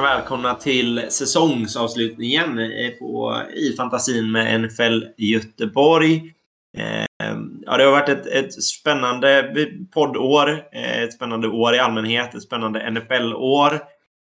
och 0.00 0.06
välkomna 0.06 0.54
till 0.54 1.02
säsongsavslutningen 1.08 2.58
eh, 2.58 2.90
på, 2.90 3.42
i 3.54 3.76
fantasin 3.76 4.32
med 4.32 4.60
NFL 4.60 5.04
Göteborg. 5.16 6.34
Eh, 6.76 7.06
ja, 7.66 7.76
det 7.76 7.84
har 7.84 7.90
varit 7.90 8.08
ett, 8.08 8.26
ett 8.26 8.62
spännande 8.62 9.54
poddår, 9.94 10.48
eh, 10.72 11.02
ett 11.02 11.12
spännande 11.12 11.48
år 11.48 11.74
i 11.74 11.78
allmänhet, 11.78 12.34
ett 12.34 12.42
spännande 12.42 12.90
NFL-år. 12.90 13.72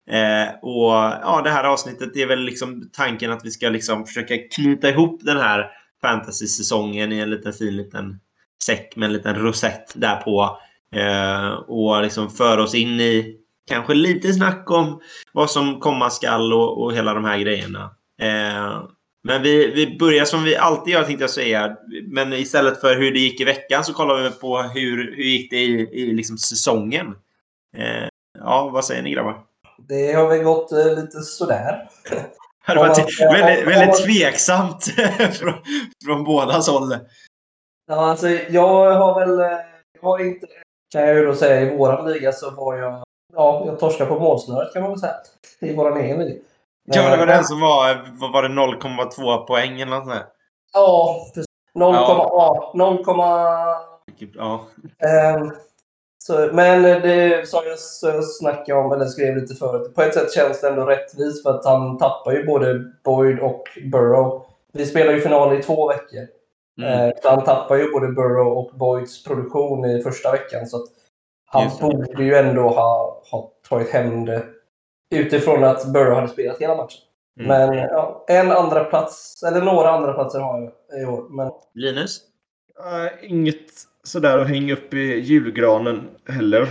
Eh, 0.09 0.49
och 0.61 0.93
ja, 1.21 1.41
det 1.43 1.49
här 1.49 1.63
avsnittet 1.63 2.15
är 2.15 2.27
väl 2.27 2.39
liksom 2.39 2.89
tanken 2.93 3.31
att 3.31 3.45
vi 3.45 3.51
ska 3.51 3.69
liksom 3.69 4.05
försöka 4.05 4.37
knyta 4.37 4.89
ihop 4.89 5.21
den 5.23 5.37
här 5.37 5.71
fantasy-säsongen 6.01 7.11
i 7.11 7.19
en 7.19 7.29
liten 7.29 7.53
fin 7.53 7.77
liten 7.77 8.19
säck 8.63 8.95
med 8.95 9.07
en 9.07 9.13
liten 9.13 9.35
rosett 9.35 9.93
därpå. 9.95 10.57
Eh, 10.95 11.51
och 11.51 12.01
liksom 12.01 12.29
föra 12.29 12.63
oss 12.63 12.75
in 12.75 12.99
i 12.99 13.38
kanske 13.69 13.93
lite 13.93 14.33
snack 14.33 14.71
om 14.71 15.01
vad 15.31 15.51
som 15.51 15.79
komma 15.79 16.09
skall 16.09 16.53
och, 16.53 16.83
och 16.83 16.93
hela 16.93 17.13
de 17.13 17.25
här 17.25 17.39
grejerna. 17.39 17.95
Eh, 18.21 18.83
men 19.23 19.41
vi, 19.41 19.71
vi 19.71 19.97
börjar 19.97 20.25
som 20.25 20.43
vi 20.43 20.55
alltid 20.55 20.93
gör 20.93 21.03
tänkte 21.03 21.23
jag 21.23 21.29
säga. 21.29 21.77
Men 22.07 22.33
istället 22.33 22.81
för 22.81 22.95
hur 22.95 23.13
det 23.13 23.19
gick 23.19 23.41
i 23.41 23.43
veckan 23.43 23.83
så 23.83 23.93
kollar 23.93 24.23
vi 24.23 24.31
på 24.31 24.57
hur, 24.57 25.15
hur 25.15 25.23
gick 25.23 25.51
det 25.51 25.57
i, 25.57 25.89
i 25.91 26.13
liksom 26.13 26.37
säsongen. 26.37 27.07
Eh, 27.77 28.07
ja, 28.39 28.69
vad 28.73 28.85
säger 28.85 29.01
ni 29.01 29.11
grabbar? 29.11 29.43
Det 29.87 30.13
har 30.13 30.27
väl 30.27 30.43
gått 30.43 30.71
eh, 30.71 30.95
lite 30.95 31.19
sådär. 31.19 31.89
Det 32.67 32.75
var 32.75 33.33
väldigt, 33.33 33.67
väldigt 33.67 34.05
tveksamt 34.05 34.85
från, 35.39 35.53
från 36.05 36.23
båda 36.23 36.53
håll. 36.53 36.97
Ja, 37.87 38.09
alltså, 38.09 38.29
jag 38.29 38.91
har 38.91 39.19
väl... 39.19 39.39
Eh, 39.39 39.57
jag 39.93 40.09
har 40.09 40.19
inte, 40.19 40.47
kan 40.91 41.01
jag 41.01 41.15
ju 41.15 41.25
då 41.25 41.35
säga, 41.35 41.61
i 41.61 41.77
våran 41.77 42.11
liga 42.11 42.31
så 42.31 42.51
var 42.51 42.75
jag... 42.75 43.03
Ja, 43.39 43.63
jag 43.65 43.79
torskade 43.79 44.09
på 44.09 44.19
målsnöret 44.19 44.73
kan 44.73 44.81
man 44.81 44.91
väl 44.91 44.99
säga. 44.99 45.13
I 45.59 45.75
våran 45.75 45.97
egen 45.97 46.19
liga. 46.19 46.39
Ja, 46.85 47.09
det 47.09 47.17
var 47.17 47.25
den 47.25 47.43
som 47.43 47.59
var, 47.59 48.07
vad 48.19 48.31
var 48.33 48.43
det 48.43 48.49
0,2 48.49 49.45
poäng 49.45 49.81
eller 49.81 49.95
något 49.95 50.05
sånt 50.05 50.19
Ja, 50.73 51.19
precis. 51.33 51.45
0,8. 51.75 52.75
0, 52.75 53.03
ja. 54.35 54.65
Um, 55.37 55.51
så, 56.17 56.49
men 56.53 56.81
det 56.81 57.49
som 57.49 57.61
jag, 57.65 57.79
så 57.79 58.07
jag 58.07 58.25
snackade 58.25 58.79
om, 58.79 58.91
eller 58.91 59.05
skrev 59.05 59.37
lite 59.37 59.55
förut, 59.55 59.95
på 59.95 60.01
ett 60.01 60.13
sätt 60.13 60.33
känns 60.33 60.61
det 60.61 60.67
ändå 60.67 60.85
rättvist 60.85 61.43
för 61.43 61.49
att 61.49 61.65
han 61.65 61.97
tappar 61.97 62.31
ju 62.31 62.45
både 62.45 62.83
Boyd 63.03 63.39
och 63.39 63.63
Burrow. 63.91 64.45
Vi 64.73 64.85
spelar 64.85 65.13
ju 65.13 65.21
final 65.21 65.59
i 65.59 65.63
två 65.63 65.87
veckor. 65.87 66.27
Mm. 66.81 67.07
Eh, 67.07 67.13
han 67.23 67.43
tappar 67.43 67.75
ju 67.75 67.91
både 67.91 68.07
Burrow 68.07 68.57
och 68.57 68.71
Boyds 68.73 69.23
produktion 69.23 69.85
i 69.85 70.01
första 70.01 70.31
veckan. 70.31 70.67
Så 70.67 70.77
han 71.51 71.69
borde 71.81 72.23
ju 72.23 72.35
ändå 72.35 72.69
ha, 72.69 73.21
ha 73.31 73.51
tagit 73.69 73.89
hem 73.89 74.25
det 74.25 74.43
utifrån 75.15 75.63
att 75.63 75.93
Burrow 75.93 76.15
hade 76.15 76.27
spelat 76.27 76.61
hela 76.61 76.75
matchen. 76.75 76.99
Mm. 77.39 77.47
Men 77.47 77.77
ja, 77.77 78.25
en 78.27 78.51
andra 78.51 78.83
plats 78.83 79.43
eller 79.43 79.61
några 79.61 79.89
andra 79.89 80.13
platser 80.13 80.39
har 80.39 80.71
jag 80.89 81.01
i 81.01 81.05
år. 81.05 81.29
Men... 81.29 81.51
Linus? 81.73 82.21
Uh, 82.79 83.31
inget 83.31 83.71
sådär 84.03 84.37
att 84.37 84.47
hänga 84.47 84.73
upp 84.73 84.93
i 84.93 85.19
julgranen 85.19 86.07
heller. 86.27 86.67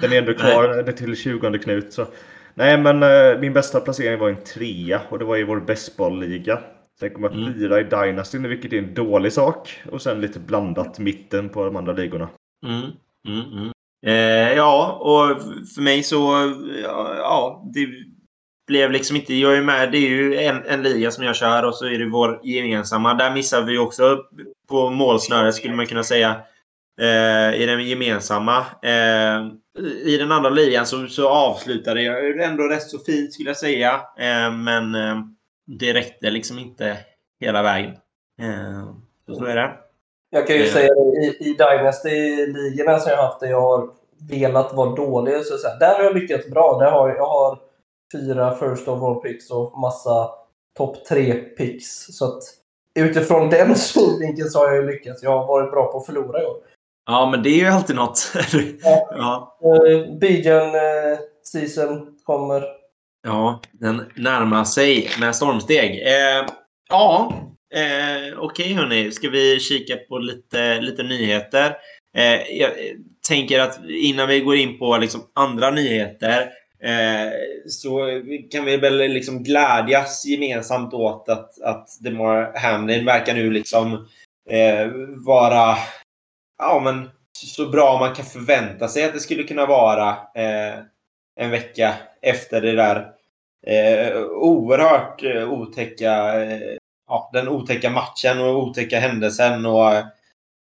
Den 0.00 0.12
är 0.12 0.18
ändå 0.18 0.34
kvar 0.34 0.82
Nej. 0.84 0.96
till 0.96 1.16
20 1.16 1.58
Knut. 1.58 1.92
Så. 1.92 2.06
Nej, 2.54 2.78
men 2.78 3.02
uh, 3.02 3.40
min 3.40 3.52
bästa 3.52 3.80
placering 3.80 4.18
var 4.18 4.28
en 4.28 4.44
trea 4.44 5.00
och 5.08 5.18
det 5.18 5.24
var 5.24 5.36
i 5.36 5.44
vår 5.44 5.60
bästbollliga. 5.60 6.58
Sen 7.00 7.10
kom 7.10 7.22
jag 7.22 7.32
mm. 7.32 7.54
fyra 7.54 7.80
i 7.80 7.84
Dynasty, 7.84 8.38
vilket 8.38 8.72
är 8.72 8.78
en 8.78 8.94
dålig 8.94 9.32
sak. 9.32 9.82
Och 9.92 10.02
sen 10.02 10.20
lite 10.20 10.40
blandat 10.40 10.98
mitten 10.98 11.48
på 11.48 11.64
de 11.64 11.76
andra 11.76 11.92
ligorna. 11.92 12.28
Mm. 12.66 12.82
Mm, 13.28 13.52
mm. 13.52 13.72
Eh, 14.06 14.52
ja, 14.52 14.92
och 14.92 15.42
för 15.74 15.82
mig 15.82 16.02
så... 16.02 16.16
Ja, 16.82 17.14
ja, 17.16 17.70
det 17.74 17.88
blev 18.66 18.90
liksom 18.90 19.16
inte... 19.16 19.34
Jag 19.34 19.56
är 19.56 19.62
med. 19.62 19.92
Det 19.92 19.98
är 19.98 20.08
ju 20.08 20.36
en, 20.38 20.64
en 20.66 20.82
liga 20.82 21.10
som 21.10 21.24
jag 21.24 21.36
kör 21.36 21.62
och 21.62 21.74
så 21.74 21.86
är 21.86 21.98
det 21.98 22.10
vår 22.10 22.40
gemensamma. 22.44 23.14
Där 23.14 23.34
missar 23.34 23.62
vi 23.62 23.78
också 23.78 24.24
på 24.68 24.90
målsnöret 24.90 25.54
skulle 25.54 25.74
man 25.74 25.86
kunna 25.86 26.04
säga. 26.04 26.42
Eh, 27.00 27.54
I 27.62 27.66
den 27.66 27.88
gemensamma. 27.88 28.58
Eh, 28.82 29.46
I 30.04 30.16
den 30.16 30.32
andra 30.32 30.50
ligan 30.50 30.86
så, 30.86 31.06
så 31.06 31.28
avslutade 31.28 32.02
jag 32.02 32.40
ändå 32.40 32.62
rätt 32.62 32.82
så 32.90 32.98
fint 32.98 33.32
skulle 33.32 33.50
jag 33.50 33.56
säga. 33.56 34.00
Eh, 34.18 34.52
men 34.52 34.94
eh, 34.94 35.16
det 35.66 35.94
räckte 35.94 36.30
liksom 36.30 36.58
inte 36.58 36.96
hela 37.40 37.62
vägen. 37.62 37.92
Eh, 38.40 38.94
så, 39.26 39.34
så 39.34 39.44
är 39.44 39.56
det. 39.56 39.83
Jag 40.34 40.46
kan 40.46 40.56
ju 40.56 40.66
säga 40.66 40.94
det, 40.94 41.26
i, 41.26 41.36
i 41.40 41.54
Dynasty-ligorna 41.54 42.98
som 42.98 43.10
jag 43.10 43.16
har 43.16 43.26
haft 43.26 43.40
där 43.40 43.48
jag 43.48 43.60
har 43.60 43.90
velat 44.30 44.74
vara 44.74 44.94
dålig, 44.94 45.44
så, 45.44 45.68
här, 45.68 45.78
där 45.78 45.94
har 45.94 46.04
jag 46.04 46.14
lyckats 46.14 46.50
bra. 46.50 46.78
Där 46.78 46.90
har, 46.90 47.08
jag 47.08 47.26
har 47.26 47.58
fyra 48.12 48.54
first 48.54 48.88
overall 48.88 49.20
picks 49.20 49.50
och 49.50 49.78
massa 49.78 50.30
topp 50.78 51.04
tre 51.04 51.34
picks. 51.34 52.16
Så 52.16 52.24
att 52.24 52.42
utifrån 52.94 53.50
den 53.50 53.76
synvinkeln 53.76 54.48
så 54.48 54.58
har 54.58 54.74
jag 54.74 54.86
lyckats. 54.86 55.22
Jag 55.22 55.38
har 55.38 55.46
varit 55.46 55.70
bra 55.70 55.92
på 55.92 55.98
att 55.98 56.06
förlora 56.06 56.42
i 56.42 56.46
år. 56.46 56.56
Ja, 57.06 57.30
men 57.30 57.42
det 57.42 57.48
är 57.48 57.58
ju 57.58 57.66
alltid 57.66 57.96
något. 57.96 58.32
ja. 58.82 59.08
ja. 59.10 59.56
Uh, 59.64 60.18
Bijan 60.18 60.66
uh, 60.66 61.18
season 61.42 62.16
kommer. 62.24 62.64
Ja, 63.22 63.60
den 63.72 64.02
närmar 64.16 64.64
sig 64.64 65.10
med 65.20 65.36
stormsteg. 65.36 66.02
Eh, 66.02 66.46
ja, 66.88 67.32
Eh, 67.74 68.38
Okej 68.38 68.64
okay, 68.64 68.74
hörni, 68.74 69.12
ska 69.12 69.28
vi 69.28 69.60
kika 69.60 69.96
på 69.96 70.18
lite, 70.18 70.80
lite 70.80 71.02
nyheter? 71.02 71.76
Eh, 72.16 72.58
jag 72.58 72.70
tänker 73.28 73.60
att 73.60 73.80
innan 73.88 74.28
vi 74.28 74.40
går 74.40 74.56
in 74.56 74.78
på 74.78 74.96
liksom 74.96 75.20
andra 75.34 75.70
nyheter 75.70 76.50
eh, 76.82 77.32
så 77.66 78.20
kan 78.50 78.64
vi 78.64 78.76
väl 78.76 78.96
liksom 78.96 79.42
glädjas 79.42 80.26
gemensamt 80.26 80.94
åt 80.94 81.28
att, 81.28 81.60
att 81.62 81.88
DeMar 82.00 82.58
Hamlin 82.58 83.04
verkar 83.04 83.34
nu 83.34 83.50
liksom 83.50 84.08
eh, 84.50 84.88
vara 85.26 85.76
ja, 86.58 86.80
men 86.84 87.10
så 87.32 87.68
bra 87.68 87.98
man 87.98 88.14
kan 88.14 88.24
förvänta 88.24 88.88
sig 88.88 89.04
att 89.04 89.12
det 89.12 89.20
skulle 89.20 89.42
kunna 89.42 89.66
vara 89.66 90.08
eh, 90.10 90.78
en 91.40 91.50
vecka 91.50 91.94
efter 92.22 92.60
det 92.60 92.72
där 92.72 93.12
eh, 93.66 94.22
oerhört 94.22 95.22
eh, 95.22 95.52
otäcka 95.52 96.42
eh, 96.42 96.76
ja, 97.14 97.30
den 97.32 97.48
otäcka 97.48 97.90
matchen 97.90 98.40
och 98.40 98.62
otäcka 98.62 98.98
händelsen. 98.98 99.66
Och, 99.66 99.92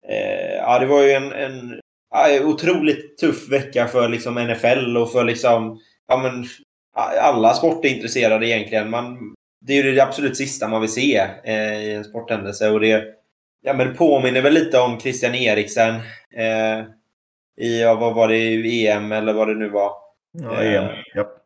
eh, 0.07 0.55
ja, 0.57 0.79
det 0.79 0.85
var 0.85 1.01
ju 1.01 1.11
en, 1.11 1.31
en 1.31 1.79
ja, 2.11 2.45
otroligt 2.45 3.17
tuff 3.17 3.49
vecka 3.49 3.87
för 3.87 4.09
liksom 4.09 4.35
NFL 4.35 4.97
och 4.97 5.11
för 5.11 5.23
liksom, 5.23 5.79
ja, 6.07 6.17
men, 6.17 6.45
alla 7.21 7.53
sportintresserade 7.53 8.47
egentligen. 8.47 8.89
Man, 8.89 9.33
det 9.65 9.73
är 9.73 9.83
ju 9.83 9.91
det 9.91 10.03
absolut 10.03 10.37
sista 10.37 10.67
man 10.67 10.81
vill 10.81 10.91
se 10.91 11.27
eh, 11.43 11.83
i 11.83 11.93
en 11.93 12.03
sporthändelse. 12.03 12.69
Och 12.69 12.79
det, 12.79 13.05
ja, 13.61 13.73
men 13.73 13.87
det 13.87 13.93
påminner 13.93 14.41
väl 14.41 14.53
lite 14.53 14.79
om 14.79 14.99
Christian 14.99 15.35
Eriksen 15.35 15.95
eh, 16.35 16.85
i, 17.61 17.81
ja, 17.81 17.95
vad 17.95 18.15
var 18.15 18.27
det, 18.27 18.87
EM 18.87 19.11
eller 19.11 19.33
vad 19.33 19.47
det 19.47 19.55
nu 19.55 19.69
var. 19.69 19.91
Ja, 20.41 20.63
EM. 20.63 20.89
Ja. 21.13 21.39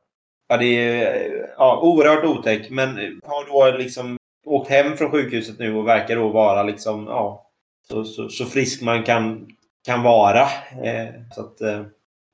Ja, 0.49 0.57
det 0.57 0.65
är 0.65 1.49
ja, 1.57 1.79
oerhört 1.81 2.25
otäckt, 2.25 2.69
men 2.69 3.19
har 3.23 3.71
då 3.71 3.77
liksom 3.77 4.17
åkt 4.47 4.69
hem 4.69 4.97
från 4.97 5.11
sjukhuset 5.11 5.59
nu 5.59 5.75
och 5.75 5.87
verkar 5.87 6.15
då 6.15 6.29
vara 6.29 6.63
liksom, 6.63 7.07
ja, 7.07 7.47
så, 7.87 8.03
så, 8.03 8.29
så 8.29 8.45
frisk 8.45 8.81
man 8.81 9.03
kan, 9.03 9.47
kan 9.85 10.03
vara. 10.03 10.41
Eh, 10.83 11.07
så 11.31 11.41
att, 11.41 11.61
eh, 11.61 11.81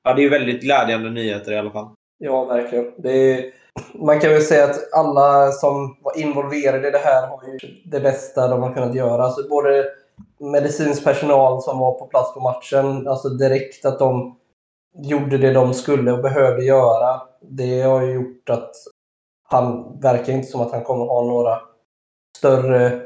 ja, 0.04 0.14
det 0.14 0.24
är 0.24 0.30
väldigt 0.30 0.62
glädjande 0.62 1.10
nyheter 1.10 1.52
i 1.52 1.58
alla 1.58 1.70
fall. 1.70 1.88
Ja, 2.18 2.44
verkligen. 2.44 3.06
Är, 3.06 3.44
man 3.94 4.20
kan 4.20 4.30
väl 4.30 4.42
säga 4.42 4.64
att 4.64 4.92
alla 4.92 5.52
som 5.52 5.96
var 6.02 6.18
involverade 6.18 6.88
i 6.88 6.90
det 6.90 6.98
här 6.98 7.26
har 7.26 7.42
ju 7.44 7.58
det 7.84 8.00
bästa 8.00 8.48
de 8.48 8.62
har 8.62 8.74
kunnat 8.74 8.94
göra. 8.94 9.22
Alltså 9.22 9.48
både 9.48 9.84
medicinsk 10.38 11.04
personal 11.04 11.62
som 11.62 11.78
var 11.78 11.92
på 11.92 12.06
plats 12.06 12.34
på 12.34 12.40
matchen, 12.40 13.08
alltså 13.08 13.28
direkt 13.28 13.84
att 13.84 13.98
de 13.98 14.36
gjorde 14.96 15.38
det 15.38 15.52
de 15.52 15.74
skulle 15.74 16.12
och 16.12 16.22
behövde 16.22 16.64
göra. 16.64 17.22
Det 17.40 17.82
har 17.82 18.02
ju 18.02 18.12
gjort 18.12 18.50
att 18.50 18.70
han 19.48 19.98
verkar 20.00 20.32
inte 20.32 20.46
som 20.46 20.60
att 20.60 20.72
han 20.72 20.84
kommer 20.84 21.04
ha 21.04 21.24
några 21.24 21.60
större 22.44 23.00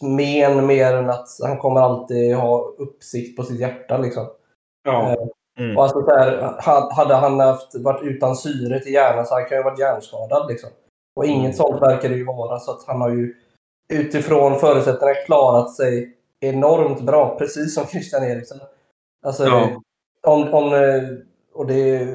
men 0.00 0.66
mer 0.66 0.94
än 0.94 1.10
att 1.10 1.28
han 1.42 1.58
kommer 1.58 1.80
alltid 1.80 2.34
ha 2.34 2.74
uppsikt 2.78 3.36
på 3.36 3.42
sitt 3.42 3.60
hjärta. 3.60 3.98
Liksom. 3.98 4.26
Ja. 4.84 5.10
Eh, 5.10 5.16
mm. 5.58 5.76
Och 5.76 5.82
alltså, 5.82 6.04
så 6.04 6.10
här, 6.10 6.56
hade 6.92 7.14
han 7.14 7.40
haft, 7.40 7.74
varit 7.74 8.02
utan 8.02 8.36
syre 8.36 8.80
till 8.80 8.92
hjärnan 8.92 9.26
så 9.26 9.34
han 9.34 9.44
kan 9.48 9.58
ju 9.58 9.64
varit 9.64 9.78
hjärnskadad. 9.78 10.48
Liksom. 10.48 10.70
Och 11.16 11.26
inget 11.26 11.44
mm. 11.44 11.52
sånt 11.52 11.82
verkar 11.82 12.08
det 12.08 12.14
ju 12.14 12.24
vara. 12.24 12.58
Så 12.58 12.70
att 12.70 12.84
han 12.86 13.00
har 13.00 13.10
ju 13.10 13.34
utifrån 13.92 14.58
förutsättningarna 14.58 15.20
klarat 15.26 15.74
sig 15.74 16.16
enormt 16.40 17.00
bra, 17.00 17.38
precis 17.38 17.74
som 17.74 17.86
Christian 17.86 18.24
Eriksson. 18.24 18.58
Alltså, 19.26 19.44
ja. 19.44 19.80
om, 20.26 20.54
om, 20.54 20.74
eh, 20.74 21.02
och 21.54 21.66
det, 21.66 22.06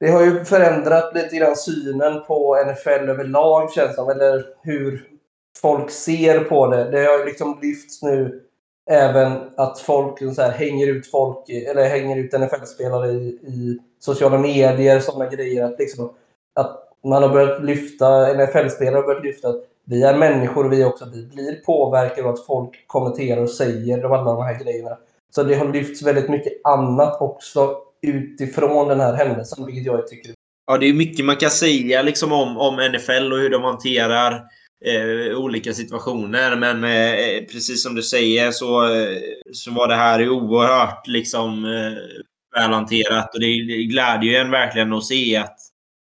det 0.00 0.10
har 0.10 0.22
ju 0.22 0.44
förändrat 0.44 1.14
lite 1.14 1.36
grann 1.36 1.56
synen 1.56 2.22
på 2.26 2.64
NFL 2.66 3.08
överlag 3.08 3.72
känns 3.72 3.88
det 3.88 3.94
som. 3.94 4.10
Eller 4.10 4.44
hur 4.62 5.17
folk 5.60 5.90
ser 5.90 6.40
på 6.40 6.66
det. 6.66 6.90
Det 6.90 7.04
har 7.04 7.26
liksom 7.26 7.58
lyfts 7.62 8.02
nu 8.02 8.42
även 8.90 9.32
att 9.56 9.80
folk 9.80 10.20
liksom 10.20 10.34
så 10.34 10.42
här, 10.42 10.50
hänger 10.50 10.86
ut 10.86 11.10
folk, 11.10 11.48
eller 11.48 11.88
hänger 11.88 12.16
ut 12.16 12.32
NFL-spelare 12.32 13.10
i, 13.10 13.28
i, 13.28 13.78
sociala 14.00 14.38
medier, 14.38 15.00
sådana 15.00 15.30
grejer. 15.30 15.64
Att, 15.64 15.78
liksom, 15.78 16.10
att 16.54 16.88
man 17.04 17.22
har 17.22 17.30
börjat 17.30 17.64
lyfta, 17.64 18.32
NFL-spelare 18.34 18.94
har 18.94 19.02
börjat 19.02 19.24
lyfta 19.24 19.48
att 19.48 19.64
vi 19.84 20.02
är 20.02 20.18
människor 20.18 20.64
och 20.66 20.72
vi 20.72 20.84
också 20.84 21.04
vi 21.14 21.26
blir 21.26 21.54
påverkade 21.54 22.28
av 22.28 22.34
att 22.34 22.46
folk 22.46 22.86
kommenterar 22.86 23.42
och 23.42 23.50
säger 23.50 24.14
alla 24.14 24.32
de 24.32 24.42
här 24.42 24.64
grejerna. 24.64 24.98
Så 25.34 25.42
det 25.42 25.54
har 25.54 25.72
lyfts 25.72 26.02
väldigt 26.02 26.28
mycket 26.28 26.52
annat 26.64 27.20
också 27.20 27.76
utifrån 28.02 28.88
den 28.88 29.00
här 29.00 29.12
händelsen, 29.12 29.66
vilket 29.66 29.84
jag 29.84 30.06
tycker 30.06 30.32
Ja, 30.70 30.78
det 30.78 30.86
är 30.86 30.92
mycket 30.92 31.24
man 31.24 31.36
kan 31.36 31.50
säga 31.50 32.02
liksom 32.02 32.32
om, 32.32 32.58
om 32.58 32.74
NFL 32.74 33.32
och 33.32 33.38
hur 33.38 33.50
de 33.50 33.62
hanterar 33.62 34.44
eh, 34.84 35.38
olika 35.38 35.72
situationer. 35.72 36.56
Men 36.56 36.84
eh, 36.84 37.12
eh, 37.12 37.44
precis 37.44 37.82
som 37.82 37.94
du 37.94 38.02
säger 38.02 38.50
så, 38.50 38.94
eh, 38.94 39.18
så 39.52 39.72
var 39.72 39.88
det 39.88 39.94
här 39.94 40.28
oerhört 40.28 41.06
liksom, 41.06 41.64
eh, 41.64 42.60
välhanterat. 42.60 43.34
Och 43.34 43.40
det, 43.40 43.46
det 43.46 43.84
glädjer 43.84 44.32
ju 44.32 44.36
en 44.36 44.50
verkligen 44.50 44.92
att 44.92 45.04
se 45.04 45.36
att, 45.36 45.58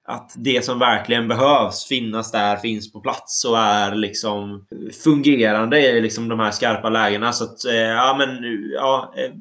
att 0.08 0.32
det 0.36 0.66
som 0.66 0.80
verkligen 0.80 1.28
behövs 1.28 1.86
finnas 1.86 2.32
där 2.32 2.58
finns 2.58 2.94
på 2.94 3.00
plats 3.00 3.46
och 3.46 3.58
är 3.58 3.96
liksom 3.96 4.66
fungerande 5.04 5.82
i 5.82 6.02
liksom 6.02 6.28
de 6.28 6.40
här 6.40 6.52
skarpa 6.52 6.90
lägena. 6.90 7.32
Så 7.32 7.44
att, 7.44 7.66
eh, 7.66 7.76
ja, 7.76 8.16
men, 8.18 8.44
ja, 8.74 9.14
eh, 9.18 9.32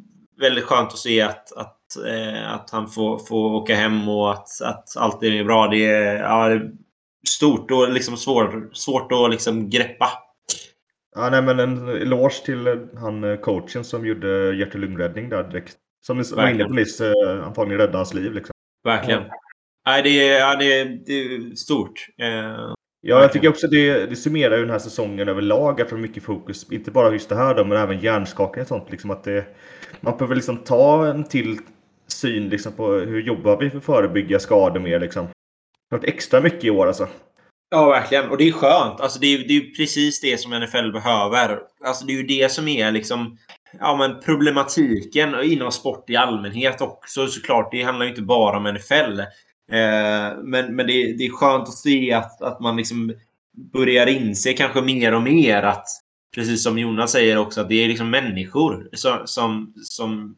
väldigt 0.41 0.65
skönt 0.65 0.93
att 0.93 0.99
se 0.99 1.21
att, 1.21 1.53
att, 1.53 1.81
att 2.47 2.71
han 2.71 2.89
får, 2.89 3.19
får 3.19 3.55
åka 3.55 3.75
hem 3.75 4.09
och 4.09 4.31
att, 4.31 4.49
att 4.63 4.97
allt 4.97 5.23
är 5.23 5.45
bra. 5.45 5.69
Det 5.69 5.79
ja, 6.19 6.49
det 6.49 6.71
stort 7.29 7.71
och 7.71 7.93
liksom 7.93 8.17
svår, 8.17 8.69
svårt 8.73 9.13
att 9.13 9.31
liksom 9.31 9.71
greppa. 9.71 10.09
Ja, 11.17 11.31
nej, 11.31 11.43
men 11.43 11.59
en 11.59 11.89
eloge 11.89 12.45
till 12.45 12.89
han 12.97 13.39
coachen 13.39 13.85
som 13.85 14.07
gjorde 14.07 14.55
hjärt-lungräddning 14.55 15.29
där 15.29 15.43
direkt. 15.43 15.77
Som 16.07 16.23
var 16.37 16.49
inne 16.49 16.65
på 16.65 16.73
nyss, 16.73 17.01
antagligen 17.45 17.81
räddade 17.81 17.99
hans 17.99 18.15
liv. 18.15 18.33
Liksom. 18.33 18.53
Verkligen. 18.85 19.23
Ja. 19.23 19.35
Nej, 19.87 20.03
det 20.03 20.29
är, 20.29 20.41
ja, 20.41 20.57
det 20.57 20.81
är, 20.81 20.85
det 21.07 21.13
är 21.13 21.55
stort. 21.55 22.07
Eh, 22.19 22.75
ja, 23.01 23.21
jag 23.21 23.33
tycker 23.33 23.49
också 23.49 23.67
det, 23.67 24.07
det 24.07 24.17
summerar 24.17 24.57
ju 24.57 24.63
den 24.63 24.71
här 24.71 24.79
säsongen 24.79 25.29
överlag. 25.29 25.81
Att 25.81 25.89
det 25.89 25.97
mycket 25.97 26.23
fokus, 26.23 26.73
inte 26.73 26.91
bara 26.91 27.13
just 27.13 27.29
det 27.29 27.37
här 27.37 27.55
då, 27.55 27.65
men 27.65 27.79
även 27.79 28.01
hjärnskakning 28.01 28.63
och 28.63 28.69
sånt. 28.69 28.91
Liksom 28.91 29.11
att 29.11 29.25
det, 29.25 29.45
man 30.01 30.17
behöver 30.17 30.35
liksom 30.35 30.57
ta 30.57 31.07
en 31.07 31.25
till 31.25 31.59
syn 32.07 32.49
liksom 32.49 32.73
på 32.73 32.93
hur 32.93 33.23
jobbar 33.23 33.57
vi 33.57 33.71
för 33.71 33.79
att 33.79 33.85
förebygga 33.85 34.39
skador 34.39 34.81
mer. 34.81 35.01
Liksom. 35.01 35.27
Varit 35.95 36.09
extra 36.09 36.41
mycket 36.41 36.65
i 36.65 36.71
år 36.71 36.87
alltså. 36.87 37.09
Ja, 37.71 37.89
verkligen. 37.89 38.31
Och 38.31 38.37
det 38.37 38.49
är 38.49 38.53
skönt. 38.53 39.01
Alltså, 39.01 39.19
det, 39.19 39.27
är, 39.27 39.39
det 39.39 39.57
är 39.57 39.75
precis 39.77 40.21
det 40.21 40.41
som 40.41 40.61
NFL 40.61 40.93
behöver. 40.93 41.59
Alltså, 41.85 42.07
det 42.07 42.13
är 42.13 42.17
ju 42.17 42.27
det 42.27 42.53
som 42.53 42.69
är 42.69 42.91
liksom 42.91 43.39
ja, 43.81 43.97
men 43.97 44.21
problematiken 44.21 45.35
inom 45.43 45.73
sport 45.73 46.11
i 46.11 46.17
allmänhet 46.17 46.81
också 46.81 47.27
såklart. 47.27 47.69
Det 47.73 47.83
handlar 47.83 48.05
ju 48.05 48.11
inte 48.11 48.23
bara 48.23 48.57
om 48.57 48.75
NFL. 48.75 49.21
Eh, 49.71 50.43
men 50.43 50.77
men 50.77 50.87
det, 50.87 51.17
det 51.19 51.27
är 51.27 51.37
skönt 51.37 51.69
att 51.69 51.75
se 51.75 52.13
att, 52.13 52.43
att 52.43 52.61
man 52.61 52.77
liksom 52.77 53.15
börjar 53.73 54.07
inse 54.07 54.53
kanske 54.53 54.83
mer 54.83 55.15
och 55.15 55.23
mer 55.23 55.63
att 55.63 55.87
precis 56.35 56.63
som 56.63 56.79
Jonas 56.79 57.13
säger 57.13 57.39
också 57.39 57.61
att 57.61 57.69
det 57.69 57.85
är 57.85 57.89
liksom 57.89 58.11
människor 58.11 58.89
som, 58.93 59.19
som, 59.25 59.75
som, 59.83 60.37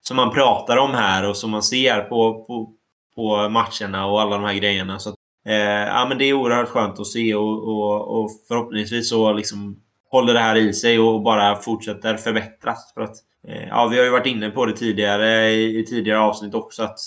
som 0.00 0.16
man 0.16 0.34
pratar 0.34 0.76
om 0.76 0.90
här 0.90 1.28
och 1.28 1.36
som 1.36 1.50
man 1.50 1.62
ser 1.62 2.00
på, 2.00 2.44
på, 2.44 2.74
på 3.18 3.48
matcherna 3.48 4.06
och 4.06 4.20
alla 4.20 4.36
de 4.36 4.44
här 4.44 4.54
grejerna. 4.54 4.98
Så 4.98 5.10
att, 5.10 5.14
eh, 5.46 5.54
ja, 5.86 6.06
men 6.08 6.18
det 6.18 6.24
är 6.24 6.32
oerhört 6.32 6.68
skönt 6.68 7.00
att 7.00 7.06
se 7.06 7.34
och, 7.34 7.68
och, 7.68 8.20
och 8.20 8.30
förhoppningsvis 8.48 9.08
så 9.08 9.32
liksom 9.32 9.80
håller 10.10 10.34
det 10.34 10.40
här 10.40 10.56
i 10.56 10.72
sig 10.72 10.98
och 10.98 11.22
bara 11.22 11.56
fortsätter 11.56 12.16
förbättras. 12.16 12.92
För 12.94 13.00
att, 13.00 13.16
eh, 13.48 13.68
ja, 13.68 13.86
vi 13.86 13.98
har 13.98 14.04
ju 14.04 14.10
varit 14.10 14.26
inne 14.26 14.50
på 14.50 14.66
det 14.66 14.72
tidigare 14.72 15.50
i, 15.50 15.78
i 15.78 15.84
tidigare 15.84 16.18
avsnitt 16.18 16.54
också 16.54 16.82
att 16.82 16.98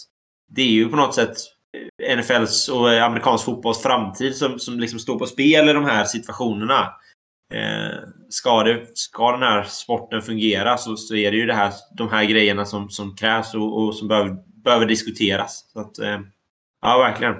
det 0.50 0.62
är 0.62 0.72
ju 0.72 0.90
på 0.90 0.96
något 0.96 1.16
sätt 1.16 1.38
eh, 2.04 2.18
NFLs 2.18 2.70
och 2.70 2.94
eh, 2.94 3.04
amerikansk 3.04 3.46
fotbolls 3.46 3.82
framtid 3.82 4.36
som, 4.36 4.60
som 4.60 4.80
liksom 4.80 5.00
står 5.00 5.20
på 5.20 5.26
spel 5.26 5.70
i 5.70 5.74
de 5.74 5.86
här 5.86 6.06
situationerna. 6.06 6.94
Eh, 7.54 7.98
ska, 8.30 8.64
det, 8.64 8.88
ska 8.94 9.32
den 9.32 9.42
här 9.42 9.64
sporten 9.64 10.22
fungera 10.22 10.78
så, 10.78 10.96
så 10.96 11.16
är 11.16 11.32
det 11.32 11.38
ju 11.38 11.46
det 11.46 11.54
här, 11.54 11.74
de 11.98 12.10
här 12.10 12.26
grejerna 12.26 12.66
som, 12.66 12.90
som 12.90 13.16
krävs 13.16 13.54
och, 13.54 13.84
och 13.84 13.96
som 13.96 14.08
behöver, 14.08 14.38
behöver 14.64 14.86
diskuteras. 14.86 15.70
Så 15.74 15.80
att, 15.80 16.00
eh, 16.00 16.20
ja, 16.82 16.98
verkligen. 16.98 17.34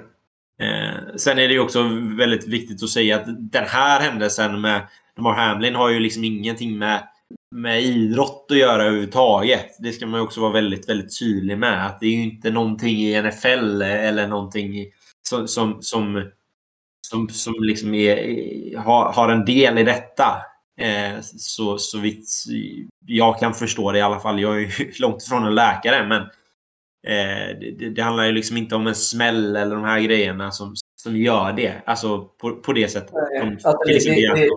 Eh, 0.60 1.16
sen 1.16 1.38
är 1.38 1.48
det 1.48 1.54
ju 1.54 1.60
också 1.60 1.82
väldigt 2.18 2.48
viktigt 2.48 2.82
att 2.82 2.90
säga 2.90 3.16
att 3.16 3.24
den 3.52 3.64
här 3.64 4.00
händelsen 4.00 4.60
med 4.60 4.88
Mar 5.18 5.34
Hamlin 5.34 5.74
har 5.74 5.90
ju 5.90 6.00
liksom 6.00 6.24
ingenting 6.24 6.78
med, 6.78 7.08
med 7.50 7.82
idrott 7.82 8.46
att 8.50 8.56
göra 8.56 8.84
överhuvudtaget. 8.84 9.76
Det 9.78 9.92
ska 9.92 10.06
man 10.06 10.20
ju 10.20 10.24
också 10.24 10.40
vara 10.40 10.52
väldigt, 10.52 10.88
väldigt 10.88 11.18
tydlig 11.18 11.58
med. 11.58 11.86
Att 11.86 12.00
det 12.00 12.06
är 12.06 12.10
ju 12.10 12.22
inte 12.22 12.50
någonting 12.50 12.96
i 12.96 13.22
NFL 13.22 13.82
eller 13.82 14.26
någonting 14.26 14.86
som, 15.28 15.48
som, 15.48 15.82
som, 15.82 16.30
som, 17.08 17.28
som 17.28 17.54
liksom 17.60 17.94
är, 17.94 18.76
har, 18.78 19.12
har 19.12 19.28
en 19.28 19.44
del 19.44 19.78
i 19.78 19.82
detta. 19.82 20.42
Eh, 20.80 21.20
så, 21.22 21.78
så 21.78 21.98
vitt 21.98 22.28
jag 23.06 23.38
kan 23.38 23.54
förstå 23.54 23.92
det 23.92 23.98
i 23.98 24.02
alla 24.02 24.20
fall. 24.20 24.40
Jag 24.40 24.56
är 24.56 24.60
ju 24.60 24.92
långt 24.98 25.22
ifrån 25.22 25.46
en 25.46 25.54
läkare, 25.54 26.06
men 26.06 26.22
eh, 26.22 26.28
det, 27.60 27.90
det, 27.94 28.02
handlar 28.02 28.24
ju 28.24 28.32
liksom 28.32 28.56
inte 28.56 28.74
om 28.74 28.86
en 28.86 28.94
smäll 28.94 29.56
eller 29.56 29.74
de 29.74 29.84
här 29.84 30.00
grejerna 30.00 30.50
som, 30.50 30.74
som 30.96 31.16
gör 31.16 31.52
det. 31.52 31.72
Alltså 31.84 32.28
på, 32.40 32.56
på 32.56 32.72
det 32.72 32.88
sättet. 32.88 33.12
Nej, 33.12 33.58
alltså 33.64 33.78
det, 33.86 34.34
det, 34.34 34.48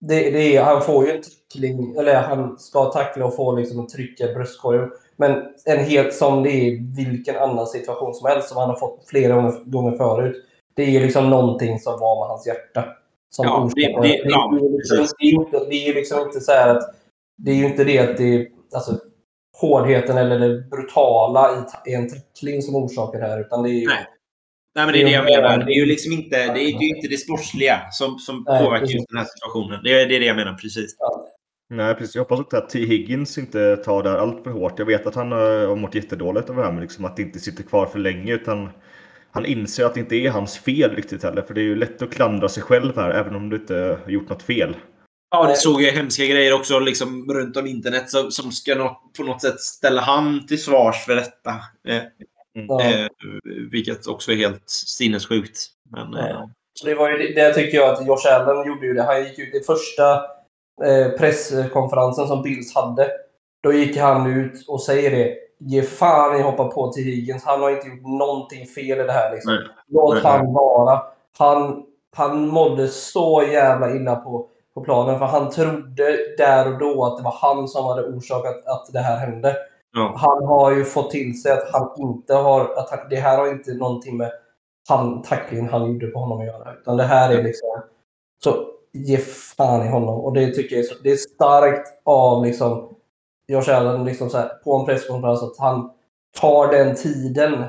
det, 0.00 0.30
det 0.30 0.56
är, 0.56 0.62
han 0.62 0.82
får 0.82 1.06
ju 1.06 1.10
en 1.12 1.22
tackling, 1.22 1.96
eller 1.96 2.22
han 2.22 2.58
ska 2.58 2.84
tackla 2.84 3.26
och 3.26 3.36
få 3.36 3.56
liksom 3.56 3.88
i 4.18 4.34
bröstkorgen. 4.34 4.90
Men 5.16 5.42
en 5.64 5.84
helt 5.84 6.14
som 6.14 6.42
det 6.42 6.50
är 6.50 6.64
i 6.64 6.92
vilken 6.96 7.36
annan 7.36 7.66
situation 7.66 8.14
som 8.14 8.28
helst 8.28 8.48
som 8.48 8.58
han 8.58 8.68
har 8.68 8.76
fått 8.76 9.08
flera 9.08 9.34
gånger, 9.34 9.70
gånger 9.70 9.96
förut. 9.96 10.36
Det 10.74 10.82
är 10.82 10.90
ju 10.90 11.00
liksom 11.00 11.30
någonting 11.30 11.80
som 11.80 12.00
var 12.00 12.20
med 12.20 12.28
hans 12.28 12.46
hjärta. 12.46 12.84
Som 13.30 13.44
ja, 13.46 13.70
det, 13.74 13.82
det, 13.82 14.00
det, 14.00 14.22
ja, 14.24 14.58
det, 14.60 14.66
är 14.66 14.70
liksom, 14.70 15.46
det, 15.68 15.86
är 15.86 15.90
är 15.90 15.94
liksom 15.94 16.20
inte 16.20 16.40
så 16.40 16.52
att... 16.52 16.82
Det 17.36 17.50
är 17.50 17.54
ju 17.54 17.66
inte 17.66 17.84
det 17.84 17.98
att 17.98 18.16
det 18.16 18.48
alltså, 18.74 18.98
hårdheten 19.62 20.18
eller 20.18 20.38
det 20.38 20.60
brutala 20.70 21.66
i 21.86 21.94
en 21.94 22.08
tackling 22.08 22.62
som 22.62 22.76
orsakar 22.76 23.20
det 23.20 23.26
här. 23.26 23.40
Utan 23.40 23.62
det 23.62 23.70
är 23.70 23.80
ju, 23.80 23.86
Nej. 23.86 24.06
Nej, 24.74 24.86
men 24.86 24.92
det 24.92 25.00
är 25.00 25.04
det 25.04 25.10
jag 25.10 25.24
menar. 25.24 25.64
Det 25.66 25.72
är 25.72 25.80
ju 25.80 25.86
liksom 25.86 26.12
inte 26.12 26.36
det, 26.36 26.60
är, 26.60 26.82
ju 26.82 26.96
inte 26.96 27.08
det 27.08 27.16
sportsliga 27.16 27.80
som, 27.90 28.18
som 28.18 28.44
Nej, 28.48 28.64
påverkar 28.64 28.86
just 28.86 29.08
den 29.08 29.18
här 29.18 29.26
situationen. 29.26 29.80
Det 29.84 30.02
är, 30.02 30.08
det 30.08 30.16
är 30.16 30.20
det 30.20 30.26
jag 30.26 30.36
menar, 30.36 30.54
precis. 30.54 30.96
Ja. 30.98 31.26
Nej, 31.70 31.94
precis. 31.94 32.14
Jag 32.14 32.22
hoppas 32.22 32.40
också 32.40 32.56
att 32.56 32.70
T. 32.70 32.78
Higgins 32.78 33.38
inte 33.38 33.76
tar 33.76 34.02
det 34.02 34.10
här 34.10 34.16
allt 34.16 34.44
för 34.44 34.50
hårt. 34.50 34.78
Jag 34.78 34.86
vet 34.86 35.06
att 35.06 35.14
han 35.14 35.32
har 35.32 35.76
mått 35.76 35.94
jättedåligt 35.94 36.50
över 36.50 36.60
det 36.60 36.66
här, 36.66 36.72
men 36.72 36.82
liksom 36.82 37.04
att 37.04 37.16
det 37.16 37.22
inte 37.22 37.38
sitter 37.38 37.62
kvar 37.62 37.86
för 37.86 37.98
länge. 37.98 38.34
Utan 38.34 38.70
han 39.30 39.46
inser 39.46 39.84
att 39.84 39.94
det 39.94 40.00
inte 40.00 40.16
är 40.16 40.30
hans 40.30 40.58
fel 40.58 40.90
riktigt 40.96 41.22
heller. 41.22 41.42
För 41.42 41.54
det 41.54 41.60
är 41.60 41.64
ju 41.64 41.76
lätt 41.76 42.02
att 42.02 42.12
klandra 42.12 42.48
sig 42.48 42.62
själv 42.62 42.96
här, 42.96 43.10
även 43.10 43.36
om 43.36 43.50
du 43.50 43.56
inte 43.56 43.98
har 44.04 44.10
gjort 44.10 44.28
något 44.28 44.42
fel. 44.42 44.76
Ja, 45.32 45.46
det 45.46 45.56
såg 45.56 45.82
jag 45.82 45.92
hemska 45.92 46.24
grejer 46.24 46.52
också 46.52 46.78
liksom, 46.78 47.32
runt 47.32 47.56
om 47.56 47.66
internet 47.66 48.10
som, 48.10 48.30
som 48.30 48.52
ska 48.52 48.74
nå, 48.74 49.00
på 49.16 49.22
något 49.22 49.42
sätt 49.42 49.60
ställa 49.60 50.00
han 50.00 50.46
till 50.46 50.62
svars 50.62 51.04
för 51.04 51.14
detta. 51.14 51.50
Eh, 51.88 52.02
Mm. 52.56 52.70
Eh, 52.70 53.08
vilket 53.70 54.06
också 54.06 54.32
är 54.32 54.36
helt 54.36 54.70
sinnessjukt. 54.70 55.58
Men, 55.90 56.12
ja. 56.12 56.28
eh. 56.28 56.44
det 56.84 56.94
var 56.94 57.10
ju 57.10 57.34
det 57.34 57.54
tycker 57.54 57.78
jag 57.78 57.90
att 57.90 58.06
Josh 58.06 58.26
Allen 58.32 58.66
gjorde 58.66 58.86
ju 58.86 58.94
det. 58.94 59.02
Han 59.02 59.24
gick 59.24 59.38
ut 59.38 59.54
i 59.54 59.60
första 59.60 60.14
eh, 60.84 61.08
presskonferensen 61.18 62.26
som 62.26 62.42
Bills 62.42 62.74
hade. 62.74 63.10
Då 63.62 63.72
gick 63.72 63.96
han 63.96 64.32
ut 64.32 64.68
och 64.68 64.82
säger 64.82 65.10
det. 65.10 65.36
Ge 65.58 65.82
fan 65.82 66.40
i 66.40 66.42
hoppa 66.42 66.64
på 66.64 66.92
till 66.92 67.04
Higgins. 67.04 67.44
Han 67.44 67.60
har 67.60 67.70
inte 67.70 67.88
gjort 67.88 68.18
någonting 68.18 68.66
fel 68.66 69.00
i 69.00 69.02
det 69.02 69.12
här. 69.12 69.32
Liksom. 69.32 69.58
Låt 69.88 70.22
han 70.22 70.52
vara. 70.52 71.02
Han, 71.38 71.82
han 72.16 72.48
mådde 72.48 72.88
så 72.88 73.44
jävla 73.52 73.96
illa 73.96 74.16
på, 74.16 74.48
på 74.74 74.80
planen. 74.80 75.18
För 75.18 75.26
han 75.26 75.50
trodde 75.50 76.36
där 76.38 76.72
och 76.72 76.78
då 76.78 77.04
att 77.04 77.16
det 77.16 77.24
var 77.24 77.36
han 77.40 77.68
som 77.68 77.84
hade 77.84 78.02
orsakat 78.02 78.66
att 78.66 78.92
det 78.92 78.98
här 78.98 79.16
hände. 79.16 79.56
Ja. 79.92 80.14
Han 80.16 80.44
har 80.44 80.72
ju 80.72 80.84
fått 80.84 81.10
till 81.10 81.42
sig 81.42 81.52
att 81.52 81.72
han 81.72 81.90
inte 81.96 82.34
har... 82.34 82.60
Att 82.60 83.10
det 83.10 83.16
här 83.16 83.38
har 83.38 83.48
inte 83.48 83.74
någonting 83.74 84.16
med 84.16 84.32
han, 84.88 85.22
tacklingen 85.22 85.68
han 85.68 85.92
gjorde 85.92 86.06
på 86.06 86.18
honom 86.18 86.40
att 86.40 86.46
göra. 86.46 86.74
Utan 86.80 86.96
det 86.96 87.04
här 87.04 87.32
är 87.32 87.42
liksom... 87.42 87.68
Så 88.44 88.66
ge 88.92 89.18
fan 89.56 89.86
i 89.86 89.88
honom. 89.88 90.20
Och 90.20 90.32
det 90.32 90.54
tycker 90.54 90.76
jag 90.76 90.84
är, 90.84 90.88
så, 90.88 90.94
det 91.02 91.12
är 91.12 91.16
starkt 91.16 91.88
av 92.04 92.44
liksom 92.44 92.94
Josh 93.46 93.76
Allen 93.76 94.04
liksom 94.04 94.30
så 94.30 94.38
här, 94.38 94.48
på 94.48 94.76
en 94.76 94.86
presskonferens 94.86 95.42
att 95.42 95.58
han 95.58 95.90
tar 96.40 96.72
den 96.72 96.96
tiden, 96.96 97.64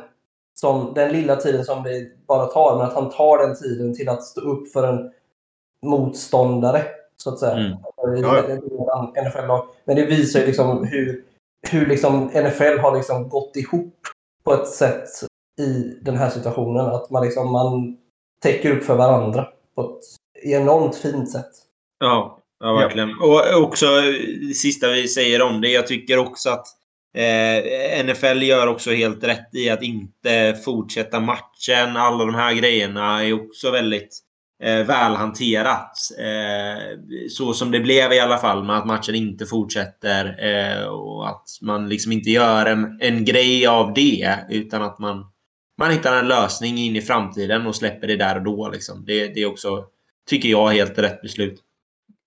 som, 0.53 0.93
den 0.93 1.11
lilla 1.11 1.35
tiden 1.35 1.65
som 1.65 1.83
det 1.83 2.25
bara 2.27 2.45
tar, 2.45 2.77
men 2.77 2.87
att 2.87 2.93
han 2.93 3.09
tar 3.09 3.37
den 3.37 3.55
tiden 3.55 3.95
till 3.95 4.09
att 4.09 4.23
stå 4.23 4.41
upp 4.41 4.71
för 4.71 4.87
en 4.87 5.11
motståndare. 5.83 6.83
Så 7.17 7.29
att 7.29 7.39
säga. 7.39 7.51
Mm. 7.51 7.77
Ja. 9.35 9.67
Men 9.85 9.95
det 9.95 10.05
visar 10.05 10.39
ju 10.39 10.45
liksom 10.45 10.87
hur 10.87 11.23
hur 11.69 11.85
liksom 11.85 12.25
NFL 12.25 12.79
har 12.79 12.95
liksom 12.95 13.29
gått 13.29 13.55
ihop 13.55 13.95
på 14.43 14.53
ett 14.53 14.67
sätt 14.67 15.09
i 15.59 15.97
den 16.01 16.17
här 16.17 16.29
situationen. 16.29 16.85
Att 16.85 17.09
man, 17.09 17.25
liksom, 17.25 17.51
man 17.51 17.97
täcker 18.41 18.77
upp 18.77 18.83
för 18.83 18.95
varandra 18.95 19.47
på 19.75 19.81
ett 19.81 20.05
enormt 20.43 20.95
fint 20.95 21.31
sätt. 21.31 21.51
Ja, 21.99 22.39
ja 22.59 22.73
verkligen. 22.73 23.09
Ja. 23.09 23.55
Och 23.55 23.63
också 23.63 23.85
det 24.47 24.53
sista 24.53 24.89
vi 24.89 25.07
säger 25.07 25.41
om 25.41 25.61
det. 25.61 25.69
Jag 25.69 25.87
tycker 25.87 26.17
också 26.17 26.49
att 26.49 26.67
Eh, 27.15 28.05
NFL 28.05 28.43
gör 28.43 28.67
också 28.67 28.91
helt 28.91 29.23
rätt 29.23 29.55
i 29.55 29.69
att 29.69 29.83
inte 29.83 30.57
fortsätta 30.65 31.19
matchen. 31.19 31.97
Alla 31.97 32.25
de 32.25 32.35
här 32.35 32.53
grejerna 32.53 33.23
är 33.23 33.33
också 33.33 33.71
väldigt 33.71 34.19
eh, 34.63 34.85
välhanterat. 34.85 35.97
Eh, 36.19 36.99
så 37.29 37.53
som 37.53 37.71
det 37.71 37.79
blev 37.79 38.13
i 38.13 38.19
alla 38.19 38.37
fall 38.37 38.63
med 38.63 38.77
att 38.77 38.85
matchen 38.85 39.15
inte 39.15 39.45
fortsätter 39.45 40.25
eh, 40.39 40.83
och 40.83 41.29
att 41.29 41.47
man 41.61 41.89
liksom 41.89 42.11
inte 42.11 42.29
gör 42.29 42.65
en, 42.65 42.97
en 43.01 43.25
grej 43.25 43.67
av 43.67 43.93
det 43.93 44.37
utan 44.49 44.81
att 44.81 44.99
man, 44.99 45.25
man 45.77 45.91
hittar 45.91 46.19
en 46.19 46.27
lösning 46.27 46.77
in 46.77 46.95
i 46.95 47.01
framtiden 47.01 47.67
och 47.67 47.75
släpper 47.75 48.07
det 48.07 48.17
där 48.17 48.35
och 48.35 48.43
då. 48.43 48.69
Liksom. 48.69 49.05
Det, 49.05 49.27
det 49.27 49.41
är 49.41 49.45
också, 49.45 49.85
tycker 50.29 50.49
jag, 50.49 50.67
helt 50.67 50.99
rätt 50.99 51.21
beslut. 51.21 51.59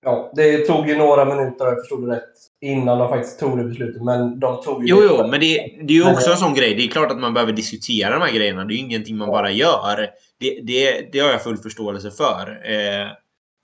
Ja, 0.06 0.32
det 0.36 0.66
tog 0.66 0.88
ju 0.88 0.98
några 0.98 1.24
minuter, 1.24 1.64
jag 1.64 1.80
förstod 1.80 2.08
det 2.08 2.16
rätt, 2.16 2.32
innan 2.60 2.98
de 2.98 3.08
faktiskt 3.08 3.40
tog 3.40 3.58
det 3.58 3.64
beslutet. 3.64 4.02
Men 4.02 4.40
de 4.40 4.62
tog 4.62 4.82
ju 4.82 4.88
Jo, 4.88 5.00
det. 5.00 5.06
jo, 5.10 5.26
men 5.30 5.40
det, 5.40 5.56
det 5.86 5.92
är 5.92 5.96
ju 5.96 6.10
också 6.10 6.30
en 6.30 6.36
sån 6.36 6.54
grej. 6.54 6.74
Det 6.74 6.84
är 6.84 6.88
klart 6.88 7.10
att 7.10 7.18
man 7.18 7.34
behöver 7.34 7.52
diskutera 7.52 8.18
de 8.18 8.20
här 8.22 8.32
grejerna. 8.32 8.64
Det 8.64 8.74
är 8.74 8.76
ju 8.76 8.82
ingenting 8.82 9.16
man 9.16 9.28
bara 9.28 9.50
gör. 9.50 10.10
Det, 10.40 10.60
det, 10.62 11.12
det 11.12 11.18
har 11.18 11.30
jag 11.30 11.42
full 11.42 11.56
förståelse 11.56 12.10
för. 12.10 12.60
Eh, 12.64 13.02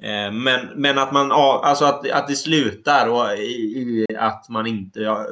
eh, 0.09 0.33
men, 0.33 0.69
men 0.77 0.99
att 0.99 1.13
man 1.13 1.33
alltså 1.33 1.85
att, 1.85 2.11
att 2.11 2.29
det 2.29 2.37
slutar 2.37 3.09
och 3.09 3.39
i, 3.39 4.07
i 4.11 4.17
att 4.19 4.49
man 4.49 4.67
inte 4.67 5.01
ja, 5.01 5.27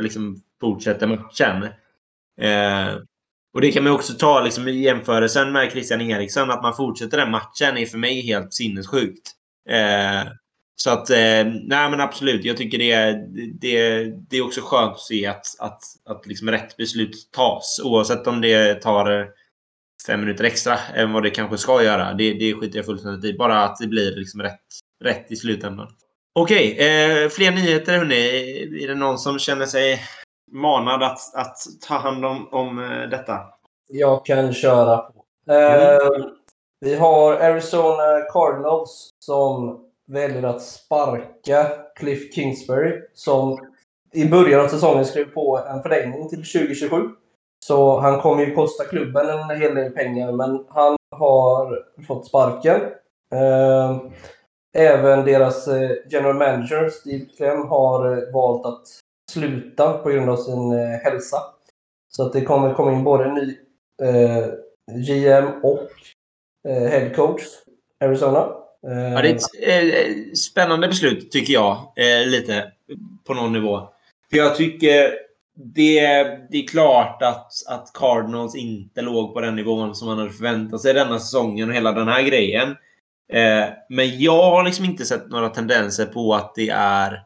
liksom 0.00 0.42
fortsätter 0.60 1.06
matchen. 1.06 1.62
Eh, 2.40 2.94
och 3.54 3.60
det 3.60 3.72
kan 3.72 3.84
man 3.84 3.92
också 3.92 4.12
ta 4.12 4.40
liksom, 4.40 4.68
i 4.68 4.82
jämförelsen 4.82 5.52
med 5.52 5.72
Christian 5.72 6.00
Eriksson. 6.00 6.50
Att 6.50 6.62
man 6.62 6.76
fortsätter 6.76 7.18
den 7.18 7.30
matchen 7.30 7.76
är 7.76 7.86
för 7.86 7.98
mig 7.98 8.26
helt 8.26 8.54
sinnessjukt. 8.54 9.30
Eh, 9.68 10.32
så 10.76 10.90
att, 10.90 11.10
eh, 11.10 11.44
nej 11.64 11.90
men 11.90 12.00
absolut. 12.00 12.44
Jag 12.44 12.56
tycker 12.56 12.78
det 12.78 12.92
är, 12.92 13.12
det, 13.60 14.04
det 14.30 14.36
är 14.36 14.44
också 14.44 14.60
skönt 14.60 14.92
att 14.92 15.00
se 15.00 15.26
att, 15.26 15.46
att, 15.58 15.80
att 16.04 16.26
liksom 16.26 16.50
rätt 16.50 16.76
beslut 16.76 17.32
tas. 17.32 17.80
Oavsett 17.84 18.26
om 18.26 18.40
det 18.40 18.74
tar 18.74 19.28
fem 20.06 20.20
minuter 20.20 20.44
extra 20.44 20.78
än 20.94 21.12
vad 21.12 21.22
det 21.22 21.30
kanske 21.30 21.58
ska 21.58 21.82
göra. 21.82 22.12
Det, 22.12 22.32
det 22.32 22.54
skiter 22.54 22.78
jag 22.78 22.86
fullständigt 22.86 23.34
i. 23.34 23.38
Bara 23.38 23.64
att 23.64 23.76
det 23.76 23.86
blir 23.86 24.16
liksom 24.16 24.42
rätt, 24.42 24.60
rätt 25.04 25.32
i 25.32 25.36
slutändan. 25.36 25.88
Okej, 26.34 26.78
eh, 26.78 27.28
fler 27.28 27.50
nyheter 27.50 27.98
hörni. 27.98 28.84
Är 28.84 28.88
det 28.88 28.94
någon 28.94 29.18
som 29.18 29.38
känner 29.38 29.66
sig 29.66 30.00
manad 30.52 31.02
att, 31.02 31.34
att 31.34 31.56
ta 31.88 31.94
hand 31.94 32.24
om, 32.24 32.48
om 32.52 32.78
eh, 32.78 33.08
detta? 33.08 33.38
Jag 33.88 34.26
kan 34.26 34.54
köra 34.54 34.96
på. 34.96 35.24
Eh, 35.52 36.26
Vi 36.80 36.94
har 36.94 37.34
Arizona 37.34 38.20
Cardinals 38.32 39.10
som 39.18 39.84
väljer 40.12 40.42
att 40.42 40.62
sparka 40.62 41.66
Cliff 41.96 42.34
Kingsbury 42.34 43.02
som 43.14 43.58
i 44.12 44.28
början 44.28 44.60
av 44.60 44.68
säsongen 44.68 45.04
skrev 45.04 45.24
på 45.24 45.60
en 45.68 45.82
förlängning 45.82 46.28
till 46.28 46.44
2027. 46.44 46.96
Så 47.64 48.00
han 48.00 48.20
kommer 48.20 48.46
ju 48.46 48.54
kosta 48.54 48.84
klubben 48.84 49.28
en 49.28 49.60
hel 49.60 49.74
del 49.74 49.92
pengar, 49.92 50.32
men 50.32 50.66
han 50.68 50.96
har 51.10 51.78
fått 52.06 52.26
sparken. 52.26 52.80
Ehm, 53.34 54.10
även 54.74 55.24
deras 55.24 55.68
eh, 55.68 55.90
general 56.10 56.34
manager, 56.34 56.88
Steve 56.88 57.24
Clem, 57.36 57.68
har 57.68 58.12
eh, 58.12 58.32
valt 58.32 58.66
att 58.66 58.82
sluta 59.30 59.98
på 59.98 60.10
grund 60.10 60.30
av 60.30 60.36
sin 60.36 60.72
eh, 60.72 60.88
hälsa. 60.88 61.36
Så 62.08 62.26
att 62.26 62.32
det 62.32 62.44
kommer 62.44 62.74
komma 62.74 62.92
in 62.92 63.04
både 63.04 63.24
en 63.24 63.34
ny 63.34 63.56
GM 65.06 65.46
och 65.62 65.88
headcoach 66.64 66.92
head 66.92 67.10
coach 67.14 67.42
Arizona. 68.00 68.62
Eh, 68.88 69.12
Ja, 69.12 69.22
det 69.22 69.28
är 69.28 69.34
ett 69.34 70.08
eh, 70.08 70.32
spännande 70.34 70.88
beslut 70.88 71.30
tycker 71.30 71.52
jag. 71.52 71.92
Eh, 71.96 72.26
lite 72.26 72.72
på 73.26 73.34
någon 73.34 73.52
nivå. 73.52 73.88
För 74.30 74.36
jag 74.38 74.56
tycker 74.56 75.14
det, 75.74 76.00
det 76.50 76.58
är 76.58 76.66
klart 76.68 77.22
att, 77.22 77.52
att 77.68 77.92
Cardinals 77.94 78.56
inte 78.56 79.02
låg 79.02 79.34
på 79.34 79.40
den 79.40 79.56
nivån 79.56 79.94
som 79.94 80.08
man 80.08 80.18
hade 80.18 80.30
förväntat 80.30 80.80
sig 80.80 80.94
denna 80.94 81.18
säsongen 81.18 81.68
och 81.68 81.74
hela 81.74 81.92
den 81.92 82.08
här 82.08 82.22
grejen. 82.22 82.68
Eh, 83.32 83.64
men 83.88 84.20
jag 84.20 84.42
har 84.50 84.64
liksom 84.64 84.84
inte 84.84 85.04
sett 85.04 85.30
några 85.30 85.48
tendenser 85.48 86.06
på 86.06 86.34
att 86.34 86.54
det 86.54 86.68
är... 86.74 87.22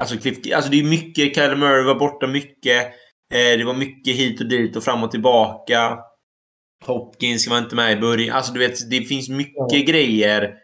Alltså, 0.00 0.16
Cliff, 0.18 0.38
alltså 0.54 0.70
det 0.70 0.80
är 0.80 0.84
mycket. 0.84 1.34
Kyler 1.34 1.56
Murray 1.56 1.82
var 1.84 1.94
borta 1.94 2.26
mycket. 2.26 2.86
Eh, 3.34 3.58
det 3.58 3.64
var 3.64 3.74
mycket 3.74 4.16
hit 4.16 4.40
och 4.40 4.48
dit 4.48 4.76
och 4.76 4.84
fram 4.84 5.02
och 5.02 5.10
tillbaka. 5.10 5.98
Hopkins 6.84 7.48
var 7.48 7.58
inte 7.58 7.74
med 7.76 7.92
i 7.92 8.00
början. 8.00 8.36
Alltså 8.36 8.52
du 8.52 8.58
vet, 8.58 8.90
det 8.90 9.00
finns 9.00 9.28
mycket 9.28 9.54
Ja. 9.72 9.82
grejer 9.86 10.54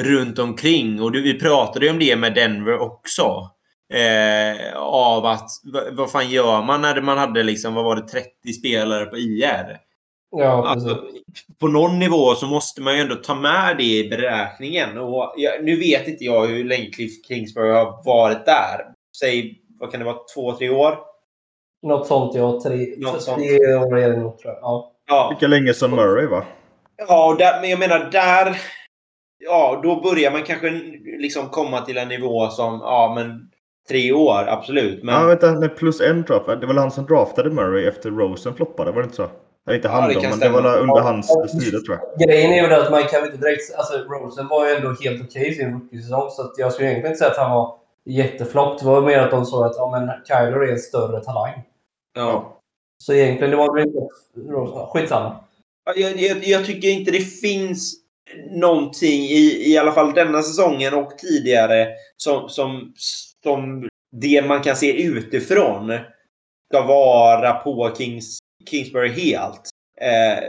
runt 0.00 0.38
omkring. 0.38 1.02
Och 1.02 1.12
du, 1.12 1.22
vi 1.22 1.40
pratade 1.40 1.86
ju 1.86 1.92
om 1.92 1.98
det 1.98 2.16
med 2.16 2.34
Denver 2.34 2.78
också. 2.78 3.50
Eh, 3.92 4.76
av 4.76 5.26
att, 5.26 5.50
vad, 5.64 5.96
vad 5.96 6.10
fan 6.10 6.30
gör 6.30 6.62
man 6.62 6.82
när 6.82 7.00
man 7.00 7.18
hade 7.18 7.42
liksom, 7.42 7.74
vad 7.74 7.84
var 7.84 7.96
det, 7.96 8.08
30 8.08 8.52
spelare 8.52 9.06
på 9.06 9.16
IR? 9.16 9.78
ja. 10.36 10.66
Alltså, 10.68 11.04
på 11.60 11.68
någon 11.68 11.98
nivå 11.98 12.34
så 12.34 12.46
måste 12.46 12.82
man 12.82 12.94
ju 12.94 13.00
ändå 13.00 13.14
ta 13.14 13.34
med 13.34 13.76
det 13.76 13.84
i 13.98 14.08
beräkningen. 14.08 14.98
Och 14.98 15.34
jag, 15.36 15.64
nu 15.64 15.76
vet 15.76 16.08
inte 16.08 16.24
jag 16.24 16.46
hur 16.46 16.64
länge 16.64 16.90
Cliff 16.90 17.26
Kingsbury 17.28 17.72
har 17.72 18.04
varit 18.04 18.46
där. 18.46 18.80
Säg, 19.20 19.58
vad 19.80 19.90
kan 19.90 20.00
det 20.00 20.06
vara, 20.06 20.18
två, 20.34 20.52
tre 20.52 20.70
år? 20.70 20.98
Något 21.82 22.06
sånt, 22.06 22.34
ja. 22.34 22.60
Tre, 22.62 22.94
Något 22.98 23.22
sånt. 23.22 23.38
tre 23.38 23.74
år 23.74 23.98
är 23.98 24.10
det 24.10 24.16
nog, 24.16 24.38
tror 24.38 24.54
jag. 24.54 24.62
Ja. 24.62 24.90
Ja, 25.06 25.30
Lika 25.30 25.46
länge 25.46 25.74
som 25.74 25.90
Murray 25.90 26.26
va? 26.26 26.44
ja 26.96 27.26
och 27.32 27.38
där, 27.38 27.60
men 27.60 27.70
jag 27.70 27.78
menar 27.78 28.10
där... 28.12 28.56
Ja, 29.46 29.80
då 29.82 30.00
börjar 30.00 30.30
man 30.30 30.42
kanske 30.42 30.70
liksom 31.18 31.48
komma 31.48 31.80
till 31.80 31.98
en 31.98 32.08
nivå 32.08 32.48
som, 32.48 32.80
ja 32.82 33.12
men 33.16 33.50
tre 33.88 34.12
år, 34.12 34.44
absolut. 34.48 35.02
Men, 35.04 35.14
Ja, 35.14 35.26
vänta, 35.26 35.52
nej, 35.52 35.68
plus 35.68 36.00
en 36.00 36.22
draft. 36.22 36.46
Det 36.46 36.54
var 36.54 36.66
väl 36.66 36.78
han 36.78 36.90
som 36.90 37.06
draftade 37.06 37.50
Murray 37.50 37.86
efter 37.86 38.10
Rosen 38.10 38.54
floppade, 38.54 38.90
var 38.92 38.98
det 38.98 39.04
inte 39.04 39.16
så? 39.16 39.28
Eller 39.66 39.76
inte 39.76 39.88
Ja, 39.88 39.92
han 39.92 40.08
det 40.08 40.14
då, 40.14 40.20
men 40.20 40.38
det 40.38 40.48
var 40.48 40.78
under 40.78 40.96
Ja. 40.96 41.00
hans 41.02 41.26
styre 41.48 41.80
tror 41.80 41.98
jag. 42.16 42.28
Grejen 42.28 42.52
är 42.52 42.68
ju 42.68 42.74
att 42.74 42.90
man 42.90 43.02
kan 43.02 43.24
inte 43.24 43.36
direkt... 43.36 43.74
Alltså, 43.76 43.98
Rosen 43.98 44.48
var 44.48 44.68
ju 44.68 44.74
ändå 44.74 44.94
helt 45.04 45.22
okej 45.24 45.48
i 45.48 45.54
sin 45.54 45.72
rookie-säsong, 45.72 46.30
så 46.30 46.42
att 46.42 46.52
jag 46.58 46.72
skulle 46.72 46.88
egentligen 46.88 47.12
inte 47.12 47.18
säga 47.18 47.30
att 47.30 47.36
han 47.36 47.50
var 47.50 47.76
jätteflopp. 48.04 48.78
Det 48.78 48.86
var 48.86 49.02
mer 49.02 49.18
att 49.18 49.30
de 49.30 49.44
sa 49.44 49.66
att 49.66 49.76
ja, 49.76 49.90
men 49.90 50.10
Kyler 50.28 50.62
är 50.68 50.72
en 50.72 50.78
större 50.78 51.24
talang. 51.24 51.52
ja. 52.16 52.50
Så 52.98 53.12
egentligen, 53.12 53.50
det 53.50 53.56
var 53.56 53.74
väl 53.74 53.86
inte 53.86 53.98
Rosen. 54.52 54.86
Skitsamma. 54.86 55.36
Ja, 55.84 55.92
Jag, 55.96 56.16
jag, 56.20 56.44
jag 56.44 56.64
tycker 56.66 56.88
inte 56.88 57.10
det 57.10 57.20
finns 57.40 57.94
någonting 58.50 59.20
i, 59.22 59.72
i 59.72 59.78
alla 59.78 59.92
fall 59.92 60.14
denna 60.14 60.42
säsongen 60.42 60.94
och 60.94 61.18
tidigare 61.18 61.88
som, 62.16 62.48
som, 62.48 62.92
som 63.42 63.88
det 64.12 64.46
man 64.46 64.62
kan 64.62 64.76
se 64.76 65.02
utifrån 65.02 65.92
ska 66.70 66.82
vara 66.86 67.52
på 67.52 67.94
Kings, 67.98 68.38
Kingsbury 68.70 69.08
helt. 69.08 69.70
Eh, 70.00 70.44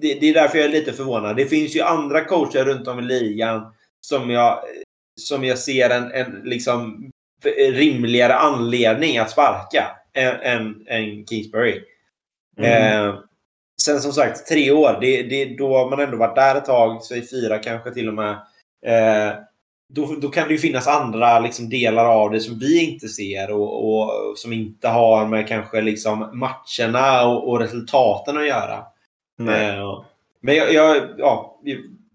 det, 0.00 0.14
det 0.20 0.28
är 0.28 0.34
därför 0.34 0.58
jag 0.58 0.64
är 0.64 0.72
lite 0.72 0.92
förvånad. 0.92 1.36
Det 1.36 1.46
finns 1.46 1.76
ju 1.76 1.80
andra 1.80 2.24
coacher 2.24 2.64
runt 2.64 2.88
om 2.88 2.98
i 2.98 3.02
ligan 3.02 3.72
som 4.00 4.30
jag, 4.30 4.58
som 5.20 5.44
jag 5.44 5.58
ser 5.58 5.90
en, 5.90 6.12
en 6.12 6.42
liksom 6.44 7.10
rimligare 7.72 8.34
anledning 8.34 9.18
att 9.18 9.30
sparka 9.30 9.96
än, 10.14 10.40
än, 10.40 10.86
än 10.86 11.26
Kingsbury. 11.26 11.82
Mm. 12.58 13.08
Eh, 13.08 13.18
sen 13.82 14.00
som 14.00 14.12
sagt, 14.12 14.46
tre 14.46 14.70
år. 14.70 14.98
Det, 15.00 15.22
det, 15.22 15.44
då 15.44 15.76
har 15.76 15.90
man 15.90 16.00
ändå 16.00 16.16
varit 16.16 16.36
där 16.36 16.56
ett 16.56 16.64
tag. 16.64 17.02
Säg 17.02 17.28
fyra 17.28 17.58
kanske 17.58 17.90
till 17.90 18.08
och 18.08 18.14
med. 18.14 18.32
Eh, 18.86 19.34
då, 19.94 20.16
då 20.20 20.28
kan 20.28 20.48
det 20.48 20.54
ju 20.54 20.58
finnas 20.58 20.88
andra 20.88 21.38
liksom, 21.38 21.68
delar 21.68 22.04
av 22.04 22.30
det 22.30 22.40
som 22.40 22.58
vi 22.58 22.84
inte 22.84 23.08
ser 23.08 23.50
och, 23.50 24.00
och 24.00 24.12
som 24.36 24.52
inte 24.52 24.88
har 24.88 25.26
med 25.26 25.48
kanske 25.48 25.80
liksom, 25.80 26.18
matcherna 26.18 27.28
och, 27.28 27.48
och 27.48 27.60
resultaten 27.60 28.36
att 28.36 28.46
göra. 28.46 28.74
Eh, 29.40 30.04
men 30.40 30.54
jag, 30.54 30.72
jag, 30.72 31.08
ja, 31.18 31.60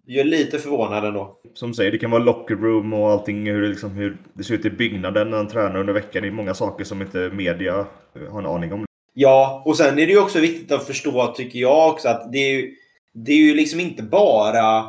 jag 0.06 0.20
är 0.20 0.30
lite 0.30 0.60
förvånad 0.60 1.06
ändå. 1.06 1.38
Som 1.54 1.74
säger, 1.74 1.92
det 1.92 1.98
kan 1.98 2.12
vara 2.12 2.24
locker 2.24 2.56
room 2.56 2.94
och 2.94 3.12
allting, 3.12 3.46
hur 3.46 3.62
det, 3.62 3.68
liksom, 3.68 3.92
hur 3.92 4.18
det 4.34 4.44
ser 4.44 4.54
ut 4.54 4.66
i 4.66 4.70
byggnaden 4.70 5.30
när 5.30 5.38
han 5.38 5.48
tränar 5.48 5.80
under 5.80 5.94
veckan. 5.94 6.22
Det 6.22 6.28
är 6.28 6.32
många 6.32 6.54
saker 6.54 6.84
som 6.84 7.02
inte 7.02 7.30
media 7.34 7.86
har 8.30 8.40
en 8.40 8.46
aning 8.46 8.74
om. 8.74 8.86
Ja, 9.14 9.64
och 9.66 9.78
sen 9.78 10.00
är 10.00 10.06
det 10.08 10.12
ju 10.12 10.22
också 10.22 10.40
viktigt 10.40 10.72
att 10.72 10.88
förstå, 10.88 11.28
tycker 11.28 11.60
jag 11.60 11.90
också, 11.90 12.10
att 12.10 12.32
det 12.32 12.38
är 12.38 12.52
ju, 12.52 12.76
det 13.14 13.32
är 13.32 13.38
ju 13.38 13.56
liksom 13.56 13.80
inte 13.80 14.04
bara, 14.04 14.86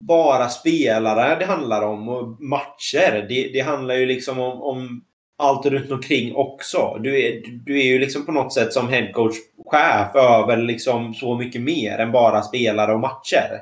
bara 0.00 0.48
spelare 0.48 1.38
det 1.38 1.44
handlar 1.44 1.82
om 1.82 2.08
och 2.08 2.42
matcher. 2.42 3.26
Det, 3.28 3.50
det 3.52 3.60
handlar 3.60 3.94
ju 3.94 4.06
liksom 4.06 4.38
om, 4.38 4.62
om 4.62 5.04
allt 5.38 5.66
runt 5.66 5.90
omkring 5.90 6.34
också. 6.34 6.98
Du 7.00 7.20
är, 7.22 7.42
du 7.64 7.80
är 7.80 7.84
ju 7.84 7.98
liksom 7.98 8.26
på 8.26 8.32
något 8.32 8.52
sätt 8.52 8.72
som 8.72 8.88
headcoach 8.88 9.34
chef 9.66 10.16
över 10.16 10.56
liksom 10.56 11.14
så 11.14 11.34
mycket 11.34 11.62
mer 11.62 11.98
än 11.98 12.12
bara 12.12 12.42
spelare 12.42 12.92
och 12.94 13.00
matcher. 13.00 13.60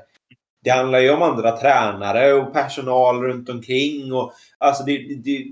Det 0.64 0.70
handlar 0.70 0.98
ju 0.98 1.10
om 1.10 1.22
andra 1.22 1.56
tränare 1.56 2.32
och 2.32 2.52
personal 2.52 3.22
runt 3.22 3.48
omkring. 3.48 4.12
Och, 4.12 4.32
alltså 4.58 4.84
det, 4.84 4.98
det, 5.24 5.44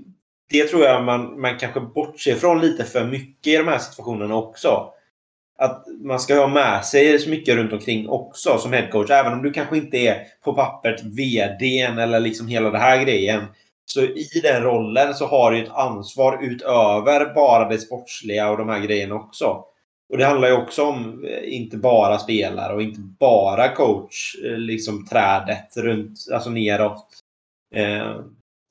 det 0.49 0.63
tror 0.63 0.83
jag 0.83 1.03
man, 1.03 1.41
man 1.41 1.57
kanske 1.57 1.79
bortser 1.79 2.35
från 2.35 2.61
lite 2.61 2.83
för 2.83 3.05
mycket 3.05 3.53
i 3.53 3.57
de 3.57 3.67
här 3.67 3.77
situationerna 3.77 4.35
också. 4.35 4.93
Att 5.57 5.85
man 6.01 6.19
ska 6.19 6.35
ha 6.35 6.47
med 6.47 6.85
sig 6.85 7.19
så 7.19 7.29
mycket 7.29 7.55
runt 7.55 7.73
omkring 7.73 8.09
också 8.09 8.57
som 8.57 8.73
headcoach. 8.73 9.09
Även 9.09 9.33
om 9.33 9.43
du 9.43 9.51
kanske 9.51 9.77
inte 9.77 9.97
är 9.97 10.27
på 10.43 10.53
pappret 10.53 11.03
VDn 11.03 11.97
eller 11.97 12.19
liksom 12.19 12.47
hela 12.47 12.69
den 12.69 12.81
här 12.81 13.03
grejen. 13.03 13.45
Så 13.85 14.01
i 14.01 14.41
den 14.43 14.63
rollen 14.63 15.13
så 15.13 15.25
har 15.25 15.51
du 15.51 15.63
ett 15.63 15.71
ansvar 15.71 16.39
utöver 16.41 17.33
bara 17.33 17.69
det 17.69 17.77
sportsliga 17.77 18.49
och 18.49 18.57
de 18.57 18.69
här 18.69 18.79
grejerna 18.79 19.15
också. 19.15 19.63
Och 20.09 20.17
det 20.17 20.25
handlar 20.25 20.47
ju 20.47 20.53
också 20.53 20.83
om 20.83 21.25
eh, 21.25 21.53
inte 21.55 21.77
bara 21.77 22.17
spelare 22.17 22.73
och 22.73 22.81
inte 22.81 22.99
bara 22.99 23.69
coach, 23.69 24.35
eh, 24.45 24.57
liksom 24.57 25.05
trädet 25.05 25.77
runt, 25.77 26.19
alltså 26.33 26.49
neråt. 26.49 27.07
Eh, 27.75 28.15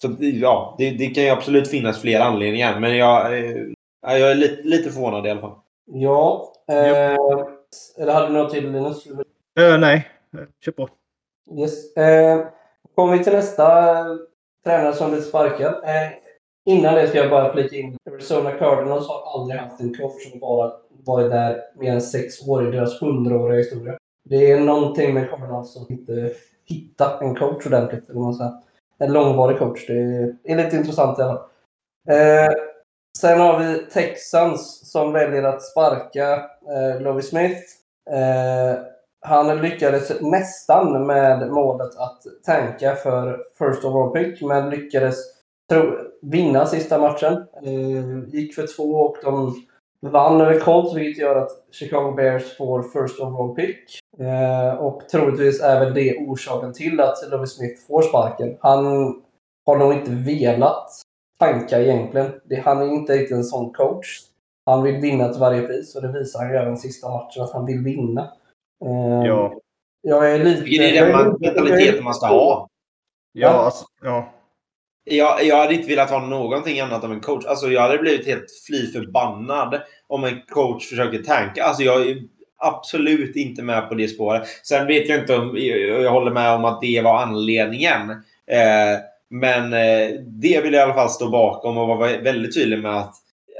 Eh, 0.04 0.10
så 0.10 0.16
ja, 0.20 0.74
det, 0.78 0.90
det, 0.90 1.06
kan 1.06 1.24
ju 1.24 1.30
absolut 1.30 1.68
finnas 1.68 2.00
fler 2.00 2.20
anledningar, 2.20 2.80
men 2.80 2.96
jag, 2.96 3.38
eh, 3.38 3.56
jag 4.00 4.30
är 4.30 4.34
lite, 4.34 4.62
lite 4.62 4.90
förvånad 4.90 5.26
i 5.26 5.30
alla 5.30 5.40
fall. 5.40 5.58
Ja. 5.86 6.52
Eh, 6.68 7.16
eller 7.98 8.12
hade 8.12 8.26
du 8.26 8.32
något 8.32 8.52
till 8.52 8.72
Linus? 8.72 9.06
Uh, 9.06 9.78
nej, 9.78 10.08
kör 10.64 10.72
på. 10.72 10.88
Yes. 11.56 11.96
Eh, 11.96 12.46
kommer 12.94 13.18
vi 13.18 13.24
till 13.24 13.32
nästa 13.32 13.94
tränare 14.64 14.92
som 14.92 15.10
blir 15.10 15.20
sparkad. 15.20 15.74
Eh, 15.74 16.10
innan 16.64 16.94
det 16.94 17.08
ska 17.08 17.18
jag 17.18 17.30
bara 17.30 17.52
flika 17.52 17.76
in. 17.76 17.96
Arizona 18.10 18.50
Cardinals 18.50 19.08
har 19.08 19.40
aldrig 19.40 19.60
haft 19.60 19.80
en 19.80 19.94
coach 19.94 20.30
som 20.30 20.40
bara 20.40 20.72
varit 21.04 21.30
där 21.30 21.60
mer 21.76 21.92
än 21.92 22.00
sex 22.00 22.48
år 22.48 22.68
i 22.68 22.70
deras 22.70 23.02
hundraåriga 23.02 23.58
historia. 23.58 23.98
Det 24.24 24.50
är 24.52 24.60
någonting 24.60 25.14
med 25.14 25.30
Cardinals 25.30 25.72
som 25.72 25.86
inte 25.88 26.32
hittar 26.64 27.22
en 27.22 27.34
coach 27.34 27.66
ordentligt. 27.66 28.10
Eller 28.10 28.20
man 28.20 28.34
säger. 28.34 28.52
En 28.98 29.12
långvarig 29.12 29.58
coach. 29.58 29.86
Det 29.86 29.92
är, 30.44 30.56
lite 30.56 30.76
intressant 30.76 31.18
i 31.18 31.22
alla 31.22 31.34
fall. 31.34 31.48
Eh, 32.08 32.52
sen 33.18 33.40
har 33.40 33.58
vi 33.58 33.78
Texans 33.78 34.90
som 34.92 35.12
väljer 35.12 35.42
att 35.42 35.62
sparka 35.62 36.32
eh, 36.68 37.00
Lovie 37.00 37.22
Smith. 37.22 37.60
Eh, 38.10 38.78
han 39.20 39.60
lyckades 39.62 40.20
nästan 40.20 41.06
med 41.06 41.50
målet 41.50 41.96
att 41.96 42.22
tanka 42.44 42.94
för 42.94 43.42
First 43.58 43.84
overall 43.84 44.10
pick, 44.10 44.42
men 44.42 44.70
lyckades 44.70 45.16
tro, 45.70 45.96
vinna 46.22 46.66
sista 46.66 46.98
matchen. 46.98 47.32
Eh, 47.62 48.28
gick 48.28 48.54
för 48.54 48.76
två 48.76 48.94
och 48.94 49.16
de 49.22 49.54
vann 50.00 50.40
över 50.40 50.60
Colts, 50.60 50.94
vilket 50.94 51.22
gör 51.22 51.36
att 51.36 51.50
Chicago 51.70 52.12
Bears 52.16 52.56
får 52.56 52.82
First 52.82 53.20
overall 53.20 53.54
pick. 53.54 53.98
Eh, 54.18 54.74
och 54.74 55.08
troligtvis 55.08 55.62
är 55.62 55.80
väl 55.80 55.94
det 55.94 56.16
orsaken 56.18 56.72
till 56.72 57.00
att 57.00 57.30
Lovie 57.30 57.46
Smith 57.46 57.86
får 57.86 58.02
sparken. 58.02 58.56
Han 58.60 58.86
har 59.66 59.76
nog 59.76 59.92
inte 59.92 60.10
velat 60.10 60.90
tanka 61.38 61.80
egentligen. 61.82 62.40
Det, 62.44 62.56
han 62.56 62.82
är 62.82 62.86
inte 62.86 63.12
riktigt 63.12 63.36
en 63.36 63.44
sån 63.44 63.72
coach. 63.72 64.20
Han 64.66 64.82
vill 64.82 64.96
vinna 64.96 65.28
till 65.28 65.40
varje 65.40 65.62
pris 65.62 65.96
och 65.96 66.02
det 66.02 66.12
visar 66.12 66.40
han 66.40 66.50
ju 66.50 66.56
även 66.56 66.76
sista 66.76 67.08
matchen 67.08 67.42
att 67.42 67.52
han 67.52 67.66
vill 67.66 67.80
vinna. 67.80 68.32
Eh, 68.84 69.26
ja. 69.26 69.54
Jag 70.02 70.34
är 70.34 70.38
lite... 70.38 70.62
Det 70.62 70.98
är 70.98 71.06
den 71.06 71.36
mentaliteten 71.40 72.04
man 72.04 72.14
ska 72.14 72.26
ha. 72.26 72.68
Ja, 73.32 73.48
alltså, 73.48 73.84
ja. 74.02 74.32
Jag, 75.10 75.44
jag 75.44 75.56
hade 75.56 75.74
inte 75.74 75.88
velat 75.88 76.10
ha 76.10 76.26
någonting 76.26 76.80
annat 76.80 77.04
av 77.04 77.12
en 77.12 77.20
coach. 77.20 77.44
Alltså, 77.46 77.70
jag 77.70 77.80
hade 77.82 77.98
blivit 77.98 78.26
helt 78.26 78.46
fly 78.66 78.92
förbannad 78.92 79.80
om 80.06 80.24
en 80.24 80.40
coach 80.48 80.88
försöker 80.88 81.22
tanka. 81.22 81.64
Alltså, 81.64 81.82
jag 81.82 82.08
är 82.08 82.22
absolut 82.58 83.36
inte 83.36 83.62
med 83.62 83.88
på 83.88 83.94
det 83.94 84.08
spåret. 84.08 84.42
Sen 84.62 84.86
vet 84.86 85.08
jag 85.08 85.18
inte 85.18 85.36
om... 85.36 85.56
Jag 86.02 86.10
håller 86.10 86.30
med 86.30 86.52
om 86.52 86.64
att 86.64 86.80
det 86.80 87.00
var 87.00 87.22
anledningen. 87.22 88.10
Eh, 88.50 89.00
men 89.30 89.72
eh, 89.72 90.20
det 90.20 90.60
vill 90.60 90.72
jag 90.72 90.80
i 90.80 90.82
alla 90.82 90.94
fall 90.94 91.10
stå 91.10 91.30
bakom 91.30 91.78
och 91.78 91.88
vara 91.88 92.18
väldigt 92.18 92.54
tydlig 92.54 92.78
med 92.82 92.96
att 92.96 93.14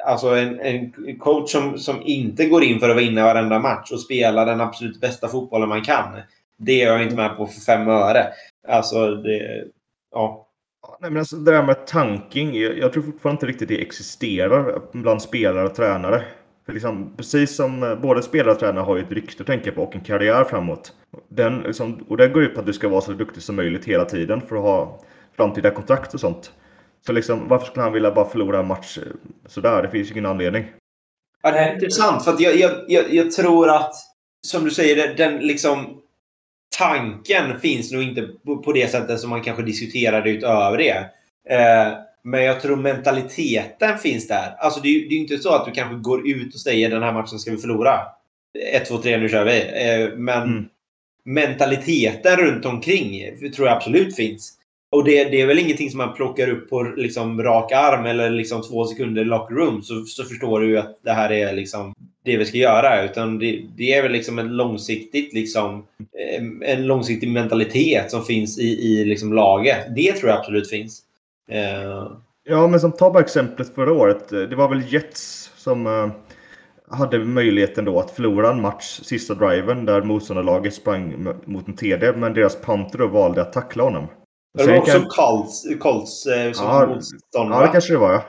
alltså 0.07 0.29
en, 0.29 0.61
en 0.61 1.19
coach 1.19 1.51
som, 1.51 1.79
som 1.79 2.03
inte 2.03 2.47
går 2.47 2.65
in 2.65 2.81
för 2.81 2.89
att 2.89 2.97
vinna 2.97 3.25
varenda 3.25 3.59
match 3.59 3.93
och 3.93 4.01
spela 4.01 4.45
den 4.45 4.61
absolut 4.61 5.01
bästa 5.01 5.29
fotbollen 5.29 5.69
man 5.69 5.83
kan. 5.83 6.21
Det 6.59 6.83
är 6.83 6.87
jag 6.87 7.03
inte 7.03 7.17
med 7.17 7.37
på 7.37 7.47
för 7.47 7.61
fem 7.61 7.89
öre. 7.89 8.27
Alltså, 8.69 9.15
det... 9.15 9.65
Ja. 10.13 10.48
Nej, 11.01 11.11
men 11.11 11.19
alltså, 11.19 11.37
det 11.37 11.53
där 11.53 11.63
med 11.63 11.87
tanking, 11.87 12.55
jag, 12.55 12.79
jag 12.79 12.93
tror 12.93 13.03
fortfarande 13.03 13.37
inte 13.37 13.47
riktigt 13.47 13.69
det 13.69 13.83
existerar 13.83 14.83
bland 14.93 15.23
spelare 15.23 15.65
och 15.67 15.75
tränare. 15.75 16.25
För 16.67 16.73
liksom, 16.73 17.17
precis 17.17 17.57
som 17.57 17.83
eh, 17.83 17.95
både 17.95 18.23
spelare 18.23 18.53
och 18.53 18.59
tränare 18.59 18.85
har 18.85 18.97
ju 18.97 19.03
ett 19.03 19.13
rykte 19.13 19.43
att 19.43 19.47
tänka 19.47 19.73
på 19.73 19.83
och 19.83 19.95
en 19.95 20.01
karriär 20.01 20.45
framåt. 20.45 20.93
Den, 21.29 21.59
liksom, 21.59 22.05
och 22.09 22.17
det 22.17 22.29
går 22.29 22.43
ut 22.43 22.55
på 22.55 22.61
att 22.61 22.67
du 22.67 22.73
ska 22.73 22.89
vara 22.89 23.01
så 23.01 23.13
duktig 23.13 23.43
som 23.43 23.57
möjligt 23.57 23.85
hela 23.85 24.05
tiden 24.05 24.41
för 24.41 24.57
att 24.57 24.63
ha 24.63 25.01
framtida 25.37 25.71
kontrakt 25.71 26.15
och 26.15 26.21
sånt. 26.21 26.53
Så 27.07 27.13
liksom, 27.13 27.49
varför 27.49 27.67
skulle 27.67 27.83
han 27.83 27.93
vilja 27.93 28.11
bara 28.11 28.29
förlora 28.29 28.59
en 28.59 28.67
match 28.67 28.99
eh, 28.99 29.13
sådär? 29.47 29.83
Det 29.83 29.91
finns 29.91 30.09
ju 30.09 30.13
ingen 30.13 30.27
anledning. 30.27 30.65
Ja, 31.43 31.51
det 31.51 31.59
är 31.59 31.75
intressant. 31.75 32.25
För 32.25 32.37
jag, 32.39 32.57
jag, 32.57 32.71
jag, 32.89 33.15
jag, 33.15 33.33
tror 33.33 33.69
att, 33.69 33.95
som 34.47 34.65
du 34.65 34.71
säger, 34.71 35.15
den 35.15 35.39
liksom 35.39 36.01
tanken 36.77 37.61
finns 37.61 37.93
nog 37.93 38.03
inte 38.03 38.29
på 38.65 38.73
det 38.73 38.91
sättet 38.91 39.21
som 39.21 39.31
man 39.31 39.43
kanske 39.43 39.63
diskuterade 39.63 40.31
utöver 40.31 40.79
det. 40.79 41.11
Eh, 41.55 41.93
men 42.23 42.45
jag 42.45 42.61
tror 42.61 42.77
mentaliteten 42.77 43.99
finns 43.99 44.29
där. 44.29 44.55
Alltså 44.59 44.81
det 44.81 44.89
är 44.89 44.93
ju 44.93 45.19
inte 45.19 45.39
så 45.39 45.55
att 45.55 45.67
du 45.67 45.73
kanske 45.73 45.97
går 45.97 46.29
ut 46.29 46.55
och 46.55 46.61
säger 46.61 46.91
den 46.91 47.03
här 47.03 47.13
matchen 47.13 47.39
ska 47.39 47.51
vi 47.51 47.57
förlora. 47.57 48.01
1, 48.73 48.89
2, 48.89 48.99
3, 48.99 49.17
nu 49.17 49.29
kör 49.29 49.45
vi. 49.45 49.61
Eh, 49.61 50.19
men 50.19 50.43
mm. 50.43 50.65
mentaliteten 51.25 52.37
runt 52.37 52.65
omkring 52.65 53.23
tror 53.57 53.69
jag 53.69 53.77
absolut 53.77 54.17
finns. 54.17 54.55
Och 54.91 55.05
det, 55.05 55.25
det, 55.25 55.41
är 55.41 55.47
väl 55.47 55.59
ingenting 55.59 55.91
som 55.91 55.99
man 55.99 56.15
plockar 56.15 56.49
upp 56.49 56.71
på 56.71 56.83
liksom 56.83 57.43
rak 57.43 57.73
arm 57.73 58.07
eller 58.07 58.31
liksom 58.31 58.63
två 58.63 58.85
sekunder 58.85 59.23
i 59.23 59.25
locker 59.25 59.55
room 59.55 59.83
så, 59.83 60.05
så 60.05 60.25
förstår 60.25 60.61
du 60.61 60.79
att 60.79 61.01
det 61.05 61.13
här 61.13 61.33
är 61.33 61.53
liksom 61.53 61.95
det 62.29 62.37
vi 62.37 62.45
ska 62.45 62.59
göra. 62.59 63.05
Utan 63.05 63.39
det, 63.39 63.63
det 63.77 63.93
är 63.93 64.03
väl 64.03 64.13
liksom 64.13 64.39
en 64.39 64.57
långsiktigt 64.57 65.33
liksom 65.33 65.87
eh, 65.99 66.73
en 66.73 66.87
långsiktig 66.87 67.29
mentalitet 67.29 68.11
som 68.11 68.25
finns 68.25 68.59
i, 68.59 68.69
i 68.69 69.05
liksom 69.05 69.33
laget. 69.33 69.95
Det 69.97 70.13
tror 70.13 70.31
jag 70.31 70.39
absolut 70.39 70.71
finns. 70.71 71.03
Uh... 71.53 72.13
Ja, 72.45 72.67
men 72.67 72.81
som 72.81 72.93
ta 72.93 73.11
bara 73.11 73.23
exemplet 73.23 73.75
förra 73.75 73.93
året. 73.93 74.29
Det 74.29 74.57
var 74.57 74.69
väl 74.69 74.93
Jets 74.93 75.51
som 75.57 75.87
uh, 75.87 76.11
hade 76.91 77.19
möjligheten 77.19 77.85
då 77.85 78.01
att 78.01 78.11
förlora 78.11 78.51
en 78.51 78.61
match 78.61 79.01
sista 79.03 79.35
driven 79.35 79.85
där 79.85 80.03
motståndarlaget 80.03 80.75
sprang 80.75 81.29
mot 81.45 81.69
en 81.69 81.77
TD 81.77 82.13
men 82.13 82.35
deras 82.35 82.61
panter 82.61 82.99
valde 82.99 83.43
att 83.43 83.53
tackla 83.53 83.83
honom. 83.83 84.07
Det 84.59 84.67
var 84.67 84.79
också 84.79 84.99
kan... 84.99 85.09
Colts, 85.09 85.65
Colts 85.81 86.23
som 86.23 86.67
ja, 86.67 86.87
motståndare. 86.87 87.61
Ja, 87.61 87.67
det 87.67 87.73
kanske 87.73 87.93
det 87.93 87.99
var. 87.99 88.13
Ja. 88.13 88.23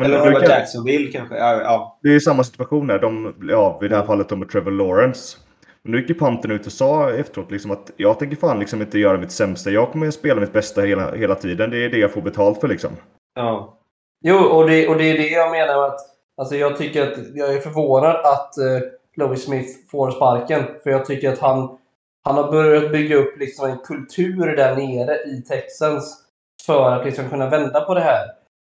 Men 0.00 0.12
Eller 0.12 0.32
var 0.32 0.40
kan... 0.40 0.50
Jacksonville 0.50 1.12
kanske. 1.12 1.36
Ja, 1.36 1.62
ja. 1.62 1.98
Det 2.02 2.14
är 2.14 2.20
samma 2.20 2.44
situation 2.44 2.86
där. 2.86 2.98
De, 2.98 3.34
ja, 3.48 3.78
vid 3.80 3.90
det 3.90 3.96
här 3.96 4.06
fallet 4.06 4.30
med 4.30 4.48
Trevor 4.48 4.70
Lawrence. 4.70 5.38
Men 5.82 5.92
nu 5.92 6.00
gick 6.00 6.08
ju 6.08 6.14
Pantern 6.14 6.50
ut 6.50 6.66
och 6.66 6.72
sa 6.72 7.10
efteråt 7.10 7.50
liksom 7.50 7.70
att 7.70 7.90
jag 7.96 8.18
tänker 8.18 8.36
fan 8.36 8.58
liksom 8.58 8.80
inte 8.82 8.98
göra 8.98 9.18
mitt 9.18 9.32
sämsta. 9.32 9.70
Jag 9.70 9.92
kommer 9.92 10.08
att 10.08 10.14
spela 10.14 10.40
mitt 10.40 10.52
bästa 10.52 10.80
hela, 10.80 11.14
hela 11.14 11.34
tiden. 11.34 11.70
Det 11.70 11.84
är 11.84 11.88
det 11.88 11.98
jag 11.98 12.12
får 12.12 12.22
betalt 12.22 12.60
för 12.60 12.68
liksom. 12.68 12.90
Ja. 13.34 13.78
Jo, 14.24 14.36
och 14.36 14.68
det, 14.68 14.88
och 14.88 14.96
det 14.96 15.04
är 15.04 15.18
det 15.18 15.28
jag 15.28 15.50
menar 15.50 15.86
att 15.86 16.00
alltså 16.36 16.56
jag 16.56 16.76
tycker 16.76 17.02
att 17.02 17.18
jag 17.34 17.54
är 17.54 17.60
förvånad 17.60 18.16
att 18.16 18.54
uh, 18.60 18.88
Louis 19.16 19.44
Smith 19.44 19.68
får 19.90 20.10
sparken. 20.10 20.62
För 20.82 20.90
jag 20.90 21.06
tycker 21.06 21.32
att 21.32 21.38
han 21.38 21.78
han 22.22 22.36
har 22.36 22.50
börjat 22.50 22.92
bygga 22.92 23.16
upp 23.16 23.38
liksom 23.38 23.70
en 23.70 23.78
kultur 23.78 24.56
där 24.56 24.76
nere 24.76 25.14
i 25.14 25.42
Texans 25.42 26.24
för 26.66 26.90
att 26.90 27.04
liksom 27.04 27.28
kunna 27.28 27.50
vända 27.50 27.80
på 27.80 27.94
det 27.94 28.00
här. 28.00 28.26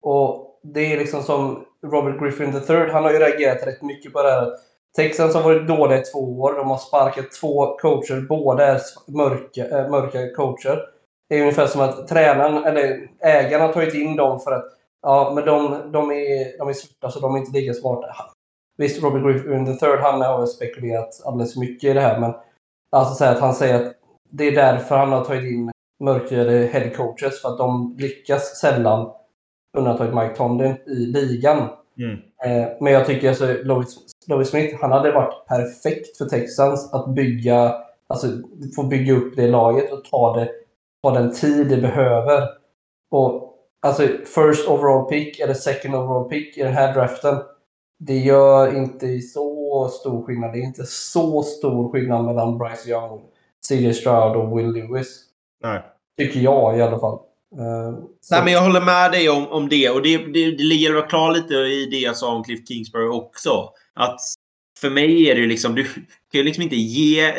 Och 0.02 0.45
det 0.74 0.92
är 0.92 0.98
liksom 0.98 1.22
som 1.22 1.64
Robert 1.86 2.20
Griffin 2.20 2.54
III, 2.54 2.90
han 2.92 3.04
har 3.04 3.12
ju 3.12 3.18
reagerat 3.18 3.66
rätt 3.66 3.82
mycket 3.82 4.12
på 4.12 4.22
det 4.22 4.30
här. 4.30 4.52
Texans 4.96 5.34
har 5.34 5.42
varit 5.42 5.68
dåliga 5.68 6.00
i 6.00 6.02
två 6.02 6.40
år. 6.40 6.52
De 6.52 6.70
har 6.70 6.78
sparkat 6.78 7.32
två 7.40 7.76
coacher. 7.78 8.26
Båda 8.28 8.66
är 8.66 8.80
mörka, 9.06 9.68
äh, 9.68 9.90
mörka 9.90 10.34
coacher. 10.36 10.82
Det 11.28 11.36
är 11.36 11.40
ungefär 11.40 11.66
som 11.66 11.80
att 11.80 12.08
tränaren, 12.08 12.64
eller 12.64 13.08
ägarna 13.20 13.66
har 13.66 13.72
tagit 13.72 13.94
in 13.94 14.16
dem 14.16 14.40
för 14.40 14.52
att 14.52 14.64
ja, 15.02 15.32
men 15.34 15.44
de, 15.44 15.80
de, 15.92 16.10
är, 16.10 16.58
de 16.58 16.68
är 16.68 16.72
svarta 16.72 17.10
så 17.10 17.20
de 17.20 17.34
är 17.34 17.38
inte 17.38 17.58
lika 17.58 17.74
smarta. 17.74 18.06
Visst, 18.78 19.02
Robert 19.02 19.22
Griffin 19.22 19.66
III, 19.66 19.96
han 20.02 20.20
har 20.20 20.38
väl 20.38 20.46
spekulerat 20.46 21.22
alldeles 21.24 21.52
för 21.52 21.60
mycket 21.60 21.90
i 21.90 21.92
det 21.92 22.00
här, 22.00 22.20
men 22.20 22.34
Alltså 22.90 23.14
så 23.14 23.24
att 23.24 23.38
han 23.38 23.54
säger 23.54 23.74
att 23.74 23.92
det 24.30 24.44
är 24.44 24.52
därför 24.52 24.96
han 24.96 25.12
har 25.12 25.24
tagit 25.24 25.52
in 25.52 25.70
mörkhyade 26.04 26.68
headcoaches. 26.72 27.42
för 27.42 27.48
att 27.48 27.58
de 27.58 27.96
lyckas 27.98 28.60
sällan, 28.60 29.10
undantaget 29.76 30.14
Mike 30.14 30.36
Tomlin, 30.36 30.76
i 30.86 30.94
ligan. 30.94 31.68
Mm. 31.98 32.18
Eh, 32.44 32.68
men 32.80 32.92
jag 32.92 33.06
tycker 33.06 33.28
alltså 33.28 33.56
Lovis, 33.64 34.50
Smith, 34.50 34.76
han 34.80 34.92
hade 34.92 35.12
varit 35.12 35.46
perfekt 35.48 36.16
för 36.16 36.24
Texans 36.24 36.92
att 36.92 37.08
bygga, 37.08 37.74
alltså 38.06 38.26
få 38.76 38.82
bygga 38.82 39.14
upp 39.14 39.36
det 39.36 39.48
laget 39.48 39.92
och 39.92 40.04
ta, 40.04 40.36
det, 40.36 40.50
ta 41.02 41.10
den 41.10 41.32
tid 41.32 41.68
det 41.68 41.76
behöver. 41.76 42.48
Och 43.10 43.54
alltså 43.82 44.02
first 44.24 44.68
overall 44.68 45.08
pick 45.08 45.40
eller 45.40 45.54
second 45.54 45.94
overall 45.94 46.28
pick 46.28 46.58
i 46.58 46.62
den 46.62 46.72
här 46.72 46.94
draften, 46.94 47.36
det 47.98 48.18
gör 48.18 48.76
inte 48.76 49.20
så 49.20 49.88
stor 49.88 50.22
skillnad. 50.22 50.52
Det 50.52 50.58
är 50.58 50.62
inte 50.62 50.84
så 50.86 51.42
stor 51.42 51.92
skillnad 51.92 52.24
mellan 52.24 52.58
Bryce 52.58 52.90
Young, 52.90 53.22
CJ 53.68 53.92
Stroud 53.92 54.36
och 54.36 54.58
Will 54.58 54.72
Lewis. 54.72 55.22
Nej. 55.62 55.82
Tycker 56.18 56.40
jag 56.40 56.78
i 56.78 56.82
alla 56.82 56.98
fall. 56.98 57.18
Uh, 57.58 57.98
Nej, 58.30 58.44
men 58.44 58.52
jag 58.52 58.60
håller 58.60 58.80
med 58.80 59.12
dig 59.12 59.28
om, 59.28 59.48
om 59.48 59.68
det. 59.68 59.90
Och 59.90 60.02
det, 60.02 60.18
det, 60.18 60.50
det 60.50 60.64
ligger 60.64 60.92
väl 60.92 61.02
klar 61.02 61.32
lite 61.32 61.54
i 61.54 61.88
det 61.90 61.98
jag 61.98 62.16
sa 62.16 62.34
om 62.34 62.44
Cliff 62.44 62.68
Kingsbury 62.68 63.08
också. 63.08 63.68
Att 63.94 64.20
för 64.80 64.90
mig 64.90 65.30
är 65.30 65.34
det 65.34 65.46
liksom... 65.46 65.74
Du 65.74 65.84
kan 65.84 66.04
ju 66.32 66.42
liksom 66.42 66.62
inte 66.62 66.76
ge... 66.76 67.34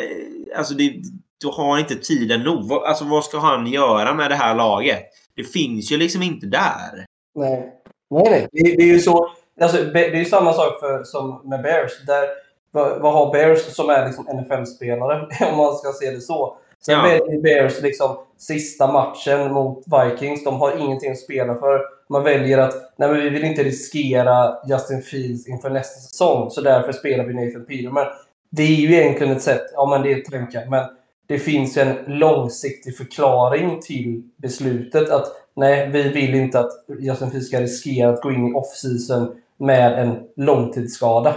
Alltså 0.56 0.74
det, 0.74 0.92
du 1.40 1.48
har 1.48 1.78
inte 1.78 1.94
tiden 1.94 2.42
nog. 2.42 2.72
Alltså 2.72 3.04
vad 3.04 3.24
ska 3.24 3.38
han 3.38 3.66
göra 3.66 4.14
med 4.14 4.30
det 4.30 4.34
här 4.34 4.54
laget? 4.54 5.02
Det 5.36 5.44
finns 5.44 5.92
ju 5.92 5.96
liksom 5.96 6.22
inte 6.22 6.46
där. 6.46 7.06
Nej, 7.34 7.72
nej, 8.10 8.24
nej. 8.30 8.48
Det, 8.52 8.76
det 8.76 8.82
är 8.82 8.92
ju 8.92 9.00
så. 9.00 9.30
Alltså, 9.60 9.82
det 9.84 10.06
är 10.06 10.14
ju 10.14 10.24
samma 10.24 10.52
sak 10.52 10.80
för, 10.80 11.04
som 11.04 11.40
med 11.44 11.62
Bears. 11.62 12.06
Där, 12.06 12.28
vad, 12.70 13.00
vad 13.00 13.12
har 13.12 13.32
Bears 13.32 13.60
som 13.60 13.90
är 13.90 14.06
liksom 14.06 14.24
NFL-spelare, 14.24 15.28
om 15.50 15.56
man 15.56 15.74
ska 15.74 15.92
se 15.92 16.10
det 16.10 16.20
så? 16.20 16.58
Sen 16.86 16.94
Ja. 16.94 17.40
Bears 17.42 17.82
liksom 17.82 18.16
sista 18.38 18.92
matchen 18.92 19.52
mot 19.52 19.84
Vikings. 19.86 20.44
De 20.44 20.54
har 20.60 20.78
ingenting 20.78 21.10
att 21.10 21.18
spela 21.18 21.54
för. 21.54 21.80
Man 22.08 22.22
väljer 22.24 22.58
att 22.58 22.74
nej, 22.96 23.08
men 23.08 23.20
vi 23.22 23.28
vill 23.28 23.44
inte 23.44 23.62
riskera 23.62 24.56
Justin 24.68 25.02
Fields 25.02 25.48
inför 25.48 25.70
nästa 25.70 26.00
säsong, 26.00 26.50
så 26.50 26.60
därför 26.60 26.92
spelar 26.92 27.24
vi 27.24 27.34
Nathan 27.34 27.64
Peterman. 27.66 28.06
Det 28.50 28.62
är 28.62 28.66
ju 28.76 28.94
egentligen 28.94 29.32
ett 29.36 29.42
sätt, 29.42 29.62
ja 29.74 29.86
men 29.86 30.02
det 30.02 30.12
är 30.12 30.20
tankar, 30.20 30.66
men 30.70 30.84
det 31.26 31.38
finns 31.38 31.76
en 31.76 31.94
långsiktig 32.06 32.96
förklaring 32.96 33.80
till 33.80 34.22
beslutet 34.36 35.10
att 35.10 35.26
nej, 35.56 35.88
vi 35.92 36.02
vill 36.08 36.34
inte 36.34 36.60
att 36.60 36.70
Justin 37.00 37.30
Fields 37.30 37.48
ska 37.48 37.60
riskera 37.60 38.08
att 38.10 38.22
gå 38.22 38.30
in 38.32 38.48
i 38.48 38.52
off-season 38.54 39.36
med 39.56 39.98
en 39.98 40.18
långtidsskada. 40.36 41.34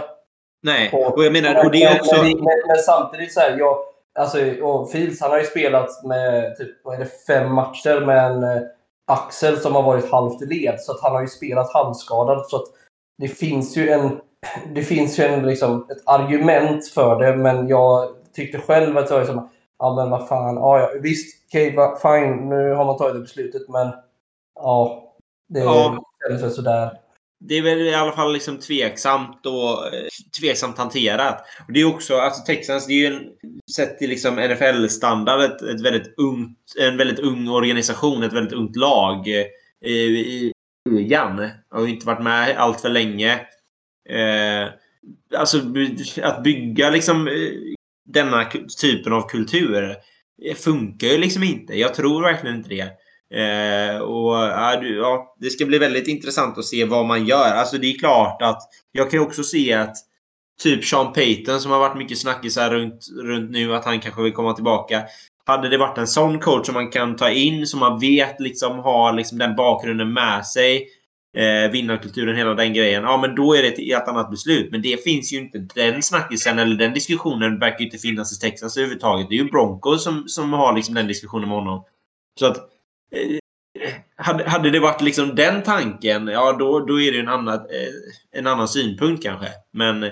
Nej, 0.62 0.90
Och- 0.92 1.16
och 1.18 1.24
jag 1.24 1.32
menar, 1.32 1.64
och 1.64 1.70
det 1.72 1.82
är 1.82 2.00
också... 2.00 2.16
Men, 2.16 2.30
men, 2.30 2.44
men 2.66 2.76
samtidigt 2.86 3.32
så 3.32 3.40
här, 3.40 3.58
jag, 3.58 3.76
alltså, 4.18 4.62
och 4.62 4.90
Fields 4.90 5.20
han 5.20 5.30
har 5.30 5.38
ju 5.38 5.44
spelat 5.44 6.04
med 6.04 6.56
typ, 6.56 6.84
vad 6.84 6.94
är 6.94 6.98
det, 6.98 7.10
fem 7.26 7.52
matcher 7.54 8.06
med 8.06 8.26
en 8.26 8.42
eh, 8.44 8.62
axel 9.06 9.56
som 9.60 9.74
har 9.74 9.82
varit 9.82 10.10
halvt 10.10 10.42
i 10.42 10.46
led. 10.46 10.80
Så 10.80 10.92
att 10.92 11.00
han 11.02 11.12
har 11.12 11.20
ju 11.20 11.26
spelat 11.28 11.72
halvskadad. 11.72 12.46
Så 12.46 12.56
att 12.56 12.64
det 13.18 13.28
finns 13.28 13.76
ju 13.76 13.88
en, 13.88 14.20
det 14.74 14.82
finns 14.82 15.18
ju 15.18 15.24
en, 15.24 15.46
liksom, 15.46 15.86
ett 15.90 16.02
argument 16.06 16.88
för 16.88 17.18
det, 17.20 17.36
men 17.36 17.68
jag 17.68 18.08
tyckte 18.32 18.58
själv 18.58 18.98
att 18.98 19.10
jag 19.10 19.18
liksom, 19.20 19.48
ja 19.78 19.94
men 19.94 20.10
vad 20.10 20.28
fan, 20.28 20.54
ja, 20.56 20.80
ja 20.80 20.90
visst, 21.02 21.44
okej, 21.48 21.76
va- 21.76 21.96
fine, 22.02 22.48
nu 22.48 22.70
har 22.74 22.84
man 22.84 22.96
tagit 22.96 23.14
det 23.14 23.20
beslutet, 23.20 23.68
men 23.68 23.88
ja, 24.60 25.02
det 25.48 25.60
Ja. 25.60 26.04
känns 26.28 26.42
väl 26.42 26.50
sådär. 26.50 26.98
Det 27.48 27.54
är 27.54 27.62
väl 27.62 27.78
i 27.78 27.94
alla 27.94 28.12
fall 28.12 28.32
liksom 28.32 28.58
tveksamt 28.58 29.46
och 29.46 29.94
eh, 29.94 30.08
tveksamt 30.40 30.78
hanterat. 30.78 31.44
Och 31.66 31.72
det 31.72 31.80
är 31.80 31.84
också, 31.94 32.16
alltså 32.16 32.44
Texans, 32.44 32.86
det 32.86 32.92
är 32.92 33.10
ju 33.10 33.16
en, 33.16 33.22
sett 33.76 33.98
till 33.98 34.10
liksom 34.10 34.34
NFL-standard 34.34 35.40
ett, 35.40 35.62
ett 35.62 35.80
väldigt 35.80 36.14
ungt, 36.18 36.58
en 36.80 36.96
väldigt 36.96 37.18
ung 37.18 37.48
organisation, 37.48 38.22
ett 38.22 38.32
väldigt 38.32 38.52
ungt 38.52 38.76
lag 38.76 39.28
eh, 39.84 39.90
i 39.90 40.52
ligan. 40.90 41.50
Har 41.70 41.82
ju 41.82 41.90
inte 41.90 42.06
varit 42.06 42.22
med 42.22 42.56
allt 42.56 42.80
för 42.80 42.88
länge. 42.88 43.32
Eh, 44.08 44.68
alltså 45.36 45.58
att 46.22 46.42
bygga 46.42 46.90
liksom 46.90 47.28
eh, 47.28 47.34
denna 48.04 48.50
typen 48.80 49.12
av 49.12 49.28
kultur 49.28 49.96
eh, 50.44 50.54
funkar 50.54 51.08
ju 51.08 51.18
liksom 51.18 51.42
inte. 51.42 51.74
Jag 51.74 51.94
tror 51.94 52.22
verkligen 52.22 52.56
inte 52.56 52.68
det. 52.68 52.90
Eh, 53.32 53.98
och 53.98 54.34
ja, 54.34 54.78
du, 54.80 54.96
ja, 54.96 55.34
Det 55.40 55.50
ska 55.50 55.64
bli 55.64 55.78
väldigt 55.78 56.08
intressant 56.08 56.58
att 56.58 56.64
se 56.64 56.84
vad 56.84 57.06
man 57.06 57.26
gör. 57.26 57.54
Alltså 57.54 57.78
det 57.78 57.86
är 57.86 57.98
klart 57.98 58.42
att 58.42 58.62
jag 58.92 59.10
kan 59.10 59.20
också 59.20 59.42
se 59.42 59.72
att 59.72 59.96
typ 60.62 60.84
Sean 60.84 61.12
Payton 61.12 61.60
som 61.60 61.70
har 61.70 61.78
varit 61.78 61.98
mycket 61.98 62.18
snackisar 62.18 62.70
runt, 62.70 63.06
runt 63.22 63.50
nu 63.50 63.74
att 63.74 63.84
han 63.84 64.00
kanske 64.00 64.22
vill 64.22 64.32
komma 64.32 64.52
tillbaka. 64.52 65.02
Hade 65.44 65.68
det 65.68 65.78
varit 65.78 65.98
en 65.98 66.06
sån 66.06 66.38
coach 66.38 66.66
som 66.66 66.74
man 66.74 66.90
kan 66.90 67.16
ta 67.16 67.30
in 67.30 67.66
som 67.66 67.80
man 67.80 68.00
vet 68.00 68.40
liksom 68.40 68.78
har 68.78 69.12
liksom 69.12 69.38
den 69.38 69.56
bakgrunden 69.56 70.12
med 70.12 70.46
sig. 70.46 70.86
Eh, 71.36 71.70
vinnarkulturen, 71.70 72.36
hela 72.36 72.54
den 72.54 72.72
grejen. 72.72 73.02
Ja, 73.02 73.16
men 73.16 73.34
då 73.34 73.54
är 73.54 73.62
det 73.62 73.68
ett 73.68 73.78
helt 73.78 74.08
annat 74.08 74.30
beslut. 74.30 74.70
Men 74.70 74.82
det 74.82 75.04
finns 75.04 75.32
ju 75.32 75.38
inte. 75.38 75.58
Den 75.58 76.02
snackisen 76.02 76.58
eller 76.58 76.76
den 76.76 76.94
diskussionen 76.94 77.58
verkar 77.58 77.78
ju 77.78 77.84
inte 77.84 77.98
finnas 77.98 78.38
i 78.38 78.40
Texas 78.40 78.76
överhuvudtaget. 78.76 79.28
Det 79.28 79.34
är 79.34 79.38
ju 79.38 79.50
Broncos 79.50 80.04
som, 80.04 80.24
som 80.28 80.52
har 80.52 80.76
liksom 80.76 80.94
den 80.94 81.06
diskussionen 81.06 81.48
med 81.48 81.58
honom. 81.58 81.84
Så 82.40 82.46
att 82.46 82.71
hade, 84.16 84.48
hade 84.48 84.70
det 84.70 84.80
varit 84.80 85.00
liksom 85.00 85.34
den 85.34 85.62
tanken, 85.62 86.26
ja 86.26 86.52
då, 86.52 86.80
då 86.80 87.00
är 87.00 87.12
det 87.12 87.20
en 87.20 87.28
annan, 87.28 87.56
eh, 87.56 88.38
en 88.38 88.46
annan 88.46 88.68
synpunkt 88.68 89.22
kanske. 89.22 89.48
Men 89.72 90.10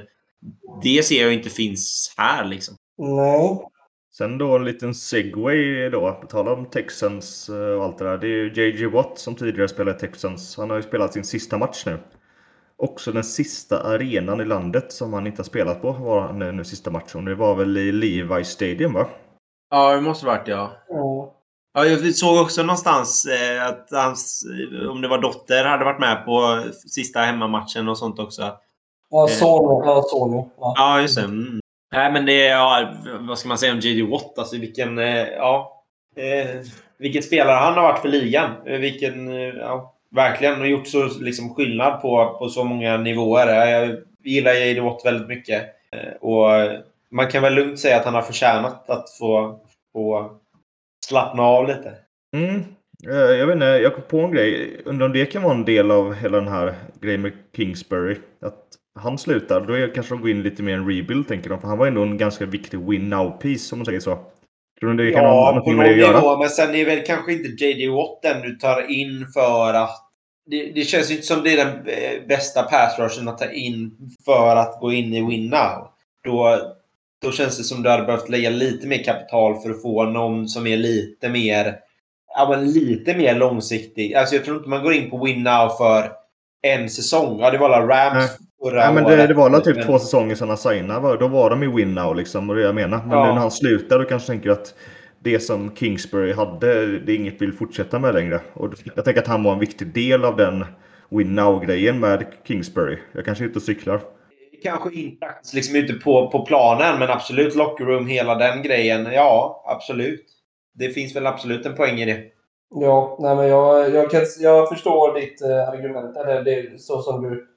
det 0.83 1.05
ser 1.05 1.23
jag 1.23 1.35
inte 1.35 1.51
finns 1.51 2.15
här 2.17 2.45
liksom. 2.45 2.75
Nej. 2.99 3.67
Sen 4.13 4.39
då 4.39 4.57
en 4.57 4.65
liten 4.65 4.95
segway 4.95 5.89
då, 5.89 6.13
på 6.21 6.27
tal 6.27 6.49
om 6.49 6.67
Texans 6.67 7.49
eh, 7.49 7.79
och 7.79 7.85
allt 7.85 7.99
det 7.99 8.05
där. 8.05 8.19
Det 8.19 8.27
är 8.27 8.31
ju 8.31 8.53
JJ 8.55 8.87
Watt 8.87 9.19
som 9.19 9.35
tidigare 9.35 9.69
spelade 9.69 9.99
Texans. 9.99 10.57
Han 10.57 10.71
har 10.71 10.77
ju 10.77 10.83
spelat 10.83 11.13
sin 11.13 11.25
sista 11.25 11.59
match 11.59 11.83
nu. 11.87 11.99
Också 12.77 13.13
den 13.13 13.25
sista 13.25 13.83
arenan 13.83 14.41
i 14.41 14.45
landet 14.45 14.93
som 14.93 15.13
han 15.13 15.27
inte 15.27 15.39
har 15.39 15.45
spelat 15.45 15.83
på 15.83 15.93
var 15.93 16.33
nu, 16.33 16.53
nu 16.53 16.65
sista 16.65 16.91
matchen. 16.91 17.25
Det 17.25 17.35
var 17.35 17.55
väl 17.55 17.77
i 17.77 17.93
Levi 17.93 18.45
Stadium 18.45 18.93
va? 18.93 19.09
Ja, 19.71 19.95
det 19.95 20.01
måste 20.01 20.27
varit 20.27 20.49
ja. 20.49 20.73
Ja. 20.89 21.40
Ja, 21.73 21.85
jag 21.87 22.15
såg 22.15 22.41
också 22.41 22.63
någonstans 22.63 23.27
eh, 23.27 23.67
att 23.67 23.89
hans, 23.91 24.45
om 24.91 25.01
det 25.01 25.09
var 25.09 25.19
dotter, 25.19 25.65
hade 25.65 25.85
varit 25.85 26.01
med 26.01 26.25
på 26.25 26.63
sista 26.89 27.21
hemmamatchen 27.21 27.89
och 27.89 27.99
sånt 27.99 28.19
också. 28.19 28.43
Ja, 29.11 29.29
Eh. 29.29 29.35
Sony. 29.35 29.87
Ja, 29.87 30.03
Sony. 30.03 30.45
Ja. 30.59 30.75
Ja, 30.77 31.01
just 31.01 31.17
det. 31.17 31.25
Mm. 31.25 31.61
Nej, 31.93 32.13
men 32.13 32.27
det 32.27 32.47
är, 32.47 32.51
ja, 32.51 32.95
vad 33.21 33.39
ska 33.39 33.49
man 33.49 33.59
säga 33.59 33.73
om 33.73 33.79
J.D. 33.79 34.11
Watt? 34.11 34.39
Alltså 34.39 34.57
vilken, 34.57 34.99
eh, 34.99 35.29
ja. 35.29 35.83
Eh, 36.17 36.61
vilket 36.99 37.25
spelare 37.25 37.57
han 37.57 37.75
har 37.75 37.83
varit 37.83 38.01
för 38.01 38.09
ligan. 38.09 38.51
Vilken, 38.65 39.31
ja, 39.57 39.95
verkligen 40.11 40.59
har 40.59 40.67
gjort 40.67 40.89
så 40.89 41.09
liksom 41.21 41.55
skillnad 41.55 42.03
på, 42.03 42.37
på 42.39 42.49
så 42.49 42.65
många 42.65 42.97
nivåer. 42.97 43.47
Jag 43.47 43.97
gillar 44.25 44.53
J.D. 44.53 44.81
Watt 44.81 45.05
väldigt 45.05 45.29
mycket. 45.29 45.63
Och 46.21 46.47
man 47.11 47.31
kan 47.31 47.43
väl 47.43 47.55
lugnt 47.55 47.81
säga 47.81 47.97
att 47.97 48.05
han 48.05 48.15
har 48.15 48.23
förtjänat 48.23 48.91
att 48.91 49.11
få, 49.19 49.61
få 49.93 50.31
slappna 51.11 51.43
av 51.43 51.69
lite. 51.69 51.93
Mm. 52.37 52.63
Eh, 53.11 53.37
Jag 53.39 53.47
vet 53.47 53.55
inte, 53.55 53.67
jag 53.67 53.95
kom 53.95 54.03
på 54.09 54.21
en 54.21 54.33
grej. 54.33 54.81
Undrar 54.85 55.07
om 55.07 55.13
det 55.13 55.27
kan 55.27 55.43
vara 55.43 55.55
en 55.55 55.65
del 55.65 55.91
av 55.91 56.15
hela 56.15 56.39
den 56.39 56.49
här 56.49 56.75
grejen 57.01 57.23
med 57.23 57.33
Kingsbury. 57.57 58.17
Att 58.43 58.65
han 58.99 59.19
slutar, 59.19 59.61
då 59.61 59.73
är, 59.75 59.95
kanske 59.95 60.15
de 60.15 60.21
går 60.21 60.31
in 60.31 60.43
lite 60.43 60.63
mer 60.63 60.75
en 60.75 60.89
rebuild 60.91 61.29
tänker 61.29 61.51
de. 61.51 61.61
För 61.61 61.69
han 61.69 61.79
var 61.79 61.87
ändå 61.87 62.03
en 62.03 62.19
ganska 62.19 62.47
viktig 62.47 62.81
win 62.81 63.15
now-piece 63.15 63.73
om 63.73 63.79
man 63.79 63.87
säger 63.87 64.01
så. 64.01 64.19
Tror 64.81 64.93
du 64.95 65.05
det 65.07 65.13
kan 65.13 65.25
ha 65.25 65.31
Ja, 65.31 65.47
på 65.47 65.55
någonting 65.55 65.77
någon 65.77 65.83
med 65.87 65.89
det 65.99 66.03
att 66.05 66.09
göra? 66.09 66.21
nivå. 66.21 66.39
Men 66.39 66.49
sen 66.49 66.75
är 66.75 66.85
väl 66.85 67.03
kanske 67.07 67.33
inte 67.33 67.65
J.D. 67.65 67.89
Watt 67.89 68.23
den 68.23 68.43
du 68.43 68.57
tar 68.57 68.91
in 68.91 69.27
för 69.35 69.75
att... 69.75 69.91
Det, 70.51 70.73
det 70.75 70.83
känns 70.83 71.11
inte 71.11 71.23
som 71.23 71.43
det 71.43 71.53
är 71.53 71.65
den 71.67 71.69
eh, 71.87 72.27
bästa 72.29 72.63
pass 72.63 72.99
rushen 72.99 73.29
att 73.29 73.39
ta 73.39 73.51
in 73.51 73.97
för 74.25 74.57
att 74.57 74.81
gå 74.81 74.93
in 74.93 75.15
i 75.15 75.27
win 75.27 75.51
now. 75.51 75.89
Då, 76.25 76.59
då 77.23 77.33
känns 77.33 77.59
det 77.59 77.65
som 77.65 77.83
du 77.83 77.89
hade 77.91 78.05
behövt 78.05 78.29
lägga 78.29 78.51
lite 78.51 78.87
mer 78.87 79.05
kapital 79.05 79.57
för 79.63 79.71
att 79.71 79.83
få 79.83 80.05
någon 80.05 80.49
som 80.49 80.67
är 80.67 80.77
lite 80.77 81.29
mer... 81.29 81.75
Ja, 82.37 82.47
men 82.51 82.73
lite 82.73 83.17
mer 83.17 83.35
långsiktig. 83.35 84.15
Alltså 84.15 84.35
jag 84.35 84.45
tror 84.45 84.57
inte 84.57 84.69
man 84.69 84.83
går 84.83 84.93
in 84.93 85.11
på 85.11 85.25
win 85.25 85.43
now 85.43 85.69
för 85.79 86.11
en 86.63 86.91
säsong. 86.91 87.39
Ja, 87.41 87.51
det 87.51 87.59
var 87.59 87.71
alla 87.71 87.87
Rams 87.87 88.15
Nej. 88.15 88.29
förra 88.71 88.81
Ja, 88.85 88.93
men 88.93 89.05
det, 89.05 89.15
året. 89.15 89.29
det 89.29 89.35
var 89.35 89.51
väl 89.51 89.61
typ 89.63 89.77
Men- 89.77 89.87
två 89.87 89.99
säsonger 89.99 90.35
sedan 90.35 90.49
han 90.49 90.59
signade. 90.59 91.17
Då 91.17 91.29
var 91.29 91.51
de 91.51 91.63
i 91.63 91.67
win 91.67 91.95
now 91.95 92.17
liksom. 92.17 92.51
Och 92.51 92.57
det 92.57 92.63
jag 92.63 92.75
menar. 92.75 92.99
Men 93.07 93.19
Ja. 93.19 93.27
nu 93.27 93.33
när 93.33 93.41
han 93.41 93.51
slutar 93.51 93.99
då 93.99 94.05
kanske 94.05 94.27
tänker 94.27 94.51
att 94.51 94.75
det 95.25 95.41
som 95.41 95.75
Kingsbury 95.77 96.33
hade, 96.33 96.99
det 96.99 97.13
är 97.13 97.17
inget 97.17 97.35
vi 97.43 97.47
vill 97.47 97.55
fortsätta 97.55 97.99
med 97.99 98.15
längre. 98.15 98.41
Och 98.53 98.73
jag 98.95 99.05
tänker 99.05 99.21
att 99.23 99.27
han 99.29 99.43
var 99.43 99.53
en 99.53 99.59
viktig 99.59 99.95
del 99.95 100.25
av 100.25 100.37
den 100.37 100.65
win 101.11 101.39
now-grejen 101.39 102.01
med 102.01 102.25
Kingsbury. 102.49 102.99
Jag 103.15 103.25
kanske 103.25 103.45
är 103.45 103.49
ute 103.49 103.59
och 103.59 103.63
cyklar. 103.63 104.01
Kanske 104.63 104.95
inte 104.95 105.35
liksom 105.55 105.77
ute 105.77 105.93
på, 105.93 106.31
på 106.31 106.47
planen, 106.47 106.99
men 106.99 107.11
absolut 107.11 107.55
locker 107.55 107.85
room, 107.85 108.07
hela 108.07 108.35
den 108.35 108.63
grejen. 108.63 109.13
Ja, 109.13 109.65
absolut. 109.67 110.27
Det 110.75 110.91
finns 110.91 111.17
väl 111.17 111.27
absolut 111.27 111.67
en 111.67 111.77
poäng 111.77 112.01
i 112.01 112.05
det. 112.05 112.25
Ja, 112.75 113.17
nej, 113.21 113.37
men 113.37 113.49
jag, 113.49 113.91
jag, 113.95 114.11
kan, 114.11 114.21
jag 114.39 114.69
förstår 114.69 115.15
ditt 115.21 115.43
eh, 115.43 115.69
argument, 115.69 116.17
eller 116.17 116.43
det 116.43 116.55
är 116.55 116.77
så 116.77 117.03
som 117.03 117.23
du 117.23 117.49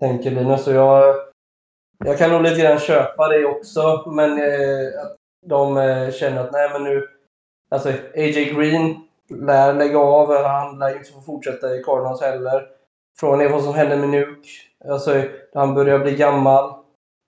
tänker 0.00 0.30
Linus. 0.30 0.66
Och 0.66 0.74
jag, 0.74 1.16
jag 2.04 2.18
kan 2.18 2.30
nog 2.30 2.42
lite 2.42 2.60
grann 2.60 2.78
köpa 2.78 3.28
det 3.28 3.44
också, 3.44 4.04
men 4.06 4.30
eh, 4.38 5.02
att 5.02 5.16
de 5.46 5.76
eh, 5.76 6.10
känner 6.12 6.40
att 6.44 6.52
nej 6.52 6.70
men 6.72 6.84
nu... 6.84 7.08
Alltså 7.70 7.88
AJ 8.14 8.54
Green 8.54 9.00
lär 9.28 9.74
lägga 9.74 9.98
av, 9.98 10.32
eller 10.32 10.48
han 10.48 10.78
lär 10.78 10.96
inte 10.96 11.12
få 11.12 11.20
fortsätta 11.20 11.76
i 11.76 11.82
Cardinals 11.82 12.20
heller. 12.20 12.66
Frågan 13.20 13.40
är 13.40 13.48
vad 13.48 13.64
som 13.64 13.74
händer 13.74 13.96
med 13.96 14.08
Nuke. 14.08 14.48
Alltså, 14.88 15.22
han 15.54 15.74
börjar 15.74 15.98
bli 15.98 16.16
gammal. 16.16 16.74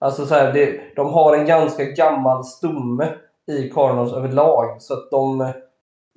Alltså 0.00 0.26
så 0.26 0.34
här, 0.34 0.52
det, 0.52 0.80
de 0.96 1.12
har 1.12 1.36
en 1.36 1.46
ganska 1.46 1.84
gammal 1.84 2.44
stomme 2.44 3.08
i 3.52 3.68
Cardinals 3.68 4.12
överlag, 4.12 4.82
så 4.82 4.94
att 4.94 5.10
de 5.10 5.40
eh, 5.40 5.48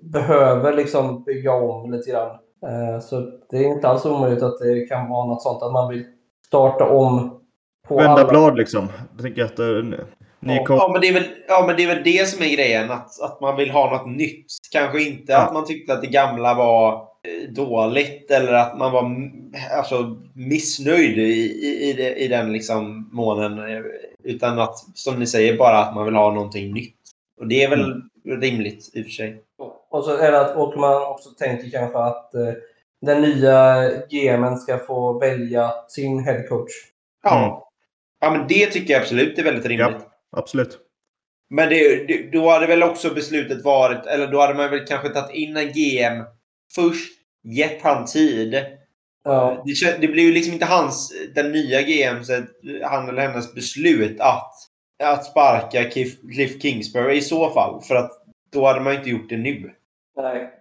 behöver 0.04 0.74
liksom 0.74 1.24
bygga 1.24 1.54
om 1.54 1.92
lite 1.92 2.12
grann. 2.12 2.30
Eh, 2.66 3.00
Så 3.02 3.20
det 3.50 3.58
är 3.58 3.64
inte 3.64 3.88
alls 3.88 4.06
omöjligt 4.06 4.44
att 4.44 4.60
det 4.60 4.86
kan 4.90 5.10
vara 5.10 5.26
något 5.26 5.42
sånt 5.44 5.64
att 5.64 5.72
man 5.74 5.90
vill 5.90 6.06
starta 6.48 6.90
om 6.90 7.40
på 7.88 7.96
Vända 7.98 8.12
alla. 8.12 8.26
blad 8.30 8.58
liksom. 8.58 8.88
Jag 9.14 9.22
tänker 9.22 9.46
att 9.46 9.60
uh, 9.60 9.84
ny 9.84 9.98
Ja. 10.40 10.66
Ja 10.70 10.90
men, 10.92 11.02
det 11.02 11.08
är 11.08 11.14
väl, 11.14 11.24
ja, 11.48 11.64
men 11.68 11.76
det 11.76 11.84
är 11.84 11.88
väl 11.96 12.04
det 12.04 12.28
som 12.30 12.44
är 12.46 12.56
grejen. 12.56 12.92
Att, 12.92 13.22
att 13.22 13.42
man 13.42 13.56
vill 13.56 13.72
ha 13.72 13.92
något 13.98 14.08
nytt. 14.18 14.46
Kanske 14.72 15.04
inte 15.04 15.32
Ja. 15.32 15.40
att 15.42 15.54
man 15.54 15.66
tyckte 15.66 15.94
att 15.94 16.02
det 16.02 16.08
gamla 16.08 16.54
var 16.54 16.94
eh, 16.94 17.00
dåligt 17.50 18.32
eller 18.32 18.54
att 18.54 18.78
man 18.78 18.92
var 18.92 19.06
mm, 19.06 19.54
alltså, 19.78 20.18
missnöjd 20.34 21.18
i, 21.18 21.22
i, 21.22 21.90
i, 21.90 21.94
det, 21.94 22.16
i 22.16 22.28
den 22.28 22.54
liksom 22.54 23.10
månen. 23.12 23.84
Utan 24.24 24.60
att, 24.60 24.78
som 24.94 25.20
ni 25.20 25.28
säger, 25.28 25.58
bara 25.58 25.78
att 25.78 25.96
man 25.96 26.06
vill 26.06 26.16
ha 26.16 26.34
någonting 26.34 26.74
nytt. 26.74 26.96
Och 27.40 27.48
det 27.48 27.64
är 27.64 27.70
väl 27.70 28.02
rimligt 28.42 28.90
i 28.94 29.02
och 29.02 29.06
för 29.06 29.12
sig. 29.12 29.42
Och 29.90 30.04
så 30.04 30.18
är 30.18 30.32
det 30.32 30.42
att 30.42 30.56
och 30.56 30.78
man 30.78 31.02
också 31.02 31.30
tänker 31.30 31.70
kanske 31.70 31.98
att 31.98 32.36
eh, 32.36 32.54
den 33.02 33.22
nya 33.22 33.90
GMen 34.10 34.58
ska 34.58 34.78
få 34.78 35.20
välja 35.20 35.72
sin 35.88 36.24
headcoach. 36.24 36.72
Ja. 37.24 37.46
Mm. 37.46 37.58
ja, 38.20 38.32
men 38.32 38.48
det 38.48 38.66
tycker 38.66 38.94
jag 38.94 39.02
absolut 39.02 39.40
är 39.40 39.44
väldigt 39.44 39.66
rimligt. 39.66 40.08
Absolut. 40.32 40.80
Men 41.50 41.70
det, 41.70 42.06
det, 42.08 42.32
då 42.32 42.50
hade 42.50 42.68
väl 42.68 42.84
också 42.84 43.14
beslutet 43.14 43.64
varit, 43.64 44.06
eller 44.06 44.28
då 44.28 44.42
hade 44.42 44.54
man 44.54 44.70
väl 44.70 44.86
kanske 44.88 45.10
tagit 45.10 45.36
in 45.36 45.58
en 45.58 45.68
GM 45.68 46.24
först, 46.76 47.14
gett 47.46 47.82
han 47.82 48.06
tid. 48.06 48.66
Ja, 49.24 49.62
Det, 49.66 49.72
kän- 49.72 49.98
det 50.02 50.08
blir 50.08 50.24
ju 50.24 50.32
liksom 50.32 50.54
inte 50.54 50.66
hans, 50.66 51.14
den 51.36 51.52
nya 51.52 51.82
GMs, 51.82 52.30
han 52.84 53.10
eller 53.10 53.22
hennes 53.28 53.54
beslut 53.54 54.20
att, 54.20 54.52
att 55.04 55.26
sparka 55.26 55.90
Cliff, 55.90 56.22
Cliff 56.22 56.62
Kingsbury 56.62 57.18
i 57.18 57.22
så 57.22 57.50
fall. 57.50 57.82
För 57.82 57.96
att 57.96 58.12
då 58.52 58.66
hade 58.66 58.80
man 58.80 58.94
inte 58.94 59.10
gjort 59.10 59.30
det 59.30 59.38
nu. 59.38 59.72
nej. 60.18 60.52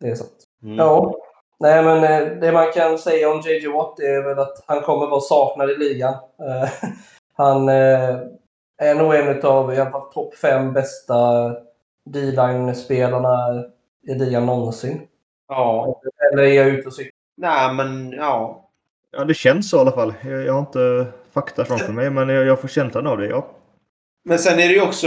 Det 0.00 0.08
är 0.10 0.14
sant. 0.14 0.44
Mm. 0.62 0.76
Ja. 0.76 1.14
Nej, 1.60 1.84
men 1.84 2.04
eh, 2.04 2.38
det 2.40 2.52
man 2.52 2.72
kan 2.72 2.98
säga 2.98 3.30
om 3.30 3.40
JJ 3.40 3.66
Watt 3.66 4.00
är 4.00 4.22
väl 4.22 4.38
att 4.38 4.64
han 4.66 4.80
kommer 4.80 5.06
vara 5.06 5.20
saknad 5.20 5.70
i 5.70 5.76
ligan. 5.76 6.14
Eh, 6.14 6.70
Han 7.36 7.68
eh, 7.68 8.18
är 8.78 8.94
nog 8.94 9.14
en 9.14 9.42
av 9.42 9.74
i 9.74 9.78
alla 9.80 9.90
fall 9.90 10.12
topp 10.12 10.34
fem 10.34 10.72
bästa 10.72 11.16
D-line-spelarna 12.10 13.64
i 14.08 14.14
ligan 14.14 14.46
någonsin. 14.46 15.00
Ja. 15.48 16.00
Eller 16.32 16.42
är 16.42 16.52
jag 16.52 16.68
ute 16.68 16.88
och 16.88 16.94
cyklar? 16.94 17.12
Nej, 17.36 17.74
men 17.74 18.12
ja. 18.12 18.60
Ja, 19.16 19.24
det 19.24 19.34
känns 19.34 19.70
så 19.70 19.76
i 19.76 19.80
alla 19.80 19.92
fall. 19.92 20.14
Jag, 20.24 20.44
jag 20.46 20.52
har 20.52 20.60
inte 20.60 21.06
fakta 21.34 21.64
framför 21.64 21.92
mig, 21.92 22.10
men 22.10 22.28
jag, 22.28 22.46
jag 22.46 22.60
får 22.60 22.68
känslan 22.68 23.06
av 23.06 23.18
det. 23.18 23.26
Ja. 23.26 23.46
Men 24.24 24.38
sen 24.38 24.58
är 24.58 24.68
det 24.68 24.74
ju 24.74 24.82
också, 24.82 25.06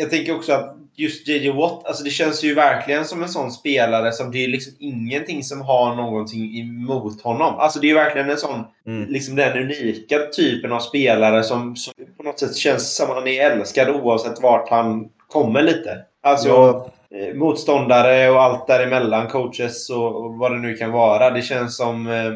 jag 0.00 0.10
tänker 0.10 0.36
också 0.36 0.52
att 0.52 0.76
just 0.96 1.28
JJ 1.28 1.50
Watt, 1.50 1.86
alltså 1.86 2.04
det 2.04 2.10
känns 2.10 2.44
ju 2.44 2.54
verkligen 2.54 3.04
som 3.04 3.22
en 3.22 3.28
sån 3.28 3.50
spelare 3.50 4.12
som 4.12 4.30
det 4.30 4.44
är 4.44 4.48
liksom 4.48 4.72
ingenting 4.78 5.42
som 5.44 5.60
har 5.60 5.94
någonting 5.96 6.58
emot 6.60 7.22
honom. 7.22 7.54
Alltså 7.54 7.80
det 7.80 7.86
är 7.86 7.88
ju 7.88 7.94
verkligen 7.94 8.30
en 8.30 8.36
sån, 8.36 8.64
Mm. 8.86 9.08
liksom 9.08 9.36
den 9.36 9.58
unika 9.58 10.18
typen 10.36 10.72
av 10.72 10.78
spelare 10.80 11.42
som, 11.42 11.76
som 11.76 11.92
på 12.16 12.22
något 12.22 12.38
sätt 12.38 12.56
känns 12.56 12.96
som 12.96 13.10
att 13.10 13.16
han 13.16 13.26
är 13.28 13.50
älskad 13.50 13.88
oavsett 13.88 14.42
vart 14.42 14.68
han 14.68 15.08
kommer 15.28 15.62
lite. 15.62 15.98
Alltså 16.22 16.48
Ja. 16.48 16.90
Eh, 17.14 17.34
motståndare 17.34 18.30
och 18.30 18.42
allt 18.42 18.66
däremellan, 18.66 19.28
coaches 19.28 19.90
och, 19.90 20.24
och 20.24 20.34
vad 20.38 20.52
det 20.52 20.58
nu 20.58 20.74
kan 20.74 20.92
vara. 20.92 21.30
Det 21.30 21.42
känns 21.42 21.76
som, 21.76 22.06
eh, 22.06 22.32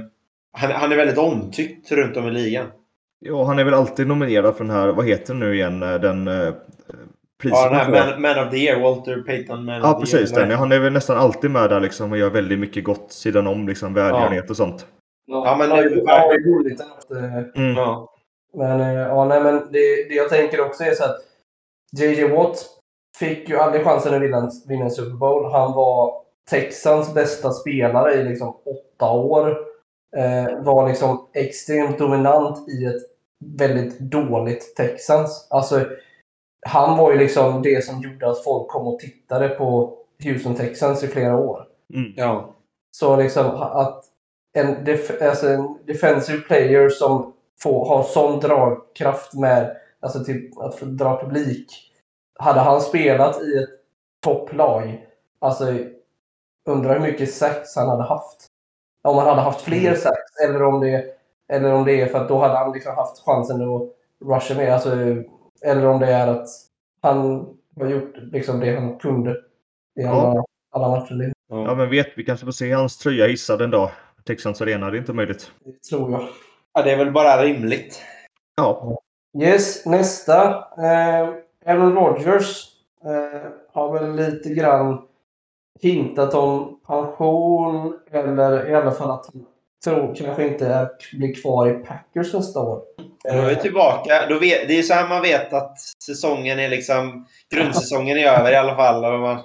han, 0.53 0.71
han 0.71 0.93
är 0.93 0.97
väldigt 0.97 1.19
omtyckt 1.19 1.93
runt 1.93 2.17
om 2.17 2.27
i 2.29 2.31
ligan. 2.31 2.67
ja, 3.21 3.45
han 3.45 3.59
är 3.59 3.65
väl 3.65 3.75
alltid 3.75 4.07
nominerad 4.07 4.57
för 4.57 4.65
den 4.65 4.75
här, 4.75 4.89
vad 4.89 5.07
heter 5.09 5.27
den 5.35 5.41
nu 5.41 5.55
igen, 5.55 5.81
den 5.81 6.29
eh, 6.29 6.55
priset 7.43 7.59
Ja, 7.59 7.65
den 7.69 7.75
här 7.75 7.85
får. 7.85 7.93
man, 8.21 8.23
man 8.37 8.47
of 8.47 8.51
the 8.51 8.57
year, 8.57 8.81
Walter 8.81 9.23
Payton 9.27 9.65
Man 9.65 9.75
Ja, 9.81 9.95
of 9.95 9.97
the 9.97 10.01
precis. 10.01 10.33
Den. 10.35 10.51
Han 10.51 10.73
är 10.73 10.79
väl 10.79 10.93
nästan 10.93 11.17
alltid 11.19 11.51
med 11.51 11.71
där 11.71 11.81
liksom 11.81 12.13
och 12.13 12.19
gör 12.19 12.31
väldigt 12.31 12.59
mycket 12.59 12.85
gott 12.85 13.13
sidan 13.13 13.47
om, 13.47 13.69
liksom 13.69 13.95
välgörenhet 13.95 14.51
och 14.51 14.57
sånt. 14.57 14.87
Ja, 15.27 15.57
men 15.59 15.69
det- 15.71 15.83
ju 15.83 16.01
roligt 16.55 16.81
att, 16.81 17.11
eh, 17.11 17.63
Mm. 17.63 17.77
Ja. 17.77 18.15
Men, 18.55 18.81
eh, 18.81 18.93
ja, 18.93 19.25
nej, 19.25 19.43
men 19.43 19.55
det, 19.55 20.09
det 20.09 20.15
jag 20.15 20.29
tänker 20.29 20.61
också 20.61 20.85
är 20.85 20.95
så 20.95 21.05
att 21.05 21.17
JJ 21.99 22.25
Watt 22.29 22.67
fick 23.17 23.49
ju 23.49 23.59
aldrig 23.59 23.85
chansen 23.85 24.15
att 24.15 24.23
vinna, 24.23 24.51
vinna 24.69 24.85
en 24.85 24.91
Super 24.91 25.17
Bowl. 25.17 25.53
Han 25.53 25.73
var 25.73 26.23
Texans 26.51 27.15
bästa 27.15 27.53
spelare 27.53 28.15
i 28.15 28.25
liksom 28.25 28.49
åtta 28.49 29.11
år. 29.11 29.57
Eh, 30.17 30.63
var 30.63 30.89
liksom 30.89 31.29
extremt 31.35 31.99
dominant 31.99 32.69
i 32.69 32.85
ett 32.85 33.03
väldigt 33.59 33.99
dåligt 33.99 34.77
Texans. 34.77 35.47
Alltså, 35.51 35.87
han 36.67 36.99
var 36.99 37.13
ju 37.13 37.19
liksom 37.19 37.63
det 37.63 37.85
som 37.85 38.01
gjorde 38.01 38.31
att 38.31 38.45
folk 38.45 38.69
kom 38.69 38.87
och 38.87 39.01
tittade 39.01 39.49
på 39.49 39.99
Houston 40.25 40.55
Texans 40.55 41.05
i 41.05 41.09
flera 41.09 41.37
år. 41.37 41.65
Mm. 41.95 42.13
Ja. 42.17 42.55
Så 42.91 43.17
liksom 43.17 43.47
att 43.57 44.05
en, 44.53 44.85
def, 44.85 45.23
alltså 45.23 45.49
en 45.49 45.79
defensive 45.87 46.39
player 46.39 46.89
som 46.89 47.33
får, 47.61 47.89
har 47.89 48.03
sån 48.03 48.41
dragkraft 48.41 49.35
med 49.35 49.77
alltså 50.01 50.25
till 50.25 50.51
att 50.61 50.75
få 50.75 50.85
dra 50.85 51.21
publik. 51.21 51.88
Hade 52.39 52.61
han 52.61 52.81
spelat 52.81 53.43
i 53.43 53.59
ett 53.59 53.69
topplag, 54.25 55.07
alltså 55.39 55.65
undrar 56.69 56.93
hur 56.93 57.01
mycket 57.01 57.35
sex 57.35 57.77
han 57.77 57.89
hade 57.89 58.03
haft. 58.03 58.47
Om 59.05 59.17
han 59.19 59.27
hade 59.27 59.41
haft 59.41 59.61
fler 59.61 59.89
Mm. 59.89 59.97
sex 59.97 60.17
eller 60.45 60.63
om 60.63 60.81
det, 60.81 61.05
eller 61.53 61.73
om 61.73 61.85
det 61.85 62.01
är 62.01 62.07
för 62.07 62.19
att 62.19 62.29
då 62.29 62.39
hade 62.39 62.55
han 62.59 62.73
liksom 62.73 62.95
haft 62.97 63.25
chansen 63.25 63.63
att 63.75 63.83
rusha 64.29 64.55
med. 64.55 64.75
Alltså, 64.75 64.91
eller 65.65 65.87
om 65.87 66.01
det 66.01 66.07
är 66.13 66.27
att 66.27 66.49
han 67.03 67.47
har 67.81 67.87
gjort 67.87 68.13
liksom 68.17 68.61
det 68.61 68.75
han 68.77 68.99
kunde 68.99 69.37
i 70.01 70.05
alla, 70.05 70.45
alla 70.71 70.89
matcher. 70.89 71.33
Ja, 71.49 71.75
men 71.75 71.91
vet, 71.91 72.07
vi 72.17 72.25
kanske 72.25 72.47
får 72.47 72.53
se 72.53 72.73
hans 72.73 72.99
tröja 72.99 73.27
hissad 73.27 73.63
en 73.63 73.71
dag. 73.71 73.91
Texans 74.27 74.61
arena, 74.63 74.91
det 74.91 74.97
är 74.97 75.01
inte 75.01 75.13
möjligt. 75.13 75.53
Det 75.65 75.89
tror 75.91 76.13
jag. 76.13 76.29
ja, 76.73 76.83
det 76.83 76.93
är 76.93 76.97
väl 76.97 77.13
bara 77.13 77.43
rimligt. 77.43 78.03
Ja, 78.57 78.99
Yes, 79.43 79.87
nästa. 79.87 80.45
Eh, 80.79 81.29
Aaron 81.69 81.95
Rodgers 81.95 82.65
eh, 83.05 83.51
har 83.73 83.93
väl 83.93 84.17
lite 84.17 84.49
grann 84.49 85.03
hintat 85.81 86.35
om 86.35 86.81
pension 86.87 87.99
eller 88.11 88.71
i 88.71 88.75
alla 88.75 88.93
fall 88.93 89.11
att 89.11 89.27
han 89.33 89.45
tror 89.85 90.15
kanske 90.15 90.47
inte 90.49 90.91
blir 91.13 91.43
kvar 91.43 91.69
i 91.69 91.73
Packers 91.75 92.35
nästa 92.35 92.61
år. 92.61 92.83
Då 93.25 93.31
är 93.39 93.49
vi 93.49 93.57
tillbaka. 93.57 94.27
Då 94.29 94.39
vet, 94.39 94.69
det 94.69 94.79
är 94.79 94.83
så 94.83 94.95
här 94.95 95.09
man 95.09 95.23
vet 95.23 95.53
att 95.53 95.79
säsongen 96.07 96.59
är 96.59 96.69
liksom... 96.69 97.27
Grundsäsongen 97.55 98.19
är 98.19 98.27
över 98.27 98.53
i 98.53 98.57
alla 98.57 98.77
fall. 98.77 99.05
Och 99.05 99.21
man, 99.21 99.39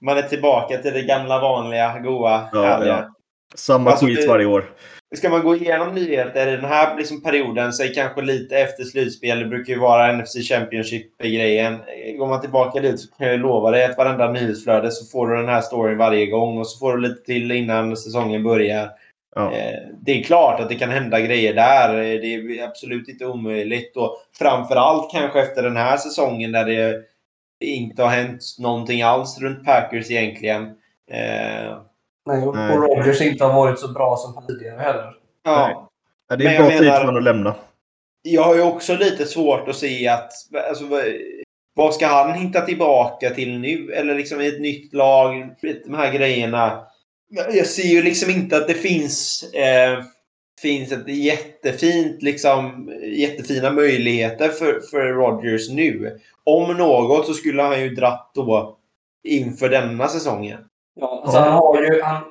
man 0.00 0.18
är 0.18 0.22
tillbaka 0.22 0.76
till 0.78 0.92
det 0.92 1.02
gamla 1.02 1.40
vanliga, 1.40 1.98
goa, 1.98 2.48
Ja, 2.52 2.62
härliga. 2.62 2.92
ja. 3.08 3.14
samma 3.54 3.90
Alltså, 3.90 4.06
skit 4.06 4.20
det- 4.20 4.28
varje 4.28 4.46
år. 4.46 4.72
Ska 5.14 5.28
man 5.28 5.42
gå 5.42 5.56
igenom 5.56 5.94
nyheter 5.94 6.46
i 6.46 6.56
den 6.56 6.64
här 6.64 6.96
liksom 6.96 7.22
perioden, 7.22 7.72
så 7.72 7.82
är 7.82 7.94
kanske 7.94 8.22
lite 8.22 8.58
efter 8.58 8.84
slutspel, 8.84 9.38
det 9.38 9.44
brukar 9.44 9.72
ju 9.72 9.78
vara 9.78 10.12
NFC 10.12 10.48
Championship-grejen. 10.48 11.78
Går 12.18 12.26
man 12.26 12.40
tillbaka 12.40 12.80
dit 12.80 13.00
så 13.00 13.08
kan 13.10 13.26
jag 13.26 13.40
lova 13.40 13.70
dig 13.70 13.84
att 13.84 13.96
varenda 13.98 14.30
nyhetsflöde 14.32 14.90
så 14.90 15.06
får 15.06 15.28
du 15.28 15.36
den 15.36 15.48
här 15.48 15.60
storyn 15.60 15.98
varje 15.98 16.26
gång 16.26 16.58
och 16.58 16.66
så 16.66 16.78
får 16.78 16.96
du 16.96 17.02
lite 17.02 17.22
till 17.24 17.52
innan 17.52 17.96
säsongen 17.96 18.42
börjar. 18.42 18.90
Ja. 19.34 19.52
Eh, 19.52 19.78
Det 20.00 20.12
är 20.12 20.22
klart 20.22 20.60
att 20.60 20.68
det 20.68 20.74
kan 20.74 20.90
hända 20.90 21.20
grejer 21.20 21.54
där. 21.54 21.94
Eh, 21.94 22.20
Det 22.20 22.34
är 22.34 22.64
absolut 22.64 23.08
inte 23.08 23.26
omöjligt. 23.26 23.96
Och 23.96 24.16
framförallt 24.38 25.12
kanske 25.12 25.40
efter 25.40 25.62
den 25.62 25.76
här 25.76 25.96
säsongen 25.96 26.52
där 26.52 26.64
det 26.64 27.02
inte 27.60 28.02
har 28.02 28.10
hänt 28.10 28.42
någonting 28.58 29.02
alls 29.02 29.40
runt 29.40 29.64
Packers 29.64 30.10
egentligen. 30.10 30.74
Nej, 32.26 32.42
och 32.42 32.56
Nej. 32.56 32.76
Rodgers 32.76 33.20
inte 33.20 33.44
har 33.44 33.52
varit 33.54 33.78
så 33.78 33.88
bra 33.92 34.16
som 34.16 34.46
tidigare 34.46 34.80
heller. 34.80 35.14
Ja. 35.44 35.90
Ja, 36.28 36.36
det 36.36 36.44
Men 36.44 36.52
är 36.52 36.56
jag 36.56 36.62
en 36.62 36.68
bra 36.68 36.78
tid 36.78 36.86
menar- 36.86 36.96
för 36.98 37.04
honom 37.06 37.16
att 37.18 37.24
lämna. 37.24 37.54
Jag 38.22 38.42
har 38.42 38.54
ju 38.54 38.62
också 38.62 38.94
lite 38.96 39.26
svårt 39.26 39.68
att 39.68 39.76
se 39.76 40.08
att... 40.08 40.30
Alltså, 40.68 40.84
vad- 41.74 41.94
ska 41.94 42.06
han 42.06 42.32
hitta 42.34 42.60
tillbaka 42.60 43.30
till 43.30 43.58
nu? 43.58 43.92
Eller 43.92 44.14
liksom 44.14 44.40
i 44.40 44.46
ett 44.48 44.60
nytt 44.60 44.94
lag? 44.94 45.54
De 45.86 45.94
här 45.94 46.12
grejerna. 46.12 46.84
Jag 47.30 47.54
jag 47.56 47.66
ser 47.66 47.88
ju 47.88 48.02
liksom 48.02 48.30
inte 48.30 48.56
att 48.56 48.68
det 48.68 48.74
finns... 48.74 49.42
Eh, 49.54 50.02
finns 50.62 50.92
ett 50.92 51.08
jättefint, 51.08 52.22
liksom, 52.22 52.90
jättefina 53.02 53.70
möjligheter 53.70 54.48
för, 54.48 54.80
för 54.90 55.06
Rodgers 55.06 55.70
nu. 55.70 56.18
Om 56.44 56.76
något 56.76 57.26
så 57.26 57.34
skulle 57.34 57.62
han 57.62 57.80
ju 57.80 57.88
dratt 57.94 58.30
då 58.34 58.78
inför 59.28 59.68
denna 59.68 60.08
säsongen. 60.08 60.58
Ja, 60.94 61.22
alltså 61.24 61.38
han 61.38 61.52
har 61.52 61.82
ju, 61.82 62.02
han, 62.02 62.22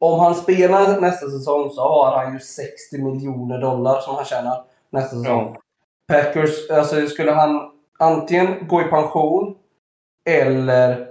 om 0.00 0.20
han 0.20 0.34
spelar 0.34 1.00
nästa 1.00 1.26
säsong 1.26 1.70
så 1.70 1.80
har 1.80 2.16
han 2.16 2.32
ju 2.32 2.40
60 2.40 3.02
miljoner 3.02 3.60
dollar 3.60 4.00
som 4.00 4.14
han 4.14 4.24
tjänar 4.24 4.64
nästa 4.90 5.16
säsong. 5.16 5.56
Packers, 6.08 6.70
alltså 6.70 7.06
skulle 7.06 7.32
han 7.32 7.70
antingen 7.98 8.68
gå 8.68 8.80
i 8.80 8.84
pension 8.84 9.54
eller 10.28 11.08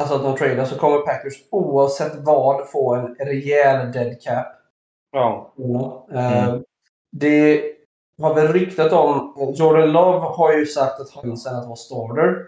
alltså 0.00 0.14
att 0.14 0.22
de 0.22 0.36
tradar 0.36 0.64
så 0.64 0.78
kommer 0.78 0.98
Packers 0.98 1.34
oavsett 1.50 2.12
vad 2.14 2.68
få 2.68 2.94
en 2.94 3.14
rejäl 3.14 3.92
dead 3.92 4.22
cap. 4.22 4.46
Ja. 5.12 5.52
Eh, 6.12 6.48
Mm. 6.48 6.64
Det 7.12 7.62
har 8.22 8.34
väl 8.34 8.48
ryktat 8.52 8.92
om, 8.92 9.34
Jordan 9.54 9.92
Love 9.92 10.18
har 10.18 10.52
ju 10.52 10.66
sagt 10.66 11.00
att 11.00 11.10
han 11.10 11.36
sen 11.36 11.56
att 11.56 11.66
vara 11.66 11.76
starter. 11.76 12.46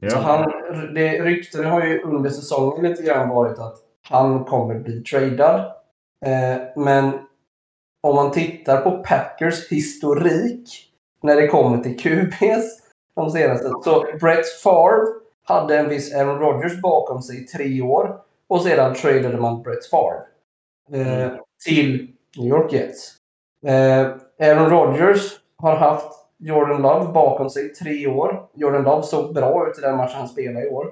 Så 0.00 0.06
Ja. 0.06 0.16
han, 0.16 0.52
det, 0.94 1.22
rykten 1.22 1.64
har 1.64 1.86
ju 1.86 2.02
under 2.02 2.30
säsongen 2.30 2.90
lite 2.90 3.02
grann 3.02 3.28
varit 3.28 3.58
att 3.58 3.76
han 4.08 4.44
kommer 4.44 4.74
bli 4.74 5.02
tradad. 5.02 5.60
Eh, 6.26 6.56
men 6.76 7.12
om 8.02 8.16
man 8.16 8.32
tittar 8.32 8.80
på 8.80 8.90
Packers 8.90 9.68
historik 9.68 10.68
när 11.22 11.36
det 11.36 11.46
kommer 11.48 11.78
till 11.78 11.98
QBs 11.98 12.80
de 13.16 13.30
senaste. 13.30 13.68
Så 13.84 14.06
Brett 14.20 14.48
Favre 14.62 15.06
hade 15.44 15.78
en 15.78 15.88
viss 15.88 16.14
Aaron 16.14 16.38
Rodgers 16.38 16.80
bakom 16.80 17.22
sig 17.22 17.42
i 17.42 17.46
tre 17.46 17.82
år 17.82 18.20
och 18.48 18.62
sedan 18.62 18.94
tradade 18.94 19.36
man 19.36 19.62
Brett 19.62 19.86
Favre 19.86 20.22
eh, 20.92 21.30
till 21.64 22.08
New 22.36 22.48
York 22.48 22.72
Jets. 22.72 23.16
Eh, 23.66 24.06
Aaron 24.48 24.70
Rodgers 24.70 25.38
har 25.56 25.76
haft 25.76 26.12
Jordan 26.40 26.82
Love 26.82 27.12
bakom 27.12 27.50
sig 27.50 27.68
tre 27.68 28.06
år. 28.06 28.48
Jordan 28.54 28.82
Love 28.82 29.02
såg 29.02 29.34
bra 29.34 29.68
ut 29.68 29.78
i 29.78 29.80
den 29.80 29.96
matchen 29.96 30.18
han 30.18 30.28
spelade 30.28 30.66
i 30.66 30.68
år. 30.68 30.86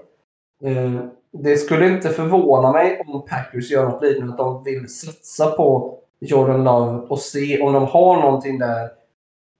Eh, 0.65 1.01
det 1.33 1.57
skulle 1.57 1.87
inte 1.89 2.09
förvåna 2.09 2.73
mig 2.73 3.05
om 3.07 3.27
Packers 3.27 3.71
gör 3.71 3.85
något 3.89 4.03
liknande, 4.03 4.33
att 4.33 4.39
de 4.39 4.65
vill 4.65 4.89
satsa 4.89 5.51
på 5.51 5.99
Jordan 6.21 6.65
Love 6.65 7.07
och 7.09 7.19
se 7.19 7.63
om 7.63 7.73
de 7.73 7.87
har 7.87 8.21
någonting 8.21 8.59
där. 8.59 8.89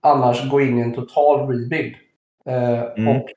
Annars 0.01 0.49
gå 0.49 0.61
in 0.61 0.77
i 0.77 0.81
en 0.81 0.93
total 0.93 1.47
rebuild. 1.47 1.95
Eh, 2.45 2.83
Mm. 2.97 3.17
Och 3.17 3.29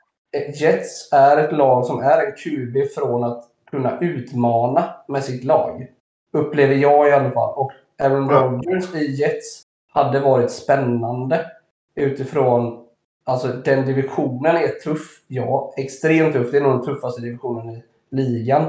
Jets 0.61 1.13
är 1.13 1.37
ett 1.37 1.53
lag 1.53 1.87
som 1.87 2.01
är 2.01 2.27
en 2.27 2.33
QB 2.33 2.77
från 2.95 3.25
att 3.25 3.45
kunna 3.71 3.99
utmana 4.01 4.85
med 5.09 5.25
sitt 5.25 5.45
lag. 5.45 5.87
Upplever 6.33 6.75
jag 6.75 7.09
i 7.09 7.13
alla 7.13 7.31
fall. 7.31 7.55
Och 7.57 7.73
Aaron. 8.03 8.31
Rodgers 8.31 8.95
i 8.95 9.13
Jets 9.15 9.63
hade 9.93 10.21
varit 10.21 10.51
spännande 10.51 11.47
utifrån 11.95 12.83
Alltså 13.25 13.49
den 13.49 13.87
divisionen 13.87 14.57
är 14.57 14.69
tuff. 14.69 15.23
Ja, 15.27 15.75
extremt 15.77 16.33
tuff. 16.33 16.51
Det 16.51 16.57
är 16.57 16.61
nog 16.61 16.73
den 16.73 16.85
tuffaste 16.85 17.21
divisionen 17.21 17.71
i 17.71 17.83
ligan. 18.11 18.63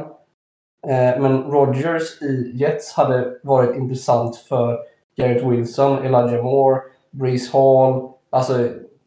Eh, 0.88 1.22
men 1.22 1.44
Rodgers 1.44 2.22
i 2.22 2.52
Jets 2.56 2.94
hade 2.94 3.40
varit 3.44 3.76
intressant 3.76 4.36
för 4.36 4.80
Garrett 5.16 5.44
Wilson, 5.44 5.98
Elijah 5.98 6.44
Moore, 6.44 6.82
Breeze 7.12 7.58
Hall, 7.58 8.10
alltså 8.30 8.54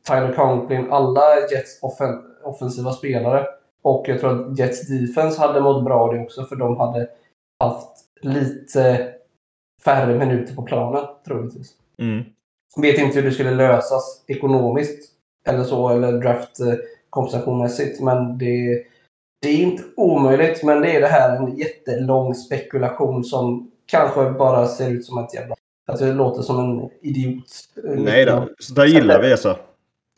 Tyler 0.08 0.32
Conklin, 0.32 0.92
alla 0.92 1.20
Jets 1.50 1.82
offen 1.82 2.22
offensiva 2.44 2.92
spelare. 2.92 3.46
Och 3.82 4.04
jag 4.08 4.20
tror 4.20 4.50
att 4.50 4.58
Jets 4.58 4.88
defense 4.88 5.40
hade 5.40 5.60
mått 5.60 5.84
bra 5.84 6.00
av 6.00 6.14
det 6.14 6.20
också, 6.20 6.44
för 6.44 6.56
de 6.56 6.76
hade 6.76 7.08
haft 7.60 7.90
lite 8.20 9.12
färre 9.84 10.18
minuter 10.18 10.54
på 10.54 10.62
planen, 10.62 11.04
troligtvis. 11.26 11.72
Mm. 11.98 12.24
Vet 12.82 12.98
inte 12.98 13.16
hur 13.20 13.22
det 13.28 13.32
skulle 13.32 13.50
lösas 13.54 14.24
ekonomiskt 14.28 15.12
eller 15.48 15.64
så, 15.64 15.88
eller 15.88 16.12
draftkompensationsmässigt, 16.12 18.00
men 18.00 18.38
det, 18.38 18.82
det 19.42 19.48
är 19.48 19.56
inte 19.62 19.82
omöjligt. 19.96 20.62
Men 20.64 20.80
det 20.80 20.90
är 20.96 21.00
det 21.00 21.06
här 21.06 21.36
en 21.36 21.56
jättelång 21.56 22.34
spekulation 22.34 23.24
som 23.24 23.70
kanske 23.86 24.30
bara 24.30 24.66
ser 24.66 24.90
ut 24.90 25.04
som 25.06 25.18
ett 25.24 25.34
jävla... 25.34 25.54
Alltså 25.88 26.04
det 26.04 26.12
låter 26.12 26.42
som 26.42 26.58
en 26.58 26.90
idiot. 27.02 27.44
Nej 27.84 28.24
då, 28.24 28.48
så 28.58 28.74
där 28.74 28.86
gillar 28.86 29.22
vi 29.22 29.30
alltså. 29.32 29.56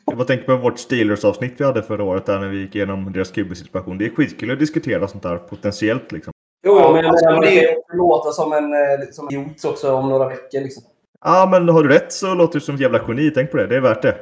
Jag 0.05 0.17
bara 0.17 0.27
tänker 0.27 0.45
på 0.45 0.55
vårt 0.57 0.79
Steelers-avsnitt 0.79 1.53
vi 1.57 1.65
hade 1.65 1.83
förra 1.83 2.03
året 2.03 2.25
där 2.25 2.39
när 2.39 2.47
vi 2.47 2.61
gick 2.61 2.75
igenom 2.75 3.13
deras 3.13 3.31
QB-situation. 3.31 3.97
Det 3.97 4.05
är 4.05 4.09
skitkul 4.09 4.51
att 4.51 4.59
diskutera 4.59 5.07
sånt 5.07 5.23
där 5.23 5.37
potentiellt 5.37 6.11
liksom. 6.11 6.33
Jo, 6.65 6.73
men 6.75 7.03
jag 7.05 7.13
menar, 7.25 7.41
det- 7.41 7.75
låta 7.93 8.31
som 8.31 8.53
en 8.53 8.73
eh, 8.73 9.09
som 9.11 9.27
en 9.27 9.33
idiot 9.35 9.65
också 9.65 9.93
om 9.93 10.09
några 10.09 10.27
veckor. 10.29 10.61
Liksom. 10.61 10.83
Ja, 11.25 11.47
men 11.51 11.69
har 11.69 11.83
du 11.83 11.89
rätt 11.89 12.13
så 12.13 12.33
låter 12.33 12.59
du 12.59 12.65
som 12.65 12.75
ett 12.75 12.81
jävla 12.81 13.05
geni. 13.07 13.31
Tänk 13.31 13.51
på 13.51 13.57
det, 13.57 13.67
det 13.67 13.75
är 13.75 13.81
värt 13.81 14.01
det. 14.01 14.17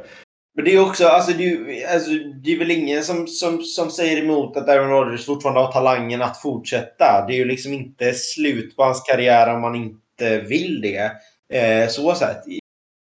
Men 0.55 0.65
det 0.65 0.75
är 0.75 0.89
också, 0.89 1.07
alltså 1.07 1.31
det, 1.31 1.43
är 1.43 1.47
ju- 1.47 1.83
alltså 1.83 2.12
det 2.43 2.51
är 2.51 2.60
väl 2.60 2.71
ingen 2.71 3.03
som, 3.03 3.27
som, 3.27 3.62
som 3.63 3.91
säger 3.91 4.23
emot 4.23 4.57
att 4.57 4.69
Aaron 4.69 4.89
Rodgers 4.89 5.25
fortfarande 5.25 5.62
har 5.62 5.71
talangen 5.71 6.21
att 6.21 6.41
fortsätta. 6.41 7.25
Det 7.27 7.33
är 7.33 7.38
ju 7.38 7.45
liksom 7.45 7.73
inte 7.73 8.13
slut 8.13 8.75
på 8.75 8.83
hans 8.83 9.01
karriär 9.01 9.53
om 9.55 9.62
man 9.62 9.75
inte 9.75 10.39
vill 10.39 10.81
det. 10.81 11.12
Eh, 11.53 11.89
så 11.89 12.15
sätt. 12.15 12.43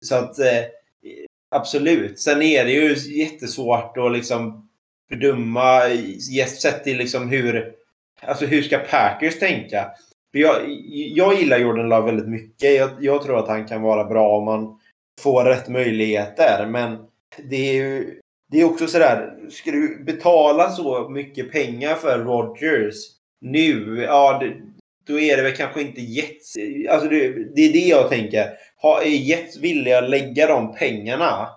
Så 0.04 0.14
att 0.14 0.38
eh, 0.38 0.62
absolut. 1.50 2.20
Sen 2.20 2.42
är 2.42 2.64
det 2.64 2.72
ju 2.72 2.94
jättesvårt 3.20 3.96
att 3.96 4.12
liksom 4.12 4.68
bedöma 5.10 5.80
sett 6.62 6.84
till 6.84 6.96
liksom 6.96 7.28
hur, 7.28 7.72
alltså 8.22 8.46
hur 8.46 8.62
ska 8.62 8.78
Packers 8.78 9.38
tänka? 9.38 9.90
För 10.34 10.38
jag, 10.38 10.56
jag 10.88 11.34
gillar 11.34 11.58
Jordan 11.58 11.88
Love 11.88 12.06
väldigt 12.06 12.28
mycket. 12.28 12.74
Jag, 12.74 12.90
jag 13.00 13.22
tror 13.22 13.38
att 13.38 13.48
han 13.48 13.66
kan 13.66 13.82
vara 13.82 14.04
bra 14.04 14.36
om 14.38 14.44
man 14.44 14.78
får 15.20 15.44
rätt 15.44 15.68
möjligheter. 15.68 16.66
Men 16.66 16.98
det 17.50 17.56
är 17.56 17.74
ju 17.74 18.20
det 18.50 18.60
är 18.60 18.64
också 18.64 18.86
sådär, 18.86 19.34
ska 19.50 19.70
du 19.70 20.04
betala 20.04 20.70
så 20.70 21.08
mycket 21.08 21.52
pengar 21.52 21.94
för 21.94 22.18
Rodgers 22.18 22.94
nu, 23.40 24.02
ja, 24.02 24.38
det, 24.38 24.54
då 25.06 25.20
är 25.20 25.36
det 25.36 25.42
väl 25.42 25.56
kanske 25.56 25.80
inte 25.80 26.00
Jets. 26.00 26.54
Alltså 26.90 27.08
det, 27.08 27.28
det 27.54 27.62
är 27.62 27.72
det 27.72 27.88
jag 27.88 28.08
tänker. 28.08 28.50
Ha, 28.82 29.02
är 29.02 29.08
Jets 29.08 29.56
villiga 29.56 29.98
att 29.98 30.10
lägga 30.10 30.46
de 30.46 30.74
pengarna 30.74 31.48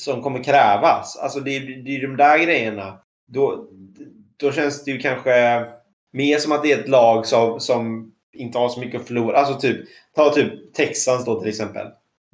som 0.00 0.22
kommer 0.22 0.44
krävas? 0.44 1.16
Alltså 1.16 1.40
det, 1.40 1.58
det 1.58 1.96
är 1.96 2.02
de 2.02 2.16
där 2.16 2.38
grejerna. 2.38 2.98
Då, 3.32 3.68
då 4.36 4.52
känns 4.52 4.84
det 4.84 4.90
ju 4.90 4.98
kanske 4.98 5.64
mer 6.12 6.38
som 6.38 6.52
att 6.52 6.62
det 6.62 6.72
är 6.72 6.78
ett 6.78 6.88
lag 6.88 7.26
som, 7.26 7.60
som 7.60 8.11
inte 8.32 8.58
har 8.58 8.68
så 8.68 8.80
mycket 8.80 9.00
att 9.00 9.06
förlora. 9.06 9.36
Alltså 9.36 9.60
typ, 9.60 9.76
ta 10.16 10.30
typ 10.30 10.74
Texans 10.74 11.24
då 11.24 11.40
till 11.40 11.48
exempel. 11.48 11.86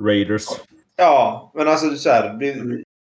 Raiders. 0.03 0.45
Ja, 0.97 1.53
men 1.55 1.69
alltså 1.69 1.95
så 1.97 2.11
här, 2.11 2.35
det, 2.35 2.57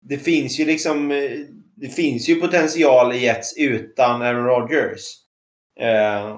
det 0.01 0.17
finns 0.17 0.59
ju 0.59 0.65
liksom... 0.65 1.11
eh, 1.11 1.31
Det 1.75 1.87
finns 1.89 2.29
ju 2.29 2.35
potential 2.35 3.13
i 3.13 3.17
Jets 3.23 3.57
utan 3.57 4.21
Aaron 4.21 4.45
Rodgers. 4.45 5.01
Eh, 5.79 6.37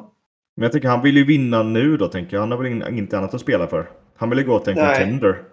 Men 0.58 0.64
jag 0.64 0.72
tänker 0.72 0.88
han 0.90 1.02
vill 1.02 1.18
ju 1.18 1.26
vinna 1.26 1.64
nu 1.64 1.98
då, 1.98 2.08
tänker 2.08 2.36
jag. 2.36 2.42
Han 2.42 2.52
har 2.52 2.58
väl 2.58 2.72
in- 2.72 2.98
inte 2.98 3.18
annat 3.18 3.34
att 3.34 3.42
spela 3.42 3.68
för. 3.68 3.90
Han 4.16 4.30
vill 4.30 4.40
ju 4.40 4.46
gå 4.46 4.60
till 4.60 4.74
en 4.74 4.80
Nej. 4.86 5.00
contender. 5.00 5.44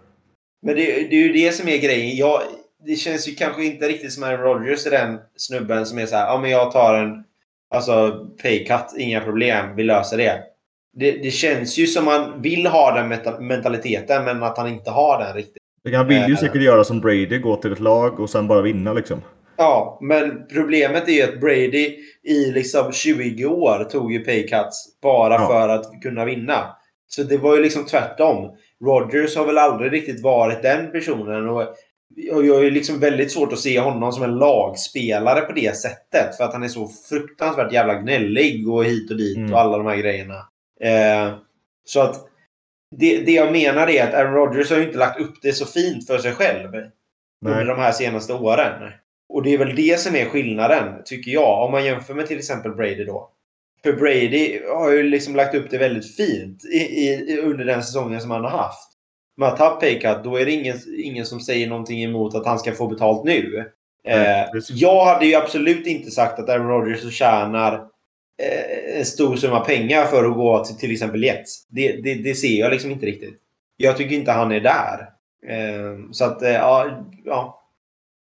men 0.63 0.75
det, 0.75 0.83
det 0.85 1.17
är 1.17 1.27
ju 1.27 1.33
det 1.33 1.53
som 1.53 1.69
är 1.69 1.77
grejen. 1.79 2.17
Jag, 2.17 2.41
det 2.87 2.95
känns 2.97 3.29
ju 3.29 3.35
kanske 3.35 3.65
inte 3.65 3.89
riktigt 3.89 4.13
som 4.13 4.23
Aaron 4.23 4.41
Rodgers 4.41 4.87
är 4.87 4.91
den 4.91 5.19
snubben 5.37 5.87
som 5.87 5.99
är 5.99 6.07
så 6.07 6.17
här, 6.17 6.27
ja 6.27 6.39
men 6.41 6.51
jag 6.51 6.73
tar 6.73 6.95
en 6.95 7.25
alltså, 7.75 8.27
pay 8.43 8.65
cut, 8.65 8.87
inga 8.99 9.21
problem, 9.21 9.77
vi 9.77 9.83
löser 9.83 10.17
det. 10.17 10.43
Det, 10.97 11.11
det 11.13 11.31
känns 11.31 11.79
ju 11.79 11.87
som 11.87 12.05
man 12.05 12.43
vill 12.43 12.67
ha 12.67 12.95
den 12.95 13.09
mentaliteten, 13.47 14.25
men 14.25 14.43
att 14.43 14.59
han 14.59 14.69
inte 14.69 14.91
har 14.91 15.19
den 15.25 15.35
riktigt. 15.35 15.57
Han 15.95 16.09
vill 16.09 16.17
ju 16.29 16.33
Eh. 16.33 16.39
säkert 16.39 16.63
göra 16.63 16.85
som 16.85 17.01
Brady, 17.01 17.39
gå 17.39 17.57
till 17.57 17.73
ett 17.73 17.81
lag 17.81 18.21
och 18.21 18.31
sen 18.31 18.49
bara 18.49 18.63
vinna 18.63 18.93
liksom. 18.93 19.23
Ja, 19.57 19.99
men 20.03 20.47
problemet 20.53 21.09
är 21.09 21.13
ju 21.13 21.23
att 21.23 21.41
Brady 21.41 21.97
i 22.23 22.51
liksom 22.55 22.93
20 22.93 23.47
år 23.47 23.85
tog 23.85 24.13
ju 24.13 24.19
pay 24.25 24.43
cuts 24.49 25.01
bara 25.03 25.35
Ja. 25.35 25.47
för 25.47 25.69
att 25.69 26.03
kunna 26.03 26.25
vinna. 26.25 26.77
Så 27.09 27.23
det 27.23 27.37
var 27.39 27.57
ju 27.57 27.63
liksom 27.63 27.87
tvärtom. 27.87 28.51
Rodgers 28.85 29.37
har 29.37 29.47
väl 29.47 29.59
aldrig 29.59 29.93
riktigt 29.93 30.23
varit 30.23 30.63
den 30.63 30.91
personen. 30.93 31.49
Och 31.49 31.63
och 32.33 32.47
jag 32.47 32.67
är 32.67 32.71
liksom 32.71 33.01
väldigt 33.01 33.33
svårt 33.33 33.53
att 33.53 33.59
se 33.59 33.81
honom 33.81 34.13
som 34.13 34.23
en 34.23 34.39
lagspelare 34.39 35.41
på 35.41 35.53
det 35.53 35.77
sättet. 35.77 36.37
För 36.37 36.45
att 36.45 36.53
han 36.53 36.63
är 36.63 36.69
så 36.69 36.89
fruktansvärt 37.09 37.73
jävla 37.73 37.95
gnällig 37.95 38.69
och 38.69 38.85
hit 38.85 39.11
och 39.11 39.17
dit 39.17 39.37
Mm. 39.37 39.53
och 39.53 39.61
alla 39.61 39.79
de 39.79 39.87
här 39.87 39.97
grejerna. 39.97 40.35
Eh, 40.83 41.35
så 41.85 42.01
att 42.01 42.29
det, 42.97 43.19
det 43.19 43.33
jag 43.33 43.53
menar 43.53 43.91
är 43.91 44.05
att 44.05 44.15
Aaron 44.15 44.35
Rodgers 44.35 44.71
har 44.71 44.77
ju 44.77 44.87
inte 44.87 44.99
lagt 44.99 45.21
upp 45.21 45.35
det 45.43 45.53
så 45.53 45.67
fint 45.67 46.07
för 46.07 46.19
sig 46.19 46.33
själv 46.33 46.75
under 47.45 47.57
Nej. 47.57 47.65
de 47.65 47.79
här 47.79 47.93
senaste 47.93 48.33
åren. 48.33 48.93
Och 49.29 49.43
det 49.43 49.55
är 49.55 49.59
väl 49.59 49.77
det 49.77 50.01
som 50.01 50.17
är 50.17 50.25
skillnaden, 50.25 51.03
tycker 51.05 51.31
jag, 51.31 51.65
om 51.65 51.73
man 51.73 51.85
jämför 51.85 52.15
med 52.15 52.27
till 52.27 52.39
exempel 52.39 52.73
Brady 52.73 53.05
då. 53.05 53.31
För 53.83 53.93
Brady 53.93 54.61
har 54.69 54.91
ju 54.91 55.03
liksom 55.03 55.37
lagt 55.37 55.55
upp 55.55 55.71
det 55.71 55.79
väldigt 55.79 56.17
fint 56.17 56.65
i, 56.65 56.79
i, 56.79 57.41
under 57.43 57.65
den 57.65 57.83
säsongen 57.83 58.21
som 58.21 58.31
han 58.31 58.45
har 58.45 58.51
haft. 58.51 58.89
Med 59.37 59.49
att 59.49 59.57
ta 59.57 59.71
pay 59.71 60.01
cut, 60.01 60.25
då 60.25 60.37
är 60.37 60.45
det 60.45 60.53
ingen, 60.53 60.77
ingen 61.05 61.27
som 61.27 61.41
säger 61.41 61.69
någonting 61.69 62.03
emot 62.03 62.35
att 62.35 62.47
han 62.47 62.59
ska 62.59 62.73
få 62.73 62.87
betalt 62.87 63.25
nu. 63.25 63.51
Nej, 63.53 63.73
Eh, 64.05 64.47
jag 64.71 65.05
hade 65.05 65.27
ju 65.27 65.35
absolut 65.35 65.87
inte 65.87 66.11
sagt 66.11 66.39
att 66.39 66.49
Aaron 66.49 66.69
Rodgers 66.69 67.13
tjänar 67.13 67.75
eh, 67.75 67.81
en 68.99 69.05
stor 69.05 69.37
summa 69.37 69.61
pengar 69.61 70.05
för 70.05 70.25
att 70.25 70.35
gå 70.35 70.65
till 70.65 70.77
till 70.77 70.93
exempel 70.93 71.25
Jets. 71.25 71.67
Det, 71.69 71.93
det, 71.93 72.15
det 72.15 72.35
ser 72.35 72.59
jag 72.59 72.71
liksom 72.71 72.91
inte 72.91 73.07
riktigt. 73.07 73.39
Jag 73.77 73.97
tycker 73.97 74.17
inte 74.17 74.33
han 74.33 74.53
är 74.53 74.61
där. 74.61 75.09
Eh, 75.47 76.11
så 76.11 76.25
att, 76.25 76.43
eh, 76.43 76.53
ja, 76.53 77.05
ja. 77.25 77.63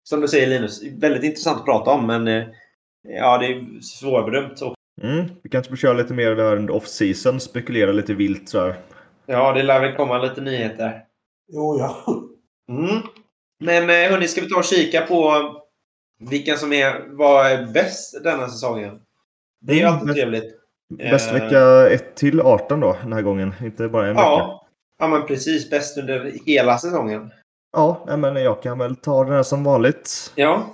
Som 0.04 0.22
du 0.22 0.28
säger 0.28 0.48
Linus, 0.48 0.84
väldigt 0.84 1.24
intressant 1.24 1.60
att 1.60 1.66
prata 1.66 1.92
om 1.92 2.08
men 2.08 2.28
eh, 2.28 2.44
ja, 3.08 3.38
det 3.38 3.46
är 3.46 3.82
svårbedömt. 3.82 4.52
också. 4.52 4.76
Mm. 5.02 5.26
Vi 5.44 5.50
kanske 5.50 5.70
får 5.70 5.78
köra 5.78 5.94
lite 5.94 6.14
mer 6.14 6.40
under 6.40 6.74
off-season, 6.74 7.40
spekulera 7.40 7.92
lite 7.92 8.14
vilt 8.14 8.50
så 8.50 8.60
här. 8.60 8.76
Ja, 9.26 9.54
det 9.54 9.64
lär 9.64 9.82
väl 9.82 9.96
komma 9.96 10.18
lite 10.18 10.42
nyheter. 10.42 11.04
Jo, 11.52 11.80
ja. 11.80 12.06
Mm. 12.70 13.02
Men 13.60 13.90
eh, 13.90 14.12
hörni, 14.12 14.28
ska 14.28 14.42
vi 14.42 14.50
ta 14.50 14.58
och 14.58 14.66
kika 14.66 15.02
på 15.02 15.34
vilka 16.20 16.56
som 16.56 16.74
är, 16.74 17.06
var 17.08 17.46
är 17.46 17.66
bäst 17.66 18.24
denna 18.24 18.50
säsongen? 18.50 19.00
Det 19.62 19.74
är 19.74 19.78
ju 19.78 19.82
Mm, 19.82 19.94
alltid 19.94 20.14
trevligt. 20.16 20.56
Bäst 20.98 21.32
Eh, 21.32 21.34
vecka 21.34 21.90
1 21.90 22.16
till 22.16 22.42
18 22.42 22.80
då, 22.80 22.98
den 23.04 23.14
här 23.14 23.22
gången. 23.22 23.54
Inte 23.64 23.88
bara 23.88 24.08
en 24.08 24.16
vecka. 24.16 24.22
Ja. 24.26 24.68
ja, 25.00 25.08
men 25.08 25.26
precis. 25.26 25.70
Bäst 25.70 25.98
under 25.98 26.32
hela 26.46 26.78
säsongen. 26.78 27.32
Ja, 27.78 28.16
men 28.18 28.36
jag 28.36 28.62
kan 28.64 28.78
väl 28.80 28.96
ta 28.96 29.24
den 29.24 29.34
här 29.34 29.44
som 29.44 29.64
vanligt. 29.64 30.32
Ja. 30.36 30.66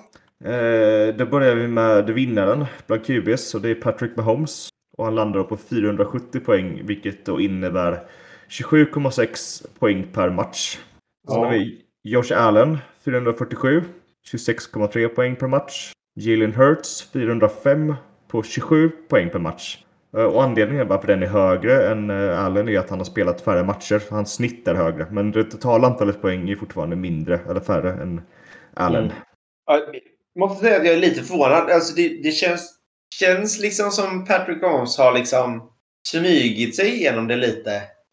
Eh, 0.46 1.16
då 1.16 1.26
börjar 1.26 1.56
vi 1.56 1.68
med 1.68 2.10
vinnaren 2.10 2.66
bland 2.88 3.06
QBs 3.06 3.56
och 3.56 3.62
det 3.62 3.70
är 3.70 3.76
Patrick 3.76 4.16
Mahomes. 4.16 4.70
Och 4.98 5.06
han 5.06 5.16
landar 5.16 5.44
på 5.44 5.58
470 5.58 6.40
poäng, 6.40 6.82
vilket 6.86 7.26
då 7.26 7.40
innebär 7.42 8.00
27,6 8.50 9.66
poäng 9.80 10.08
per 10.14 10.30
match. 10.30 10.78
Sen 11.28 11.36
Ja. 11.38 11.46
har 11.46 11.52
vi 11.52 11.82
Josh 12.04 12.32
Allen, 12.36 12.78
447, 13.06 13.84
26,3 14.32 15.08
poäng 15.08 15.36
per 15.36 15.48
match. 15.48 15.92
Jalen 16.16 16.54
Hurts, 16.54 17.12
405 17.14 17.96
på 18.28 18.44
27 18.44 18.90
poäng 19.10 19.30
per 19.30 19.40
match. 19.40 19.78
Eh, 20.18 20.24
Och 20.24 20.44
anledningen 20.44 20.88
varför 20.88 21.08
den 21.08 21.24
är 21.24 21.28
högre 21.28 21.92
än 21.92 22.10
eh, 22.10 22.46
Allen 22.46 22.70
är 22.70 22.80
att 22.80 22.90
han 22.90 23.00
har 23.00 23.06
spelat 23.06 23.42
färre 23.42 23.64
matcher. 23.64 24.02
Hans 24.10 24.34
snitt 24.34 24.68
är 24.68 24.76
högre. 24.76 25.08
Men 25.12 25.32
det 25.32 25.44
totala 25.44 25.88
antalet 25.88 26.22
poäng 26.22 26.50
är 26.50 26.56
fortfarande 26.56 26.96
mindre, 26.96 27.40
eller 27.50 27.60
färre, 27.60 27.92
än 28.02 28.22
Allen. 28.74 29.04
Mm. 29.04 29.16
Ja, 29.66 29.80
Jag 30.34 30.40
måste 30.50 30.64
säga 30.66 30.78
att 30.80 30.86
jag 30.86 30.94
är 30.96 31.00
lite 31.00 31.24
förvånad. 31.24 31.70
Alltså 31.72 31.96
det, 31.96 32.24
det 32.24 32.32
känns 32.32 32.74
känns 33.20 33.60
liksom 33.60 33.92
som 33.92 34.26
Patrick 34.26 34.62
Mahomes 34.62 34.98
har 34.98 35.14
liksom 35.14 35.70
smygit 36.10 36.76
sig 36.76 36.96
igenom 36.96 37.28
det 37.28 37.36
lite. 37.36 37.72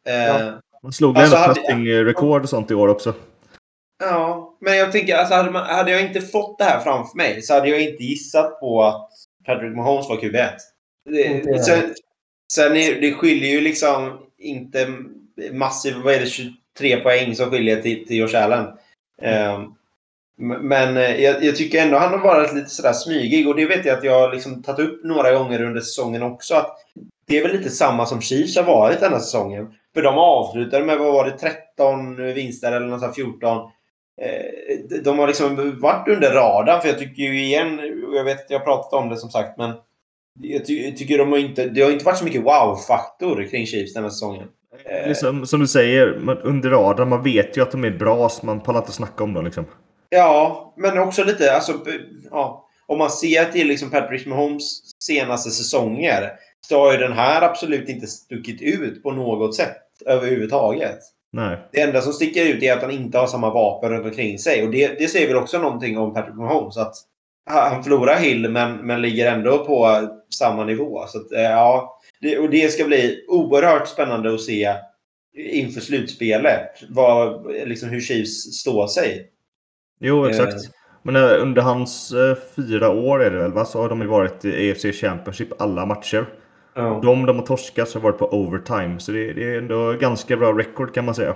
Eh, 0.08 0.14
Ja. 0.26 0.60
Man 0.82 0.92
slog 0.92 1.18
Alltså, 1.18 1.36
hade- 1.36 1.54
passing-rekord 1.60 2.42
och 2.42 2.48
sånt 2.48 2.70
i 2.70 2.74
år 2.74 2.88
också. 2.88 3.14
Ja, 4.04 4.56
men 4.60 4.76
jag 4.76 4.92
tänker, 4.92 5.16
alltså 5.16 5.34
hade, 5.34 5.50
man, 5.50 5.66
hade 5.66 5.90
jag 5.90 6.00
inte 6.02 6.20
fått 6.20 6.58
det 6.58 6.64
här 6.64 6.80
framför 6.80 7.16
mig 7.16 7.42
så 7.42 7.54
hade 7.54 7.68
jag 7.68 7.80
inte 7.82 8.02
gissat 8.04 8.60
på 8.60 8.82
att 8.84 9.10
Patrick 9.46 9.76
Mahomes 9.76 10.08
var 10.08 10.16
QB1. 10.16 10.50
Inte 11.10 11.52
Det, 11.52 11.58
sen 11.58 11.94
sen 12.52 12.76
är, 12.76 13.00
det 13.00 13.12
skiljer 13.12 13.50
ju 13.50 13.60
liksom 13.60 14.18
inte 14.38 14.92
massivt, 15.52 15.96
vad 16.04 16.14
är 16.14 16.20
det, 16.20 16.26
23 16.26 17.00
poäng 17.00 17.34
som 17.36 17.50
skiljer 17.50 17.82
till, 17.82 18.06
till 18.06 18.16
Josh 18.16 18.36
Allen. 18.44 18.66
Ehm, 19.22 19.60
m- 20.40 20.68
men 20.68 20.96
eh, 20.96 21.22
jag, 21.22 21.44
jag 21.44 21.56
tycker 21.56 21.82
ändå 21.82 21.98
han 21.98 22.10
har 22.10 22.18
varit 22.18 22.54
lite 22.54 22.68
sådär 22.70 22.92
smygig 22.92 23.48
och 23.48 23.56
det 23.56 23.66
vet 23.66 23.84
jag 23.84 23.98
att 23.98 24.04
jag 24.04 24.20
har 24.20 24.32
liksom 24.32 24.62
tagit 24.62 24.88
upp 24.88 25.04
några 25.04 25.32
gånger 25.32 25.62
under 25.62 25.80
säsongen 25.80 26.22
också. 26.22 26.54
Att 26.54 26.76
det 27.26 27.38
är 27.38 27.42
väl 27.42 27.56
lite 27.56 27.70
samma 27.70 28.06
som 28.06 28.20
Chiefs 28.20 28.56
har 28.56 28.64
varit 28.64 29.00
den 29.00 29.12
här 29.12 29.20
säsongen. 29.20 29.74
För 29.94 30.02
de 30.02 30.18
avslutade 30.18 30.84
med, 30.84 30.98
vad 30.98 31.12
var 31.12 31.24
det, 31.24 31.38
13 31.38 32.16
vinster 32.34 32.72
eller 32.72 32.86
något 32.86 33.00
sånt 33.00 33.16
här 33.16 33.24
14. 33.24 33.70
Eh, 34.22 35.00
de- 35.04 35.18
har 35.18 35.26
liksom 35.26 35.80
varit 35.80 36.08
under 36.08 36.30
radarn. 36.30 36.80
För 36.80 36.88
jag 36.88 36.98
tycker 36.98 37.22
ju 37.22 37.44
igen, 37.44 37.80
jag 38.14 38.24
vet 38.24 38.40
att 38.44 38.50
jag 38.50 38.58
har 38.58 38.64
pratat 38.64 38.92
om 38.92 39.08
det 39.08 39.16
som 39.16 39.30
sagt, 39.30 39.58
men 39.58 39.72
jag, 40.40 40.64
ty 40.66 40.84
jag 40.84 40.96
tycker 40.96 41.18
de 41.18 41.32
har 41.32 41.38
inte, 41.38 41.66
det 41.66 41.82
har 41.82 41.90
inte 41.90 42.04
varit 42.04 42.18
så 42.18 42.24
mycket 42.24 42.42
wow-faktor 42.42 43.48
kring 43.50 43.66
Chiefs 43.66 43.94
den 43.94 44.02
här 44.02 44.10
säsongen. 44.10 44.48
Liksom, 45.06 45.46
som 45.46 45.60
du 45.60 45.66
säger, 45.66 46.18
man, 46.20 46.38
under 46.38 46.70
radarn, 46.70 47.08
man 47.08 47.22
vet 47.22 47.56
ju 47.56 47.62
att 47.62 47.70
de 47.70 47.84
är 47.84 47.90
bra 47.90 48.28
så 48.28 48.46
man 48.46 48.60
pallar 48.60 48.80
inte 48.80 48.92
snacka 48.92 49.24
om 49.24 49.34
dem 49.34 49.44
liksom. 49.44 49.64
Ja, 50.08 50.74
men 50.76 50.98
också 50.98 51.24
lite, 51.24 51.54
alltså, 51.54 51.72
ja, 52.30 52.68
om 52.86 52.98
man 52.98 53.10
ser 53.10 53.44
till 53.44 53.66
liksom 53.66 53.90
Patrick 53.90 54.26
Mahomes 54.26 54.80
senaste 55.04 55.50
säsonger 55.50 56.30
så 56.68 56.78
har 56.80 56.92
ju 56.92 56.98
den 56.98 57.12
här 57.12 57.42
absolut 57.42 57.88
inte 57.88 58.06
stuckit 58.06 58.62
ut 58.62 59.02
på 59.02 59.10
något 59.10 59.54
sätt 59.54 59.76
överhuvudtaget. 60.06 60.98
Nej. 61.34 61.58
Det 61.72 61.80
enda 61.80 62.00
som 62.00 62.12
sticker 62.12 62.44
ut 62.44 62.62
är 62.62 62.72
att 62.72 62.82
han 62.82 62.90
inte 62.90 63.18
har 63.18 63.26
samma 63.26 63.50
vapen 63.50 63.90
runt 63.90 64.04
omkring 64.04 64.38
sig. 64.38 64.64
Och 64.64 64.70
det, 64.70 64.98
det 64.98 65.08
säger 65.08 65.28
väl 65.28 65.36
också 65.36 65.58
någonting 65.58 65.98
om 65.98 66.14
Patrick 66.14 66.34
Mahomes. 66.34 66.76
Att 66.76 66.94
han 67.50 67.84
förlorar 67.84 68.16
Hill 68.16 68.48
men, 68.50 68.76
men 68.76 69.02
ligger 69.02 69.32
ändå 69.32 69.64
på 69.64 70.08
samma 70.34 70.64
nivå. 70.64 71.04
Så 71.08 71.18
att, 71.18 71.32
eh, 71.32 71.40
ja, 71.42 71.98
det, 72.20 72.38
och 72.38 72.50
det 72.50 72.72
ska 72.72 72.84
bli 72.84 73.24
oerhört 73.28 73.88
spännande 73.88 74.34
att 74.34 74.40
se 74.40 74.74
inför 75.36 75.80
slutspelet. 75.80 76.70
Vad, 76.88 77.46
liksom 77.66 77.88
hur 77.88 78.00
Chiefs 78.00 78.60
står 78.60 78.86
sig. 78.86 79.30
Jo, 80.00 80.24
Eh. 80.24 80.30
exakt. 80.30 80.54
Men 81.02 81.16
eh, 81.16 81.42
under 81.42 81.62
hans 81.62 82.12
eh, 82.12 82.36
fyra 82.56 82.90
år 82.90 83.22
är 83.22 83.30
det 83.30 83.38
väl, 83.38 83.52
va? 83.52 83.64
Så 83.64 83.82
har 83.82 83.88
de 83.88 84.00
ju 84.00 84.06
varit 84.06 84.44
i 84.44 84.70
AFC 84.70 85.00
Championship 85.00 85.62
alla 85.62 85.86
matcher. 85.86 86.26
Ja. 86.74 87.00
De 87.02 87.26
de 87.26 87.38
har 87.38 87.46
torskat 87.46 87.88
så 87.88 87.98
har 87.98 88.02
varit 88.02 88.18
på 88.18 88.28
overtime. 88.28 89.00
Så 89.00 89.12
det, 89.12 89.32
det 89.32 89.44
är 89.44 89.58
ändå 89.58 89.92
ganska 89.92 90.36
bra 90.36 90.52
record 90.52 90.94
kan 90.94 91.04
man 91.04 91.14
säga. 91.14 91.34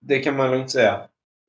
Det 0.00 0.18
kan 0.18 0.36
man 0.36 0.50
lugnt 0.50 0.70
säga. 0.70 1.00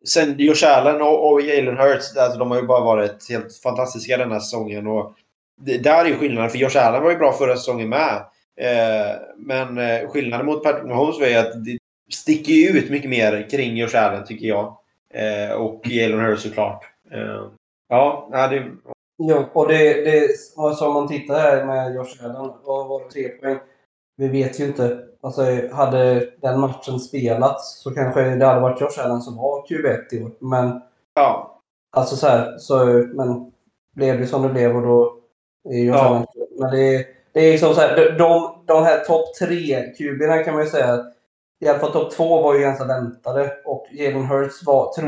Sen 0.07 0.35
Josh 0.37 0.65
Allen 0.65 1.01
och, 1.01 1.31
och 1.31 1.41
Jalen 1.41 1.77
Hurts, 1.77 2.17
alltså, 2.17 2.39
de 2.39 2.51
har 2.51 2.61
ju 2.61 2.67
bara 2.67 2.85
varit 2.85 3.29
helt 3.29 3.55
fantastiska 3.63 4.17
den 4.17 4.31
här 4.31 4.39
säsongen. 4.39 4.87
Och 4.87 5.15
det, 5.61 5.77
där 5.77 6.05
är 6.05 6.09
ju 6.09 6.15
skillnaden, 6.15 6.49
för 6.49 6.57
Josh 6.57 6.77
Allen 6.77 7.03
var 7.03 7.11
ju 7.11 7.17
bra 7.17 7.33
förra 7.33 7.55
säsongen 7.55 7.89
med. 7.89 8.15
Eh, 8.61 9.15
men 9.37 9.77
eh, 9.77 10.09
skillnaden 10.09 10.45
mot 10.45 10.63
Patrick 10.63 10.85
Mahomes 10.85 11.19
var 11.19 11.27
ju 11.27 11.35
att 11.35 11.65
det 11.65 11.77
sticker 12.13 12.53
ju 12.53 12.79
ut 12.79 12.89
mycket 12.89 13.09
mer 13.09 13.49
kring 13.49 13.77
Josh 13.77 13.95
Allen, 13.95 14.25
tycker 14.25 14.47
jag. 14.47 14.77
Eh, 15.13 15.51
och 15.51 15.81
Jalen 15.87 16.19
Hurts 16.19 16.43
såklart. 16.43 16.83
Eh, 17.11 17.43
ja, 17.89 18.29
det... 18.31 18.71
Jo, 19.23 19.43
och 19.53 19.67
det, 19.67 19.93
det 20.05 20.27
alltså 20.57 20.87
om 20.87 20.93
man 20.93 21.07
tittar 21.07 21.39
här 21.39 21.65
med 21.65 21.95
Josh 21.95 22.25
Allen, 22.25 22.51
vad 22.63 22.87
var 22.87 22.99
det? 22.99 23.09
Tre 23.09 23.29
poäng? 23.29 23.59
Vi 24.17 24.27
vet 24.27 24.59
ju 24.59 24.65
inte. 24.65 24.99
Alltså, 25.21 25.41
hade 25.71 26.29
den 26.41 26.59
matchen 26.59 26.99
spelats 26.99 27.81
så 27.83 27.91
kanske 27.91 28.21
det 28.23 28.45
hade 28.45 28.61
varit 28.61 28.81
Josh 28.81 29.05
Allen 29.05 29.21
som 29.21 29.37
var 29.37 29.67
QB1 29.67 29.97
i 30.11 30.23
år. 30.23 30.31
Men 30.39 30.81
Ja, 31.15 31.59
alltså 31.91 32.15
så 32.15 32.27
här, 32.27 32.57
så, 32.57 32.85
men 33.13 33.51
blev 33.95 34.19
det 34.19 34.27
som 34.27 34.41
det 34.41 34.49
blev 34.49 34.75
och 34.75 34.81
då 34.81 35.17
är 35.69 35.77
Josh 35.77 35.95
Ja. 35.95 36.05
Allen 36.05 36.25
Men 36.59 36.71
det, 36.71 37.05
det 37.33 37.39
är 37.39 37.51
liksom 37.51 37.73
så 37.73 37.81
här, 37.81 37.95
de, 37.95 38.17
de, 38.17 38.63
de 38.65 38.83
här 38.83 38.99
topp 38.99 39.33
tre 39.39 39.93
QB'na 39.99 40.43
kan 40.43 40.53
man 40.53 40.63
ju 40.63 40.69
säga, 40.69 41.05
i 41.59 41.67
alla 41.67 41.79
fall 41.79 41.91
topp 41.91 42.11
två 42.11 42.41
var 42.41 42.53
ju 42.53 42.61
ganska 42.61 42.85
väntade 42.85 43.51
och 43.65 43.87
Jalen 43.91 44.25
Hurts 44.25 44.65
var, 44.65 44.93
tro, 44.93 45.07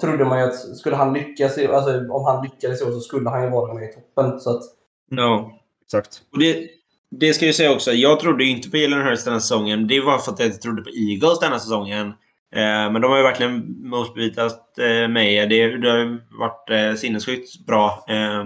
trodde 0.00 0.24
man 0.24 0.38
ju 0.38 0.44
att 0.44 0.76
skulle 0.76 0.96
han 0.96 1.12
lyckas, 1.12 1.58
alltså 1.58 1.90
om 2.10 2.24
han 2.24 2.44
lyckades 2.44 2.82
i 2.82 2.84
år 2.84 2.90
så 2.90 3.00
skulle 3.00 3.30
han 3.30 3.44
ju 3.44 3.50
vara 3.50 3.74
med 3.74 3.84
i 3.84 3.92
toppen. 3.92 4.40
Så 4.40 4.50
att, 4.50 4.62
no. 5.10 5.50
Exakt. 5.84 6.22
Och 6.32 6.38
det, 6.38 6.68
det 7.10 7.34
ska 7.34 7.46
jag 7.46 7.54
säga 7.54 7.72
också. 7.72 7.92
Jag 7.92 8.20
trodde 8.20 8.44
ju 8.44 8.50
inte 8.50 8.70
på 8.70 8.76
Jalen 8.76 9.06
Hurts 9.06 9.24
den 9.24 9.32
här 9.32 9.40
säsongen. 9.40 9.86
Det 9.86 10.00
var 10.00 10.18
för 10.18 10.32
att 10.32 10.38
jag 10.38 10.48
inte 10.48 10.58
trodde 10.58 10.82
på 10.82 10.90
Eagles 10.90 11.40
den 11.40 11.52
här 11.52 11.58
säsongen. 11.58 12.06
Eh, 12.54 12.92
men 12.92 13.00
de 13.00 13.10
har 13.10 13.16
ju 13.16 13.22
verkligen 13.22 13.88
motbevisat 13.88 14.78
eh, 14.78 15.08
mig. 15.08 15.46
Det, 15.46 15.76
det 15.76 15.90
har 15.90 15.98
ju 15.98 16.20
varit 16.38 16.70
eh, 16.70 16.94
sinnessjukt 16.94 17.66
bra. 17.66 18.04
Eh, 18.08 18.40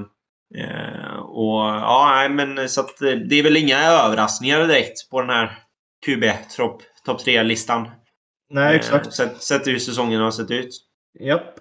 eh, 0.63 1.19
och 1.19 1.61
ja, 1.61 2.29
men 2.31 2.69
så 2.69 2.81
att 2.81 3.03
eh, 3.03 3.11
det 3.11 3.39
är 3.39 3.43
väl 3.43 3.57
inga 3.57 3.83
överraskningar 3.83 4.67
direkt 4.67 5.11
på 5.11 5.21
den 5.21 5.31
här 5.31 5.59
QB 6.07 6.25
topp 6.57 6.83
top 7.05 7.21
3-listan. 7.27 7.89
Nej, 8.51 8.77
exakt. 8.77 9.07
Eh, 9.07 9.11
sett, 9.11 9.43
sett 9.43 9.67
hur 9.67 9.79
säsongen 9.79 10.21
har 10.21 10.31
sett 10.31 10.51
ut. 10.51 10.88
Japp. 11.21 11.55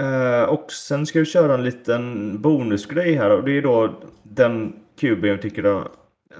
Eh, 0.00 0.42
och 0.48 0.72
sen 0.72 1.06
ska 1.06 1.18
vi 1.18 1.24
köra 1.24 1.54
en 1.54 1.64
liten 1.64 2.36
bonusgrej 2.42 3.14
här 3.14 3.30
och 3.30 3.44
det 3.44 3.58
är 3.58 3.62
då 3.62 3.94
den 4.22 4.72
QB 5.00 5.24
jag 5.24 5.42
tycker 5.42 5.62
har 5.64 5.88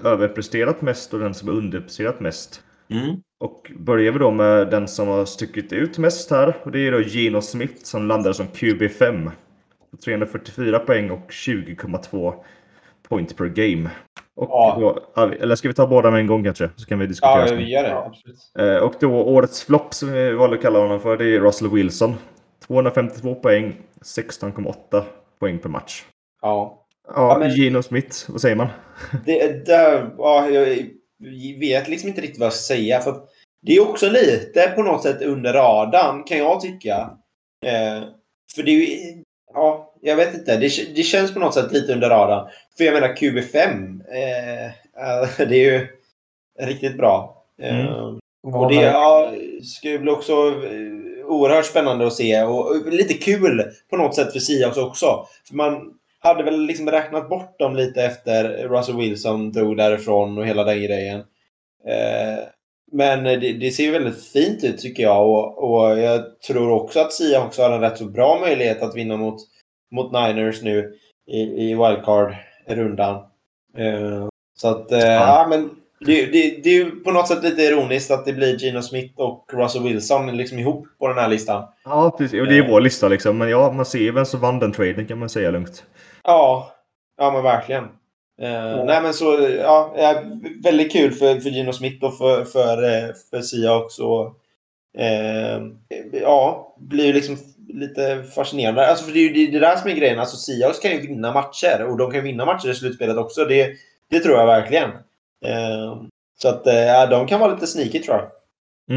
överpresterat 0.03 0.81
mest 0.81 1.13
och 1.13 1.19
den 1.19 1.33
som 1.33 1.47
har 1.47 1.55
underpresterat 1.55 2.19
mest. 2.19 2.63
Mm. 2.89 3.15
Och 3.39 3.71
börjar 3.77 4.11
vi 4.11 4.19
då 4.19 4.31
med 4.31 4.69
den 4.69 4.87
som 4.87 5.07
har 5.07 5.25
stuckit 5.25 5.73
ut 5.73 5.97
mest 5.97 6.31
här 6.31 6.57
och 6.63 6.71
det 6.71 6.79
är 6.87 6.91
då 6.91 7.01
Geno 7.01 7.41
Smith 7.41 7.73
som 7.83 8.07
landar 8.07 8.33
som 8.33 8.45
QB5. 8.47 9.31
344 10.05 10.79
poäng 10.79 11.11
och 11.11 11.29
20,2 11.29 12.33
point 13.09 13.37
per 13.37 13.45
game. 13.45 13.89
Och 14.35 14.47
Ja. 14.49 14.77
då, 14.79 14.99
ja, 15.15 15.31
eller 15.39 15.55
ska 15.55 15.67
vi 15.67 15.73
ta 15.73 15.87
båda 15.87 16.11
med 16.11 16.19
en 16.19 16.27
gång 16.27 16.43
kanske? 16.43 16.69
Så 16.75 16.85
kan 16.85 16.99
vi 16.99 17.07
diskutera. 17.07 17.47
sen. 17.47 17.67
gör 17.67 17.83
det. 17.83 17.95
Absolut. 17.97 18.37
Eh, 18.59 18.75
Och 18.77 18.93
då 18.99 19.11
årets 19.11 19.63
flopp 19.63 19.93
som 19.93 20.11
vi 20.11 20.31
valde 20.33 20.55
att 20.55 20.61
kalla 20.61 20.79
honom 20.79 20.99
för, 20.99 21.17
det 21.17 21.35
är 21.35 21.39
Russell 21.39 21.69
Wilson. 21.69 22.13
252 22.67 23.35
poäng, 23.35 23.75
16,8 24.01 25.03
poäng 25.39 25.59
per 25.59 25.69
match. 25.69 26.03
Ja. 26.41 26.79
Ja, 27.07 27.13
Ja, 27.15 27.37
men- 27.39 27.55
Geno 27.55 27.83
Smith, 27.83 28.17
vad 28.27 28.41
säger 28.41 28.55
man? 28.55 28.67
Det, 29.25 29.65
det, 29.65 30.11
ja, 30.17 30.49
jag 30.49 30.65
vet 31.59 31.87
liksom 31.87 32.09
inte 32.09 32.21
riktigt 32.21 32.39
vad 32.39 32.45
jag 32.45 32.53
ska 32.53 32.73
säga. 32.73 32.99
För 32.99 33.11
att 33.11 33.29
det 33.61 33.75
är 33.75 33.89
också 33.89 34.09
lite 34.09 34.73
på 34.75 34.83
något 34.83 35.03
sätt 35.03 35.21
under 35.21 35.53
radarn, 35.53 36.23
kan 36.23 36.37
jag 36.37 36.61
tycka. 36.61 37.09
Eh, 37.65 38.03
för 38.55 38.63
det 38.63 38.71
är 38.71 38.75
ju... 38.75 39.23
Ja, 39.53 39.93
jag 40.01 40.15
vet 40.15 40.33
inte. 40.33 40.57
Det, 40.57 40.95
det 40.95 41.03
känns 41.03 41.33
på 41.33 41.39
något 41.39 41.53
sätt 41.53 41.71
lite 41.71 41.93
under 41.93 42.09
radarn. 42.09 42.49
För 42.77 42.83
jag 42.83 42.93
menar 42.93 43.15
QB5, 43.15 43.57
eh, 44.11 44.65
eh, 44.65 45.29
det 45.37 45.55
är 45.55 45.71
ju 45.71 45.87
riktigt 46.59 46.97
bra. 46.97 47.45
Eh, 47.61 48.15
och 48.43 48.69
det 48.69 48.75
ja, 48.75 49.33
ska 49.63 49.89
ju 49.89 49.99
bli 49.99 50.11
också 50.11 50.33
eh, 50.47 51.12
oerhört 51.25 51.65
spännande 51.65 52.07
att 52.07 52.13
se 52.13 52.43
och 52.43 52.91
lite 52.91 53.13
kul 53.13 53.63
på 53.89 53.97
något 53.97 54.15
sätt 54.15 54.33
för 54.33 54.39
Seahawks 54.39 54.77
också. 54.77 55.25
För 55.47 55.55
man 55.55 55.93
hade 56.19 56.43
väl 56.43 56.65
liksom 56.65 56.89
räknat 56.89 57.29
bort 57.29 57.59
dem 57.59 57.75
lite 57.75 58.03
efter 58.03 58.67
Russell 58.67 58.97
Wilson 58.97 59.51
drog 59.51 59.77
därifrån 59.77 60.37
och 60.37 60.47
hela 60.47 60.63
den 60.63 60.83
grejen. 60.83 61.19
Eh, 61.87 62.43
men 62.91 63.23
det, 63.23 63.53
det 63.53 63.71
ser 63.71 63.83
ju 63.83 63.91
väldigt 63.91 64.25
fint 64.25 64.63
ut 64.63 64.77
tycker 64.77 65.03
jag 65.03 65.29
och, 65.29 65.63
och 65.63 65.99
jag 65.99 66.39
tror 66.39 66.71
också 66.71 66.99
att 66.99 67.13
Seahawks 67.13 67.57
har 67.57 67.71
en 67.71 67.81
rätt 67.81 67.97
så 67.97 68.05
bra 68.05 68.39
möjlighet 68.39 68.81
att 68.81 68.95
vinna 68.95 69.17
mot, 69.17 69.41
mot 69.91 70.11
Niners 70.11 70.61
nu 70.61 70.93
i, 71.27 71.39
i 71.39 71.75
wildcard-rundan. 71.75 73.15
Eh, 73.77 74.27
så 74.55 74.67
att, 74.67 74.91
eh, 74.91 74.99
ja 74.99 75.47
men 75.49 75.69
det, 76.05 76.25
det, 76.25 76.63
det 76.63 76.69
är 76.69 76.73
ju 76.73 76.91
på 76.91 77.11
något 77.11 77.27
sätt 77.27 77.43
lite 77.43 77.61
ironiskt 77.61 78.11
att 78.11 78.25
det 78.25 78.33
blir 78.33 78.57
Gino 78.57 78.81
Smith 78.81 79.19
och 79.19 79.45
Russell 79.53 79.83
Wilson 79.83 80.37
liksom 80.37 80.59
ihop 80.59 80.87
på 80.99 81.07
den 81.07 81.17
här 81.17 81.27
listan. 81.27 81.67
Ja, 81.85 82.15
precis. 82.17 82.41
Och 82.41 82.47
det 82.47 82.57
är 82.57 82.67
vår 82.67 82.81
lista 82.81 83.07
liksom. 83.07 83.37
Men 83.37 83.49
ja, 83.49 83.71
man 83.71 83.85
ser 83.85 83.99
ju 83.99 84.11
vem 84.11 84.25
som 84.25 84.39
vann 84.39 84.59
den 84.59 84.71
traden 84.71 85.07
kan 85.07 85.19
man 85.19 85.29
säga 85.29 85.51
lugnt. 85.51 85.83
Ja, 86.23 86.71
ja 87.17 87.31
men 87.31 87.43
verkligen. 87.43 87.83
Eh, 88.41 88.85
Nej 88.85 89.01
men 89.01 89.13
så, 89.13 89.49
ja, 89.59 89.93
ja, 89.97 90.23
väldigt 90.63 90.91
kul 90.91 91.11
för, 91.11 91.39
för 91.39 91.49
Gino 91.49 91.73
Smith 91.73 92.05
och 92.05 92.17
för, 92.17 92.45
för, 92.45 92.83
eh, 92.83 93.09
för 93.29 94.03
och 94.03 94.35
eh, 94.97 95.61
ja, 96.21 96.75
blir 96.77 97.05
ju 97.05 97.13
liksom 97.13 97.37
lite 97.67 98.23
fascinerande. 98.35 98.87
Alltså 98.87 99.05
för 99.05 99.13
det 99.13 99.19
är 99.19 99.29
ju 99.29 99.45
det, 99.45 99.51
det 99.51 99.59
där 99.59 99.75
som 99.75 99.89
är 99.89 99.95
grejen. 99.95 100.19
Alltså 100.19 100.37
Seahawks 100.37 100.79
kan 100.79 100.91
ju 100.91 100.99
vinna 100.99 101.33
matcher 101.33 101.83
och 101.89 101.97
de 101.97 102.11
kan 102.11 102.19
ju 102.19 102.31
vinna 102.31 102.45
matcher 102.45 102.69
i 102.69 102.75
slutspelet 102.75 103.17
också. 103.17 103.45
Det, 103.45 103.71
det 104.09 104.19
tror 104.19 104.37
jag 104.37 104.45
verkligen. 104.45 104.89
Eh, 105.43 106.01
så 106.37 106.49
att 106.49 106.67
eh, 106.67 107.09
de 107.09 107.27
kan 107.27 107.39
vara 107.39 107.53
lite 107.53 107.67
sneaky 107.67 107.99
tror 107.99 108.17
jag. 108.17 108.29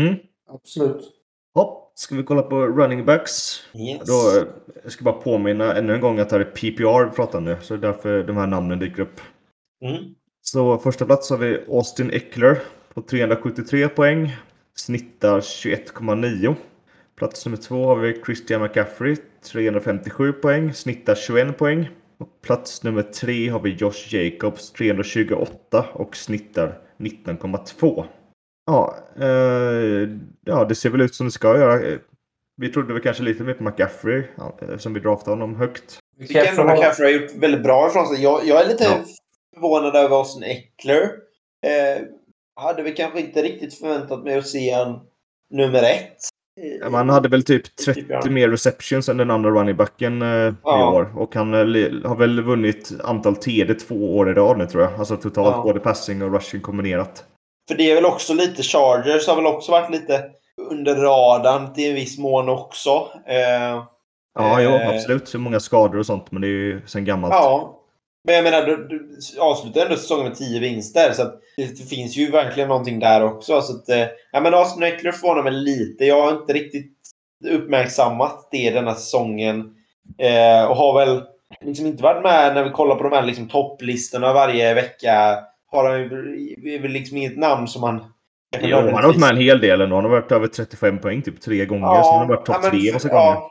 Mm. 0.00 0.16
Absolut. 0.48 1.12
Hopp, 1.54 1.92
ska 1.94 2.14
vi 2.14 2.22
kolla 2.22 2.42
på 2.42 2.66
running 2.66 3.04
backs? 3.04 3.60
Yes. 3.74 4.02
Då, 4.06 4.40
eh, 4.40 4.46
jag 4.82 4.92
ska 4.92 5.04
bara 5.04 5.14
påminna 5.14 5.74
ännu 5.74 5.94
en 5.94 6.00
gång 6.00 6.18
att 6.18 6.28
det 6.28 6.36
här 6.36 6.44
är 6.44 6.50
PPR 6.50 7.04
vi 7.04 7.16
pratar 7.16 7.40
nu. 7.40 7.56
Så 7.62 7.76
det 7.76 7.86
är 7.86 7.92
därför 7.92 8.22
de 8.22 8.36
här 8.36 8.46
namnen 8.46 8.78
dyker 8.78 9.02
upp. 9.02 9.20
Mm. 9.82 10.14
Så 10.42 10.78
första 10.78 11.06
plats 11.06 11.30
har 11.30 11.36
vi 11.36 11.64
Austin 11.68 12.10
Eckler 12.10 12.58
på 12.94 13.02
373 13.02 13.88
poäng. 13.88 14.36
Snittar 14.74 15.40
21,9. 15.40 16.54
Plats 17.16 17.46
nummer 17.46 17.58
två 17.58 17.86
har 17.86 17.96
vi 17.96 18.22
Christian 18.26 18.62
McCaffrey 18.62 19.16
357 19.52 20.32
poäng. 20.32 20.74
Snittar 20.74 21.14
21 21.14 21.58
poäng. 21.58 21.88
Och 22.18 22.40
plats 22.42 22.82
nummer 22.82 23.02
tre 23.02 23.48
har 23.48 23.60
vi 23.60 23.70
Josh 23.70 24.14
Jacobs 24.14 24.72
328 24.72 25.86
och 25.92 26.16
snittar 26.16 26.78
19,2. 26.98 28.04
Ja, 28.66 28.96
eh, 29.20 30.08
ja, 30.44 30.64
det 30.68 30.74
ser 30.74 30.90
väl 30.90 31.00
ut 31.00 31.14
som 31.14 31.26
det 31.26 31.32
ska 31.32 31.58
göra. 31.58 31.98
Vi 32.56 32.68
trodde 32.68 32.92
väl 32.92 33.02
kanske 33.02 33.22
lite 33.22 33.42
mer 33.42 33.54
på 33.54 33.62
McCaffrey 33.64 34.24
ja, 34.36 34.58
som 34.78 34.94
vi 34.94 35.00
draftade 35.00 35.30
honom 35.30 35.56
högt. 35.56 35.98
Jag 36.18 36.28
tycker 36.28 36.44
ändå 36.44 36.64
McCaffrey 36.64 37.12
har 37.14 37.20
gjort 37.20 37.34
väldigt 37.34 37.62
bra 37.62 37.88
ifrån 37.88 38.06
sig. 38.06 38.22
Jag, 38.22 38.46
jag 38.46 38.64
är 38.64 38.68
lite 38.68 38.84
Ja. 38.84 39.04
förvånad 39.54 39.96
över 39.96 40.16
Austin 40.16 40.42
Eckler. 40.42 41.02
Eh, 41.66 42.02
hade 42.60 42.82
vi 42.82 42.92
kanske 42.92 43.20
inte 43.20 43.42
riktigt 43.42 43.74
förväntat 43.78 44.24
mig 44.24 44.38
att 44.38 44.46
se 44.46 44.70
en 44.70 44.98
nummer 45.50 45.82
ett. 45.82 46.16
Ja, 46.80 46.90
Man 46.90 47.08
hade 47.08 47.28
väl 47.28 47.42
typ 47.42 47.76
Typ, 47.76 47.94
30 47.96 48.04
ja. 48.08 48.30
mer 48.30 48.48
receptions 48.48 49.08
än 49.08 49.16
den 49.16 49.30
andra 49.30 49.50
running 49.50 49.76
backen 49.76 50.22
eh, 50.22 50.54
Ja. 50.64 50.80
i 50.92 50.96
år. 50.96 51.12
Och 51.16 51.34
han 51.34 51.54
eh, 51.54 51.60
har 52.08 52.16
väl 52.16 52.42
vunnit 52.42 52.92
antal 53.04 53.36
TD 53.36 53.74
två 53.74 54.16
år 54.16 54.30
i 54.30 54.34
rad 54.34 54.58
nu 54.58 54.66
tror 54.66 54.82
jag. 54.82 54.94
Alltså 54.94 55.16
totalt 55.16 55.56
Ja. 55.56 55.62
både 55.62 55.80
passing 55.80 56.22
och 56.22 56.32
rushing 56.32 56.60
kombinerat. 56.60 57.24
För 57.68 57.76
det 57.76 57.90
är 57.90 57.94
väl 57.94 58.04
också 58.04 58.34
lite 58.34 58.62
Chargers 58.62 59.28
har 59.28 59.36
väl 59.36 59.46
också 59.46 59.72
varit 59.72 59.90
lite 59.90 60.24
under 60.70 60.94
radarn 60.94 61.74
till 61.74 61.88
en 61.88 61.94
viss 61.94 62.18
mån 62.18 62.48
också. 62.48 62.90
Eh, 63.26 63.84
Ja, 64.38 64.60
jo, 64.60 64.70
Eh. 64.70 64.88
absolut. 64.88 65.28
Så 65.28 65.38
många 65.38 65.60
skador 65.60 65.98
och 65.98 66.06
sånt, 66.06 66.32
men 66.32 66.42
det 66.42 66.48
är 66.48 66.50
ju 66.50 66.80
sen 66.86 67.04
gammalt. 67.04 67.34
Ja. 67.34 67.75
Men 68.26 68.34
jag 68.34 68.44
menar, 68.44 68.66
du, 68.66 68.88
du 68.88 69.20
avslutar 69.40 69.80
ändå 69.80 69.96
säsongen 69.96 70.24
med 70.24 70.34
10 70.34 70.60
vinster. 70.60 71.12
Så 71.12 71.32
det, 71.56 71.88
finns 71.88 72.16
ju 72.16 72.30
verkligen 72.30 72.68
någonting 72.68 72.98
där 72.98 73.24
också. 73.24 73.60
Så 73.62 73.76
att, 73.76 73.88
eh, 73.88 74.06
ja, 74.32 74.40
men 74.40 74.54
Austin 74.54 74.82
Eckler 74.82 75.12
förvånar 75.12 75.42
mig 75.42 75.52
lite. 75.52 76.04
Jag 76.04 76.22
har 76.22 76.40
inte 76.40 76.52
riktigt 76.52 76.92
uppmärksammat 77.50 78.48
det 78.50 78.70
denna 78.70 78.94
säsongen. 78.94 79.60
Eh, 80.18 80.70
och 80.70 80.76
har 80.76 81.06
väl 81.06 81.22
liksom 81.60 81.86
inte 81.86 82.02
varit 82.02 82.22
med 82.22 82.54
när 82.54 82.64
vi 82.64 82.70
kollar 82.70 82.94
på 82.94 83.02
de 83.02 83.12
här 83.12 83.22
liksom, 83.22 83.48
topplistorna 83.48 84.32
varje 84.32 84.74
vecka. 84.74 85.38
Har 85.70 85.90
han 85.90 86.00
ju 86.00 86.88
liksom 86.88 87.16
inget 87.16 87.38
namn 87.38 87.68
som 87.68 87.82
han... 87.82 88.04
Jo, 88.60 88.76
han 88.76 88.94
har 88.94 89.02
varit 89.02 89.20
med 89.20 89.30
en 89.30 89.36
hel 89.36 89.60
del 89.60 89.80
ändå. 89.80 89.96
Han 89.96 90.04
har 90.04 90.10
varit 90.10 90.32
över 90.32 90.46
35 90.46 90.98
poäng 90.98 91.22
typ 91.22 91.40
tre 91.40 91.66
gånger. 91.66 92.02
så 92.02 92.10
han 92.12 92.18
har 92.18 92.26
varit 92.26 92.46
topp 92.46 92.62
tre 92.62 92.92
massa 92.92 93.08
gånger. 93.08 93.22
ja, 93.22 93.50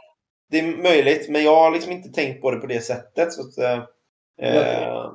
Det 0.52 0.60
är 0.60 0.84
möjligt, 0.84 1.30
men 1.30 1.44
jag 1.44 1.56
har 1.56 1.72
liksom 1.72 1.92
inte 1.92 2.10
tänkt 2.10 2.42
på 2.42 2.52
det 2.52 2.58
på 2.58 2.68
det 2.68 2.80
sättet. 2.80 3.34
Så 3.34 3.42
att, 3.42 3.88
eh, 4.42 4.56
eh, 4.58 5.12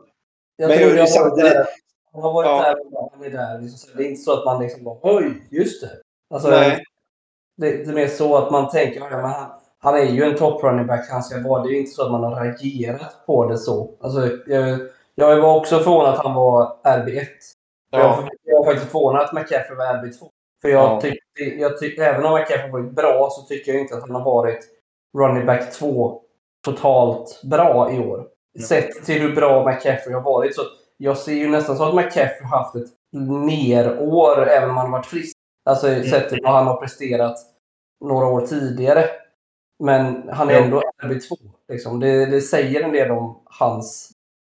Jag 0.57 0.69
Men 0.69 0.79
tror 0.79 0.91
jag- 0.91 0.99
jag 0.99 1.09
samtidigt-. 1.09 1.67
Han 2.13 2.23
har 2.23 2.33
varit 2.33 2.47
Ja. 2.47 2.63
där 2.63 2.77
han 3.13 3.25
är 3.25 3.31
där. 3.31 3.61
Liksom, 3.61 3.91
det 3.97 4.03
är 4.05 4.09
inte 4.09 4.21
så 4.21 4.33
att 4.39 4.45
man 4.45 4.63
liksom 4.63 4.85
bara 4.85 4.99
oj, 5.03 5.43
just 5.51 5.83
det. 5.83 5.91
Alltså, 6.35 6.51
Nej. 6.51 6.85
det, 7.57 7.71
det 7.71 7.91
är 7.91 7.95
mer 7.95 8.07
så 8.09 8.37
att 8.37 8.51
man 8.51 8.69
tänker 8.71 9.01
men 9.01 9.13
han, 9.13 9.51
han 9.79 9.95
är 9.95 10.03
ju 10.05 10.23
en 10.25 10.37
top 10.37 10.65
running 10.65 10.87
back 10.87 11.09
han 11.11 11.23
ska 11.23 11.41
vara. 11.49 11.63
Det 11.63 11.69
är 11.69 11.73
ju 11.73 11.79
inte 11.79 11.91
så 11.91 12.05
att 12.05 12.11
man 12.13 12.25
har 12.25 12.45
reagerat 12.45 13.27
på 13.27 13.45
det 13.49 13.59
så. 13.59 13.91
Alltså, 14.01 14.31
jag, 14.47 14.79
jag 15.15 15.41
var 15.41 15.57
också 15.57 15.79
förvånad 15.79 16.15
att 16.15 16.25
han 16.25 16.35
var 16.35 16.77
RB1. 16.85 17.27
ja. 17.91 17.99
Jag, 17.99 18.29
jag 18.45 18.59
var 18.59 18.65
faktiskt 18.65 18.87
förvånad 18.93 19.23
att 19.25 19.33
McCaffrey 19.33 19.77
var 19.77 19.85
RB2. 19.87 20.29
För 20.63 20.69
jag 20.69 20.85
Ja. 20.85 21.01
tyckte, 21.01 21.43
jag 21.61 21.79
tyckte, 21.79 22.05
även 22.05 22.25
om 22.27 22.35
McCaffrey 22.41 22.71
varit 22.71 22.93
bra 22.95 23.29
så 23.31 23.43
tycker 23.43 23.73
jag 23.73 23.81
inte 23.81 23.95
att 23.95 24.01
han 24.03 24.15
har 24.15 24.25
varit 24.25 24.65
running 25.19 25.47
back 25.47 25.73
2 25.73 26.23
totalt 26.65 27.41
bra 27.45 27.93
i 27.93 27.99
år. 27.99 28.27
Sett 28.59 29.05
till 29.05 29.23
hur 29.23 29.35
bra 29.35 29.71
McCaffrey 29.71 30.15
har 30.15 30.23
varit. 30.23 30.55
Så 30.55 30.63
jag 30.97 31.19
ser 31.19 31.35
ju 31.35 31.49
nästan 31.49 31.77
så 31.77 31.85
att 31.85 31.95
McCaffrey 31.95 32.43
har 32.43 32.59
haft 32.59 32.77
ett 32.77 32.89
ner-år 33.47 34.49
även 34.49 34.71
om 34.71 34.77
han 34.77 34.87
har 34.87 34.99
varit 34.99 35.07
frisk. 35.07 35.37
Alltså 35.71 35.87
sett 35.87 36.29
till 36.29 36.39
vad 36.43 36.53
han 36.53 36.67
har 36.67 36.77
presterat 36.77 37.37
några 38.05 38.27
år 38.27 38.47
tidigare. 38.47 39.05
Men 39.85 40.29
han 40.29 40.51
är 40.51 40.63
ändå 40.63 40.83
RB2. 41.03 41.37
Liksom. 41.69 42.01
Det, 42.01 42.27
det 42.27 42.41
säger 42.41 42.83
en 42.83 42.93
del 42.93 43.11
om 43.11 43.43
hans 43.45 44.11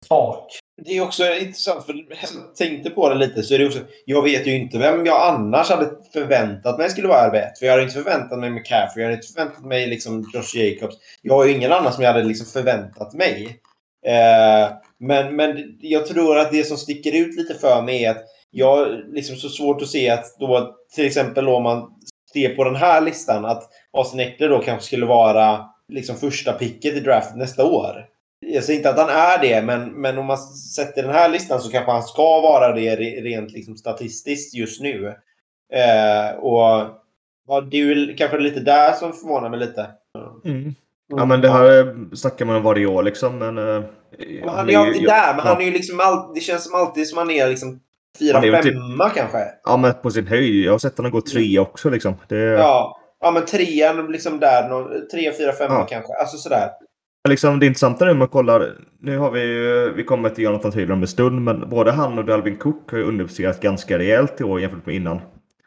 tak. 0.08 0.58
Det 0.82 0.96
är 0.96 1.02
också 1.02 1.24
intressant, 1.34 1.86
för 1.86 1.94
jag 1.94 2.56
tänkte 2.56 2.90
på 2.90 3.08
det 3.08 3.14
lite, 3.14 3.42
så 3.42 3.54
är 3.54 3.58
det 3.58 3.66
också, 3.66 3.80
jag 4.04 4.22
vet 4.22 4.46
ju 4.46 4.56
inte 4.56 4.78
vem 4.78 5.06
jag 5.06 5.34
annars 5.34 5.70
hade 5.70 5.90
förväntat 6.12 6.78
mig 6.78 6.90
skulle 6.90 7.08
vara 7.08 7.30
RB1. 7.30 7.58
För 7.58 7.66
jag 7.66 7.72
hade 7.72 7.82
inte 7.82 7.94
förväntat 7.94 8.38
mig 8.38 8.50
McCaffrey, 8.50 9.02
jag 9.02 9.04
hade 9.04 9.14
inte 9.14 9.32
förväntat 9.32 9.64
mig 9.64 9.86
liksom 9.86 10.30
Josh 10.34 10.60
Jacobs. 10.60 10.96
Jag 11.22 11.34
har 11.34 11.44
ju 11.44 11.52
ingen 11.52 11.72
annan 11.72 11.92
som 11.92 12.04
jag 12.04 12.12
hade 12.12 12.24
liksom 12.24 12.46
förväntat 12.46 13.14
mig. 13.14 13.60
Eh, 14.06 14.72
men, 14.98 15.36
men 15.36 15.76
jag 15.80 16.06
tror 16.06 16.38
att 16.38 16.50
det 16.50 16.64
som 16.64 16.76
sticker 16.76 17.12
ut 17.12 17.36
lite 17.36 17.54
för 17.54 17.82
mig 17.82 18.04
är 18.04 18.10
att 18.10 18.24
jag 18.50 18.76
har 18.76 19.04
liksom 19.12 19.36
så 19.36 19.48
svårt 19.48 19.82
att 19.82 19.88
se 19.88 20.10
att 20.10 20.36
då 20.38 20.74
till 20.94 21.06
exempel 21.06 21.48
om 21.48 21.62
man 21.62 21.90
ser 22.32 22.54
på 22.54 22.64
den 22.64 22.76
här 22.76 23.00
listan 23.00 23.44
att 23.44 23.62
Austin 23.92 24.20
Eckler 24.20 24.48
då 24.48 24.58
kanske 24.58 24.86
skulle 24.86 25.06
vara 25.06 25.68
liksom 25.88 26.16
första 26.16 26.52
picket 26.52 26.94
i 26.94 27.00
draften 27.00 27.38
nästa 27.38 27.64
år. 27.64 28.06
Jag 28.46 28.64
säger 28.64 28.78
inte 28.78 28.90
att 28.90 28.98
han 28.98 29.08
är 29.08 29.38
det, 29.42 29.62
men, 29.62 30.00
men 30.00 30.18
om 30.18 30.26
man 30.26 30.38
sätter 30.38 31.02
den 31.02 31.12
här 31.12 31.28
listan 31.28 31.60
så 31.60 31.70
kanske 31.70 31.92
han 31.92 32.02
ska 32.02 32.40
vara 32.40 32.72
det 32.72 32.96
rent 32.96 33.52
liksom 33.52 33.76
statistiskt 33.76 34.54
just 34.54 34.80
nu. 34.80 35.06
Eh, 35.72 36.36
och 36.38 36.88
ja, 37.46 37.60
Det 37.70 37.80
är 37.80 37.86
väl 37.86 38.16
kanske 38.18 38.38
lite 38.38 38.60
där 38.60 38.92
som 38.92 39.12
förvånar 39.12 39.50
mig 39.50 39.58
lite. 39.58 39.86
Mm. 40.44 40.74
Ja, 41.08 41.24
men 41.24 41.40
det 41.40 41.48
här 41.50 41.78
eh, 41.80 41.86
snackar 42.14 42.44
man 42.44 42.56
om 42.56 42.62
varje 42.62 42.86
år 42.86 43.02
liksom. 43.02 43.38
Men, 43.38 43.58
eh, 43.58 43.64
Men 44.44 44.48
han 44.48 44.66
är 44.66 44.70
ju 44.72 44.76
alltid 44.76 45.04
där, 45.04 45.36
men 45.36 45.46
han 45.46 45.60
är 45.60 45.64
ju 45.64 45.70
liksom 45.72 46.00
all, 46.00 46.34
det 46.34 46.40
känns 46.40 46.64
som 46.64 46.74
alltid 46.80 47.08
som 47.08 47.18
han 47.18 47.30
är 47.30 47.48
liksom 47.48 47.80
fyra, 48.18 48.38
är 48.38 48.62
typ- 48.62 48.72
femma 48.74 49.10
kanske. 49.10 49.38
Ja, 49.64 49.76
men 49.76 49.94
på 50.02 50.10
sin 50.10 50.26
höjd. 50.26 50.64
Jag 50.64 50.72
har 50.72 50.78
sett 50.78 50.96
honom 50.96 51.12
gå 51.12 51.20
trea 51.20 51.60
också 51.60 51.90
liksom. 51.90 52.14
Det, 52.28 52.36
Ja, 52.36 52.98
ja 53.20 53.30
men 53.30 53.44
trean 53.44 54.06
liksom 54.12 54.38
där. 54.40 54.68
nå- 54.68 54.90
Tre, 55.12 55.32
fyra, 55.38 55.52
femma 55.52 55.74
Ja. 55.74 55.86
kanske. 55.90 56.12
Alltså 56.14 56.36
sådär. 56.36 56.68
Liksom, 57.28 57.58
det 57.60 57.66
intressanta 57.66 58.04
nu 58.04 58.10
om 58.10 58.18
man 58.18 58.28
kollar. 58.28 58.72
Nu 59.00 59.18
har 59.18 59.30
vi 59.30 59.40
ju- 59.42 59.92
vi 59.96 60.04
kommer 60.04 60.28
till 60.30 60.44
Jonathan 60.44 60.72
Taylor 60.72 60.92
om 60.92 61.02
en 61.02 61.08
stund. 61.08 61.40
Men 61.42 61.68
både 61.70 61.92
han 61.92 62.18
och 62.18 62.24
Dalvin 62.24 62.56
Cook 62.56 62.90
har 62.90 62.98
ju 62.98 63.04
underpresterat 63.04 63.60
ganska 63.60 63.98
rejält 63.98 64.40
i 64.40 64.44
år 64.44 64.60
jämfört 64.60 64.86
med 64.86 64.94
innan. 64.94 65.20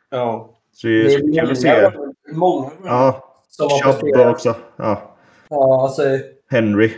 Ja. 0.10 0.50
Så 0.74 0.88
det 0.88 1.04
Det 1.04 1.14
är 1.14 1.38
är 1.38 1.42
kul 1.42 1.52
att 1.52 1.58
se. 1.58 1.92
många, 2.34 2.62
många 2.62 2.72
Ja, 2.86 3.24
som 3.50 3.68
har 3.70 3.94
presterat. 3.94 4.34
också. 4.34 4.56
Ja, 4.76 5.09
Ja, 5.50 5.84
alltså, 5.84 6.04
Henry. 6.52 6.92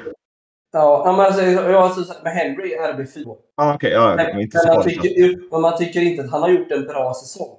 ja, 0.73 1.03
men 1.17 1.25
alltså, 1.25 1.41
jag 1.41 1.73
alltså, 1.75 2.13
med 2.23 2.33
Henry 2.33 2.73
är 2.73 2.93
RB4. 2.93 3.35
Ja, 3.57 3.73
okej. 3.75 3.91
ja, 3.91 4.07
Men, 4.15 4.25
men 4.25 4.39
inte 4.41 4.57
men, 4.67 4.75
man 4.75 4.83
tycker, 4.83 5.09
ju- 5.09 5.47
men 5.51 5.61
man 5.61 5.77
tycker 5.77 6.01
inte 6.01 6.23
att 6.23 6.31
han 6.31 6.41
har 6.41 6.49
gjort 6.49 6.71
en 6.71 6.83
bra 6.85 7.13
säsong. 7.13 7.57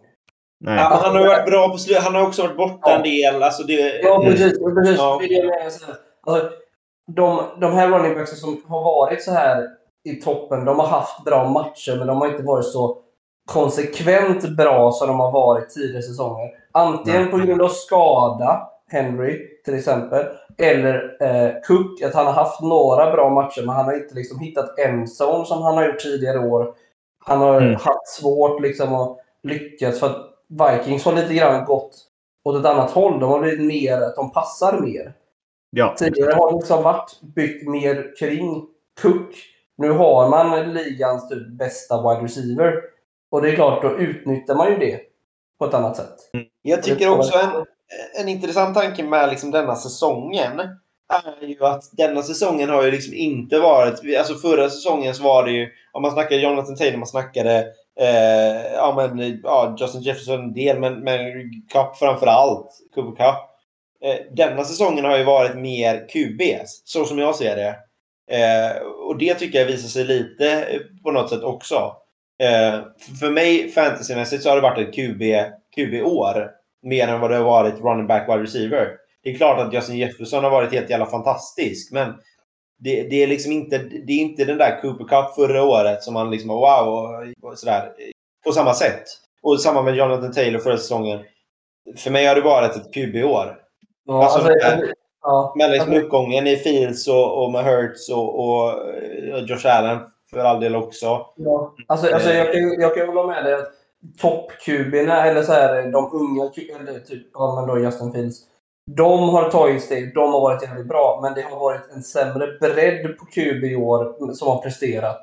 Nej. 0.61 0.77
Ja, 0.79 0.89
men 0.91 0.99
han 0.99 1.13
har 1.15 1.21
ju 1.23 1.29
varit 1.29 1.47
bra 1.47 1.69
på 1.69 1.79
slutet. 1.79 2.03
Han 2.03 2.15
har 2.15 2.27
också 2.27 2.43
varit 2.43 2.57
borta 2.57 2.79
Ja. 2.91 2.97
en 2.97 3.03
del. 3.03 3.43
Alltså 3.43 3.63
det, 3.63 4.01
Ja, 4.03 4.21
Mm. 4.21 4.33
precis. 4.33 4.59
precis. 4.59 4.99
Ja. 4.99 5.19
Det 5.23 5.43
det. 5.43 5.65
Alltså, 5.65 5.87
de, 7.17 7.43
de 7.61 7.73
här 7.73 7.89
running 7.89 8.15
backsen 8.15 8.37
som 8.39 8.63
har 8.69 8.83
varit 8.83 9.23
så 9.23 9.31
här 9.33 9.69
i 10.05 10.15
toppen, 10.15 10.65
de 10.65 10.79
har 10.79 10.87
haft 10.87 11.25
bra 11.25 11.49
matcher, 11.49 11.97
men 11.99 12.07
de 12.07 12.21
har 12.21 12.29
inte 12.29 12.43
varit 12.43 12.65
så 12.67 12.99
konsekvent 13.47 14.49
bra 14.57 14.93
som 14.93 15.09
de 15.09 15.21
har 15.21 15.33
varit 15.33 15.71
tidigare 15.71 16.03
säsonger. 16.03 16.51
Antingen 16.73 17.23
Nej. 17.23 17.31
på 17.31 17.37
grund 17.39 17.63
av 17.63 17.69
skada, 17.69 18.69
Henry 18.91 19.39
till 19.65 19.75
exempel, 19.75 20.27
eller 20.59 21.17
eh, 21.21 21.53
Cook, 21.67 22.03
att 22.03 22.15
han 22.15 22.27
har 22.27 22.33
haft 22.33 22.61
några 22.61 23.11
bra 23.13 23.31
matcher, 23.31 23.61
men 23.67 23.75
han 23.77 23.85
har 23.85 23.95
inte 23.95 24.15
liksom 24.15 24.39
hittat 24.41 24.79
en 24.79 25.07
zone 25.07 25.45
som 25.45 25.63
han 25.63 25.75
har 25.75 25.87
gjort 25.87 25.99
tidigare 26.01 26.39
år. 26.39 26.75
Han 27.25 27.41
har 27.41 27.61
Mm. 27.61 27.75
haft 27.75 28.09
svårt 28.09 28.61
liksom 28.63 28.95
att 28.95 29.19
lyckas, 29.43 30.01
för 30.01 30.07
att 30.07 30.29
Vikings 30.49 31.05
har 31.05 31.13
lite 31.13 31.35
grann 31.35 31.65
gått 31.65 31.97
åt 32.45 32.57
ett 32.61 32.67
annat 32.67 32.91
håll. 32.91 33.21
De 33.21 33.31
har 33.31 33.41
blivit 33.41 33.67
mer, 33.67 34.01
att 34.01 34.17
de 34.17 34.33
passar 34.33 34.81
mer. 34.81 35.13
Ja, 35.71 35.95
Tidigare 35.99 36.33
har 36.33 36.51
det 36.51 36.57
liksom 36.57 36.83
varit 36.83 37.21
byggt 37.35 37.69
mer 37.69 38.13
kring 38.19 38.67
Cook. 39.03 39.35
Nu 39.77 39.91
har 39.91 40.29
man 40.29 40.73
ligans 40.75 41.29
typ 41.29 41.49
bästa 41.49 41.97
wide 42.09 42.25
receiver. 42.25 42.75
Och 43.31 43.43
det 43.43 43.51
är 43.51 43.55
klart, 43.55 43.83
då 43.83 43.91
utnyttjar 43.91 44.55
man 44.55 44.71
ju 44.71 44.77
det 44.79 45.01
på 45.59 45.65
ett 45.65 45.75
annat 45.75 45.97
sätt. 45.97 46.17
Jag 46.63 46.83
tycker 46.83 47.19
också 47.19 47.39
en, 47.39 47.65
en 48.21 48.29
intressant 48.29 48.75
tanke 48.77 49.03
med 49.03 49.29
liksom 49.29 49.51
denna 49.51 49.77
säsongen 49.77 50.61
är 51.43 51.47
ju 51.47 51.65
att 51.65 51.83
denna 51.93 52.23
säsongen 52.23 52.69
har 52.71 52.83
ju 52.83 52.91
liksom 52.91 53.15
inte 53.15 53.59
varit... 53.59 54.19
Alltså 54.19 54.35
förra 54.35 54.71
säsongen 54.71 55.15
så 55.15 55.23
var 55.23 55.45
det 55.45 55.51
ju... 55.53 55.69
Om 55.93 56.03
man 56.03 56.11
snackade 56.11 56.41
Jonathan 56.41 56.77
Taylor, 56.77 56.99
man 56.99 57.07
snackade 57.07 57.59
eh, 58.01 58.73
ja, 58.75 58.95
men, 58.97 59.41
ja, 59.43 59.77
Justin 59.81 60.03
Jefferson 60.03 60.41
en 60.41 60.53
del, 60.53 60.79
men, 60.79 61.01
men 61.01 61.21
Cup 61.73 61.97
framför 61.99 62.27
allt. 62.27 62.69
Cooper 62.95 63.25
Cup. 63.25 63.39
Eh, 64.05 64.17
denna 64.37 64.65
säsongen 64.65 65.05
har 65.05 65.19
ju 65.19 65.25
varit 65.25 65.57
mer 65.57 66.09
QBs, 66.09 66.83
så 66.85 67.05
som 67.05 67.19
jag 67.19 67.35
ser 67.37 67.57
det. 67.57 67.77
Eh, 68.37 68.83
och 68.83 69.19
det 69.19 69.35
tycker 69.35 69.59
jag 69.59 69.67
visar 69.67 69.89
sig 69.89 70.05
lite 70.05 70.53
eh, 70.53 70.81
på 71.05 71.11
något 71.11 71.31
sätt 71.31 71.43
också. 71.43 71.93
Eh, 72.43 72.81
för- 72.99 73.17
för 73.21 73.31
mig 73.31 73.69
fantasymässigt 73.71 74.43
så 74.43 74.49
har 74.49 74.57
det 74.57 74.63
varit 74.63 74.89
ett 74.89 74.95
QB, 74.95 75.23
QB-år. 75.77 76.51
Mer 76.83 77.09
än 77.09 77.21
vad 77.21 77.31
det 77.31 77.37
har 77.37 77.45
varit 77.45 77.81
running 77.81 78.07
back 78.07 78.29
wide 78.29 78.43
receiver. 78.43 78.89
Det 79.23 79.31
är 79.31 79.37
klart 79.37 79.59
att 79.59 79.75
Justin 79.75 79.97
Jefferson 79.97 80.45
har 80.45 80.51
varit 80.51 80.73
helt 80.73 80.91
jävla 80.91 81.07
fantastisk. 81.07 81.93
Men 81.93 82.15
det, 82.79 83.03
det, 83.03 83.23
är 83.23 83.27
liksom 83.27 83.53
inte, 83.53 83.79
det 83.79 84.13
är 84.13 84.19
inte 84.19 84.45
den 84.45 84.59
där 84.59 84.81
Cooper 84.83 85.05
Cup 85.05 85.35
förra 85.35 85.63
året 85.63 86.03
som 86.03 86.15
man 86.15 86.31
liksom 86.31 86.49
wow 86.49 86.89
och, 87.43 87.59
sådär. 87.59 87.93
På 88.45 88.53
samma 88.53 88.75
sätt. 88.75 89.03
Och 89.43 89.61
samma 89.61 89.83
med 89.83 89.97
Jonathan 89.97 90.33
Taylor 90.33 90.59
förra 90.59 90.77
säsongen. 90.77 91.21
För 91.97 92.11
mig 92.11 92.27
har 92.27 92.35
det 92.35 92.41
varit 92.41 92.77
ett 92.77 92.95
QB-år. 92.95 93.59
Ja, 94.05 94.25
Alltså, 94.25 94.39
alltså, 94.39 94.87
ja, 95.23 95.55
Med 95.57 95.71
liksom 95.71 95.93
alltså, 95.93 96.07
uppgången 96.07 96.47
i 96.47 96.57
Fields 96.57 97.09
och, 97.09 97.45
och 97.45 97.53
med 97.53 97.65
Hurts 97.65 98.11
och, 98.11 98.41
och, 98.41 98.69
och 99.33 99.43
Josh 99.47 99.67
Allen 99.67 99.99
för 100.31 100.39
all 100.39 100.61
del 100.61 100.77
också. 100.77 101.27
ja. 101.37 101.75
alltså, 101.87 102.15
alltså 102.15 102.33
jag, 102.33 102.53
kan, 102.53 102.81
jag 102.81 102.95
kan 102.95 103.09
hålla 103.09 103.27
med 103.27 103.45
dig 103.45 103.55
topp-QB'na, 104.19 105.25
eller 105.25 105.43
så 105.43 105.53
här, 105.53 105.93
de 105.93 106.11
unga, 106.13 106.51
eller 106.81 107.01
typ, 107.01 107.27
ja, 107.35 107.55
men 107.55 107.67
då 107.67 107.85
Justin 107.85 108.13
Fields, 108.13 108.39
de 108.91 109.29
har 109.29 109.51
tagit 109.51 109.83
steg, 109.83 110.15
de 110.15 110.33
har 110.33 110.41
varit 110.41 110.63
jävligt 110.63 110.89
bra, 110.89 111.19
men 111.23 111.35
det 111.35 111.43
har 111.43 111.61
varit 111.61 111.91
en 111.95 112.03
sämre 112.03 112.47
bredd 112.61 113.19
på 113.19 113.27
QB 113.27 113.65
i 113.65 113.77
år 113.77 114.33
som 114.35 114.49
har 114.49 114.63
presterat 114.63 115.21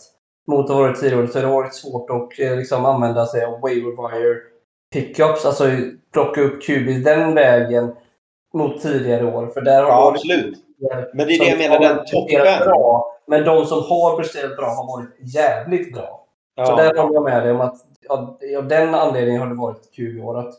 mot 0.47 0.69
vad 0.69 0.77
det 0.77 0.84
varit 0.84 0.99
tidigare. 0.99 1.27
Så 1.27 1.39
det 1.39 1.47
har 1.47 1.53
varit 1.53 1.75
svårt 1.75 2.09
att 2.09 2.39
eh, 2.39 2.55
liksom, 2.55 2.86
använda 2.86 3.25
sig 3.25 3.45
av 3.45 3.59
waiver 3.61 4.11
wire 4.11 4.38
pickups, 4.93 5.45
alltså 5.45 5.69
plocka 6.13 6.41
upp 6.41 6.63
QB 6.63 7.03
den 7.03 7.36
vägen 7.36 7.95
mot 8.53 8.82
tidigare 8.82 9.25
år. 9.25 9.47
För 9.47 9.61
där 9.61 9.84
har 9.84 9.89
Ja, 9.89 10.01
varit 10.01 10.15
absolut. 10.15 10.57
Men 11.13 11.27
det 11.27 11.34
är 11.34 11.39
det 11.39 11.49
jag 11.49 11.57
menar, 11.57 11.80
den 11.80 12.05
toppen. 12.05 12.65
Bra, 12.65 13.15
men 13.27 13.43
de 13.43 13.65
som 13.65 13.77
har 13.77 14.17
presterat 14.17 14.57
bra 14.57 14.67
har 14.67 14.97
varit 14.97 15.36
jävligt 15.36 15.93
bra. 15.93 16.25
Så 16.66 16.72
Ja. 16.72 16.76
där 16.76 17.01
håller 17.01 17.14
jag 17.14 17.24
med 17.24 17.43
dig 17.43 17.51
om 17.51 17.62
att 17.62 17.76
av, 18.10 18.38
den 18.68 18.95
anledningen 18.95 19.41
har 19.41 19.49
det 19.49 19.55
varit 19.55 19.78
ett 19.78 19.95
QB-år. 19.95 20.39
Att 20.39 20.53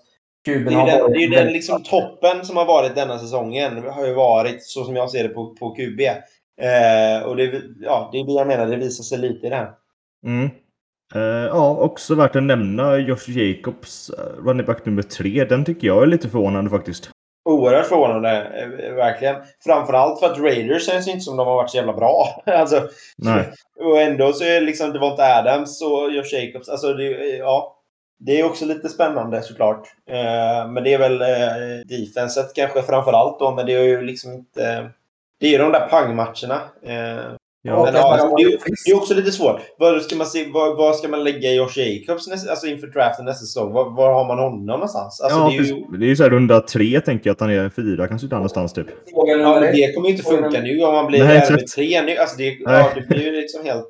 Det 0.44 0.50
är 0.50 0.58
ju 0.58 0.64
har 0.74 0.86
den, 0.86 1.00
varit 1.00 1.14
det 1.14 1.24
är 1.24 1.44
den 1.44 1.52
liksom 1.52 1.82
toppen 1.82 2.44
som 2.44 2.56
har 2.56 2.66
varit 2.66 2.94
denna 2.94 3.18
säsongen. 3.18 3.84
har 3.90 4.06
ju 4.06 4.14
varit, 4.14 4.62
så 4.62 4.84
som 4.84 4.96
jag 4.96 5.10
ser 5.10 5.22
det, 5.22 5.28
på, 5.28 5.54
på 5.54 5.70
QB. 5.74 6.00
Eh, 6.60 7.28
och 7.28 7.36
det, 7.36 7.62
ja, 7.80 8.08
det 8.12 8.20
är 8.20 8.24
det 8.26 8.32
jag 8.32 8.46
menar, 8.46 8.66
det 8.66 8.76
visar 8.76 9.04
sig 9.04 9.18
lite 9.18 9.46
i 9.46 9.50
det 9.50 9.56
här. 9.56 9.70
Mm. 10.26 10.50
Eh, 11.14 11.46
ja, 11.46 11.76
också 11.76 12.14
värt 12.14 12.36
att 12.36 12.42
nämna 12.42 12.98
Josh 12.98 13.28
Jacobs, 13.30 14.10
eh, 14.10 14.44
running 14.44 14.66
back 14.66 14.86
nummer 14.86 15.02
tre. 15.02 15.44
Den 15.44 15.64
tycker 15.64 15.86
jag 15.86 16.02
är 16.02 16.06
lite 16.06 16.28
förvånande 16.28 16.70
faktiskt. 16.70 17.10
Oerhört 17.44 17.86
förvånande, 17.86 18.30
eh, 18.30 18.94
verkligen. 18.94 19.36
Framförallt 19.64 20.20
för 20.20 20.26
att 20.26 20.38
Raiders 20.38 20.86
känns 20.86 21.08
inte 21.08 21.20
som 21.20 21.36
de 21.36 21.46
har 21.46 21.54
varit 21.54 21.70
så 21.70 21.76
jävla 21.76 21.92
bra. 21.92 22.42
alltså, 22.46 22.88
Nej. 23.16 23.52
Och 23.80 24.00
ändå 24.00 24.32
så 24.32 24.44
är 24.44 24.60
det 24.60 24.66
liksom 24.66 24.92
Devonta 24.92 25.22
Adams 25.22 25.82
och 25.82 26.12
Josh 26.12 26.34
Jacobs. 26.34 26.68
Alltså, 26.68 26.92
det, 26.92 27.36
ja, 27.36 27.76
det 28.18 28.40
är 28.40 28.44
också 28.44 28.64
lite 28.64 28.88
spännande 28.88 29.42
såklart. 29.42 29.88
Eh, 30.10 30.70
men 30.70 30.84
det 30.84 30.94
är 30.94 30.98
väl 30.98 31.22
eh, 31.22 31.86
defenset 31.86 32.54
kanske 32.54 32.82
framförallt 32.82 33.38
då. 33.38 33.54
Men 33.54 33.66
det 33.66 33.74
är 33.74 33.82
ju 33.82 34.02
liksom 34.02 34.32
inte... 34.32 34.90
Det 35.40 35.54
är 35.54 35.58
de 35.58 35.72
där 35.72 35.88
pangmatcherna. 35.88 36.60
Eh, 36.82 37.34
Ja, 37.62 37.84
men, 37.84 37.92
det 37.92 37.98
ja, 37.98 38.04
har 38.06 38.12
alltså, 38.12 38.36
det, 38.36 38.42
är, 38.42 38.58
det 38.86 38.94
också 38.94 39.14
lite 39.14 39.32
svårt. 39.32 39.60
Vad 39.78 40.02
ska 40.02 40.16
man, 40.16 40.26
se, 40.26 40.50
vad, 40.52 40.76
vad 40.76 40.96
ska 40.96 41.08
man 41.08 41.24
lägga 41.24 41.52
Josh 41.52 41.78
Jacobs 41.78 42.28
nästa, 42.28 42.50
alltså 42.50 42.66
inför 42.66 42.86
draften 42.86 43.24
nästa 43.24 43.46
säsong? 43.46 43.72
Var, 43.72 43.90
var 43.90 44.12
har 44.12 44.24
man 44.24 44.38
honom 44.38 44.66
någonstans? 44.66 45.20
Alltså, 45.20 45.38
ja, 45.38 45.48
det 45.50 45.56
är 45.56 45.62
ju, 45.62 45.98
det 45.98 46.04
är 46.06 46.08
ju 46.08 46.16
så 46.16 46.22
här 46.22 46.30
runda 46.30 46.60
tre 46.60 47.00
tänker 47.00 47.30
jag 47.30 47.34
att 47.34 47.40
han 47.40 47.50
är 47.50 47.68
fyra, 47.70 48.08
kanske 48.08 48.26
där 48.26 48.36
någonstans 48.36 48.72
typ. 48.72 48.86
Ja, 49.06 49.34
men 49.36 49.62
det 49.62 49.92
kommer 49.94 50.08
ju 50.08 50.14
inte 50.14 50.24
funka 50.28 50.60
nu 50.60 50.82
om 50.84 50.94
man 50.94 51.06
blir 51.06 51.24
Nej, 51.24 51.40
RB3 51.40 51.54
exakt. 51.54 52.06
nu. 52.06 52.16
Alltså, 52.16 52.36
det, 52.36 52.56
ja, 52.60 52.90
det 52.94 53.00
blir 53.08 53.22
ju 53.24 53.32
liksom 53.32 53.64
helt... 53.64 53.86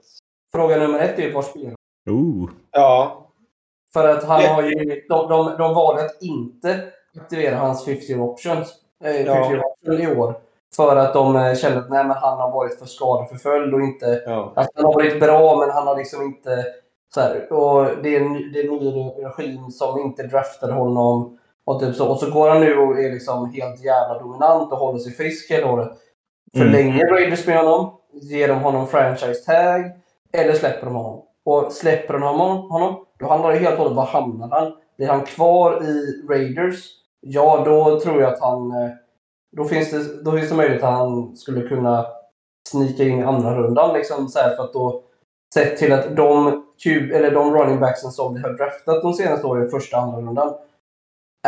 Fråga 0.52 0.76
nummer 0.78 0.98
ett 0.98 1.18
är 1.18 1.22
ju 1.22 1.32
var 1.32 1.42
spelar 1.42 1.74
Oh. 2.10 2.50
Ja, 2.72 3.26
För 3.92 4.08
att 4.08 4.24
han 4.24 4.42
Det- 4.42 4.48
har 4.48 4.62
ju, 4.62 5.02
de, 5.08 5.28
de, 5.28 5.56
de 5.58 5.74
valde 5.74 6.04
att 6.04 6.22
inte 6.22 6.80
aktivera 7.20 7.56
hans 7.56 7.84
50 7.84 8.14
options 8.14 8.68
eh, 9.04 9.12
50 9.12 9.26
Ja. 9.26 9.62
option 9.64 10.00
i 10.02 10.16
år. 10.16 10.34
För 10.76 10.96
att 10.96 11.14
de 11.14 11.36
eh, 11.36 11.54
kände 11.54 11.78
att 11.78 11.90
nej, 11.90 12.04
men 12.04 12.16
han 12.16 12.38
har 12.38 12.50
varit 12.50 12.78
för 12.78 12.86
skadeförföljd 12.86 13.74
och 13.74 13.80
inte... 13.80 14.22
ja. 14.26 14.52
Alltså, 14.56 14.72
han 14.74 14.84
har 14.84 14.94
varit 14.94 15.20
bra, 15.20 15.56
men 15.56 15.70
han 15.70 15.86
har 15.86 15.96
liksom 15.96 16.22
inte... 16.22 16.64
Så 17.14 17.20
här, 17.20 17.52
och 17.52 18.02
det 18.02 18.16
är 18.16 18.20
en 18.20 18.52
det 18.52 18.60
är 18.60 18.64
en 18.64 18.76
ny 18.76 19.10
regim 19.22 19.70
som 19.70 20.00
inte 20.00 20.22
draftade 20.22 20.72
honom. 20.72 21.38
Och, 21.64 21.80
typ 21.80 21.96
så, 21.96 22.08
och 22.08 22.18
så 22.18 22.30
går 22.30 22.48
han 22.48 22.60
nu 22.60 22.78
och 22.78 22.98
är 22.98 23.12
liksom 23.12 23.50
helt 23.50 23.84
jävla 23.84 24.18
dominant 24.18 24.72
och 24.72 24.78
håller 24.78 24.98
sig 24.98 25.12
frisk 25.12 25.50
hela 25.50 25.72
året. 25.72 25.90
Mm. 26.54 26.66
Förlänger 26.66 27.06
Raiders 27.06 27.46
med 27.46 27.56
honom, 27.56 27.92
ger 28.12 28.48
de 28.48 28.54
honom 28.54 28.86
franchise 28.86 29.52
tag 29.52 29.90
eller 30.32 30.54
släpper 30.54 30.86
de 30.86 30.94
honom. 30.94 31.22
Och 31.44 31.72
släpper 31.72 32.12
de 32.14 32.22
honom, 32.22 32.70
honom 32.70 33.04
då 33.18 33.28
handlar 33.28 33.52
det 33.52 33.58
helt 33.58 33.72
och 33.72 33.78
hållet 33.78 33.96
var 33.96 34.06
hamnar 34.06 34.48
han? 34.48 34.72
Blir 34.96 35.08
han 35.08 35.24
kvar 35.24 35.84
i 35.84 36.22
Raiders? 36.28 36.84
Ja, 37.20 37.62
då 37.64 38.00
tror 38.00 38.20
jag 38.20 38.32
att 38.32 38.40
han... 38.40 38.72
Då 39.56 39.64
finns 39.64 39.90
det, 39.90 40.22
då 40.22 40.32
finns 40.32 40.48
det 40.48 40.56
möjlighet 40.56 40.82
att 40.82 40.98
han 40.98 41.36
skulle 41.36 41.68
kunna 41.68 42.06
snika 42.68 43.04
in 43.04 43.24
andra 43.24 43.58
rundan 43.58 43.94
liksom, 43.94 44.28
så 44.28 44.38
här, 44.38 44.56
för 44.56 44.64
att 44.64 44.72
då 44.72 45.02
sett 45.54 45.76
till 45.76 45.92
att 45.92 46.16
de, 46.16 46.62
Q, 46.82 47.12
eller 47.14 47.30
de 47.30 47.54
running 47.54 47.80
backsen 47.80 48.10
som 48.10 48.34
vi 48.34 48.40
har 48.40 48.50
draftat 48.50 49.02
de 49.02 49.14
senaste 49.14 49.46
åren 49.46 49.66
i 49.66 49.70
första 49.70 49.96
andra 49.96 50.20
rundan 50.20 50.54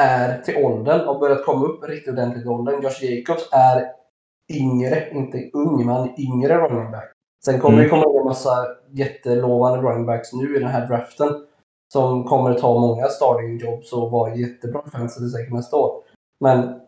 är 0.00 0.42
till 0.42 0.64
åldern 0.64 1.08
och 1.08 1.20
börjat 1.20 1.44
komma 1.44 1.66
upp 1.66 1.88
riktigt 1.88 2.12
ordentligt 2.12 2.46
i 2.46 2.48
åldern. 2.48 2.82
Josh 2.82 3.02
Jacobs 3.04 3.48
är 3.52 3.92
yngre, 4.52 5.10
inte 5.10 5.50
ung, 5.52 5.86
men 5.86 6.20
yngre 6.20 6.58
running 6.58 6.90
back. 6.90 7.12
Sen 7.44 7.60
kommer 7.60 7.78
Mm. 7.78 7.84
det 7.84 7.90
komma 7.90 8.18
en 8.18 8.24
massa 8.24 8.66
jättelovande 8.90 9.88
running 9.88 10.06
backs 10.06 10.32
nu 10.32 10.56
i 10.56 10.58
den 10.58 10.68
här 10.68 10.86
draften 10.86 11.28
som 11.92 12.24
kommer 12.24 12.54
ta 12.54 12.80
många 12.80 13.06
starting 13.08 13.58
jobs 13.58 13.92
och 13.92 14.10
vara 14.10 14.34
jättebra 14.34 14.82
fantasy 14.92 15.28
säkert 15.28 15.52
nästa 15.52 15.76
år. 15.76 16.02
Men 16.40 16.80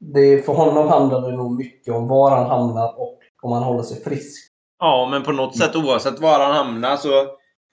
det, 0.00 0.46
för 0.46 0.52
honom 0.52 0.88
handlar 0.88 1.30
det 1.30 1.36
nog 1.36 1.56
mycket 1.56 1.94
om 1.94 2.08
var 2.08 2.36
han 2.36 2.46
hamnar 2.46 3.00
och 3.00 3.18
om 3.42 3.52
han 3.52 3.62
håller 3.62 3.82
sig 3.82 4.04
frisk. 4.04 4.52
Ja, 4.78 5.08
men 5.10 5.22
på 5.22 5.32
något 5.32 5.56
sätt 5.56 5.76
oavsett 5.76 6.20
var 6.20 6.40
han 6.40 6.54
hamnar 6.54 6.96
så... 6.96 7.26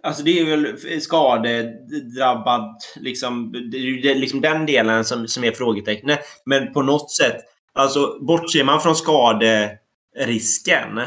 Alltså 0.03 0.23
det 0.23 0.39
är 0.39 0.45
väl 0.45 0.77
skadedrabbad, 1.01 2.75
liksom. 2.95 3.51
Det 3.71 3.77
är 3.77 3.81
ju 3.81 4.15
liksom 4.15 4.41
den 4.41 4.65
delen 4.65 5.05
som, 5.05 5.27
som 5.27 5.43
är 5.43 5.51
frågetecknet. 5.51 6.19
Men 6.45 6.73
på 6.73 6.81
något 6.81 7.11
sätt, 7.11 7.37
alltså 7.73 8.17
bortser 8.21 8.63
man 8.63 8.81
från 8.81 8.95
skaderisken 8.95 10.97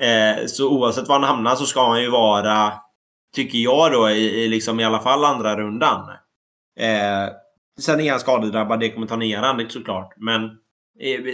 eh, 0.00 0.46
så 0.46 0.68
oavsett 0.68 1.08
var 1.08 1.20
han 1.20 1.28
hamnar 1.28 1.54
så 1.54 1.66
ska 1.66 1.88
han 1.88 2.02
ju 2.02 2.10
vara, 2.10 2.72
tycker 3.34 3.58
jag 3.58 3.92
då, 3.92 4.10
i, 4.10 4.44
i, 4.44 4.48
liksom 4.48 4.80
i 4.80 4.84
alla 4.84 5.00
fall 5.00 5.24
andra 5.24 5.56
rundan. 5.56 6.08
Eh, 6.80 7.28
sen 7.80 8.00
är 8.00 8.10
han 8.10 8.20
skadedrabbad, 8.20 8.80
det 8.80 8.90
kommer 8.90 9.06
ta 9.06 9.16
ner 9.16 9.38
han 9.38 9.70
såklart. 9.70 10.14
Men 10.16 10.50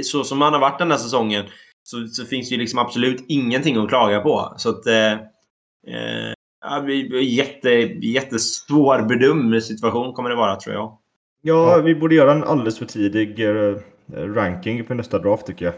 så 0.03 0.25
som 0.25 0.41
han 0.41 0.53
har 0.53 0.61
varit 0.61 0.79
den 0.79 0.91
här 0.91 0.99
säsongen 0.99 1.45
så, 1.83 2.07
så 2.07 2.25
finns 2.25 2.49
det 2.49 2.55
ju 2.55 2.61
liksom 2.61 2.79
absolut 2.79 3.25
ingenting 3.29 3.77
att 3.77 3.89
klaga 3.89 4.21
på. 4.21 4.55
Så 4.57 4.69
att... 4.71 4.87
Eh, 4.87 5.12
eh, 5.12 6.83
vi- 6.85 7.25
jätte, 7.35 7.69
jättesvår 8.07 9.03
bedömd 9.09 9.62
situation 9.65 10.12
kommer 10.12 10.31
det 10.31 10.37
vara, 10.37 10.57
tror 10.57 10.75
jag. 10.75 10.99
Ja, 11.43 11.79
vi 11.85 11.95
borde 11.95 12.15
göra 12.15 12.33
en 12.33 12.45
alldeles 12.45 12.79
för 12.79 12.87
tidig 12.87 13.41
eh, 13.49 13.75
ranking 14.17 14.85
för 14.85 14.95
nästa 14.95 15.19
draft 15.19 15.47
tycker 15.47 15.65
jag. 15.65 15.75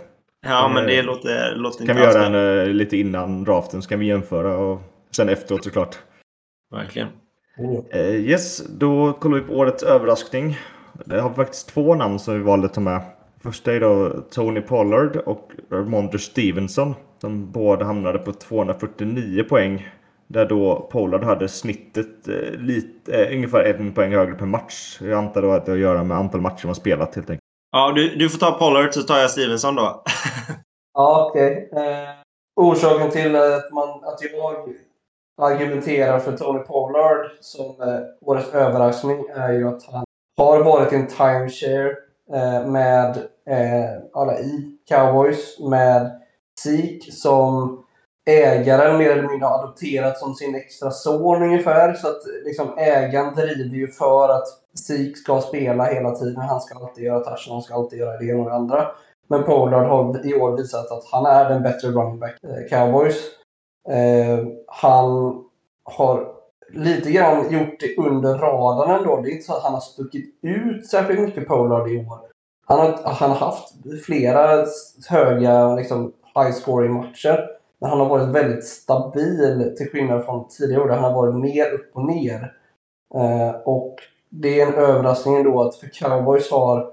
Ja, 0.46 0.66
Eh, 0.68 0.74
men 0.74 0.86
det 0.86 1.02
låter, 1.02 1.54
låter 1.56 1.86
Kan 1.86 1.96
inte 1.96 2.00
vi 2.00 2.06
alls 2.06 2.14
göra 2.16 2.26
en 2.26 2.32
fel. 2.32 2.68
eh, 2.68 2.74
lite 2.74 2.96
innan 2.96 3.44
draften 3.44 3.82
så 3.82 3.88
kan 3.88 3.98
vi 4.00 4.06
jämföra 4.06 4.56
och 4.56 4.80
sen 5.16 5.28
efteråt 5.28 5.64
såklart. 5.64 5.98
Verkligen. 6.70 7.08
Eh, 7.92 8.00
yes, 8.14 8.66
då 8.66 9.12
kollar 9.12 9.36
vi 9.36 9.42
på 9.42 9.54
årets 9.54 9.82
överraskning. 9.82 10.58
Det 11.04 11.20
har 11.20 11.30
faktiskt 11.30 11.68
två 11.68 11.94
namn 11.94 12.18
som 12.18 12.34
vi 12.34 12.40
valde 12.40 12.66
att 12.66 12.74
ta 12.74 12.80
med. 12.80 13.00
Första 13.46 13.72
är 13.72 13.80
då 13.80 14.10
Tony 14.30 14.60
Pollard 14.60 15.16
och 15.16 15.50
Ramondre 15.70 16.18
Stevenson 16.18 16.94
som 17.20 17.52
båda 17.52 17.84
hamnade 17.84 18.18
på 18.18 18.32
249 18.32 19.44
poäng. 19.48 19.88
Där 20.26 20.46
då 20.46 20.88
Pollard 20.92 21.24
hade 21.24 21.48
snittet 21.48 22.28
eh, 22.28 22.60
lite, 22.60 23.24
eh, 23.24 23.36
ungefär 23.36 23.64
en 23.64 23.94
poäng 23.94 24.12
högre 24.12 24.34
per 24.34 24.46
match. 24.46 24.98
Jag 25.00 25.12
antar 25.12 25.42
då 25.42 25.52
att 25.52 25.66
det 25.66 25.72
har 25.72 25.76
att 25.76 25.82
göra 25.82 26.04
med 26.04 26.16
antal 26.16 26.40
matcher 26.40 26.66
man 26.66 26.74
spelat 26.74 27.14
helt 27.14 27.30
enkelt. 27.30 27.42
Ja, 27.72 27.92
du, 27.94 28.16
du 28.16 28.28
får 28.28 28.38
ta 28.38 28.58
Pollard 28.58 28.94
så 28.94 29.02
tar 29.02 29.18
jag 29.18 29.30
Stevenson 29.30 29.74
då. 29.74 30.02
Ja, 30.94 31.30
okej. 31.30 31.70
Eh, 31.72 32.08
orsaken 32.60 33.10
till 33.10 33.36
att, 33.36 33.72
man, 33.72 33.88
att 33.88 34.18
jag 34.32 34.74
argumenterar 35.42 36.18
för 36.18 36.36
Tony 36.36 36.58
Pollard 36.58 37.30
som 37.40 37.80
eh, 37.80 38.28
årets 38.28 38.54
överraskning 38.54 39.26
är 39.34 39.52
ju 39.52 39.68
att 39.68 39.82
han 39.92 40.04
har 40.36 40.64
varit 40.64 40.92
en 40.92 41.06
timeshare 41.06 42.05
Eh, 42.32 42.66
med 42.66 43.16
eh, 43.46 44.02
alla 44.12 44.38
i 44.38 44.78
Cowboys 44.88 45.58
med 45.60 46.20
Zeke 46.62 47.12
som 47.12 47.78
ägaren 48.26 48.98
mer 48.98 49.10
eller 49.10 49.28
mindre 49.28 49.46
har 49.46 49.58
adopterat 49.58 50.18
som 50.18 50.34
sin 50.34 50.54
extra 50.54 50.90
son 50.90 51.42
ungefär. 51.42 51.94
Så 51.94 52.08
att 52.08 52.22
liksom, 52.44 52.78
ägaren 52.78 53.34
driver 53.34 53.76
ju 53.76 53.88
för 53.88 54.28
att 54.28 54.46
Zeke 54.86 55.14
ska 55.14 55.40
spela 55.40 55.84
hela 55.84 56.10
tiden. 56.10 56.40
Han 56.40 56.60
ska 56.60 56.78
alltid 56.78 57.04
göra 57.04 57.20
touchen, 57.20 57.52
han 57.52 57.62
ska 57.62 57.74
alltid 57.74 57.98
göra 57.98 58.18
det 58.18 58.24
ena 58.24 58.38
och 58.38 58.44
det 58.44 58.56
andra. 58.56 58.86
Men 59.28 59.44
Pollard 59.44 59.86
har 59.86 60.26
i 60.26 60.34
år 60.34 60.56
visat 60.56 60.90
att 60.90 61.04
han 61.12 61.26
är 61.26 61.48
den 61.48 61.62
bättre 61.62 61.88
running 61.88 62.18
back 62.18 62.36
eh, 62.42 62.68
Cowboys. 62.68 63.16
Eh, 63.88 64.46
han 64.66 65.34
har 65.84 66.35
lite 66.76 67.10
grann 67.10 67.52
gjort 67.52 67.80
det 67.80 67.96
under 67.96 68.38
radarn 68.38 68.90
ändå. 68.90 69.20
Det 69.20 69.28
är 69.28 69.32
inte 69.32 69.46
så 69.46 69.56
att 69.56 69.62
han 69.62 69.74
har 69.74 69.80
stuckit 69.80 70.38
ut 70.42 70.86
särskilt 70.86 71.20
mycket 71.20 71.48
Pollard 71.48 71.90
i 71.90 71.98
år. 71.98 72.18
Han 72.66 72.78
har, 72.78 73.00
han 73.04 73.30
har 73.30 73.36
haft 73.36 73.74
flera 74.06 74.66
höga 75.08 75.74
liksom, 75.74 76.12
high 76.34 76.52
scoring 76.52 76.92
matcher. 76.92 77.46
Men 77.80 77.90
han 77.90 78.00
har 78.00 78.08
varit 78.08 78.28
väldigt 78.28 78.64
stabil 78.64 79.74
till 79.76 79.90
skillnad 79.90 80.24
från 80.24 80.48
tidigare 80.48 80.82
år 80.82 80.88
där 80.88 80.94
han 80.94 81.04
har 81.04 81.22
varit 81.22 81.34
mer 81.34 81.72
upp 81.72 81.90
och 81.94 82.04
ner. 82.04 82.52
Eh, 83.14 83.50
och 83.64 83.96
det 84.30 84.60
är 84.60 84.66
en 84.66 84.74
överraskning 84.74 85.44
då 85.44 85.62
att 85.62 85.76
för 85.76 85.86
Cowboys 85.86 86.50
har 86.50 86.92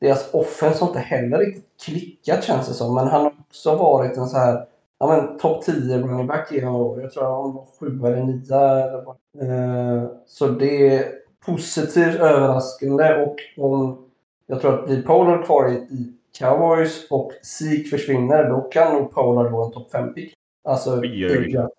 deras 0.00 0.34
offense 0.34 0.84
inte 0.84 0.98
heller 0.98 1.38
riktigt 1.38 1.64
klickat 1.84 2.44
känns 2.44 2.68
det 2.68 2.74
som. 2.74 2.94
Men 2.94 3.06
han 3.06 3.22
har 3.22 3.34
också 3.48 3.76
varit 3.76 4.16
en 4.16 4.26
så 4.26 4.38
här 4.38 4.66
ja, 4.98 5.06
men 5.06 5.38
topp 5.38 5.64
10 5.64 5.98
running 5.98 6.26
back 6.26 6.52
genom 6.52 6.74
år. 6.74 7.00
Jag 7.00 7.12
tror 7.12 7.24
han 7.24 7.54
var 7.54 7.66
7 7.80 7.86
eller 8.06 8.22
9. 8.22 9.42
Eh, 9.42 10.10
så 10.26 10.46
det 10.46 10.94
är 10.94 11.12
positivt 11.46 12.14
överraskande 12.14 13.14
och 13.14 13.36
om 13.56 14.02
jag 14.46 14.60
tror 14.60 14.74
att 14.74 14.86
blir 14.86 15.02
Pollard 15.02 15.44
kvar 15.44 15.70
i 15.70 16.12
Cowboys 16.38 17.06
och 17.10 17.32
Zeke 17.42 17.88
försvinner, 17.88 18.48
då 18.48 18.60
kan 18.60 18.92
nog 18.92 19.10
Pollard 19.10 19.52
vara 19.52 19.66
en 19.66 19.72
topp 19.72 19.92
5-pick. 19.94 20.32
Alltså, 20.68 21.00
oj, 21.00 21.26
oj. 21.26 21.52
Jag 21.52 21.70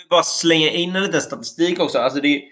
vill 0.00 0.08
bara 0.10 0.22
slänga 0.22 0.70
in 0.70 0.96
en 0.96 1.02
liten 1.02 1.20
statistik 1.20 1.80
också. 1.80 1.98
Alltså 1.98 2.20
det 2.20 2.42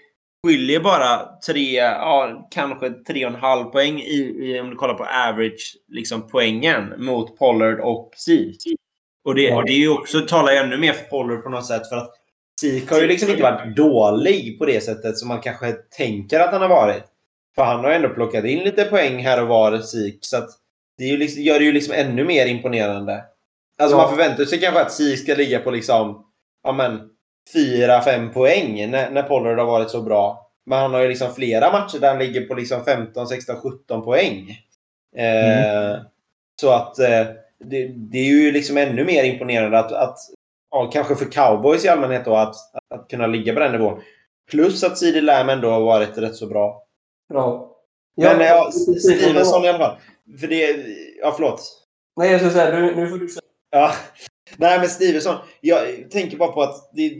skiljer 0.47 0.79
bara 0.79 1.37
tre, 1.47 1.75
ja, 1.75 2.47
kanske 2.51 2.89
tre 2.89 3.25
och 3.25 3.31
en 3.31 3.39
halv 3.39 3.65
poäng 3.65 3.99
i, 3.99 4.35
i, 4.39 4.59
om 4.59 4.69
du 4.69 4.75
kollar 4.75 4.93
på 4.93 5.03
average 5.03 5.77
liksom, 5.87 6.27
poängen 6.27 6.93
mot 6.97 7.37
Pollard 7.37 7.79
och 7.79 8.11
Zeke. 8.15 8.75
Och 9.23 9.35
det, 9.35 9.41
ja. 9.41 9.63
det 9.65 9.71
är 9.71 9.77
ju 9.77 9.89
också, 9.89 10.21
talar 10.21 10.51
ju 10.51 10.57
ännu 10.57 10.77
mer 10.77 10.93
för 10.93 11.05
Pollard 11.05 11.43
på 11.43 11.49
något 11.49 11.65
sätt. 11.65 11.89
För 11.89 11.97
att 11.97 12.11
Zeke 12.61 12.93
har 12.93 13.01
ju 13.01 13.07
liksom 13.07 13.29
inte 13.29 13.43
varit 13.43 13.75
dålig 13.75 14.59
på 14.59 14.65
det 14.65 14.83
sättet 14.83 15.17
som 15.17 15.27
man 15.27 15.41
kanske 15.41 15.71
tänker 15.71 16.39
att 16.39 16.51
han 16.51 16.61
har 16.61 16.69
varit. 16.69 17.03
För 17.55 17.63
han 17.63 17.83
har 17.83 17.91
ändå 17.91 18.09
plockat 18.09 18.45
in 18.45 18.59
lite 18.59 18.85
poäng 18.85 19.23
här 19.23 19.41
och 19.41 19.47
var, 19.47 19.79
Zeke. 19.79 20.17
Så 20.21 20.37
att 20.37 20.49
det 20.97 21.03
ju 21.03 21.17
liksom, 21.17 21.41
gör 21.43 21.59
det 21.59 21.65
ju 21.65 21.71
liksom 21.71 21.93
ännu 21.93 22.23
mer 22.23 22.45
imponerande. 22.45 23.23
Alltså 23.79 23.97
ja. 23.97 24.01
man 24.01 24.09
förväntar 24.09 24.45
sig 24.45 24.59
kanske 24.59 24.81
att 24.81 24.91
Zeke 24.91 25.17
ska 25.17 25.35
ligga 25.35 25.59
på 25.59 25.71
liksom, 25.71 26.25
ja 26.63 26.71
men, 26.71 27.09
4-5 27.55 28.33
poäng 28.33 28.91
när, 28.91 29.11
när 29.11 29.23
Pollard 29.23 29.57
har 29.57 29.65
varit 29.65 29.89
så 29.89 30.01
bra. 30.01 30.51
Men 30.65 30.79
han 30.79 30.93
har 30.93 31.01
ju 31.01 31.07
liksom 31.07 31.33
flera 31.33 31.71
matcher 31.71 31.99
där 31.99 32.09
han 32.09 32.19
ligger 32.19 32.41
på 32.41 32.53
liksom 32.53 32.85
15, 32.85 33.27
16, 33.27 33.55
17 33.55 34.03
poäng. 34.03 34.57
Eh, 35.15 35.91
mm. 35.91 36.01
Så 36.61 36.69
att 36.69 36.99
eh, 36.99 37.27
det, 37.65 37.87
det, 37.87 38.17
är 38.17 38.25
ju 38.25 38.51
liksom 38.51 38.77
ännu 38.77 39.03
mer 39.03 39.23
imponerande 39.23 39.79
att, 39.79 39.91
att 39.91 40.17
ja, 40.71 40.89
kanske 40.93 41.15
för 41.15 41.25
cowboys 41.25 41.85
i 41.85 41.89
allmänhet 41.89 42.25
då, 42.25 42.35
att, 42.35 42.55
att, 42.89 43.09
kunna 43.09 43.27
ligga 43.27 43.53
på 43.53 43.59
den 43.59 43.71
nivån. 43.71 44.01
Plus 44.51 44.83
att 44.83 44.97
CD 44.97 45.21
Lamb 45.21 45.49
ändå 45.49 45.69
har 45.69 45.81
varit 45.81 46.17
rätt 46.17 46.35
så 46.35 46.47
bra. 46.47 46.83
Ja. 47.33 47.69
Men 48.15 48.39
ja, 48.39 48.71
Stevenson 48.71 49.65
i 49.65 49.69
alla 49.69 49.77
fall. 49.77 49.97
För 50.39 50.47
det... 50.47 50.85
Ja, 51.21 51.33
förlåt. 51.35 51.61
Nej, 52.15 52.31
jag 52.31 52.41
ska 52.41 52.49
säga, 52.49 52.79
nu, 52.79 52.95
nu 52.95 53.07
får 53.07 53.17
du 53.17 53.27
säga. 53.27 53.41
Ja. 53.71 53.91
Nej, 54.57 54.79
men 54.79 54.89
Stevenson. 54.89 55.35
Jag 55.61 56.11
tänker 56.11 56.37
bara 56.37 56.51
på 56.51 56.61
att 56.61 56.89
det, 56.93 57.13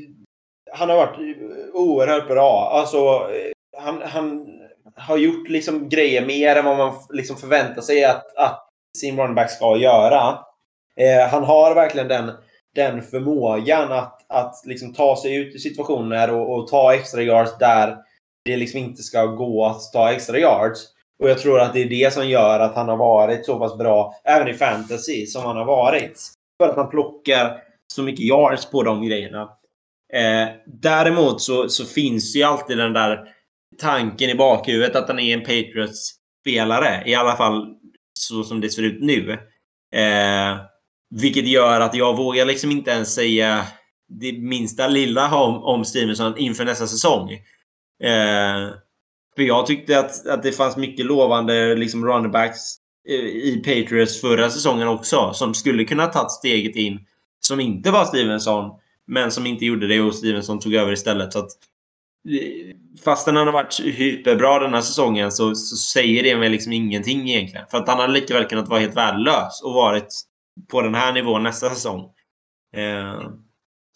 han 0.72 0.90
har 0.90 0.96
varit 0.96 1.38
oerhört 1.74 2.28
bra. 2.28 2.70
Alltså, 2.72 3.30
han, 3.78 4.02
han 4.02 4.48
har 4.96 5.18
gjort 5.18 5.50
liksom 5.50 5.90
grejer 5.90 6.26
mer 6.26 6.56
än 6.56 6.66
vad 6.66 6.78
man 6.78 6.94
liksom 7.10 7.38
förväntar 7.38 7.82
sig 7.82 8.06
att, 8.06 8.38
att 8.38 8.70
sin 8.98 9.18
runback 9.18 9.52
ska 9.52 9.78
göra. 9.78 10.40
Eh, 10.96 11.30
han 11.30 11.44
har 11.44 11.76
verkligen 11.76 12.08
den, 12.08 12.32
den 12.76 13.02
förmågan 13.02 13.92
att, 13.92 14.26
att 14.30 14.62
liksom 14.66 14.94
ta 14.94 15.22
sig 15.22 15.36
ut 15.36 15.56
i 15.56 15.60
situationer 15.60 16.34
och, 16.34 16.56
och 16.56 16.68
ta 16.68 16.94
extra 16.94 17.22
yards 17.22 17.58
där 17.58 17.98
det 18.46 18.58
liksom 18.58 18.80
inte 18.80 19.04
ska 19.04 19.26
gå 19.26 19.66
att 19.66 19.92
ta 19.94 20.12
extra 20.12 20.40
yards. 20.40 20.80
Och 21.20 21.30
jag 21.30 21.40
tror 21.40 21.60
att 21.60 21.74
det 21.74 21.82
är 21.82 21.90
det 21.90 22.14
som 22.14 22.30
gör 22.30 22.60
att 22.60 22.76
han 22.76 22.90
har 22.90 22.98
varit 22.98 23.46
så 23.46 23.60
pass 23.60 23.78
bra, 23.78 24.16
även 24.24 24.48
i 24.48 24.54
fantasy, 24.54 25.26
som 25.26 25.46
han 25.46 25.58
har 25.58 25.66
varit. 25.66 26.22
För 26.62 26.70
att 26.70 26.76
han 26.76 26.90
plockar 26.90 27.58
så 27.94 28.04
mycket 28.04 28.26
yards 28.26 28.66
på 28.66 28.84
de 28.84 29.06
grejerna. 29.06 29.42
Eh, 30.14 30.48
däremot 30.66 31.42
så, 31.42 31.70
så 31.70 31.86
finns 31.86 32.36
ju 32.36 32.44
alltid 32.44 32.78
den 32.78 32.94
där 32.94 33.28
tanken 33.78 34.30
i 34.30 34.36
bakhuvudet 34.36 34.96
att 34.96 35.08
han 35.08 35.20
är 35.20 35.34
en 35.34 35.44
Patriots-spelare. 35.44 37.04
I 37.06 37.16
alla 37.16 37.36
fall 37.36 37.76
så 38.28 38.44
som 38.44 38.62
det 38.62 38.70
ser 38.70 38.84
ut 38.84 39.02
nu. 39.02 39.32
Eh, 39.94 40.58
vilket 41.16 41.48
gör 41.48 41.82
att 41.82 41.96
jag 41.96 42.18
vågar 42.18 42.46
liksom 42.46 42.72
inte 42.72 42.92
ens 42.92 43.14
säga 43.14 43.66
det 44.20 44.32
minsta 44.32 44.88
lilla 44.88 45.36
om, 45.36 45.64
om 45.64 45.86
Stevenson 45.86 46.38
inför 46.38 46.66
nästa 46.66 46.88
säsong. 46.88 47.32
Eh, 48.04 48.70
för 49.36 49.44
jag 49.44 49.66
tyckte 49.66 50.00
att, 50.00 50.28
att 50.28 50.44
det 50.44 50.52
fanns 50.52 50.78
mycket 50.78 51.06
lovande 51.06 51.76
liksom 51.76 52.06
runnerbacks 52.06 52.60
eh, 53.10 53.26
i 53.26 53.62
Patriots 53.66 54.22
förra 54.22 54.50
säsongen 54.50 54.88
också. 54.88 55.32
Som 55.34 55.54
skulle 55.54 55.86
kunna 55.86 56.08
tagit 56.08 56.32
steget 56.32 56.76
in. 56.76 57.00
Som 57.40 57.60
inte 57.60 57.92
var 57.92 58.06
Stevenson. 58.06 58.72
Men 59.08 59.32
som 59.32 59.46
inte 59.46 59.66
gjorde 59.66 59.88
det 59.88 60.02
och 60.02 60.16
Stevenson 60.16 60.60
tog 60.60 60.74
över 60.74 60.92
istället. 60.92 61.34
Så 61.34 61.40
att, 61.40 61.52
fastän 63.04 63.36
han 63.36 63.48
har 63.48 63.54
varit 63.54 63.80
hyperbra 63.80 64.60
den 64.60 64.74
här 64.74 64.82
säsongen 64.82 65.32
så, 65.32 65.56
så 65.56 65.76
säger 65.76 66.24
det 66.24 66.38
mig 66.38 66.50
liksom 66.50 66.74
ingenting 66.74 67.30
egentligen. 67.30 67.66
För 67.72 67.78
att 67.78 67.88
han 67.88 68.00
hade 68.00 68.14
lika 68.14 68.34
väl 68.34 68.46
kunnat 68.46 68.70
vara 68.70 68.80
helt 68.80 68.96
värdelös 68.96 69.62
och 69.64 69.74
varit 69.74 70.14
på 70.72 70.82
den 70.82 70.96
här 70.96 71.14
nivån 71.14 71.44
nästa 71.44 71.70
säsong. 71.70 72.10
Eh, 72.76 73.30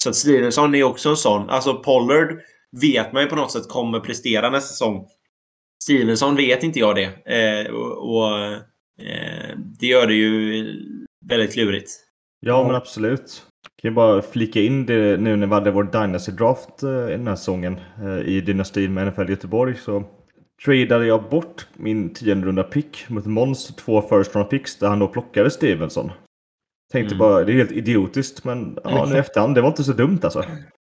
så 0.03 0.09
att 0.09 0.15
Stevenson 0.15 0.75
är 0.75 0.83
också 0.83 1.09
en 1.09 1.17
sån. 1.17 1.49
Alltså 1.49 1.73
Pollard 1.73 2.41
vet 2.81 3.13
man 3.13 3.23
ju 3.23 3.29
på 3.29 3.35
något 3.35 3.51
sätt 3.51 3.67
kommer 3.67 3.99
prestera 3.99 4.49
nästa 4.49 4.69
säsong. 4.69 5.07
Stevenson 5.83 6.35
vet 6.35 6.63
inte 6.63 6.79
jag 6.79 6.95
det. 6.95 7.05
Eh, 7.25 7.73
och, 7.73 8.15
och 8.15 8.39
eh, 9.05 9.57
det 9.79 9.87
gör 9.87 10.07
det 10.07 10.13
ju 10.13 10.65
väldigt 11.25 11.53
klurigt. 11.53 11.91
Ja, 12.39 12.63
men 12.67 12.75
absolut. 12.75 13.46
Kan 13.81 13.91
ju 13.91 13.95
bara 13.95 14.21
flika 14.21 14.61
in 14.61 14.85
det 14.85 15.17
nu 15.17 15.35
när 15.35 15.47
vi 15.47 15.53
hade 15.53 15.71
vår 15.71 15.83
Dynasty 15.83 16.31
Draft 16.31 16.83
eh, 16.83 16.89
i 16.89 17.11
den 17.11 17.27
här 17.27 17.35
säsongen 17.35 17.79
eh, 18.03 18.19
i 18.19 18.41
dynastin 18.41 18.93
med 18.93 19.07
NFL 19.07 19.29
Göteborg 19.29 19.75
så 19.75 20.03
tradade 20.65 21.05
jag 21.05 21.29
bort 21.29 21.67
min 21.73 22.13
tionde 22.13 22.47
runda 22.47 22.63
pick 22.63 23.09
mot 23.09 23.25
Måns 23.25 23.67
två 23.67 24.01
first 24.01 24.35
round 24.35 24.49
picks 24.49 24.79
där 24.79 24.87
han 24.87 24.99
då 24.99 25.07
plockade 25.07 25.51
Stevenson. 25.51 26.11
Tänkte 26.91 27.15
mm. 27.15 27.19
bara, 27.27 27.43
det 27.43 27.51
är 27.51 27.55
helt 27.55 27.71
idiotiskt 27.71 28.43
men 28.43 28.79
ja, 28.83 29.05
nu 29.05 29.17
efterhand, 29.17 29.55
det 29.55 29.61
var 29.61 29.69
inte 29.69 29.83
så 29.83 29.93
dumt 29.93 30.19
alltså. 30.23 30.43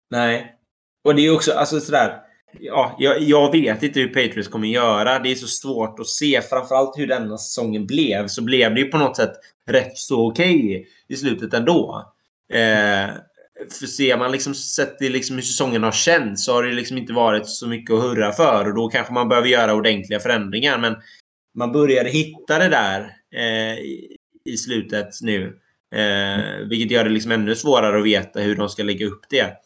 Nej. 0.09 0.55
Och 1.03 1.15
det 1.15 1.21
är 1.21 1.35
också, 1.35 1.51
alltså 1.51 1.79
sådär, 1.79 2.21
ja, 2.59 2.95
jag, 2.99 3.21
jag, 3.21 3.51
vet 3.51 3.83
inte 3.83 3.99
hur 3.99 4.07
Patriots 4.07 4.47
kommer 4.47 4.67
göra. 4.67 5.19
Det 5.19 5.31
är 5.31 5.35
så 5.35 5.47
svårt 5.47 5.99
att 5.99 6.07
se. 6.07 6.41
Framförallt 6.41 6.97
hur 6.97 7.07
denna 7.07 7.37
säsongen 7.37 7.87
blev. 7.87 8.27
Så 8.27 8.43
blev 8.43 8.73
det 8.73 8.81
ju 8.81 8.87
på 8.87 8.97
något 8.97 9.17
sätt 9.17 9.33
rätt 9.69 9.97
så 9.97 10.27
okej 10.27 10.55
okay 10.55 10.85
i 11.07 11.15
slutet 11.15 11.53
ändå. 11.53 12.11
Eh, 12.51 13.09
för 13.79 13.85
ser 13.85 14.17
man 14.17 14.31
liksom 14.31 14.55
sett 14.55 14.97
till 14.97 15.13
liksom 15.13 15.35
hur 15.35 15.43
säsongen 15.43 15.83
har 15.83 15.91
känts 15.91 16.45
så 16.45 16.53
har 16.53 16.63
det 16.63 16.73
liksom 16.73 16.97
inte 16.97 17.13
varit 17.13 17.47
så 17.47 17.67
mycket 17.67 17.93
att 17.93 18.01
hurra 18.01 18.31
för. 18.31 18.67
Och 18.67 18.75
då 18.75 18.87
kanske 18.87 19.13
man 19.13 19.29
behöver 19.29 19.47
göra 19.47 19.73
ordentliga 19.73 20.19
förändringar. 20.19 20.77
Men 20.77 20.95
man 21.57 21.71
började 21.71 22.09
hitta 22.09 22.59
det 22.59 22.69
där 22.69 22.99
eh, 23.35 23.77
i 24.45 24.57
slutet 24.57 25.09
nu. 25.21 25.59
Eh, 25.95 26.67
vilket 26.69 26.91
gör 26.91 27.03
det 27.03 27.09
liksom 27.09 27.31
ännu 27.31 27.55
svårare 27.55 27.99
att 27.99 28.05
veta 28.05 28.39
hur 28.39 28.55
de 28.55 28.69
ska 28.69 28.83
lägga 28.83 29.05
upp 29.05 29.21
det. 29.29 29.57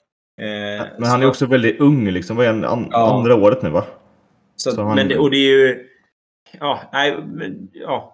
Eh, 0.42 0.86
men 1.00 1.10
han 1.10 1.22
är 1.22 1.28
också 1.28 1.46
väldigt 1.46 1.80
ung 1.80 2.10
liksom. 2.10 2.38
Vad 2.38 2.46
är 2.46 2.50
han? 2.54 2.66
An 2.66 2.88
ja. 2.92 3.18
Andra 3.18 3.36
året 3.36 3.62
nu 3.62 3.70
va? 3.70 3.86
Så, 4.56 4.72
så 4.72 4.84
han... 4.84 4.96
men 4.96 5.08
det, 5.08 5.18
och 5.18 5.32
det 5.32 5.38
är 5.38 5.50
ju... 5.50 5.88
Ja, 6.60 6.90
nej, 6.94 7.18
men, 7.28 7.70
ja. 7.74 8.12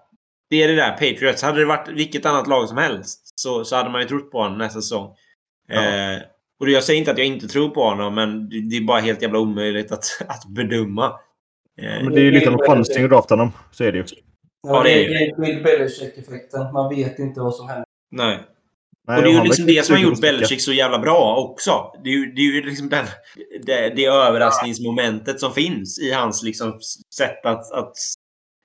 Det 0.49 0.63
är 0.63 0.67
det 0.67 0.75
där. 0.75 0.91
Patriots. 0.91 1.43
Hade 1.43 1.59
det 1.59 1.65
varit 1.65 1.87
vilket 1.87 2.25
annat 2.25 2.47
lag 2.47 2.67
som 2.67 2.77
helst 2.77 3.20
så, 3.41 3.65
så 3.65 3.75
hade 3.75 3.89
man 3.89 4.01
ju 4.01 4.07
trott 4.07 4.31
på 4.31 4.41
honom 4.41 4.57
nästa 4.57 4.81
säsong. 4.81 5.15
Ja. 5.67 5.75
Eh, 5.75 6.21
och 6.59 6.69
jag 6.69 6.83
säger 6.83 6.99
inte 6.99 7.11
att 7.11 7.17
jag 7.17 7.27
inte 7.27 7.47
tror 7.47 7.69
på 7.69 7.83
honom, 7.83 8.15
men 8.15 8.49
det 8.69 8.77
är 8.77 8.81
bara 8.81 8.99
helt 8.99 9.21
jävla 9.21 9.39
omöjligt 9.39 9.91
att, 9.91 10.05
att 10.27 10.45
bedöma. 10.47 11.05
Eh, 11.81 12.03
men 12.03 12.13
det 12.13 12.21
är 12.21 12.23
ju 12.23 12.31
lite 12.31 12.49
av 12.49 12.53
en 12.53 12.67
chansning 12.67 13.03
att 13.03 13.09
drafta 13.09 13.35
honom. 13.35 13.51
Så 13.71 13.83
är 13.83 13.91
det 13.91 13.97
ju. 13.97 14.03
Ja, 14.63 14.75
ja 14.75 14.83
det 14.83 14.93
är 14.93 15.25
ju 15.25 15.35
Bill 15.35 15.63
Belichick-effekten. 15.63 16.73
Man 16.73 16.95
vet 16.95 17.19
inte 17.19 17.39
vad 17.39 17.55
som 17.55 17.67
händer. 17.67 17.85
Nej. 18.11 18.39
Nej, 19.07 19.17
och 19.17 19.23
det 19.23 19.29
är 19.29 19.33
ju 19.33 19.43
liksom 19.43 19.65
det 19.65 19.85
som 19.85 19.95
har 19.95 20.03
gjort 20.03 20.21
Belichick 20.21 20.61
så 20.61 20.73
jävla 20.73 20.99
bra 20.99 21.35
också. 21.37 21.93
Det 22.03 22.09
är 22.09 22.13
ju, 22.13 22.25
det 22.31 22.41
är 22.41 22.45
ju 22.45 22.61
liksom 22.61 22.89
den, 22.89 23.05
det, 23.63 23.93
det 23.95 24.05
överraskningsmomentet 24.05 25.39
som 25.39 25.53
finns 25.53 25.99
i 25.99 26.11
hans 26.11 26.43
liksom 26.43 26.79
sätt 27.17 27.45
att, 27.45 27.71
att 27.71 27.93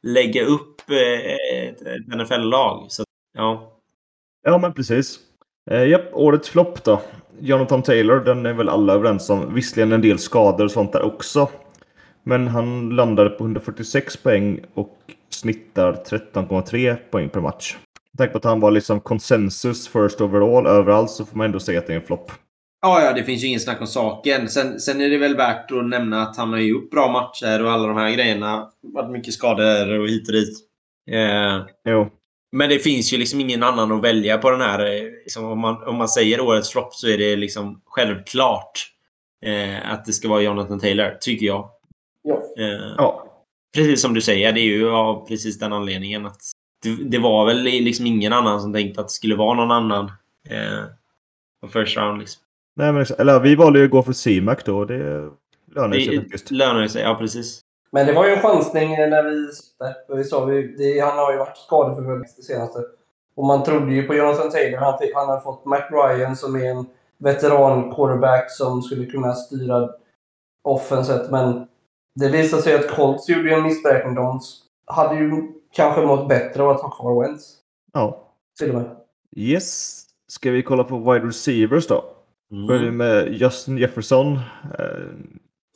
lägga 0.06 0.44
upp 0.44 0.90
eh, 0.90 1.66
ett 1.68 1.80
NFL-lag. 2.06 2.88
ja. 3.34 3.75
Ja, 4.48 4.58
men 4.58 4.72
precis. 4.72 5.18
Eh, 5.70 5.84
japp, 5.84 6.02
årets 6.12 6.48
flopp 6.48 6.84
då. 6.84 7.02
Jonathan 7.40 7.82
Taylor, 7.82 8.20
den 8.20 8.46
är 8.46 8.52
väl 8.52 8.68
alla 8.68 8.92
överens 8.92 9.30
om. 9.30 9.54
Visserligen 9.54 9.92
en 9.92 10.00
del 10.00 10.18
skador 10.18 10.64
och 10.64 10.70
sånt 10.70 10.92
där 10.92 11.02
också. 11.02 11.48
Men 12.22 12.48
han 12.48 12.90
landade 12.90 13.30
på 13.30 13.44
146 13.44 14.16
poäng 14.16 14.60
och 14.74 14.98
snittar 15.30 15.92
13,3 15.92 16.96
poäng 17.10 17.28
per 17.28 17.40
match. 17.40 17.76
Med 18.12 18.18
tanke 18.18 18.32
på 18.32 18.38
att 18.38 18.44
han 18.44 18.60
var 18.60 18.70
liksom 18.70 19.00
konsensus 19.00 19.88
first 19.88 20.20
overall 20.20 20.66
överallt 20.66 21.10
så 21.10 21.24
får 21.24 21.36
man 21.36 21.44
ändå 21.44 21.60
säga 21.60 21.78
att 21.78 21.86
det 21.86 21.92
är 21.92 22.00
en 22.00 22.06
flopp. 22.06 22.32
Ja, 22.82 23.02
ja, 23.02 23.12
det 23.12 23.22
finns 23.22 23.44
ju 23.44 23.46
ingen 23.46 23.60
snack 23.60 23.80
om 23.80 23.86
saken. 23.86 24.48
Sen, 24.48 24.80
sen 24.80 25.00
är 25.00 25.08
det 25.08 25.18
väl 25.18 25.36
värt 25.36 25.70
att 25.70 25.88
nämna 25.88 26.22
att 26.22 26.36
han 26.36 26.52
har 26.52 26.58
gjort 26.58 26.90
bra 26.90 27.12
matcher 27.12 27.64
och 27.64 27.70
alla 27.70 27.88
de 27.88 27.96
här 27.96 28.10
grejerna. 28.10 28.70
Varit 28.82 29.10
mycket 29.10 29.34
skador 29.34 30.00
och 30.00 30.08
hit 30.08 30.28
och 30.28 30.34
dit. 30.34 30.58
Eh, 31.10 31.66
jo. 31.84 32.10
Men 32.56 32.68
det 32.70 32.78
finns 32.78 33.12
ju 33.12 33.16
liksom 33.18 33.40
ingen 33.40 33.62
annan 33.62 33.92
att 33.92 34.02
välja 34.04 34.38
på 34.38 34.50
den 34.50 34.60
här. 34.60 34.86
eh, 34.96 35.02
Liksom, 35.02 35.44
om, 35.44 35.58
man, 35.60 35.82
om 35.82 35.96
man 35.96 36.08
säger 36.08 36.40
årets 36.40 36.70
flopp 36.70 36.94
så 36.94 37.08
är 37.08 37.18
det 37.18 37.36
liksom 37.36 37.80
självklart 37.86 38.92
eh, 39.46 39.92
att 39.92 40.04
det 40.04 40.12
ska 40.12 40.28
vara 40.28 40.42
Jonathan 40.42 40.80
Taylor, 40.80 41.16
tycker 41.20 41.46
jag. 41.46 41.70
Ja. 42.22 42.42
Eh, 42.58 42.94
Ja. 42.98 43.22
Precis 43.76 44.02
som 44.02 44.14
du 44.14 44.20
säger, 44.20 44.52
det 44.52 44.60
är 44.60 44.64
ju 44.64 44.90
av 44.90 45.26
precis 45.28 45.58
den 45.58 45.72
anledningen 45.72 46.26
att 46.26 46.40
det, 46.82 46.96
det 47.04 47.18
var 47.18 47.46
väl 47.46 47.62
liksom 47.62 48.06
ingen 48.06 48.32
annan 48.32 48.60
som 48.60 48.72
tänkte 48.72 49.00
att 49.00 49.06
det 49.08 49.12
skulle 49.12 49.36
vara 49.36 49.54
någon 49.54 49.70
annan 49.70 50.04
eh, 50.48 50.84
på 51.60 51.68
first 51.68 51.96
round. 51.96 52.18
Liksom. 52.20 52.42
Nej, 52.76 52.92
men, 52.92 53.06
eller 53.18 53.40
vi 53.40 53.54
valde 53.54 53.78
ju 53.78 53.84
att 53.84 53.90
gå 53.90 54.02
för 54.02 54.12
C-Mac 54.12 54.56
då. 54.64 54.78
och 54.78 54.86
Det 54.86 55.30
lönar 55.74 55.96
sig 55.96 56.06
Det 56.16 56.20
faktiskt. 56.22 56.50
lönar 56.50 56.88
sig, 56.88 57.02
ja 57.02 57.14
precis. 57.14 57.60
Men 57.90 58.06
det 58.06 58.12
var 58.12 58.26
ju 58.26 58.32
en 58.32 58.40
chansning 58.42 58.90
när 58.90 59.22
vi 59.22 59.52
satt. 59.52 60.16
Vi 60.16 60.24
sa, 60.24 60.44
vi, 60.44 60.74
det, 60.78 61.00
han 61.00 61.18
har 61.18 61.32
ju 61.32 61.38
varit 61.38 61.56
skadeförföljd 61.56 62.24
det 62.36 62.42
senaste. 62.42 62.78
Och 63.36 63.44
man 63.46 63.62
trodde 63.64 63.92
ju 63.94 64.02
på 64.02 64.14
Jonathan 64.14 64.50
Taylor. 64.50 64.78
Han, 64.78 64.98
fick, 64.98 65.14
han 65.14 65.28
har 65.28 65.40
fått 65.40 65.64
Mac 65.64 65.80
Ryan 65.90 66.36
som 66.36 66.56
är 66.56 66.64
en 66.70 66.86
veteran 67.18 67.94
quarterback 67.94 68.50
som 68.50 68.82
skulle 68.82 69.06
kunna 69.06 69.32
styra 69.34 69.88
offenset. 70.64 71.30
Men 71.30 71.66
det 72.14 72.28
visade 72.28 72.62
sig 72.62 72.74
att 72.74 72.90
Colts 72.90 73.28
gjorde 73.28 73.54
en 73.54 73.62
missberäkning. 73.62 74.14
De 74.14 74.40
hade 74.86 75.14
ju 75.16 75.42
kanske 75.72 76.00
mått 76.02 76.28
bättre 76.28 76.62
av 76.62 76.70
att 76.70 76.80
ha 76.80 76.90
kvar 76.90 77.22
Wentz. 77.22 77.54
Ja. 77.92 78.28
Till 78.58 78.68
och 78.70 78.74
med. 78.74 78.96
Yes. 79.36 80.02
Ska 80.28 80.50
vi 80.50 80.62
kolla 80.62 80.84
på 80.84 80.98
wide 81.12 81.26
receivers 81.26 81.86
då? 81.86 82.04
Börjar 82.68 82.80
vi 82.82 82.88
Mm. 82.88 82.96
med 82.96 83.32
Justin 83.32 83.78
Jefferson. 83.78 84.38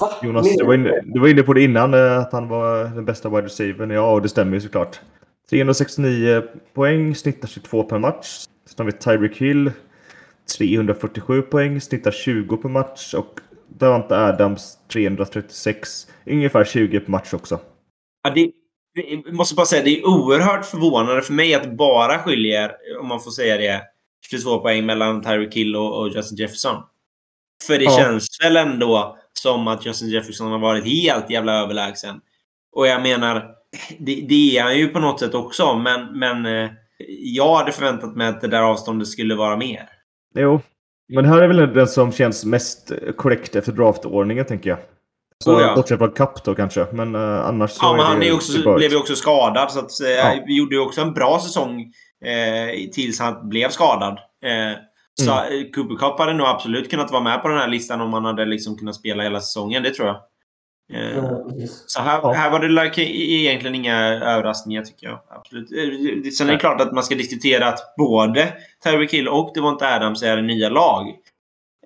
Va? 0.00 0.10
Jonas, 0.22 0.56
du 0.56 0.64
var, 0.64 0.74
inne, 0.74 1.00
du 1.04 1.20
var 1.20 1.28
inne 1.28 1.42
på 1.42 1.52
det 1.52 1.62
innan, 1.62 1.94
eh, 1.94 2.18
att 2.18 2.32
han 2.32 2.48
var 2.48 2.84
den 2.84 3.04
bästa 3.04 3.28
wide 3.28 3.42
receivern. 3.42 3.90
Ja, 3.90 4.12
och 4.12 4.22
det 4.22 4.28
stämmer 4.28 4.54
ju 4.54 4.60
såklart. 4.60 5.00
369 5.50 6.42
poäng, 6.74 7.14
snittar 7.14 7.48
22 7.48 7.82
per 7.82 7.98
match. 7.98 8.26
Sen 8.66 8.74
har 8.78 8.84
vi 8.84 8.92
Tyreek 8.92 9.36
Hill. 9.36 9.72
347 10.58 11.42
poäng, 11.42 11.80
snittar 11.80 12.10
20 12.10 12.56
per 12.56 12.68
match. 12.68 13.14
Och 13.14 13.40
Davante 13.68 14.16
Adams 14.18 14.78
336. 14.92 16.06
Ungefär 16.26 16.64
20 16.64 17.00
per 17.00 17.10
match 17.10 17.34
också. 17.34 17.60
Ja, 18.24 18.30
det, 18.30 18.50
jag 19.24 19.34
måste 19.34 19.54
bara 19.54 19.66
säga, 19.66 19.82
det 19.84 19.98
är 19.98 20.06
oerhört 20.06 20.66
förvånande 20.66 21.22
för 21.22 21.32
mig 21.32 21.54
att 21.54 21.76
bara 21.76 22.18
skiljer, 22.18 22.72
om 23.00 23.06
man 23.08 23.20
får 23.20 23.30
säga 23.30 23.56
det, 23.56 23.82
22 24.30 24.58
poäng 24.58 24.86
mellan 24.86 25.22
Tyreek 25.22 25.54
Hill 25.56 25.76
och, 25.76 26.00
och 26.00 26.08
Justin 26.08 26.38
Jefferson. 26.38 26.82
För 27.66 27.78
det 27.78 27.84
Ja. 27.84 27.90
känns 27.98 28.26
väl 28.44 28.56
ändå 28.56 29.18
som 29.42 29.68
att 29.68 29.86
Justin 29.86 30.08
Jefferson 30.08 30.52
har 30.52 30.58
varit 30.58 30.84
helt 30.84 31.30
jävla 31.30 31.52
överlägsen. 31.52 32.20
Och 32.72 32.86
jag 32.86 33.02
menar, 33.02 33.54
det, 33.98 34.14
det 34.28 34.58
är 34.58 34.62
han 34.62 34.78
ju 34.78 34.88
på 34.88 34.98
något 34.98 35.20
sätt 35.20 35.34
också, 35.34 35.74
men, 35.74 36.18
men 36.18 36.46
eh, 36.46 36.70
jag 37.18 37.56
hade 37.56 37.72
förväntat 37.72 38.16
mig 38.16 38.28
att 38.28 38.40
det 38.40 38.48
där 38.48 38.62
avståndet 38.62 39.08
skulle 39.08 39.34
vara 39.34 39.56
mer. 39.56 39.88
Jo, 40.34 40.60
men 41.12 41.24
det 41.24 41.30
här 41.30 41.42
är 41.42 41.48
väl 41.48 41.74
den 41.74 41.88
som 41.88 42.12
känns 42.12 42.44
mest 42.44 42.92
korrekt 43.16 43.56
efter 43.56 43.72
draftordningen, 43.72 44.44
tänker 44.44 44.70
jag. 44.70 44.78
Så 45.44 45.56
Oh 45.56 45.62
ja. 45.62 45.74
bortsett 45.74 45.98
från 45.98 46.10
Cup 46.10 46.44
då 46.44 46.54
kanske, 46.54 46.86
men 46.92 47.14
eh, 47.14 47.46
annars 47.46 47.70
så 47.70 47.84
Ja, 47.84 47.96
men 47.96 48.06
han 48.06 48.22
är 48.22 48.34
också, 48.34 48.74
blev 48.74 48.90
ju 48.90 48.96
också 48.96 49.16
skadad. 49.16 49.70
Så 49.70 49.78
att, 49.78 50.00
eh, 50.00 50.08
Ja. 50.08 50.34
Gjorde 50.46 50.74
ju 50.74 50.80
också 50.80 51.00
en 51.00 51.14
bra 51.14 51.40
säsong 51.40 51.80
eh, 52.24 52.90
tills 52.92 53.20
han 53.20 53.48
blev 53.48 53.68
skadad. 53.68 54.18
Eh, 54.44 54.89
så 55.22 55.32
Mm. 55.32 55.72
Cooper 55.72 55.96
Cup 55.96 56.18
hade 56.18 56.32
nog 56.32 56.46
absolut 56.46 56.90
kunnat 56.90 57.10
vara 57.10 57.22
med 57.22 57.42
på 57.42 57.48
den 57.48 57.58
här 57.58 57.68
listan 57.68 58.00
om 58.00 58.12
han 58.12 58.24
hade 58.24 58.44
liksom 58.44 58.76
kunnat 58.76 58.94
spela 58.94 59.22
hela 59.22 59.40
säsongen. 59.40 59.82
Det 59.82 59.90
tror 59.90 60.08
jag. 60.08 60.16
Eh. 60.92 61.24
Så 61.86 62.00
här, 62.00 62.34
här 62.34 62.50
var 62.50 62.60
det 62.60 62.68
like, 62.84 63.02
egentligen 63.02 63.74
inga 63.74 63.96
överraskningar 64.14 64.82
tycker 64.82 65.06
jag. 65.06 65.18
Absolut. 65.30 65.72
Eh, 65.72 66.22
det- 66.24 66.30
Sen 66.30 66.48
är 66.48 66.52
det 66.52 66.58
klart 66.58 66.80
att 66.80 66.92
man 66.92 67.04
ska 67.04 67.14
diskutera 67.14 67.66
att 67.68 67.94
både 67.98 68.52
Tyreek 68.84 69.12
Hill 69.14 69.28
och 69.28 69.50
Devonta 69.54 69.86
Adams 69.94 70.22
är 70.22 70.42
nya 70.42 70.68
lag. 70.68 71.08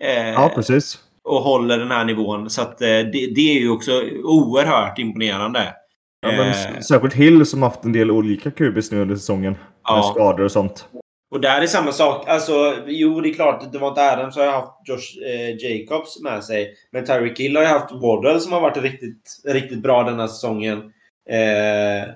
Eh, 0.00 0.28
Ja, 0.28 0.52
precis. 0.54 0.98
och 1.24 1.40
håller 1.42 1.78
den 1.78 1.90
här 1.90 2.04
nivån. 2.04 2.50
Så 2.50 2.62
att, 2.62 2.80
eh, 2.80 2.86
det, 2.88 3.32
det 3.34 3.56
är 3.56 3.60
ju 3.60 3.70
också 3.70 3.92
oerhört 4.24 4.98
imponerande. 4.98 5.74
Ja, 6.20 6.32
men 6.32 6.48
Eh, 6.48 6.80
Särskilt 6.80 7.14
Hill 7.14 7.46
som 7.46 7.62
haft 7.62 7.84
en 7.84 7.92
del 7.92 8.10
olika 8.10 8.50
QBs 8.50 8.90
nu 8.92 9.00
under 9.02 9.16
säsongen. 9.16 9.56
Ja. 9.84 9.94
Med 9.96 10.04
skador 10.04 10.44
och 10.44 10.52
sånt. 10.52 10.88
Och 11.30 11.40
där 11.40 11.60
är 11.62 11.66
samma 11.66 11.92
sak. 11.92 12.28
Alltså, 12.28 12.74
jo, 12.86 13.20
det 13.20 13.28
är 13.30 13.34
klart. 13.34 13.72
Det 13.72 13.78
var 13.78 13.88
inte 13.88 14.12
Adams 14.12 14.36
har 14.36 14.46
haft 14.46 14.72
Josh 14.88 15.22
eh, 15.26 15.56
Jacobs 15.56 16.22
med 16.22 16.44
sig. 16.44 16.74
Men 16.90 17.04
Tyreek 17.04 17.40
Hill 17.40 17.56
har 17.56 17.62
ju 17.62 17.68
haft 17.68 17.92
Waddle 17.92 18.40
som 18.40 18.52
har 18.52 18.60
varit 18.60 18.76
riktigt, 18.76 19.40
riktigt 19.44 19.78
bra 19.82 20.02
den 20.02 20.20
här 20.20 20.26
säsongen. 20.26 20.92
Eh, 21.30 22.08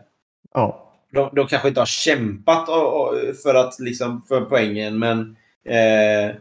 Ja. 0.55 0.93
de, 1.13 1.31
de 1.33 1.47
kanske 1.47 1.69
inte 1.69 1.81
har 1.81 1.87
kämpat 1.87 2.69
och, 2.69 3.01
och, 3.03 3.15
för, 3.43 3.55
att, 3.55 3.81
liksom, 3.81 4.25
för 4.29 4.41
poängen, 4.41 4.99
men 4.99 5.37
eh, 5.69 6.35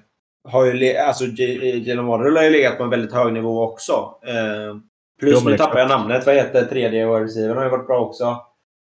har 0.52 0.66
ju 0.66 0.98
alltså, 0.98 1.26
J- 1.26 1.88
Jalen 1.90 2.06
Waddle 2.06 2.40
har 2.40 2.44
ju 2.44 2.50
legat 2.50 2.78
på 2.78 2.84
en 2.84 2.90
väldigt 2.90 3.14
hög 3.14 3.34
nivå 3.34 3.64
också. 3.64 4.16
Eh, 4.28 4.78
plus, 5.20 5.44
nu 5.46 5.58
tappar 5.58 5.80
jag 5.80 5.90
namnet. 5.90 6.26
Vad 6.26 6.36
heter 6.36 6.66
tredje 6.66 7.06
receiver? 7.06 7.56
har 7.56 7.64
ju 7.64 7.70
varit 7.70 7.88
bra 7.88 8.00
också. 8.00 8.38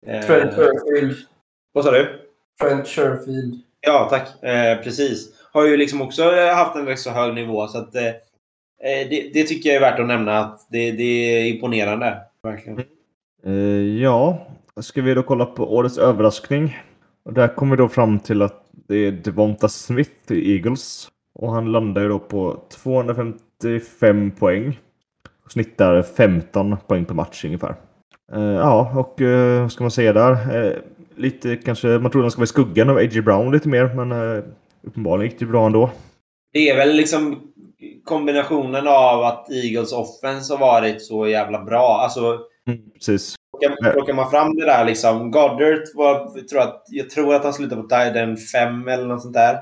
Eh, 0.06 0.20
Trent 0.26 0.54
Sherfield. 0.54 1.16
vad 1.72 1.84
sa 1.84 1.90
du? 1.90 2.20
Trent 2.62 2.86
Sherfield. 2.88 3.54
Ja, 3.80 4.06
tack. 4.10 4.42
Eh, 4.42 4.82
precis. 4.82 5.32
Har 5.52 5.66
ju 5.66 5.76
liksom 5.76 6.02
också 6.02 6.22
eh, 6.22 6.54
haft 6.54 6.76
en 6.76 6.86
rätt 6.86 6.98
så 6.98 7.10
hög 7.10 7.34
nivå. 7.34 7.66
Så 7.66 7.78
att, 7.78 7.94
eh, 7.94 8.06
eh, 8.06 9.08
det, 9.10 9.30
det 9.34 9.44
tycker 9.44 9.68
jag 9.68 9.76
är 9.76 9.80
värt 9.80 10.00
att 10.00 10.06
nämna. 10.06 10.38
att 10.38 10.66
Det, 10.70 10.92
det 10.92 11.02
är 11.02 11.46
imponerande. 11.46 12.18
Verkligen. 12.42 12.78
Mm. 12.78 12.88
Eh, 13.46 14.02
ja, 14.02 14.46
ska 14.80 15.02
vi 15.02 15.14
då 15.14 15.22
kolla 15.22 15.46
på 15.46 15.74
årets 15.74 15.98
överraskning. 15.98 16.78
Och 17.24 17.32
där 17.32 17.48
kommer 17.48 17.76
vi 17.76 17.82
då 17.82 17.88
fram 17.88 18.18
till 18.18 18.42
att 18.42 18.64
det 18.72 18.96
är 18.96 19.12
Devonta 19.12 19.68
Smith 19.68 20.32
i 20.32 20.54
Eagles. 20.56 21.08
Och 21.34 21.52
han 21.52 21.72
landar 21.72 22.02
ju 22.02 22.08
då 22.08 22.18
på 22.18 22.62
255 22.72 24.30
poäng. 24.30 24.78
Och 25.44 25.52
snittar 25.52 26.02
15 26.02 26.76
poäng 26.86 27.04
per 27.04 27.14
match 27.14 27.44
ungefär. 27.44 27.74
Eh, 28.32 28.42
ja, 28.42 28.92
och 28.96 29.20
eh, 29.20 29.62
vad 29.62 29.72
ska 29.72 29.84
man 29.84 29.90
säga 29.90 30.12
där? 30.12 30.32
Eh, 30.32 30.72
Eh, 31.20 31.22
lite 31.22 31.56
kanske, 31.56 31.88
man 31.88 32.10
trodde 32.10 32.24
han 32.24 32.30
skulle 32.30 32.40
vara 32.40 32.64
i 32.64 32.66
skuggan 32.66 32.90
av 32.90 32.96
A.J. 32.96 33.20
Brown 33.20 33.52
lite 33.52 33.68
mer, 33.68 33.94
men 33.94 34.12
eh, 34.12 34.44
uppenbarligen 34.82 35.30
gick 35.30 35.40
det 35.40 35.46
bra 35.46 35.66
ändå. 35.66 35.90
Det 36.52 36.70
är 36.70 36.76
väl 36.76 36.96
liksom 36.96 37.40
kombinationen 38.04 38.88
av 38.88 39.22
att 39.22 39.50
Eagles 39.50 39.92
offense 39.92 40.52
har 40.54 40.60
varit 40.60 41.02
så 41.02 41.28
jävla 41.28 41.64
bra. 41.64 42.00
Alltså, 42.00 42.38
Precis. 42.94 43.34
plockar, 43.60 43.92
plockar 43.92 44.14
man 44.14 44.30
fram 44.30 44.56
det 44.56 44.66
där 44.66 44.84
liksom. 44.84 45.30
Goddard 45.30 45.82
var, 45.94 46.32
jag 46.34 46.48
tror 46.48 46.60
att, 46.60 46.84
jag 46.88 47.10
tror 47.10 47.34
att 47.34 47.44
han 47.44 47.52
slutade 47.52 47.82
på 47.82 47.88
Tiden 47.88 48.36
5 48.36 48.88
eller 48.88 49.04
något 49.04 49.22
sånt 49.22 49.34
där. 49.34 49.54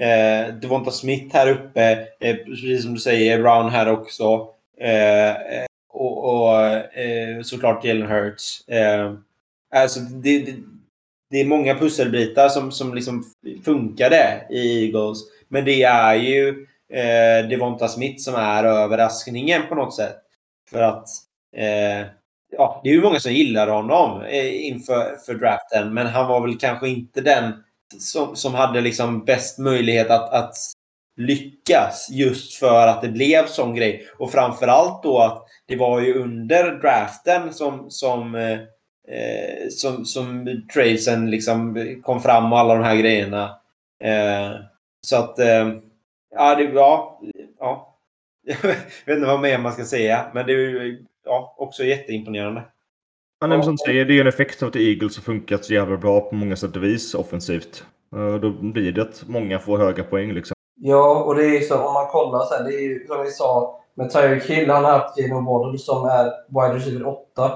Eh, 0.00 0.54
Devonta 0.54 0.90
Smith 0.90 1.36
här 1.36 1.50
uppe. 1.50 2.06
Eh, 2.20 2.36
precis 2.36 2.82
som 2.82 2.94
du 2.94 3.00
säger, 3.00 3.42
Brown 3.42 3.68
här 3.68 3.92
också. 3.92 4.48
Eh, 4.80 5.30
eh, 5.30 5.66
och 5.92 6.24
och 6.24 6.66
eh, 6.98 7.42
såklart 7.42 7.84
Jalen 7.84 8.10
Hurts. 8.10 8.60
Alltså 9.74 10.00
det, 10.00 10.38
det, 10.38 10.54
det 11.30 11.40
är 11.40 11.44
många 11.44 11.74
pusselbitar 11.78 12.48
som, 12.48 12.72
som 12.72 12.94
liksom 12.94 13.24
funkade 13.64 14.46
i 14.50 14.84
Eagles. 14.84 15.18
Men 15.48 15.64
det 15.64 15.82
är 15.82 16.14
ju 16.14 16.66
eh, 16.92 17.48
Devonta 17.48 17.88
Smith 17.88 18.22
som 18.22 18.34
är 18.34 18.64
överraskningen 18.64 19.62
på 19.68 19.74
något 19.74 19.96
sätt. 19.96 20.16
För 20.70 20.82
att 20.82 21.08
eh, 21.56 22.06
ja, 22.52 22.80
det 22.84 22.90
är 22.90 22.94
ju 22.94 23.02
många 23.02 23.20
som 23.20 23.32
gillar 23.32 23.68
honom 23.68 24.22
eh, 24.22 24.66
inför 24.66 25.16
för 25.26 25.34
draften. 25.34 25.94
Men 25.94 26.06
han 26.06 26.28
var 26.28 26.40
väl 26.40 26.58
kanske 26.58 26.88
inte 26.88 27.20
den 27.20 27.52
som, 27.98 28.36
som 28.36 28.54
hade 28.54 28.80
liksom 28.80 29.24
bäst 29.24 29.58
möjlighet 29.58 30.10
att, 30.10 30.32
att 30.32 30.54
lyckas 31.16 32.08
just 32.10 32.54
för 32.54 32.86
att 32.86 33.02
det 33.02 33.08
blev 33.08 33.46
sån 33.46 33.74
grej. 33.74 34.06
Och 34.18 34.32
framförallt 34.32 35.02
då 35.02 35.18
att 35.18 35.46
det 35.66 35.76
var 35.76 36.00
ju 36.00 36.14
under 36.14 36.78
draften 36.78 37.52
som, 37.52 37.90
som, 37.90 38.34
eh, 38.34 38.58
eh, 39.08 39.68
som, 39.70 40.04
som 40.04 40.46
tradesen 40.74 41.30
liksom 41.30 41.78
kom 42.02 42.20
fram 42.20 42.52
och 42.52 42.58
alla 42.58 42.74
de 42.74 42.84
här 42.84 42.96
grejerna. 42.96 43.44
Eh, 44.04 44.60
så 45.00 45.16
att, 45.16 45.38
eh, 45.38 45.72
ja, 46.34 46.54
det 46.54 46.62
ja, 46.62 47.20
ja. 47.58 47.98
Jag 48.46 48.56
vet 49.06 49.16
inte 49.16 49.26
vad 49.26 49.40
mer 49.40 49.58
man 49.58 49.72
ska 49.72 49.84
säga, 49.84 50.26
men 50.34 50.46
det 50.46 50.52
är 50.52 50.56
ju 50.56 51.04
ja, 51.24 51.54
också 51.58 51.84
jätteimponerande. 51.84 52.62
Ja, 53.40 53.46
nej, 53.46 53.62
som 53.62 53.78
säger, 53.78 54.04
det 54.04 54.12
är 54.12 54.14
ju 54.14 54.20
en 54.20 54.26
effekt 54.26 54.62
av 54.62 54.68
att 54.68 54.76
Eagles 54.76 55.16
har 55.16 55.22
funkat 55.22 55.64
så 55.64 55.74
jävla 55.74 55.96
bra 55.96 56.20
på 56.20 56.34
många 56.34 56.56
sätt 56.56 56.76
och 56.76 56.84
vis 56.84 57.14
offensivt. 57.14 57.84
Eh, 58.16 58.34
Då 58.34 58.50
blir 58.50 58.92
det 58.92 59.02
att 59.02 59.24
många 59.26 59.58
får 59.58 59.78
höga 59.78 60.04
poäng 60.04 60.32
liksom. 60.32 60.54
Ja, 60.76 61.24
och 61.24 61.34
det 61.34 61.44
är 61.56 61.60
så 61.60 61.78
om 61.78 61.94
man 61.94 62.06
kollar 62.06 62.44
så 62.44 62.54
här, 62.54 62.64
det 62.64 62.74
är 62.74 62.80
ju 62.80 63.06
som 63.06 63.22
vi 63.22 63.30
sa 63.30 63.80
med 63.94 64.10
Tyreek 64.10 64.50
Hill, 64.50 64.70
han 64.70 64.84
har 64.84 64.92
haft 64.92 65.18
Jalen 65.18 65.44
Waddle 65.44 65.78
som 65.78 66.04
är 66.04 66.24
wide 66.48 66.76
receiver 66.76 67.06
8 67.06 67.50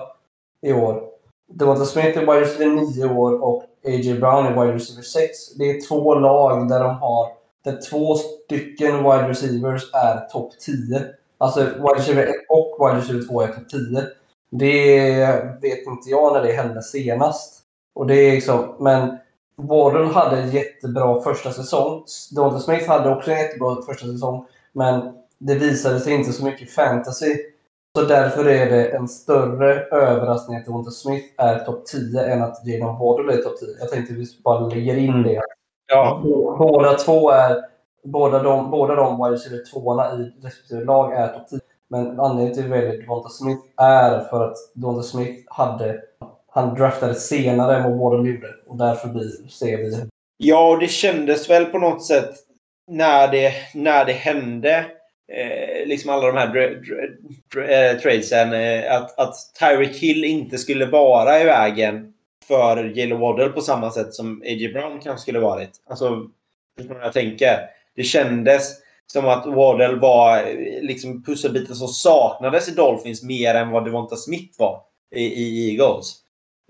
i 0.63 0.73
år. 0.73 1.08
Devonta 1.49 1.85
Smith 1.85 2.19
är 2.19 2.21
wide 2.21 2.41
receiver 2.41 2.75
9 2.75 3.05
år 3.05 3.43
och 3.43 3.65
A.J. 3.85 4.15
Brown 4.15 4.47
är 4.47 4.51
wide 4.51 4.75
receiver 4.75 5.03
6. 5.03 5.55
Det 5.55 5.71
är 5.71 5.89
två 5.89 6.15
lag 6.15 6.69
där 6.69 6.81
de 6.81 6.97
har, 6.97 7.29
där 7.65 7.79
två 7.91 8.15
stycken 8.15 8.97
wide 8.97 9.29
receivers 9.29 9.95
är 9.95 10.29
topp 10.29 10.53
10. 10.59 11.03
Alltså 11.39 11.61
wide 11.61 11.95
receiver 11.97 12.23
1 12.23 12.31
och 12.49 12.77
wide 12.81 13.01
receiver 13.01 13.23
2 13.29 13.43
är 13.43 13.49
topp 13.49 13.69
10. 13.69 14.05
Det 14.51 15.21
vet 15.63 15.87
inte 15.87 16.11
jag 16.11 16.33
när 16.33 16.43
det 16.43 16.53
hände 16.53 16.83
senast. 16.83 17.63
Och 17.95 18.07
det 18.07 18.15
är 18.15 18.33
liksom, 18.33 18.75
men 18.79 19.19
Waddle 19.57 20.07
hade 20.07 20.37
en 20.37 20.51
jättebra 20.51 21.21
första 21.21 21.53
säsong. 21.53 22.05
Devonta 22.35 22.61
Smith 22.61 22.89
hade 22.89 23.11
också 23.11 23.31
en 23.31 23.39
jättebra 23.39 23.77
första 23.87 24.07
säsong. 24.07 24.47
Men 24.73 25.13
det 25.39 25.55
visade 25.55 26.01
sig 26.01 26.15
inte 26.15 26.33
så 26.33 26.45
mycket 26.45 26.71
fantasy. 26.71 27.37
Så 27.97 28.05
därför 28.05 28.49
är 28.49 28.71
det 28.71 28.89
en 28.89 29.09
större 29.09 29.83
överraskning 29.83 30.57
att 30.59 30.67
Donald 30.67 30.93
Smith 30.93 31.27
är 31.39 31.59
topp 31.59 31.87
10 31.87 32.25
än 32.25 32.43
att 32.43 32.67
Jalen 32.67 32.99
Waddle 32.99 33.33
är 33.33 33.37
topp 33.37 33.59
10. 33.59 33.69
Jag 33.81 33.91
tänkte 33.91 34.13
att 34.13 34.19
vi 34.19 34.27
bara 34.45 34.61
lägger 34.61 34.97
in 34.97 35.23
det. 35.23 35.43
Ja. 35.87 36.21
Båda 36.59 36.95
två 36.95 37.31
är... 37.31 37.65
Båda 38.05 38.43
de, 38.43 38.71
båda 38.71 38.95
de 38.95 39.17
wide 39.17 39.35
receiver 39.35 39.65
tvåorna 39.73 40.13
i 40.13 40.47
respektive 40.47 40.85
lag 40.85 41.13
är 41.13 41.29
topp 41.29 41.49
10. 41.49 41.61
Men 41.91 42.21
anledningen 42.21 42.55
till 42.55 42.63
att 42.63 42.67
vi 42.67 42.71
väljer 42.71 43.01
Devonta 43.01 43.29
Smith 43.29 43.61
är 43.77 44.21
för 44.21 44.45
att 44.45 44.57
Devonta 44.75 45.03
Smith 45.03 45.43
hade... 45.47 46.01
Han 46.51 46.75
draftade 46.75 47.15
senare 47.15 47.77
än 47.77 47.83
vad 47.83 47.99
Waddle 47.99 48.31
gjorde. 48.31 48.49
Och 48.67 48.77
därför 48.77 49.09
blir, 49.09 49.49
ser 49.49 49.77
vi... 49.77 50.09
Ja, 50.37 50.71
och 50.71 50.79
det 50.79 50.89
kändes 50.89 51.51
väl 51.51 51.65
på 51.65 51.79
något 51.79 52.05
sätt 52.05 52.35
när 52.87 53.29
det, 53.29 53.53
när 53.75 54.05
det 54.05 54.13
hände. 54.13 54.87
Eh, 55.33 55.87
liksom 55.87 56.11
alla 56.11 56.27
de 56.27 56.37
här 56.37 56.47
dra, 56.47 56.69
dra, 56.69 57.07
dra, 57.55 57.69
eh, 57.69 57.99
tradesen. 57.99 58.53
Eh, 58.53 58.93
att, 58.93 59.19
att 59.19 59.35
Tyreek 59.59 59.97
Hill 59.97 60.25
inte 60.25 60.59
skulle 60.59 60.87
vara 60.87 61.41
i 61.41 61.45
vägen 61.45 62.13
för 62.45 62.85
Jalen 62.85 63.21
Waddle 63.21 63.49
på 63.49 63.61
samma 63.61 63.91
sätt 63.91 64.15
som 64.15 64.43
A.J. 64.43 64.73
Brown 64.73 65.01
kanske 65.01 65.23
skulle 65.23 65.39
varit. 65.39 65.71
Alltså, 65.91 66.29
hur 66.77 67.01
jag 67.01 67.13
tänker? 67.13 67.59
Det 67.97 68.03
kändes 68.03 68.77
som 69.07 69.29
att 69.29 69.47
Waddle 69.47 69.97
var 69.97 70.39
eh, 70.39 70.83
liksom 70.83 71.23
pusselbiten 71.23 71.75
som 71.75 71.89
saknades 71.89 72.69
i 72.69 72.75
Dolphins 72.75 73.23
mer 73.23 73.55
än 73.55 73.71
vad 73.71 73.85
Devonta 73.85 74.17
Smith 74.17 74.59
var 74.59 74.83
i, 75.15 75.25
i 75.25 75.71
Eagles. 75.71 76.15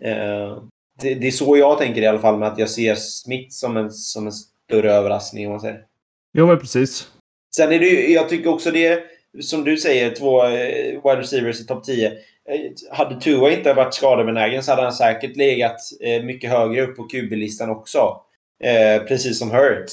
Eh, 0.02 0.62
det, 1.00 1.14
det, 1.14 1.26
är 1.26 1.30
så 1.30 1.56
jag 1.56 1.78
tänker 1.78 2.02
i 2.02 2.06
alla 2.06 2.18
fall 2.18 2.38
med 2.38 2.48
att 2.48 2.58
jag 2.58 2.70
ser 2.70 2.94
Smith 2.94 3.50
som 3.50 3.76
en, 3.76 3.90
som 3.90 4.26
en 4.26 4.32
större 4.32 4.92
överraskning 4.92 5.46
om 5.46 5.50
man 5.50 5.60
säger. 5.60 5.84
Jo 6.32 6.46
men 6.46 6.58
precis. 6.58 7.08
Sen 7.58 7.72
är 7.72 7.78
det 7.78 7.86
ju, 7.86 8.12
jag 8.12 8.28
tycker 8.28 8.50
också 8.50 8.70
det, 8.70 9.02
som 9.40 9.64
du 9.64 9.76
säger, 9.76 10.14
två 10.14 10.44
eh, 10.44 11.02
wide 11.04 11.20
receivers 11.20 11.60
i 11.60 11.66
topp 11.66 11.84
10. 11.84 12.06
Eh, 12.06 12.14
hade 12.90 13.20
Tua 13.20 13.52
inte 13.52 13.72
varit 13.72 13.94
skadebenägen 13.94 14.62
så 14.62 14.72
hade 14.72 14.82
han 14.82 14.92
säkert 14.92 15.36
legat 15.36 15.76
eh, 16.00 16.22
mycket 16.22 16.50
högre 16.50 16.82
upp 16.82 16.96
på 16.96 17.08
QB-listan 17.08 17.70
också. 17.70 18.20
precis 19.08 19.38
som 19.38 19.50
Hurts. 19.50 19.92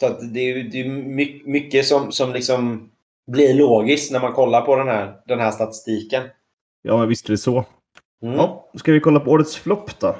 så 0.00 0.06
att 0.06 0.34
det 0.34 0.40
är, 0.40 0.62
det 0.62 0.80
är 0.80 0.88
mycket 1.48 1.86
som, 1.86 2.12
som 2.12 2.32
liksom 2.32 2.90
blir 3.26 3.54
logiskt 3.54 4.12
när 4.12 4.20
man 4.20 4.32
kollar 4.32 4.60
på 4.60 4.76
den 4.76 4.88
här, 4.88 5.14
den 5.26 5.40
här 5.40 5.50
statistiken. 5.50 6.22
Ja, 6.82 7.04
visst 7.04 7.26
är 7.26 7.30
det 7.30 7.38
så. 7.38 7.64
Mm. 8.22 8.34
Ja, 8.36 8.70
ska 8.74 8.92
vi 8.92 9.00
kolla 9.00 9.20
på 9.20 9.30
årets 9.30 9.56
flopp 9.56 10.00
då? 10.00 10.16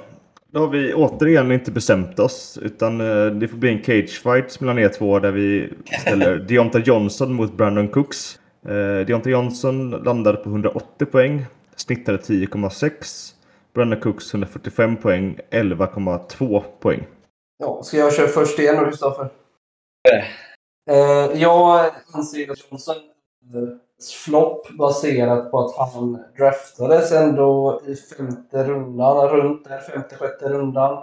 Då 0.53 0.61
har 0.61 0.68
vi 0.68 0.94
återigen 0.94 1.53
inte 1.53 1.70
bestämt 1.70 2.18
oss. 2.18 2.59
Utan 2.62 3.01
eh, 3.01 3.26
det 3.26 3.49
får 3.49 3.57
bli 3.57 3.72
en 3.72 3.84
cage 3.84 4.22
fight 4.22 4.61
mellan 4.61 4.78
er 4.78 4.88
två 4.88 5.18
där 5.18 5.32
vi 5.32 5.72
ställer 6.01 6.36
Deonta 6.49 6.78
Johnson 6.78 7.32
mot 7.32 7.53
Brandon 7.53 7.88
Cooks. 7.88 8.38
Eh, 8.66 9.07
Deonta 9.07 9.30
Johnson 9.30 9.90
landade 9.90 10.38
på 10.38 10.49
180 10.49 11.07
poäng. 11.07 11.46
Snittade 11.76 12.18
10,6. 12.18 13.32
Brandon 13.74 14.01
Cooks 14.01 14.34
145 14.34 14.96
poäng. 14.96 15.38
11,2 15.51 16.62
poäng. 16.80 17.07
Ja, 17.59 17.82
ska 17.82 17.96
jag 17.96 18.14
köra 18.14 18.28
först 18.28 18.59
igen 18.59 18.76
då, 18.76 18.84
Kristoffer? 18.84 19.28
Eh, 20.90 21.40
jag 21.42 21.90
anser 22.12 22.51
att 22.51 22.70
Johnson 22.70 22.96
flopp 24.24 24.68
baserat 24.78 25.51
på 25.51 25.59
att 25.59 25.92
han 25.92 26.24
draftades 26.38 27.12
ändå 27.12 27.80
i 27.86 27.96
femte 27.96 28.64
rundan, 28.64 29.28
runt 29.28 29.68
där 29.68 29.78
femte, 29.78 30.16
sjätte 30.16 30.49
rundan. 30.49 31.03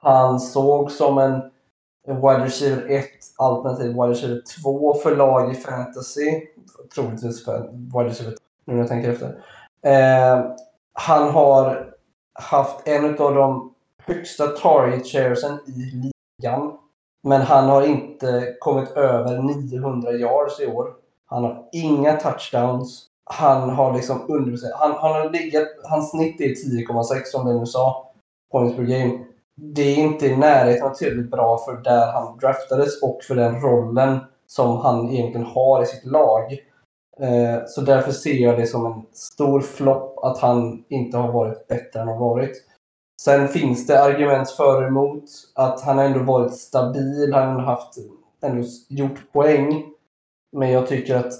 Han 0.00 0.40
såg 0.40 0.90
som 0.90 1.18
en 1.18 1.42
wide 2.06 2.44
receiver 2.44 2.90
1 2.90 3.04
alternativ 3.36 3.86
wide 3.86 4.08
receiver 4.08 4.42
2 4.62 4.94
för 4.94 5.16
lag 5.16 5.52
i 5.52 5.54
fantasy. 5.54 6.40
Troligtvis 6.94 7.44
för 7.44 7.70
wide 7.72 8.10
receiver 8.10 8.34
nu 8.64 8.74
när 8.74 8.80
jag 8.80 8.88
tänker 8.88 9.10
efter. 9.10 9.44
Eh, 9.82 10.44
han 10.92 11.30
har 11.30 11.94
haft 12.32 12.88
en 12.88 13.18
av 13.18 13.34
de 13.34 13.74
högsta 13.98 14.46
target 14.46 15.06
sharesen 15.06 15.58
i 15.66 16.10
ligan. 16.42 16.72
Men 17.22 17.40
han 17.40 17.68
har 17.68 17.82
inte 17.82 18.56
kommit 18.60 18.90
över 18.90 19.42
900 19.42 20.12
yards 20.12 20.60
i 20.60 20.66
år. 20.66 20.99
Han 21.30 21.44
har 21.44 21.68
inga 21.72 22.16
touchdowns. 22.16 23.06
Han 23.24 23.70
har 23.70 23.94
liksom 23.94 24.30
underpresterat. 24.30 24.80
Han, 24.80 24.92
han 24.92 25.12
har 25.12 25.30
legat, 25.30 25.68
hans 25.84 26.10
snitt 26.10 26.40
är 26.40 26.44
10,6 26.44 27.24
som 27.24 27.46
vi 27.46 27.58
nu 27.58 27.66
sa. 27.66 28.12
Points 28.52 28.76
per 28.76 28.82
game. 28.82 29.24
Det 29.56 29.82
är 29.82 29.96
inte 29.96 30.26
i 30.26 30.36
närheten 30.36 30.86
av 30.86 30.94
tillräckligt 30.94 31.30
bra 31.30 31.58
för 31.58 31.76
där 31.76 32.12
han 32.12 32.38
draftades 32.38 33.02
och 33.02 33.18
för 33.22 33.34
den 33.34 33.60
rollen 33.60 34.18
som 34.46 34.76
han 34.76 35.10
egentligen 35.10 35.46
har 35.46 35.82
i 35.82 35.86
sitt 35.86 36.04
lag. 36.04 36.52
Eh, 37.20 37.66
så 37.66 37.80
därför 37.80 38.12
ser 38.12 38.34
jag 38.34 38.58
det 38.58 38.66
som 38.66 38.86
en 38.86 39.02
stor 39.12 39.60
flopp 39.60 40.24
att 40.24 40.38
han 40.38 40.84
inte 40.88 41.16
har 41.16 41.32
varit 41.32 41.68
bättre 41.68 42.00
än 42.00 42.08
han 42.08 42.18
varit. 42.18 42.66
Sen 43.22 43.48
finns 43.48 43.86
det 43.86 44.02
argument 44.02 44.50
för 44.50 44.82
och 44.82 44.88
emot. 44.88 45.24
Att 45.54 45.80
han 45.80 45.98
ändå 45.98 46.22
varit 46.22 46.54
stabil. 46.54 47.32
Han 47.34 47.54
har 47.54 47.62
haft, 47.62 47.94
ändå 48.42 48.64
gjort 48.88 49.32
poäng. 49.32 49.84
Men 50.52 50.70
jag 50.70 50.86
tycker 50.86 51.16
att 51.16 51.32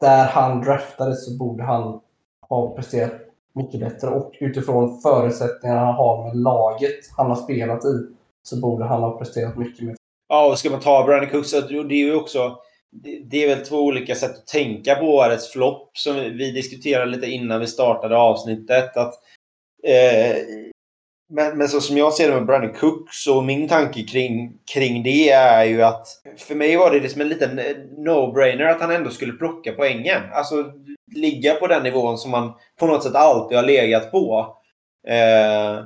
där 0.00 0.26
han 0.26 0.60
draftades 0.60 1.24
så 1.24 1.38
borde 1.38 1.62
han 1.62 2.00
ha 2.48 2.74
presterat 2.74 3.12
mycket 3.54 3.80
bättre. 3.80 4.08
Och 4.08 4.32
utifrån 4.40 5.00
förutsättningarna 5.00 5.80
han 5.80 5.94
har 5.94 6.24
med 6.24 6.36
laget 6.36 7.00
han 7.16 7.26
har 7.26 7.36
spelat 7.36 7.84
i 7.84 8.14
så 8.42 8.60
borde 8.60 8.84
han 8.84 9.02
ha 9.02 9.18
presterat 9.18 9.56
mycket 9.56 9.84
mer. 9.84 9.96
Ja, 10.28 10.46
och 10.46 10.58
ska 10.58 10.70
man 10.70 10.80
ta 10.80 11.04
Brandon 11.04 11.30
Cooks, 11.30 11.50
det 11.50 11.94
är 11.94 12.06
ju 12.06 12.14
också... 12.14 12.58
Det 13.24 13.44
är 13.44 13.56
väl 13.56 13.66
två 13.66 13.76
olika 13.76 14.14
sätt 14.14 14.30
att 14.30 14.46
tänka 14.46 14.94
på 14.94 15.06
årets 15.06 15.52
flopp 15.52 15.90
som 15.98 16.16
vi 16.16 16.50
diskuterade 16.50 17.10
lite 17.10 17.26
innan 17.26 17.60
vi 17.60 17.66
startade 17.66 18.16
avsnittet. 18.16 18.96
Att, 18.96 19.14
eh, 19.82 20.36
men, 21.28 21.58
men 21.58 21.68
så 21.68 21.80
som 21.80 21.96
jag 21.96 22.12
ser 22.12 22.28
det 22.28 22.34
med 22.34 22.46
Brandon 22.46 22.72
Cooks 22.72 23.26
och 23.26 23.44
min 23.44 23.68
tanke 23.68 24.02
kring, 24.02 24.58
kring 24.74 25.02
det 25.02 25.30
är 25.30 25.64
ju 25.64 25.82
att 25.82 26.06
för 26.38 26.54
mig 26.54 26.76
var 26.76 26.90
det 26.90 27.00
liksom 27.00 27.20
en 27.20 27.28
liten 27.28 27.60
no-brainer 27.98 28.66
att 28.66 28.80
han 28.80 28.90
ändå 28.90 29.10
skulle 29.10 29.32
plocka 29.32 29.72
poängen. 29.72 30.22
Alltså 30.32 30.72
ligga 31.16 31.54
på 31.54 31.66
den 31.66 31.82
nivån 31.82 32.18
som 32.18 32.30
man 32.30 32.52
på 32.78 32.86
något 32.86 33.02
sätt 33.02 33.14
alltid 33.14 33.58
har 33.58 33.64
legat 33.64 34.10
på. 34.10 34.56
Eh, 35.08 35.84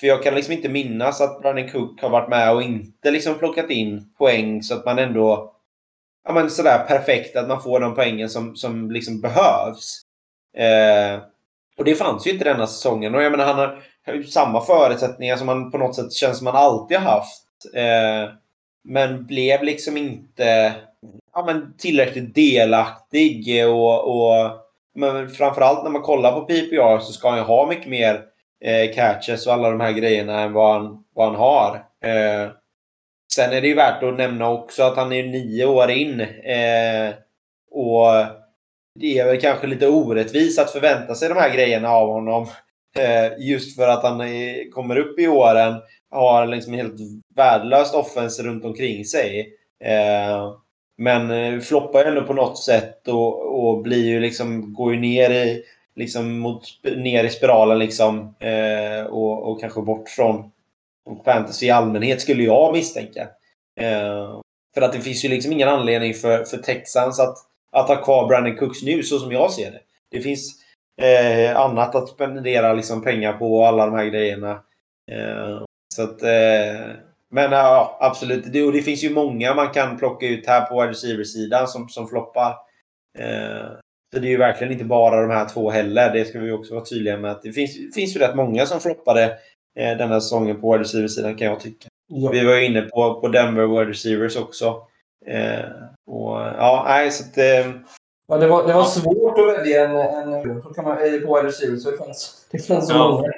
för 0.00 0.06
jag 0.06 0.22
kan 0.22 0.34
liksom 0.34 0.52
inte 0.52 0.68
minnas 0.68 1.20
att 1.20 1.42
Brandon 1.42 1.68
Cook 1.68 2.02
har 2.02 2.10
varit 2.10 2.30
med 2.30 2.54
och 2.54 2.62
inte 2.62 3.10
liksom 3.10 3.34
plockat 3.34 3.70
in 3.70 4.14
poäng 4.18 4.62
så 4.62 4.74
att 4.74 4.84
man 4.84 4.98
ändå 4.98 5.54
ja, 6.24 6.32
men 6.32 6.50
sådär 6.50 6.84
perfekt 6.88 7.36
att 7.36 7.48
man 7.48 7.62
får 7.62 7.80
de 7.80 7.94
poängen 7.94 8.28
som, 8.30 8.56
som 8.56 8.90
liksom 8.90 9.20
behövs. 9.20 10.00
Eh, 10.56 11.22
och 11.78 11.84
det 11.84 11.94
fanns 11.94 12.26
ju 12.26 12.30
inte 12.30 12.44
denna 12.44 12.66
säsongen. 12.66 13.14
Och 13.14 13.22
jag 13.22 13.30
menar, 13.30 13.44
han 13.44 13.58
har, 13.58 13.82
samma 14.22 14.60
förutsättningar 14.60 15.36
som 15.36 15.46
man 15.46 15.70
på 15.70 15.78
något 15.78 15.96
sätt 15.96 16.12
känns 16.12 16.38
som 16.38 16.44
man 16.44 16.56
alltid 16.56 16.96
har 16.96 17.10
haft. 17.10 17.44
Eh, 17.74 18.34
men 18.84 19.26
blev 19.26 19.62
liksom 19.62 19.96
inte 19.96 20.74
ja, 21.34 21.44
men 21.46 21.74
tillräckligt 21.78 22.34
delaktig. 22.34 23.68
Och, 23.68 24.08
och, 24.08 24.50
men 24.94 25.30
framförallt 25.30 25.84
när 25.84 25.90
man 25.90 26.02
kollar 26.02 26.32
på 26.32 26.40
PPR 26.40 26.98
så 26.98 27.12
ska 27.12 27.28
han 27.28 27.38
ju 27.38 27.44
ha 27.44 27.66
mycket 27.66 27.88
mer 27.88 28.22
eh, 28.64 28.94
catches 28.94 29.46
och 29.46 29.52
alla 29.52 29.70
de 29.70 29.80
här 29.80 29.92
grejerna 29.92 30.40
än 30.40 30.52
vad 30.52 30.72
han, 30.72 31.04
vad 31.14 31.26
han 31.26 31.36
har. 31.36 31.74
Eh, 32.04 32.50
sen 33.34 33.52
är 33.52 33.60
det 33.60 33.68
ju 33.68 33.74
värt 33.74 34.02
att 34.02 34.16
nämna 34.16 34.50
också 34.50 34.82
att 34.82 34.96
han 34.96 35.12
är 35.12 35.22
nio 35.22 35.66
år 35.66 35.90
in. 35.90 36.20
Eh, 36.20 37.14
och 37.70 38.26
det 39.00 39.18
är 39.18 39.26
väl 39.26 39.40
kanske 39.40 39.66
lite 39.66 39.88
orättvist 39.88 40.58
att 40.58 40.70
förvänta 40.70 41.14
sig 41.14 41.28
de 41.28 41.34
här 41.34 41.54
grejerna 41.54 41.90
av 41.90 42.08
honom. 42.08 42.46
Eh, 42.98 43.32
just 43.38 43.76
för 43.76 43.88
att 43.88 44.02
han 44.02 44.22
kommer 44.72 44.98
upp 44.98 45.18
i 45.18 45.28
åren 45.28 45.74
har 46.10 46.46
liksom 46.46 46.72
helt 46.72 46.94
värdelöst 47.36 47.94
offens 47.94 48.40
runt 48.40 48.64
omkring 48.64 49.04
sig. 49.04 49.54
Eh, 49.84 50.54
men 50.98 51.30
eh, 51.30 51.60
floppar 51.60 52.00
ju 52.00 52.08
ändå 52.08 52.22
på 52.22 52.32
något 52.32 52.58
sätt 52.58 53.08
och, 53.08 53.60
och 53.64 53.82
blir 53.82 54.04
ju 54.04 54.20
liksom, 54.20 54.74
går 54.74 54.94
ju 54.94 55.00
ner 55.00 55.30
i, 55.30 55.62
liksom 55.96 56.38
mot, 56.38 56.62
ner 56.96 57.24
i 57.24 57.30
spiralen 57.30 57.78
liksom. 57.78 58.34
Eh, 58.38 59.06
och, 59.06 59.50
och 59.50 59.60
kanske 59.60 59.82
bort 59.82 60.08
från 60.08 60.50
fantasy 61.24 61.66
i 61.66 61.70
allmänhet 61.70 62.20
skulle 62.20 62.42
jag 62.42 62.72
misstänka. 62.72 63.28
Eh, 63.80 64.40
för 64.74 64.82
att 64.82 64.92
det 64.92 65.00
finns 65.00 65.24
ju 65.24 65.28
liksom 65.28 65.52
ingen 65.52 65.68
anledning 65.68 66.14
för, 66.14 66.44
för 66.44 66.56
Texans 66.56 67.20
att, 67.20 67.36
att 67.72 67.88
ha 67.88 68.04
kvar 68.04 68.28
Brandon 68.28 68.56
Cooks 68.56 68.82
nu 68.82 69.02
så 69.02 69.18
som 69.18 69.32
jag 69.32 69.52
ser 69.52 69.70
det. 69.70 69.80
Det 70.10 70.20
finns 70.20 70.56
eh, 71.02 71.56
annat 71.56 71.94
att 71.94 72.08
spendera 72.08 72.72
liksom 72.72 73.02
pengar 73.02 73.32
på 73.32 73.56
och 73.56 73.66
alla 73.66 73.86
de 73.86 73.94
här 73.94 74.04
grejerna. 74.04 74.50
Eh, 75.12 75.62
så 75.94 76.02
att, 76.02 76.22
eh, 76.22 76.90
men 77.30 77.52
ja, 77.52 77.98
absolut. 78.00 78.52
Det, 78.52 78.62
och 78.62 78.72
det 78.72 78.82
finns 78.82 79.04
ju 79.04 79.10
många 79.10 79.54
man 79.54 79.70
kan 79.70 79.98
plocka 79.98 80.26
ut 80.26 80.46
här 80.46 80.66
på 80.66 80.80
wide 80.80 80.90
receiver-sidan 80.90 81.68
som, 81.68 81.88
som 81.88 82.08
floppar. 82.08 82.54
Eh, 83.18 83.68
så 84.14 84.20
det 84.20 84.28
är 84.28 84.30
ju 84.30 84.36
verkligen 84.36 84.72
inte 84.72 84.84
bara 84.84 85.20
de 85.20 85.30
här 85.30 85.48
två 85.48 85.70
heller. 85.70 86.12
Det 86.12 86.24
ska 86.24 86.38
vi 86.38 86.52
också 86.52 86.74
vara 86.74 86.84
tydliga 86.84 87.16
med. 87.16 87.30
Att 87.30 87.42
det 87.42 87.52
finns, 87.52 87.94
finns 87.94 88.16
ju 88.16 88.20
rätt 88.20 88.34
många 88.34 88.66
som 88.66 88.80
floppade 88.80 89.24
eh, 89.78 89.96
denna 89.96 90.20
säsongen 90.20 90.60
på 90.60 90.72
wide 90.72 90.84
receiver-sidan 90.84 91.36
kan 91.36 91.48
jag 91.48 91.60
tycka. 91.60 91.88
Ja. 92.12 92.30
Vi 92.30 92.44
var 92.44 92.54
ju 92.54 92.64
inne 92.64 92.82
på, 92.82 93.20
på 93.20 93.28
Denver 93.28 93.66
wide 93.66 93.90
receivers 93.90 94.36
också. 94.36 94.82
Eh, 95.26 95.64
och, 96.06 96.40
ja, 96.40 96.84
nej, 96.88 97.10
så 97.10 97.24
att, 97.24 97.38
eh, 97.38 97.72
Ja, 98.30 98.36
det, 98.36 98.46
var, 98.46 98.66
det 98.66 98.72
var 98.72 98.80
Ja. 98.80 98.84
svårt 98.86 99.38
att 99.38 99.58
välja 99.58 99.84
en, 99.88 99.96
en 99.96 100.62
så 100.62 100.68
kan 100.68 100.84
man, 100.84 100.92
eh, 100.92 101.20
på 101.20 101.34
wide 101.36 101.48
receiver, 101.48 101.76
så 101.76 101.90
det 101.90 101.96
fanns, 101.96 102.46
det 102.50 102.58
fanns 102.66 102.88
så 102.88 102.94
Ja. 102.94 103.08
många. 103.10 103.28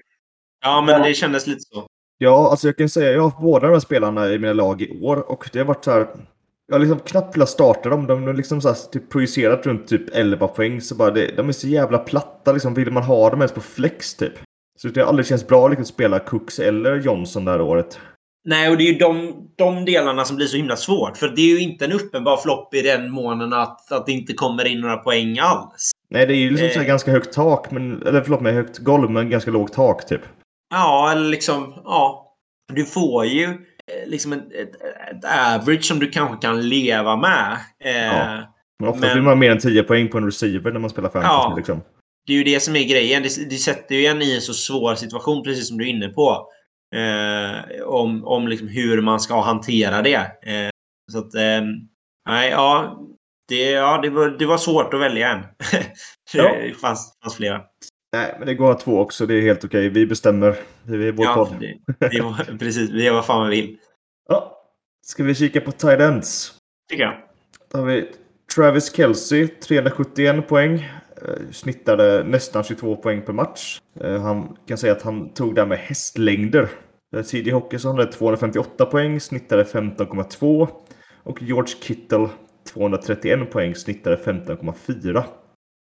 ja, 0.64 0.80
men 0.86 1.02
det 1.02 1.14
kändes 1.14 1.46
lite 1.46 1.60
så. 1.60 1.86
Ja, 2.18 2.50
alltså 2.50 2.68
jag 2.68 2.76
kan 2.76 2.88
säga 2.88 3.12
jag 3.12 3.18
har 3.22 3.30
haft 3.30 3.42
båda 3.42 3.66
de 3.66 3.72
här 3.72 3.80
spelarna 3.80 4.28
i 4.30 4.38
mina 4.38 4.52
lag 4.52 4.82
i 4.82 5.00
år 5.02 5.30
och 5.30 5.50
det 5.52 5.58
har 5.58 5.66
varit 5.66 5.84
så 5.84 5.90
här. 5.90 6.06
Jag 6.66 6.74
har 6.74 6.80
liksom 6.80 6.98
knappt 6.98 7.36
velat 7.36 7.48
starta 7.48 7.88
dem. 7.88 8.06
De 8.06 8.22
har 8.26 8.32
liksom 8.34 8.60
så 8.60 8.68
här, 8.68 8.76
typ 8.92 9.10
projicerat 9.10 9.66
runt 9.66 9.88
typ 9.88 10.16
11 10.16 10.48
poäng. 10.48 10.80
Så 10.80 10.94
bara 10.94 11.10
det, 11.10 11.36
de 11.36 11.48
är 11.48 11.52
så 11.52 11.66
jävla 11.68 11.98
platta 11.98 12.52
liksom. 12.52 12.74
Vill 12.74 12.90
man 12.92 13.02
ha 13.02 13.30
dem 13.30 13.40
ens 13.40 13.52
på 13.52 13.60
flex 13.60 14.14
typ? 14.14 14.32
Så 14.78 14.88
det 14.88 15.00
har 15.00 15.08
aldrig 15.08 15.26
känts 15.26 15.46
bra 15.46 15.68
liksom, 15.68 15.82
att 15.82 15.88
spela 15.88 16.18
Cooks 16.18 16.58
eller 16.58 16.96
Johnson 16.96 17.44
det 17.44 17.50
här 17.50 17.60
året. 17.60 17.98
Nej, 18.44 18.70
och 18.70 18.76
det 18.76 18.84
är 18.84 18.92
ju 18.92 18.98
de, 18.98 19.32
de 19.56 19.84
delarna 19.84 20.24
som 20.24 20.36
blir 20.36 20.46
så 20.46 20.56
himla 20.56 20.76
svårt. 20.76 21.16
För 21.16 21.28
det 21.28 21.42
är 21.42 21.46
ju 21.48 21.60
inte 21.60 21.84
en 21.84 21.92
uppenbar 21.92 22.36
flopp 22.36 22.74
i 22.74 22.82
den 22.82 23.10
månaden 23.10 23.52
att, 23.52 23.92
att 23.92 24.06
det 24.06 24.12
inte 24.12 24.32
kommer 24.32 24.64
in 24.66 24.80
några 24.80 24.96
poäng 24.96 25.38
alls. 25.38 25.90
Nej, 26.10 26.26
det 26.26 26.34
är 26.34 26.36
ju 26.36 26.50
liksom 26.50 26.68
så 26.68 26.74
här 26.74 26.80
Eh. 26.84 26.88
ganska 26.88 27.10
högt 27.10 27.32
tak. 27.32 27.70
Men, 27.70 28.02
eller 28.06 28.20
förlåt 28.22 28.40
mig, 28.40 28.52
högt 28.52 28.78
golv 28.78 29.10
men 29.10 29.30
ganska 29.30 29.50
lågt 29.50 29.72
tak 29.72 30.06
typ. 30.08 30.20
Ja, 30.74 31.12
eller 31.12 31.28
liksom, 31.28 31.74
ja. 31.84 32.34
Du 32.72 32.84
får 32.84 33.24
ju 33.26 33.44
eh, 33.44 33.52
liksom 34.08 34.32
ett, 34.32 34.52
ett, 34.52 34.74
ett 35.16 35.24
average 35.54 35.84
som 35.84 35.98
du 35.98 36.08
kanske 36.10 36.36
kan 36.46 36.68
leva 36.68 37.16
med. 37.16 37.56
Eh, 37.84 38.06
Ja. 38.06 38.48
Men 38.80 38.88
ofta 38.88 39.00
Men- 39.06 39.14
vill 39.14 39.22
man 39.22 39.38
mer 39.38 39.50
än 39.50 39.58
10 39.58 39.82
poäng 39.82 40.08
på 40.08 40.18
en 40.18 40.24
receiver 40.24 40.72
när 40.72 40.80
man 40.80 40.90
spelar 40.90 41.08
fantasy 41.08 41.32
Ja. 41.34 41.54
liksom. 41.56 41.80
Det 42.26 42.32
är 42.32 42.36
ju 42.36 42.44
det 42.44 42.60
som 42.62 42.76
är 42.76 42.84
grejen. 42.84 43.22
Det, 43.22 43.50
det 43.50 43.56
sätter 43.56 43.94
ju 43.94 44.06
en 44.06 44.22
i 44.22 44.34
en 44.34 44.40
så 44.40 44.52
svår 44.52 44.94
situation, 44.94 45.42
precis 45.42 45.68
som 45.68 45.78
du 45.78 45.84
är 45.84 45.88
inne 45.90 46.08
på. 46.08 46.46
Eh, 46.94 47.82
om 47.84 48.24
om 48.24 48.48
liksom 48.48 48.68
hur 48.68 49.00
man 49.02 49.20
ska 49.20 49.40
hantera 49.40 50.02
det. 50.02 50.14
Eh, 50.42 50.70
så 51.12 51.18
att, 51.18 51.34
eh, 51.34 51.62
nej, 52.28 52.50
ja. 52.50 52.98
Det, 53.48 53.70
ja, 53.70 54.00
det, 54.02 54.10
var, 54.10 54.28
det 54.28 54.46
var 54.46 54.58
svårt 54.58 54.94
att 54.94 55.00
välja 55.00 55.28
en. 55.28 55.40
Ja. 56.34 56.42
det 56.54 56.74
fanns, 56.74 57.18
fanns 57.22 57.36
flera. 57.36 57.62
Nej, 58.16 58.34
men 58.38 58.46
det 58.46 58.54
går 58.54 58.70
att 58.70 58.80
två 58.80 58.98
också. 59.00 59.26
Det 59.26 59.34
är 59.34 59.42
helt 59.42 59.64
okej. 59.64 59.88
Vi 59.88 60.06
bestämmer. 60.06 60.56
Det 60.82 60.94
är 61.08 61.12
vår 61.12 61.24
Ja, 61.26 61.34
podd. 61.34 61.56
det, 61.60 62.08
det 62.08 62.20
var, 62.20 62.58
precis. 62.58 62.90
Vi 62.90 63.04
gör 63.04 63.12
vad 63.14 63.26
fan 63.26 63.48
vi 63.50 63.60
vill. 63.60 63.78
Ja. 64.28 64.58
Ska 65.06 65.24
vi 65.24 65.34
kika 65.34 65.60
på 65.60 65.72
tight 65.72 66.00
ends? 66.00 66.52
Tycker 66.90 67.02
jag. 67.04 67.14
Då 67.72 67.78
har 67.78 67.84
vi 67.86 68.08
Travis 68.54 68.96
Kelce, 68.96 69.46
371 69.48 70.48
poäng. 70.48 70.88
Eh, 71.28 71.50
Snittade 71.52 72.24
nästan 72.24 72.64
22 72.64 72.96
poäng 72.96 73.22
per 73.22 73.32
match. 73.32 73.80
Eh, 74.00 74.20
Han 74.22 74.56
kan 74.68 74.78
säga 74.78 74.92
att 74.92 75.02
han 75.02 75.34
tog 75.34 75.54
det 75.54 75.60
här 75.60 75.68
med 75.68 75.78
hästlängder. 75.78 76.68
Eh, 77.16 77.22
TJ 77.22 77.50
Hawkinson 77.50 77.96
hade 77.98 78.12
258 78.12 78.86
poäng, 78.86 79.20
snittade 79.20 79.64
15,2. 79.64 80.68
Och 81.24 81.42
George 81.42 81.74
Kittle 81.82 82.28
231 82.72 83.50
poäng, 83.50 83.74
snittade 83.74 84.16
15,4. 84.16 85.24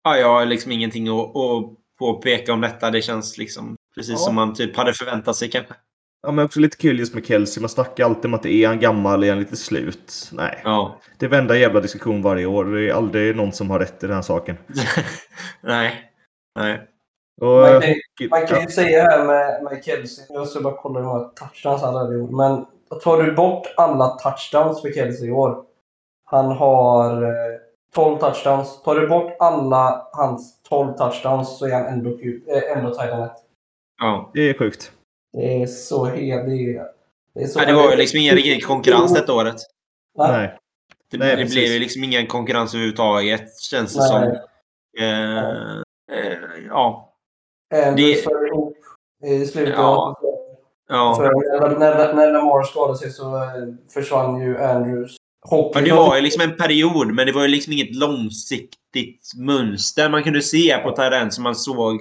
Ja, 0.05 0.16
jag 0.16 0.28
har 0.28 0.47
liksom 0.47 0.72
ingenting 0.72 1.09
att, 1.09 1.36
att 1.36 1.74
påpeka 1.99 2.53
om 2.53 2.61
detta. 2.61 2.91
Det 2.91 3.03
känns 3.03 3.39
liksom 3.39 3.76
precis 3.95 4.12
Ja. 4.12 4.16
som 4.16 4.34
man 4.34 4.55
typ 4.55 4.76
hade 4.76 4.93
förväntat 4.93 5.36
sig 5.36 5.51
kanske. 5.51 5.74
Ja, 6.23 6.33
men 6.33 6.45
också 6.45 6.61
lite 6.61 6.77
kul 6.77 6.99
just 6.99 7.14
med 7.14 7.27
Kelce. 7.27 7.61
Man 7.61 7.69
snackar 7.69 8.05
alltid 8.05 8.25
om 8.25 8.35
att 8.35 8.43
det 8.43 8.53
är 8.53 8.69
han 8.69 8.81
gammal, 8.81 9.25
är 9.25 9.29
han 9.31 9.39
lite 9.39 9.57
slut? 9.57 10.31
Nej, 10.33 10.61
Ja. 10.64 10.97
det 11.19 11.27
är 11.27 11.31
varenda 11.31 11.57
jävla 11.57 11.81
diskussion 11.81 12.23
varje 12.23 12.47
år. 12.47 12.64
Det 12.64 12.89
är 12.89 12.95
aldrig 12.95 13.37
någon 13.37 13.53
som 13.53 13.71
har 13.71 13.79
rätt 13.79 14.05
i 14.05 14.07
den 14.07 14.16
här 14.16 14.23
saken. 14.23 14.57
Nej. 15.61 16.12
Nej. 16.59 16.81
Och, 17.41 17.47
Man 17.47 17.75
eh, 17.83 17.95
kan, 18.14 18.29
man 18.31 18.47
kan 18.47 18.61
ju 18.61 18.69
säga 18.69 19.03
här 19.03 19.25
med, 19.25 19.62
med 19.64 19.85
Kelsey, 19.85 20.25
jag 20.29 20.49
ska 20.49 20.61
bara 20.61 20.77
kolla 20.77 21.01
hur 21.01 21.07
många 21.07 21.25
touchdowns 21.25 21.83
han 21.83 21.95
hade 21.95 22.14
i 22.14 22.21
år. 22.21 22.29
Men 22.29 22.66
tar 23.01 23.23
du 23.23 23.33
bort 23.33 23.66
alla 23.77 24.09
touchdowns 24.09 24.83
för 24.83 24.93
Kelsey 24.93 25.29
i 25.29 25.33
år. 25.33 25.64
Han 26.25 26.47
har 26.47 27.23
eh, 27.23 27.59
12 27.95 28.19
touchdowns. 28.19 28.83
Tar 28.83 28.95
du 28.95 29.09
bort 29.09 29.37
alla 29.39 30.09
hans 30.12 30.62
12 30.62 30.93
touchdowns 30.93 31.59
så 31.59 31.66
är 31.66 31.73
han 31.73 31.87
ändå, 31.87 32.11
eh, 32.11 32.79
ändå 32.79 32.95
tight. 32.95 33.33
Ja. 33.99 34.31
det 34.35 34.41
är 34.51 34.55
sjukt. 34.59 34.93
Det 35.39 35.62
är 35.62 35.66
så 35.66 36.05
helt... 36.05 36.47
Det, 36.47 36.53
är- 36.76 36.86
det, 37.34 37.49
så 37.49 37.59
det 37.61 37.72
var 37.72 37.91
ju 37.91 37.97
liksom 37.97 38.18
ingen 38.18 38.34
riktig 38.34 38.64
konkurrens 38.66 39.14
detta 39.14 39.32
året. 39.34 39.57
Nej. 40.18 40.32
Nej. 40.32 40.59
Det, 41.11 41.18
Nej, 41.18 41.36
det 41.36 41.45
blev 41.45 41.64
ju 41.64 41.78
liksom 41.78 42.05
ingen 42.05 42.26
konkurrens 42.26 42.74
överhuvudtaget, 42.74 43.61
känns 43.61 43.95
det 43.95 44.01
Nej. 44.01 44.09
som. 44.09 44.22
Eh, 45.05 45.39
eh, 46.18 46.39
ja. 46.68 47.14
Andrews 47.74 48.16
Det- 48.16 48.22
föll 48.22 48.47
ihop 48.47 48.76
i 49.26 49.47
slutet. 49.47 49.74
Ja. 49.76 50.20
Ja. 50.89 51.14
För 51.16 51.24
när, 51.61 51.78
när, 51.78 52.14
när 52.14 52.32
Lamar 52.32 52.62
skadade 52.62 52.99
sig 52.99 53.11
så 53.11 53.36
eh, 53.36 53.51
försvann 53.95 54.41
ju 54.41 54.59
Andrews. 54.59 55.16
ja. 55.51 55.72
Det 55.84 55.93
var 55.93 56.16
ju 56.16 56.22
liksom 56.22 56.43
en 56.43 56.57
period, 56.57 57.14
men 57.14 57.26
det 57.26 57.32
var 57.32 57.43
ju 57.43 57.49
liksom 57.49 57.72
inget 57.72 57.95
långsiktigt 57.97 59.32
mönster 59.36 60.09
man 60.09 60.22
kunde 60.22 60.43
se 60.43 60.78
på 60.78 60.91
Tyrant 60.93 61.34
som 61.34 61.45
man 61.45 61.55
såg 61.55 62.01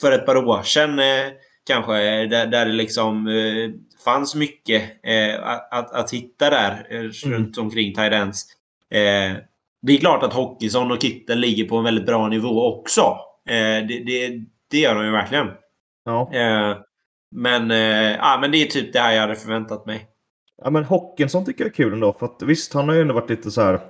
för 0.00 0.12
ett 0.12 0.26
par 0.26 0.36
år 0.36 0.62
sedan. 0.62 1.00
Kanske, 1.66 1.92
eh, 1.94 2.28
där, 2.28 2.46
där 2.46 2.66
det 2.66 2.72
liksom 2.72 3.26
eh, 3.26 3.70
fanns 4.04 4.34
mycket 4.34 4.82
eh, 5.02 5.48
att, 5.70 5.92
att, 5.92 6.10
hitta 6.10 6.50
där 6.50 6.86
eh, 6.90 7.02
runt 7.30 7.58
omkring 7.58 7.94
Tyrants. 7.94 8.44
Eh, 8.90 9.36
det 9.82 9.92
är 9.92 9.98
klart 9.98 10.22
att 10.22 10.32
Hockeysson 10.32 10.90
och 10.92 11.02
Kittel 11.02 11.38
ligger 11.38 11.64
på 11.64 11.76
en 11.76 11.84
väldigt 11.84 12.06
bra 12.06 12.28
nivå 12.28 12.78
också. 12.78 13.00
Eh, 13.48 13.86
det, 13.88 14.04
det, 14.06 14.40
det 14.70 14.78
gör 14.78 14.94
de 14.94 15.04
ju 15.04 15.12
verkligen. 15.12 15.46
Ja. 16.04 16.30
Eh, 16.34 16.76
men, 17.36 17.70
ja, 18.18 18.38
men 18.40 18.50
det 18.50 18.58
är 18.58 18.66
typ 18.66 18.92
det 18.92 19.00
här 19.00 19.12
jag 19.12 19.20
hade 19.20 19.36
förväntat 19.36 19.86
mig. 19.86 20.06
Ja 20.62 20.70
men 20.70 20.84
Hockinson 20.84 21.44
tycker 21.44 21.64
jag 21.64 21.70
är 21.70 21.74
kul 21.74 21.92
ändå. 21.92 22.12
För 22.12 22.26
att 22.26 22.42
visst, 22.42 22.74
han 22.74 22.88
har 22.88 22.94
ju 22.94 23.02
ändå 23.02 23.14
varit 23.14 23.30
lite 23.30 23.50
så 23.50 23.62
här 23.62 23.80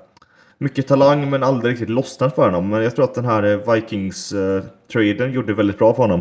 mycket 0.59 0.89
talang 0.89 1.31
men 1.31 1.43
aldrig 1.43 1.73
riktigt 1.73 1.91
lossnat 1.91 2.35
för 2.35 2.45
honom. 2.45 2.69
Men 2.69 2.83
jag 2.83 2.97
tror 2.97 3.05
att 3.05 3.15
den 3.15 3.25
här 3.25 3.73
Vikings-traden 3.75 5.33
gjorde 5.33 5.55
väldigt 5.55 5.79
bra 5.79 5.95
för 5.95 6.03
honom. 6.03 6.21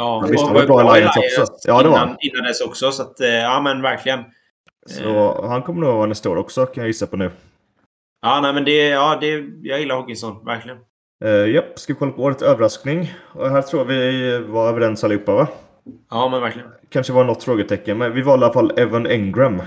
Ja, 0.00 0.20
Men 0.20 0.30
visst, 0.30 0.44
var 0.44 0.66
bra 0.66 0.96
i 0.96 1.00
Lions 1.00 1.16
också. 1.16 1.54
Ja, 1.64 1.82
det 1.82 1.88
var 1.88 1.96
innan, 1.96 2.16
innan 2.20 2.44
dess 2.44 2.60
också. 2.60 2.92
Så 2.92 3.02
att, 3.02 3.20
eh, 3.20 3.28
ja, 3.28 3.60
men 3.60 3.82
verkligen. 3.82 4.24
Så 4.86 5.46
han 5.46 5.62
kommer 5.62 5.80
nog 5.80 5.94
vara 5.94 6.06
nästa 6.06 6.30
år 6.30 6.36
också 6.36 6.66
kan 6.66 6.82
jag 6.82 6.88
gissa 6.88 7.06
på 7.06 7.16
nu. 7.16 7.30
Ja, 8.22 8.40
nej, 8.40 8.52
men 8.52 8.64
det, 8.64 8.88
ja, 8.88 9.18
det, 9.20 9.44
jag 9.62 9.80
gillar 9.80 9.96
Hockinson. 9.96 10.44
Verkligen. 10.44 10.78
Uh, 11.24 11.50
japp, 11.50 11.78
ska 11.78 11.92
vi 11.92 11.98
kolla 11.98 12.12
på 12.12 12.22
årets 12.22 12.42
överraskning. 12.42 13.14
Och 13.34 13.50
här 13.50 13.62
tror 13.62 13.84
vi 13.84 14.38
var 14.38 14.68
överens 14.68 15.04
allihopa 15.04 15.34
va? 15.34 15.48
Ja, 16.10 16.28
men 16.28 16.40
verkligen. 16.40 16.68
Kanske 16.90 17.12
var 17.12 17.24
något 17.24 17.42
frågetecken, 17.42 17.98
men 17.98 18.12
vi 18.12 18.22
valde 18.22 18.44
i 18.44 18.46
alla 18.46 18.54
fall 18.54 18.72
Evan 18.76 19.06
Engram. 19.06 19.62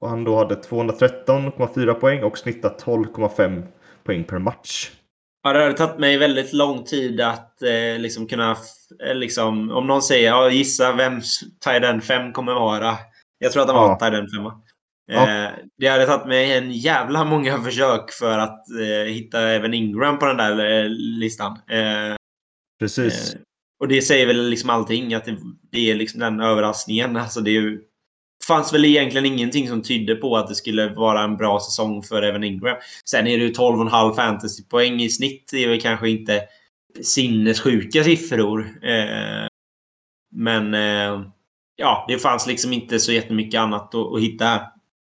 Och 0.00 0.08
han 0.08 0.24
då 0.24 0.36
hade 0.36 0.54
213,4 0.54 1.94
poäng 1.94 2.22
och 2.22 2.38
snittat 2.38 2.84
12,5 2.84 3.62
poäng 4.04 4.24
per 4.24 4.38
match. 4.38 4.90
Ja, 5.54 5.68
det 5.68 5.72
tagit 5.72 5.98
mig 5.98 6.18
väldigt 6.18 6.52
lång 6.52 6.84
tid 6.84 7.20
att 7.20 7.62
eh, 7.62 7.98
liksom 7.98 8.26
kunna... 8.26 8.56
Eh, 9.06 9.14
liksom, 9.14 9.70
om 9.70 9.86
någon 9.86 10.02
säger 10.02 10.28
ja, 10.28 10.50
gissa 10.50 10.92
vems 10.92 11.40
Tiden 11.64 12.00
5 12.00 12.32
kommer 12.32 12.54
vara. 12.54 12.94
Jag 13.38 13.52
tror 13.52 13.62
att 13.62 13.68
han 13.68 13.76
Ja. 13.76 13.88
var 13.88 14.10
Tiden 14.10 14.26
5. 14.28 14.44
Ja. 15.06 15.44
Eh, 15.44 15.50
det 15.78 15.88
hade 15.88 16.06
tagit 16.06 16.26
mig 16.26 16.52
en 16.52 16.72
jävla 16.72 17.24
många 17.24 17.58
försök 17.62 18.10
för 18.12 18.38
att 18.38 18.64
eh, 18.70 19.12
hitta 19.12 19.40
även 19.40 19.74
Ingram 19.74 20.18
på 20.18 20.26
den 20.26 20.36
där 20.36 20.82
eh, 20.82 20.88
listan. 20.90 21.58
Precis. 22.80 23.36
Och 23.80 23.88
det 23.88 24.02
säger 24.02 24.26
väl 24.26 24.48
liksom 24.48 24.70
allting, 24.70 25.14
att 25.14 25.24
det, 25.24 25.36
det 25.72 25.90
är 25.90 25.94
liksom 25.94 26.20
den 26.20 26.40
överraskningen. 26.40 27.16
Alltså 27.16 27.40
det 27.40 27.50
är 27.50 27.60
ju, 27.60 27.80
fanns 28.48 28.74
väl 28.74 28.84
egentligen 28.84 29.26
ingenting 29.26 29.68
som 29.68 29.82
tydde 29.82 30.14
på 30.14 30.36
att 30.36 30.48
det 30.48 30.54
skulle 30.54 30.88
vara 30.88 31.22
en 31.22 31.36
bra 31.36 31.60
säsong 31.60 32.02
för 32.02 32.22
Evan 32.22 32.44
Ingram. 32.44 32.76
Sen 33.04 33.26
är 33.26 33.38
det 33.38 33.44
ju 33.44 33.52
12,5 33.52 34.14
fantasypoäng 34.14 35.00
i 35.00 35.08
snitt. 35.08 35.48
Det 35.50 35.64
är 35.64 35.68
väl 35.68 35.80
kanske 35.80 36.10
inte 36.10 36.42
sinnessjuka 37.02 38.04
siffror. 38.04 38.60
Eh, 38.82 39.48
men 40.30 40.74
eh, 40.74 41.22
ja, 41.76 42.04
det 42.08 42.18
fanns 42.18 42.46
liksom 42.46 42.72
inte 42.72 42.98
så 42.98 43.12
jättemycket 43.12 43.60
annat 43.60 43.94
att, 43.94 44.14
att 44.14 44.20
hitta 44.20 44.44
här. 44.44 44.66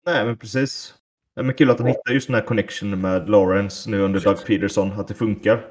Nej, 0.06 0.26
men 0.26 0.38
precis. 0.38 0.94
Ja, 1.36 1.44
men 1.44 1.56
kul 1.56 1.70
att 1.70 1.80
han 1.80 1.88
hittar 1.88 2.14
just 2.14 2.28
den 2.28 2.36
här 2.36 2.46
connection 2.46 3.02
med 3.02 3.30
Lawrence 3.30 3.90
nu 3.90 4.02
under 4.02 4.20
Doug 4.20 4.46
Peterson. 4.46 5.00
Att 5.00 5.08
det 5.08 5.14
funkar. 5.14 5.66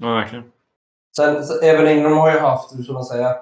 Ja, 0.00 0.14
verkligen. 0.14 0.44
Sen, 1.16 1.44
så 1.44 1.60
Evan 1.60 1.88
Ingram 1.88 2.12
har 2.12 2.32
ju 2.32 2.38
haft, 2.38 2.78
hur 2.78 2.82
ska 2.82 2.92
man 2.92 3.04
säga, 3.04 3.36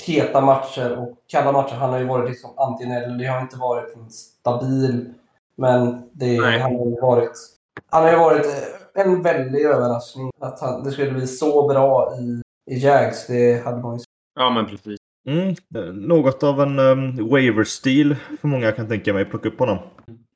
heta 0.00 0.40
matcher 0.40 0.98
och 0.98 1.14
kalla 1.26 1.52
matcher. 1.52 1.74
Han 1.74 1.90
har 1.90 1.98
ju 1.98 2.04
varit 2.06 2.28
liksom 2.30 2.50
antingen 2.56 2.96
eller. 2.96 3.18
Det 3.18 3.26
har 3.26 3.40
inte 3.40 3.56
varit 3.58 3.96
en 3.96 4.10
stabil, 4.10 5.14
men 5.56 6.02
det, 6.12 6.40
Nej. 6.40 6.58
han 6.58 6.76
har 6.76 6.86
ju 6.86 7.00
varit... 7.00 7.32
Han 7.90 8.02
har 8.04 8.10
ju 8.10 8.18
varit 8.18 8.46
eh, 8.46 9.02
en 9.04 9.22
väldig 9.22 9.62
överraskning. 9.62 10.30
Att 10.40 10.60
han, 10.60 10.84
det 10.84 10.90
skulle 10.92 11.10
bli 11.10 11.26
så 11.26 11.68
bra 11.68 12.14
i, 12.20 12.42
i 12.74 12.78
Jags, 12.78 13.26
det 13.26 13.64
hade 13.64 13.82
man 13.82 13.96
ju 13.96 14.04
Ja, 14.34 14.50
men 14.50 14.66
precis. 14.66 14.98
Mm, 15.28 15.54
något 16.08 16.42
av 16.42 16.60
en 16.60 16.78
um, 16.78 17.28
waiver-stil 17.30 18.16
för 18.40 18.48
många 18.48 18.72
kan 18.72 18.88
tänka 18.88 19.12
mig 19.14 19.24
plocka 19.24 19.48
upp 19.48 19.58
honom. 19.58 19.78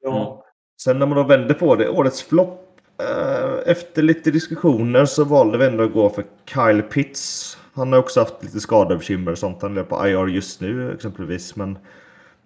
Ja. 0.02 0.44
Sen 0.82 0.98
när 0.98 1.06
man 1.06 1.16
då 1.18 1.22
vände 1.24 1.54
på 1.54 1.76
det, 1.76 1.88
årets 1.88 2.22
flopp. 2.22 2.66
eh, 3.02 3.70
efter 3.72 4.02
lite 4.02 4.30
diskussioner 4.30 5.04
så 5.04 5.24
valde 5.24 5.58
vi 5.58 5.66
ändå 5.66 5.84
att 5.84 5.92
gå 5.92 6.08
för 6.10 6.24
Kyle 6.44 6.82
Pitts. 6.82 7.56
Han 7.74 7.92
har 7.92 7.98
också 7.98 8.20
haft 8.20 8.42
lite 8.42 8.60
skadebekymmer 8.60 9.32
och 9.32 9.38
sånt. 9.38 9.62
Han 9.62 9.78
är 9.78 9.82
på 9.82 10.06
IR 10.06 10.26
just 10.26 10.60
nu 10.60 10.92
exempelvis. 10.94 11.56
Men 11.56 11.78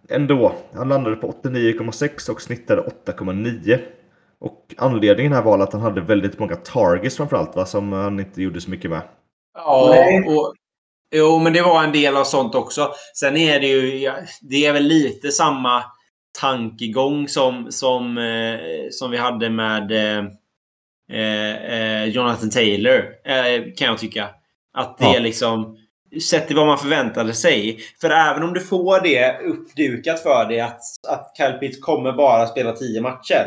ändå. 0.08 0.54
Han 0.74 0.88
landade 0.88 1.16
på 1.16 1.32
89,6 1.42 2.30
och 2.30 2.42
snittade 2.42 2.82
8,9. 3.06 3.80
Och 4.38 4.74
anledningen 4.76 5.32
här 5.32 5.42
var 5.42 5.58
att 5.58 5.72
han 5.72 5.82
hade 5.82 6.00
väldigt 6.00 6.38
många 6.38 6.56
targets 6.56 7.16
framförallt 7.16 7.56
va? 7.56 7.66
Som 7.66 7.92
han 7.92 8.20
inte 8.20 8.42
gjorde 8.42 8.60
så 8.60 8.70
mycket 8.70 8.90
med. 8.90 9.02
Ja, 9.54 10.22
och, 10.26 10.54
jo 11.14 11.38
men 11.38 11.52
det 11.52 11.62
var 11.62 11.84
en 11.84 11.92
del 11.92 12.16
av 12.16 12.24
sånt 12.24 12.54
också. 12.54 12.92
Sen 13.14 13.36
är 13.36 13.60
det 13.60 13.66
ju, 13.66 14.12
det 14.40 14.66
är 14.66 14.72
väl 14.72 14.82
lite 14.82 15.30
samma 15.30 15.84
tankegång 16.40 17.28
som, 17.28 17.72
som, 17.72 18.18
eh, 18.18 18.58
som 18.90 19.10
vi 19.10 19.16
hade 19.16 19.50
med 19.50 19.92
eh, 19.92 20.24
eh, 21.12 21.54
eh 21.54 22.04
Jonathan 22.04 22.50
Taylor, 22.50 23.04
eh, 23.24 23.74
kan 23.76 23.88
jag 23.88 23.98
tycka. 23.98 24.28
Att 24.74 24.98
det 24.98 25.04
ja. 25.04 25.16
är 25.16 25.20
liksom 25.20 25.78
sett 26.22 26.46
till 26.46 26.56
vad 26.56 26.66
man 26.66 26.78
förväntade 26.78 27.34
sig. 27.34 27.78
För 28.00 28.10
även 28.10 28.42
om 28.42 28.54
du 28.54 28.60
får 28.60 29.00
det 29.00 29.38
uppdukat 29.38 30.20
för 30.20 30.44
dig 30.48 30.60
att, 30.60 30.80
att 31.08 31.32
Kyle 31.36 31.58
Pitts 31.60 31.80
kommer 31.80 32.12
bara 32.12 32.46
spela 32.46 32.72
10 32.72 33.00
matcher. 33.00 33.46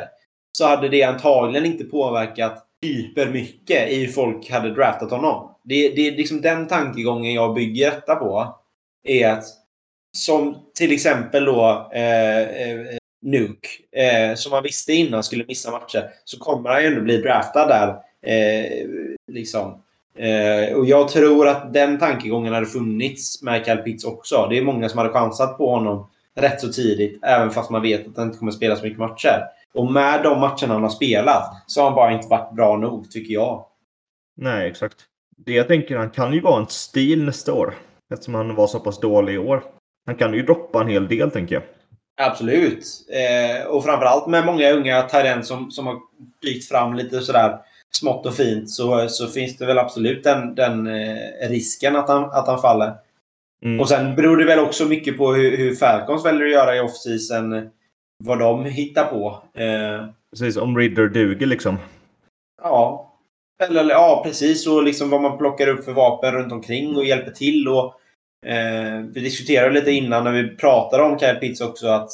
Så 0.51 0.67
hade 0.67 0.89
det 0.89 1.03
antagligen 1.03 1.65
inte 1.65 1.83
påverkat 1.83 2.63
hypermycket 2.81 3.89
i 3.89 4.05
hur 4.05 4.11
folk 4.11 4.49
hade 4.49 4.73
draftat 4.73 5.11
honom. 5.11 5.55
Det, 5.63 5.89
det 5.89 6.07
är 6.07 6.11
liksom 6.11 6.41
den 6.41 6.67
tankegången 6.67 7.33
jag 7.33 7.55
bygger 7.55 7.91
detta 7.91 8.15
på. 8.15 8.55
Är 9.03 9.29
att 9.29 9.43
som 10.17 10.57
till 10.77 10.91
exempel 10.91 11.45
då 11.45 11.91
eh, 11.93 12.41
eh, 12.41 12.97
Nuke, 13.21 13.69
eh, 13.91 14.35
som 14.35 14.51
man 14.51 14.63
visste 14.63 14.93
innan 14.93 15.23
skulle 15.23 15.45
missa 15.47 15.71
matcher, 15.71 16.09
så 16.25 16.39
kommer 16.39 16.69
han 16.69 16.81
ju 16.81 16.87
ändå 16.87 17.01
bli 17.01 17.17
draftad 17.17 17.67
där. 17.67 17.87
Eh, 18.31 18.87
liksom. 19.31 19.83
Eh, 20.17 20.75
och 20.75 20.85
jag 20.85 21.09
tror 21.09 21.47
att 21.47 21.73
den 21.73 21.99
tankegången 21.99 22.53
hade 22.53 22.65
funnits 22.65 23.41
med 23.41 23.65
Cal 23.65 23.77
Pitts 23.77 24.05
också. 24.05 24.47
Det 24.49 24.57
är 24.57 24.61
många 24.61 24.89
som 24.89 24.97
hade 24.97 25.13
chansat 25.13 25.57
på 25.57 25.69
honom 25.69 26.09
rätt 26.35 26.61
så 26.61 26.67
tidigt, 26.67 27.19
även 27.23 27.51
fast 27.51 27.69
man 27.69 27.81
vet 27.81 28.07
att 28.07 28.17
han 28.17 28.27
inte 28.27 28.39
kommer 28.39 28.51
spela 28.51 28.75
så 28.75 28.83
mycket 28.83 28.99
matcher. 28.99 29.43
Och 29.73 29.91
med 29.91 30.23
de 30.23 30.39
matcherna 30.39 30.73
han 30.73 30.83
har 30.83 30.89
spelat 30.89 31.63
så 31.67 31.81
har 31.81 31.89
han 31.89 31.95
bara 31.95 32.11
inte 32.11 32.27
varit 32.27 32.55
bra 32.55 32.77
nog, 32.77 33.11
tycker 33.11 33.33
jag. 33.33 33.65
Nej, 34.37 34.67
exakt. 34.67 34.95
Det 35.37 35.53
jag 35.53 35.67
tänker, 35.67 35.97
han 35.97 36.09
kan 36.09 36.33
ju 36.33 36.41
vara 36.41 36.59
en 36.59 36.67
stil 36.67 37.23
nästa 37.23 37.53
år. 37.53 37.73
Eftersom 38.13 38.35
han 38.35 38.55
var 38.55 38.67
så 38.67 38.79
pass 38.79 38.99
dålig 38.99 39.33
i 39.33 39.37
år. 39.37 39.63
Han 40.05 40.15
kan 40.15 40.33
ju 40.33 40.43
droppa 40.43 40.81
en 40.81 40.87
hel 40.87 41.07
del, 41.07 41.31
tänker 41.31 41.55
jag. 41.55 41.63
Absolut. 42.21 42.85
Eh, 43.09 43.67
och 43.67 43.83
framförallt 43.83 44.27
med 44.27 44.45
många 44.45 44.71
unga 44.71 45.01
Tyrend 45.01 45.45
som, 45.45 45.71
som 45.71 45.87
har 45.87 45.99
dykt 46.41 46.69
fram 46.69 46.93
lite 46.93 47.21
sådär 47.21 47.57
smått 47.99 48.25
och 48.25 48.35
fint 48.35 48.69
så, 48.69 49.09
så 49.09 49.27
finns 49.27 49.57
det 49.57 49.65
väl 49.65 49.77
absolut 49.77 50.23
den, 50.23 50.55
den 50.55 50.87
eh, 50.87 51.49
risken 51.49 51.95
att 51.95 52.09
han, 52.09 52.23
att 52.23 52.47
han 52.47 52.61
faller. 52.61 52.93
Mm. 53.63 53.79
Och 53.79 53.89
sen 53.89 54.15
beror 54.15 54.37
det 54.37 54.45
väl 54.45 54.59
också 54.59 54.85
mycket 54.85 55.17
på 55.17 55.33
hur, 55.33 55.57
hur 55.57 55.75
Falcons 55.75 56.25
väljer 56.25 56.45
att 56.45 56.51
göra 56.51 56.75
i 56.75 56.79
off-season. 56.79 57.69
Vad 58.23 58.39
de 58.39 58.65
hittar 58.65 59.05
på. 59.05 59.41
Eh, 59.53 60.07
precis, 60.31 60.57
om 60.57 60.77
Ridder 60.77 61.07
duger 61.07 61.45
liksom. 61.45 61.77
Ja. 62.63 63.13
Eller, 63.63 63.89
ja, 63.89 64.21
precis. 64.25 64.67
Och 64.67 64.83
liksom 64.83 65.09
vad 65.09 65.21
man 65.21 65.37
plockar 65.37 65.67
upp 65.67 65.85
för 65.85 65.93
vapen 65.93 66.33
runt 66.33 66.51
omkring 66.51 66.95
och 66.95 67.05
hjälper 67.05 67.31
till. 67.31 67.67
Och, 67.67 67.85
eh, 68.49 68.99
vi 69.13 69.21
diskuterade 69.21 69.73
lite 69.73 69.91
innan 69.91 70.23
när 70.23 70.31
vi 70.31 70.55
pratade 70.55 71.03
om 71.03 71.19
Kyle 71.19 71.35
Pitts 71.35 71.61
också 71.61 71.87
att 71.87 72.09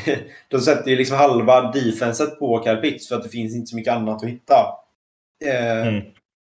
de 0.48 0.60
sätter 0.60 0.90
ju 0.90 0.96
liksom 0.96 1.16
halva 1.16 1.72
defenset 1.72 2.38
på 2.38 2.62
Kyle 2.64 2.76
Pitts 2.76 3.08
för 3.08 3.16
att 3.16 3.22
det 3.22 3.28
finns 3.28 3.56
inte 3.56 3.66
så 3.66 3.76
mycket 3.76 3.94
annat 3.94 4.22
att 4.22 4.28
hitta. 4.28 4.54
Eh, 5.44 5.88
mm. 5.88 6.02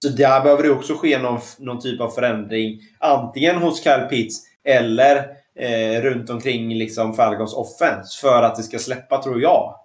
Så 0.05 0.09
där 0.09 0.43
behöver 0.43 0.63
det 0.63 0.69
också 0.69 0.93
ske 0.93 1.17
någon, 1.17 1.39
någon 1.59 1.79
typ 1.79 2.01
av 2.01 2.09
förändring. 2.09 2.79
Antingen 2.99 3.55
hos 3.55 3.83
Kyle 3.83 4.07
Pitts 4.09 4.43
eller 4.63 5.17
eh, 5.55 6.01
runt 6.01 6.29
omkring 6.29 6.75
liksom 6.75 7.13
Falcons 7.13 7.53
offense. 7.53 8.21
För 8.21 8.43
att 8.43 8.55
det 8.55 8.63
ska 8.63 8.79
släppa, 8.79 9.23
tror 9.23 9.41
jag. 9.41 9.75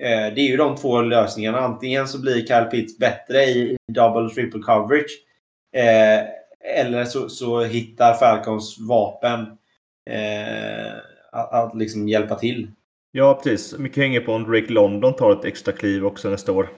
Eh, 0.00 0.34
det 0.34 0.40
är 0.40 0.48
ju 0.48 0.56
de 0.56 0.76
två 0.76 1.00
lösningarna. 1.00 1.58
Antingen 1.58 2.08
så 2.08 2.20
blir 2.20 2.46
Kyle 2.46 2.70
Pitts 2.70 2.98
bättre 2.98 3.44
i 3.44 3.76
double 3.92 4.34
triple 4.34 4.62
coverage. 4.62 5.24
Eh, 5.76 6.20
eller 6.80 7.04
så, 7.04 7.28
så 7.28 7.60
hittar 7.60 8.14
Falcons 8.14 8.76
vapen 8.88 9.40
eh, 10.10 10.92
att, 11.32 11.52
att 11.52 11.76
liksom 11.76 12.08
hjälpa 12.08 12.34
till. 12.34 12.70
Ja, 13.12 13.40
precis. 13.42 13.78
Mycket 13.78 14.02
hänger 14.02 14.20
på 14.20 14.32
om 14.32 14.44
Drake 14.44 14.72
London 14.72 15.16
tar 15.16 15.32
ett 15.32 15.44
extra 15.44 15.72
kliv 15.72 16.06
också 16.06 16.28
nästa 16.28 16.52
år. 16.52 16.68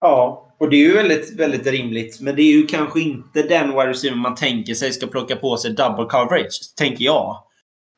Ja, 0.00 0.47
och 0.58 0.70
det 0.70 0.76
är 0.76 0.80
ju 0.80 0.94
väldigt, 0.94 1.36
väldigt 1.36 1.66
rimligt. 1.66 2.20
Men 2.20 2.36
det 2.36 2.42
är 2.42 2.52
ju 2.52 2.66
kanske 2.66 3.00
inte 3.00 3.42
den 3.42 3.68
wide 3.68 3.88
receiver 3.88 4.16
man 4.16 4.34
tänker 4.34 4.74
sig 4.74 4.92
ska 4.92 5.06
plocka 5.06 5.36
på 5.36 5.56
sig 5.56 5.70
double 5.70 6.04
coverage, 6.04 6.74
tänker 6.76 7.04
jag. 7.04 7.44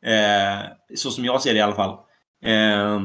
Eh, 0.06 0.60
så 0.94 1.10
som 1.10 1.24
jag 1.24 1.42
ser 1.42 1.52
det 1.52 1.58
i 1.58 1.62
alla 1.62 1.74
fall. 1.74 1.98
Eh, 2.44 3.02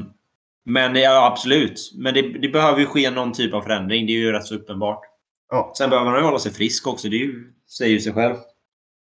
men 0.66 0.96
ja, 0.96 1.28
absolut. 1.32 1.92
Men 1.96 2.14
det, 2.14 2.22
det, 2.22 2.48
behöver 2.48 2.80
ju 2.80 2.86
ske 2.86 3.12
någon 3.12 3.34
typ 3.34 3.54
av 3.54 3.62
förändring. 3.62 4.06
Det 4.06 4.12
är 4.12 4.18
ju 4.18 4.32
rätt 4.32 4.46
så 4.46 4.56
uppenbart. 4.56 5.02
Ja. 5.50 5.74
Sen 5.78 5.90
behöver 5.90 6.12
man 6.12 6.20
ju 6.20 6.26
hålla 6.26 6.40
sig 6.40 6.54
frisk 6.54 6.88
också. 6.88 7.10
Det 7.10 7.16
ju, 7.16 7.54
säger 7.70 7.92
ju 7.92 8.00
sig 8.00 8.14
själv. 8.14 8.36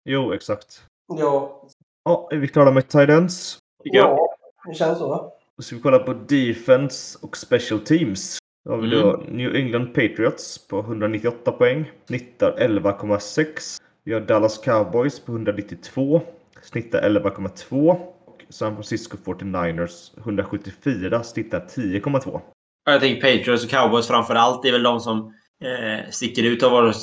Jo, 0.06 0.34
exakt. 0.34 0.82
Ja. 1.08 1.64
Ja, 2.04 2.30
är 2.32 2.38
vi 2.38 2.48
klara 2.48 2.72
med 2.72 2.88
Tidens? 2.88 3.60
Ja, 3.84 4.36
det 4.68 4.74
känns 4.74 4.98
så. 4.98 5.34
Då 5.58 5.64
ska 5.64 5.76
vi 5.76 5.82
kolla 5.82 6.00
på 6.00 6.14
Defense 6.14 7.20
och 7.22 7.38
Special 7.38 7.80
Teams. 7.80 8.38
Då 8.68 8.74
har 8.74 8.82
vi 8.82 8.90
då 8.90 9.14
mm. 9.14 9.38
New 9.38 9.56
England 9.56 9.88
Patriots 9.88 10.68
på 10.68 10.80
198 10.80 11.52
poäng. 11.52 11.92
Snittar 12.08 12.52
11,6. 12.60 13.82
Vi 14.04 14.14
har 14.14 14.22
Dallas 14.22 14.58
Cowboys 14.58 15.20
på 15.20 15.32
192. 15.32 16.22
Snittar 16.62 17.02
11,2. 17.10 17.92
Och 18.26 18.44
San 18.50 18.74
Francisco 18.74 19.18
49ers 19.26 20.20
174. 20.20 21.24
Snittar 21.24 21.60
10,2. 21.60 22.42
Jag 22.86 23.02
tänker 23.02 23.22
Patriots 23.22 23.64
och 23.64 23.70
Cowboys 23.70 24.08
framför 24.08 24.36
allt. 24.36 24.64
Det 24.64 24.70
är 24.70 24.74
väl 24.74 24.84
de 24.84 25.00
som 25.00 25.34
eh, 25.64 26.10
sticker 26.10 26.44
ut 26.44 26.64
och 26.64 26.70
har 26.70 26.82
varit 26.82 26.96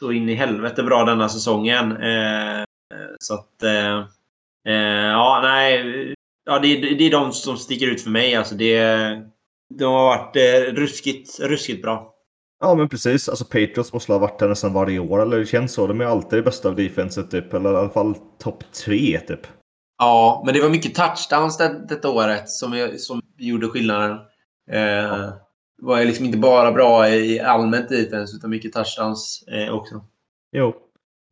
så 0.00 0.12
in 0.12 0.28
i 0.28 0.34
helvete 0.34 0.82
bra 0.82 1.04
denna 1.04 1.28
säsongen. 1.28 1.92
Eh, 1.92 2.64
så 3.18 3.34
att... 3.34 3.62
Eh, 3.62 3.98
eh 4.68 5.10
ja, 5.10 5.40
nej. 5.42 6.14
Ja, 6.44 6.58
det, 6.58 6.76
det 6.76 7.04
är 7.04 7.10
de 7.10 7.32
som 7.32 7.56
sticker 7.56 7.86
ut 7.86 8.02
för 8.02 8.10
mig. 8.10 8.34
Alltså 8.34 8.54
det, 8.54 9.31
de 9.78 9.84
har 9.84 10.04
varit 10.04 10.36
eh, 10.36 10.74
ruskigt, 10.74 11.40
ruskigt 11.40 11.82
bra. 11.82 12.14
Ja, 12.60 12.74
men 12.74 12.88
precis. 12.88 13.28
Alltså 13.28 13.44
Patriots 13.44 13.92
måste 13.92 14.12
ha 14.12 14.18
varit 14.18 14.38
där 14.38 14.48
nästan 14.48 14.72
varje 14.72 14.98
år, 14.98 15.22
eller 15.22 15.38
det 15.38 15.46
känns 15.46 15.72
så. 15.72 15.86
De 15.86 16.00
är 16.00 16.04
alltid 16.04 16.38
det 16.38 16.42
bästa 16.42 16.68
av 16.68 16.76
defenset, 16.76 17.30
typ. 17.30 17.54
Eller 17.54 17.72
i 17.72 17.76
alla 17.76 17.90
fall 17.90 18.14
topp 18.38 18.64
tre, 18.84 19.20
typ. 19.20 19.46
Ja, 19.98 20.42
men 20.44 20.54
det 20.54 20.60
var 20.60 20.68
mycket 20.68 20.94
touchdowns 20.94 21.58
det, 21.58 21.86
detta 21.88 22.10
året 22.10 22.48
som, 22.48 22.88
som 22.98 23.22
gjorde 23.38 23.68
skillnaden. 23.68 24.18
Eh, 24.70 24.80
ja. 24.80 25.32
var 25.82 26.04
liksom 26.04 26.26
inte 26.26 26.38
bara 26.38 26.72
bra 26.72 27.08
i 27.08 27.40
allmänt 27.40 27.88
defense, 27.88 28.36
utan 28.36 28.50
mycket 28.50 28.72
touchdowns 28.72 29.44
eh, 29.48 29.74
också. 29.74 30.04
Jo. 30.52 30.74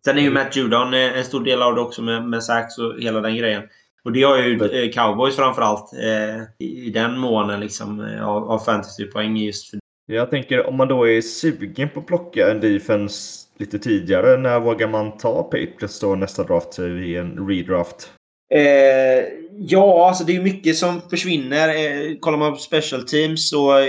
Sen 0.04 0.18
är 0.18 0.22
ju 0.22 0.30
Matt 0.30 0.56
Judon 0.56 0.94
eh, 0.94 1.18
en 1.18 1.24
stor 1.24 1.44
del 1.44 1.62
av 1.62 1.74
det 1.74 1.80
också 1.80 2.02
med, 2.02 2.28
med 2.28 2.44
sax 2.44 2.78
och 2.78 3.00
hela 3.00 3.20
den 3.20 3.36
grejen. 3.36 3.62
Och 4.04 4.12
det 4.12 4.22
har 4.22 4.38
ju 4.38 4.82
eh, 4.84 4.90
cowboys 4.90 5.36
framförallt 5.36 5.92
eh, 5.92 6.66
i 6.66 6.90
den 6.90 7.18
månen 7.18 7.60
liksom, 7.60 8.00
eh, 8.00 8.28
av, 8.28 8.50
av 8.50 8.58
fantasypoäng 8.58 9.36
just 9.36 9.70
för 9.70 9.80
jag 10.12 10.30
tänker 10.30 10.66
om 10.66 10.76
man 10.76 10.88
då 10.88 11.08
är 11.08 11.20
sugen 11.20 11.88
på 11.88 12.00
att 12.00 12.06
plocka 12.06 12.50
en 12.50 12.60
defense 12.60 13.46
lite 13.58 13.78
tidigare, 13.78 14.36
när 14.36 14.60
vågar 14.60 14.88
man 14.88 15.16
ta 15.18 15.42
Patriots 15.42 16.00
då 16.00 16.14
nästa 16.14 16.44
draft 16.44 16.78
vid 16.78 17.18
en 17.18 17.48
redraft? 17.48 18.12
Eh, 18.54 19.24
ja, 19.52 20.08
alltså 20.08 20.24
det 20.24 20.36
är 20.36 20.42
mycket 20.42 20.76
som 20.76 21.00
försvinner. 21.10 21.68
Eh, 21.68 22.16
kollar 22.20 22.38
man 22.38 22.52
på 22.52 22.58
special 22.58 23.02
teams 23.02 23.50
så 23.50 23.78
eh, 23.78 23.86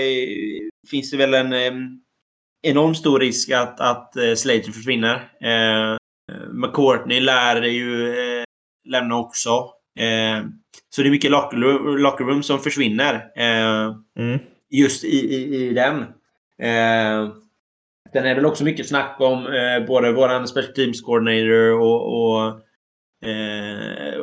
finns 0.90 1.10
det 1.10 1.16
väl 1.16 1.34
en 1.34 1.52
eh, 1.52 1.72
enormt 2.62 2.96
stor 2.96 3.20
risk 3.20 3.50
att, 3.50 3.80
att 3.80 4.16
eh, 4.16 4.34
Slater 4.34 4.72
försvinner. 4.72 5.14
Eh, 5.40 5.96
McCourtney 6.52 7.20
lär 7.20 7.62
ju 7.62 8.14
lämna 8.88 9.16
också. 9.18 9.70
Eh, 9.98 10.44
så 10.90 11.02
det 11.02 11.08
är 11.08 11.10
mycket 11.10 11.30
locker 11.30 11.56
locker 11.98 12.24
room 12.24 12.42
som 12.42 12.58
försvinner. 12.58 13.14
Eh, 13.36 13.96
mm. 14.18 14.38
Just 14.70 15.04
i, 15.04 15.34
i, 15.34 15.56
i 15.56 15.72
den. 15.72 16.00
Eh, 16.58 17.32
den 18.12 18.26
är 18.26 18.34
väl 18.34 18.46
också 18.46 18.64
mycket 18.64 18.88
snack 18.88 19.16
om 19.18 19.46
eh, 19.46 19.86
både 19.86 20.12
våran 20.12 20.48
special 20.48 20.74
teams 20.74 21.00
coordinator 21.00 21.80
och, 21.80 22.22
och, 22.22 22.60
eh, 23.28 24.20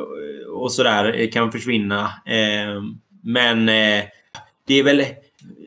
och 0.48 0.72
sådär 0.72 1.32
kan 1.32 1.52
försvinna. 1.52 2.00
Eh, 2.26 2.82
men 3.22 3.68
eh, 3.68 4.04
det 4.66 4.74
är 4.74 4.82
väl 4.82 5.00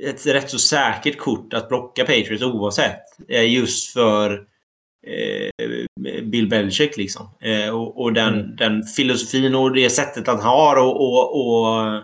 ett 0.04 0.26
rätt 0.26 0.50
så 0.50 0.60
säkert 0.60 1.18
kort 1.18 1.54
att 1.54 1.68
plocka 1.68 2.06
Patriots 2.06 2.44
oavsett. 2.44 3.02
Just 3.28 3.94
för 3.94 4.53
Bill 6.24 6.50
Belichick 6.50 6.98
liksom. 6.98 7.30
Eh, 7.42 7.76
och, 7.76 8.02
och 8.02 8.14
den, 8.14 8.34
mm. 8.34 8.56
den, 8.56 8.84
filosofin 8.84 9.56
och 9.56 9.74
det 9.74 9.90
sättet 9.90 10.28
han 10.28 10.40
har 10.40 10.76
och, 10.76 11.02
och, 11.02 11.40
och, 11.40 12.02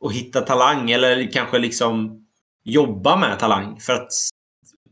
och 0.00 0.12
hitta 0.12 0.40
talang 0.40 0.90
eller 0.90 1.32
kanske 1.32 1.58
liksom 1.58 2.24
jobba 2.64 3.16
med 3.16 3.38
talang. 3.38 3.80
För 3.80 3.92
att 3.92 4.12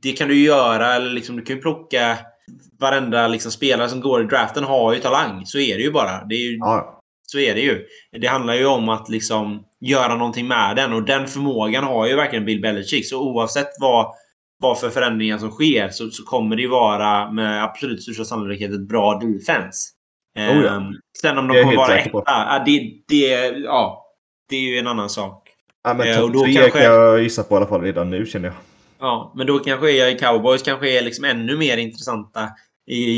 det 0.03 0.13
kan 0.13 0.29
du 0.29 0.43
göra 0.43 0.95
eller 0.95 1.11
liksom 1.11 1.37
du 1.37 1.43
kan 1.43 1.57
ju 1.57 1.63
plocka 1.63 2.19
varenda 2.81 3.29
liksom, 3.29 3.53
spelare 3.53 3.89
som 3.89 4.01
går 4.01 4.23
i 4.23 4.27
draften 4.27 4.65
har 4.65 4.95
ju 4.95 5.01
talang. 5.01 5.47
Så 5.47 5.59
är 5.59 5.77
det 5.77 5.83
ju 5.83 5.91
bara. 5.91 6.25
Det 6.25 6.35
är 6.35 6.51
ju, 6.51 6.57
Ja, 6.57 7.01
Så 7.27 7.39
är 7.39 7.55
det 7.55 7.61
ju. 7.61 7.87
Det 8.21 8.27
handlar 8.27 8.55
ju 8.55 8.67
om 8.67 8.89
att 8.89 9.09
liksom 9.09 9.65
göra 9.81 10.15
någonting 10.15 10.49
med 10.49 10.77
den 10.77 10.93
och 10.93 11.03
den 11.03 11.27
förmågan 11.27 11.85
har 11.85 12.07
ju 12.07 12.17
verkligen 12.17 12.45
Bill 12.45 12.61
Belichick. 12.61 13.09
Så 13.09 13.21
oavsett 13.21 13.71
vad, 13.81 14.15
vad 14.61 14.81
för 14.81 14.91
förändringar 14.91 15.39
som 15.39 15.51
sker 15.51 15.89
så, 15.89 16.11
så 16.11 16.25
kommer 16.25 16.57
det 16.57 16.63
ju 16.63 16.69
vara 16.69 17.31
med 17.33 17.65
absolut 17.65 18.03
största 18.03 18.25
sannolikhet 18.25 18.71
ett 18.73 18.89
bra 18.89 19.15
defense. 19.15 19.79
Oh 20.39 20.65
ja. 20.65 20.77
Ehm, 20.77 20.85
sen 21.21 21.39
om 21.39 21.49
de 21.49 21.63
kommer 21.63 21.77
vara 21.77 21.99
etta, 21.99 22.63
det, 22.67 22.93
det, 23.09 23.47
ja, 23.65 24.07
det 24.49 24.57
är 24.57 24.61
ju 24.61 24.79
en 24.79 24.87
annan 24.87 25.11
sak. 25.11 25.49
ja 25.85 25.95
men 25.95 26.09
Eh, 26.09 26.21
och 26.21 26.27
topp 26.27 26.33
då 26.33 26.45
tre 26.45 26.55
kanske- 26.55 26.71
kan 26.79 26.83
jag 26.95 27.23
gissa 27.23 27.43
på 27.43 27.55
i 27.55 27.57
alla 27.57 27.67
fall 27.67 27.83
redan 27.83 28.11
nu 28.11 28.27
känner 28.27 28.49
jag. 28.49 28.57
Ja, 29.01 29.33
men 29.37 29.47
då 29.47 29.59
kanske 29.59 29.91
jag 29.91 30.13
i 30.13 30.19
Cowboys 30.19 30.63
kanske 30.63 30.99
är 30.99 31.03
liksom 31.03 31.25
ännu 31.25 31.57
mer 31.57 31.77
intressanta 31.77 32.49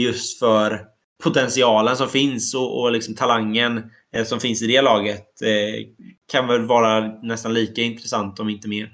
just 0.03 0.39
för 0.39 0.81
potentialen 1.25 1.97
som 1.97 2.09
finns 2.09 2.55
och, 2.55 2.81
och 2.83 2.93
liksom 2.93 3.15
talangen 3.15 3.91
eh, 4.17 4.25
som 4.25 4.41
finns 4.41 4.63
i 4.63 4.67
det 4.67 4.83
laget 4.83 5.43
eh, 5.43 5.87
kan 6.33 6.47
väl 6.49 6.67
vara 6.67 7.01
nästan 7.23 7.55
lika 7.55 7.83
intressant 7.83 8.41
om 8.41 8.49
inte 8.49 8.69
mer. 8.69 8.91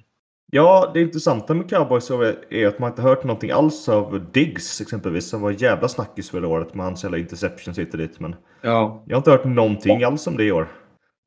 Ja, 0.53 0.91
det 0.95 1.01
intressanta 1.01 1.55
med 1.55 1.71
Cowboys 1.71 2.11
är 2.51 2.67
att 2.67 2.79
man 2.79 2.91
inte 2.91 3.03
hört 3.03 3.25
någonting 3.25 3.51
alls 3.51 3.89
av 3.89 4.27
Diggs 4.33 4.81
exempelvis. 4.81 5.29
Som 5.29 5.41
var 5.43 5.51
jävla 5.51 5.89
snackis 5.89 6.31
förra 6.31 6.49
året 6.49 6.75
med 6.75 6.87
hans 6.87 7.03
jävla 7.05 7.19
interceptions 7.19 7.79
hit 7.79 7.93
och 7.93 7.99
dit. 7.99 8.21
Men 8.21 8.37
Ja. 8.63 9.03
jag 9.07 9.17
har 9.17 9.19
inte 9.21 9.31
hört 9.31 9.45
någonting 9.45 10.05
alls 10.05 10.27
om 10.27 10.37
det 10.37 10.45
i 10.45 10.53
år. 10.53 10.69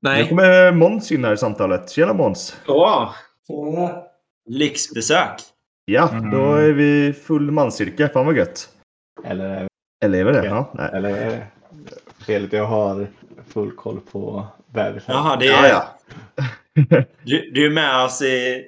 Nu 0.01 0.09
Nej. 0.09 0.29
kommer 0.29 0.71
Måns 0.71 1.11
in 1.11 1.25
här 1.25 1.33
i 1.33 1.37
samtalet. 1.37 1.89
Tjena 1.89 2.13
Måns! 2.13 2.57
Tjena. 2.67 3.09
lyxbesök. 4.49 5.39
Ja, 5.85 6.09
Mm. 6.11 6.31
då 6.31 6.53
är 6.55 6.71
vi 6.71 7.13
full 7.13 7.51
manscirkel. 7.51 8.09
Fan 8.09 8.25
vad 8.25 8.37
gött. 8.37 8.69
Eller, 9.23 9.67
Eller 10.03 10.19
är 10.19 10.23
vi 10.25 10.31
det? 10.31 10.45
Ja. 10.45 10.51
Ja. 10.55 10.71
Nej. 10.73 10.89
eller 10.93 11.45
felet 12.27 12.53
jag 12.53 12.65
har 12.65 13.07
full 13.47 13.71
koll 13.71 13.99
på 14.11 14.47
bebisar. 14.73 15.13
Jaha, 15.13 15.35
det 15.35 15.45
Ja, 15.45 15.65
är... 15.65 15.69
ja. 15.69 15.83
Du, 17.23 17.51
du 17.53 17.65
är 17.65 17.69
med 17.69 18.05
oss 18.05 18.21
i, 18.21 18.65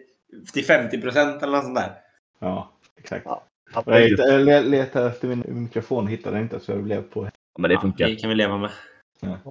till 0.53 0.65
50 0.65 1.01
procent 1.01 1.43
eller 1.43 1.53
något 1.53 1.63
sånt 1.63 1.75
där. 1.75 1.91
Ja, 2.39 2.71
exakt. 2.99 3.25
Ja, 3.25 3.43
Jag 3.85 4.65
letade 4.65 5.07
efter 5.07 5.27
min 5.27 5.43
mikrofon 5.47 6.07
hittade 6.07 6.39
inte 6.39 6.59
så 6.59 6.71
jag 6.71 6.83
blev 6.83 7.01
på. 7.01 7.29
men 7.59 7.69
det 7.69 7.73
Ja, 7.73 7.81
funkar. 7.81 8.07
det 8.07 8.15
kan 8.15 8.29
vi 8.29 8.35
leva 8.35 8.57
med. 8.57 8.69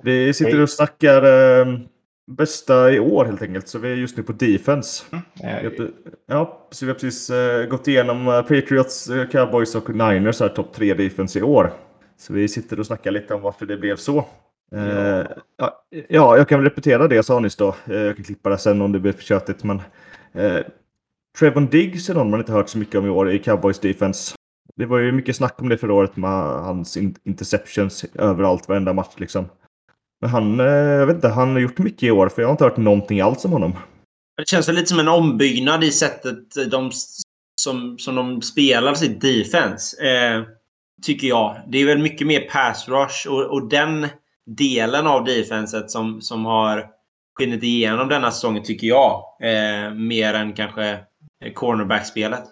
Vi 0.02 0.32
sitter 0.34 0.60
och 0.60 0.70
snackar 0.70 1.22
eh, 1.60 1.78
bästa 2.26 2.92
i 2.92 3.00
år 3.00 3.24
helt 3.24 3.42
enkelt. 3.42 3.68
Så 3.68 3.78
vi 3.78 3.92
är 3.92 3.96
just 3.96 4.16
nu 4.16 4.22
på 4.22 4.32
defense. 4.32 5.04
Pre- 5.42 5.92
Ja, 6.26 6.68
så 6.70 6.84
vi 6.86 6.90
har 6.92 6.94
precis 6.98 7.30
eh, 7.30 7.66
gått 7.66 7.88
igenom 7.88 8.28
eh, 8.28 8.42
Patriots, 8.42 9.09
eh, 9.10 9.28
Cowboys 9.28 9.74
och 9.74 9.88
Niners 9.94 10.40
här 10.40 10.48
topp 10.48 10.72
tre 10.74 10.94
defense 10.94 11.38
i 11.38 11.42
år. 11.42 11.72
Så 12.16 12.32
vi 12.32 12.48
sitter 12.48 12.80
och 12.80 12.86
snackar 12.86 13.10
lite 13.10 13.34
om 13.34 13.40
varför 13.42 13.66
det 13.66 13.76
blev 13.76 13.96
så. 13.96 14.18
Eh, 14.74 15.26
ja, 15.56 15.84
ja, 16.09 16.36
jag 16.36 16.48
kan 16.48 16.59
väl 16.60 16.68
repetera 16.70 17.09
det 17.09 17.14
jag 17.14 17.24
sa 17.24 17.38
nyss 17.40 17.56
då. 17.56 17.74
Eh, 17.86 17.96
jag 17.96 18.16
kan 18.16 18.24
klippa 18.24 18.50
det 18.50 18.59
sen 18.59 18.82
om 18.82 18.92
det 18.92 18.98
blir 18.98 19.12
för 19.12 19.22
tjötigt. 19.22 19.64
Men 19.64 19.82
eh, 20.34 20.60
Trevon 21.38 21.66
Diggs 21.66 22.10
är 22.10 22.14
någon 22.14 22.30
man 22.30 22.40
inte 22.40 22.52
hört 22.52 22.68
så 22.68 22.78
mycket 22.78 22.94
om 22.94 23.06
i 23.06 23.10
år 23.10 23.32
i 23.32 23.38
Cowboys 23.38 23.78
defense. 23.78 24.34
Det 24.76 24.86
var 24.86 24.98
ju 24.98 25.12
mycket 25.12 25.36
snack 25.36 25.62
om 25.62 25.68
det 25.68 25.78
förra 25.78 25.94
året 25.94 26.16
med 26.16 26.30
hans 26.40 26.96
in- 26.96 27.16
interceptions 27.24 28.04
överallt, 28.14 28.68
varenda 28.68 28.92
match 28.92 29.14
liksom. 29.16 29.48
Men 30.20 30.30
han, 30.30 30.60
eh, 30.60 30.66
jag 30.66 31.06
vet 31.06 31.16
inte, 31.16 31.28
han 31.28 31.52
har 31.52 31.59
gjort 31.59 31.78
mycket 31.78 32.02
i 32.02 32.10
år 32.10 32.28
för 32.28 32.42
jag 32.42 32.48
har 32.48 32.52
inte 32.52 32.64
hört 32.64 32.76
någonting 32.76 33.20
alls 33.20 33.44
om 33.44 33.52
honom. 33.52 33.72
Det 34.36 34.48
känns 34.48 34.68
väl 34.68 34.74
lite 34.74 34.86
som 34.86 34.98
en 34.98 35.09
ombyggnad 35.09 35.84
i 35.84 35.90
sättet 35.90 36.70
de, 36.70 36.90
som, 37.60 37.98
som 37.98 38.14
de 38.14 38.42
spelar 38.42 38.94
sitt 38.94 39.20
defense. 39.20 40.06
Eh, 40.06 40.42
tycker 41.02 41.28
jag. 41.28 41.60
Det 41.68 41.78
är 41.78 41.86
väl 41.86 41.98
mycket 41.98 42.26
mer 42.26 42.40
pass 42.40 42.88
rush 42.88 43.28
och, 43.28 43.44
och 43.44 43.68
den 43.68 44.09
delen 44.46 45.06
av 45.06 45.24
defenset 45.24 45.90
som, 45.90 46.20
som 46.20 46.44
har 46.44 46.86
skinit 47.34 47.62
igenom 47.62 48.09
denna 48.09 48.30
säsongen 48.30 48.62
tycker 48.62 48.86
jag. 48.86 49.22
Eh, 49.40 49.94
mer 49.94 50.34
än 50.34 50.52
kanske 50.52 50.98
cornerback-spelet. 51.54 52.42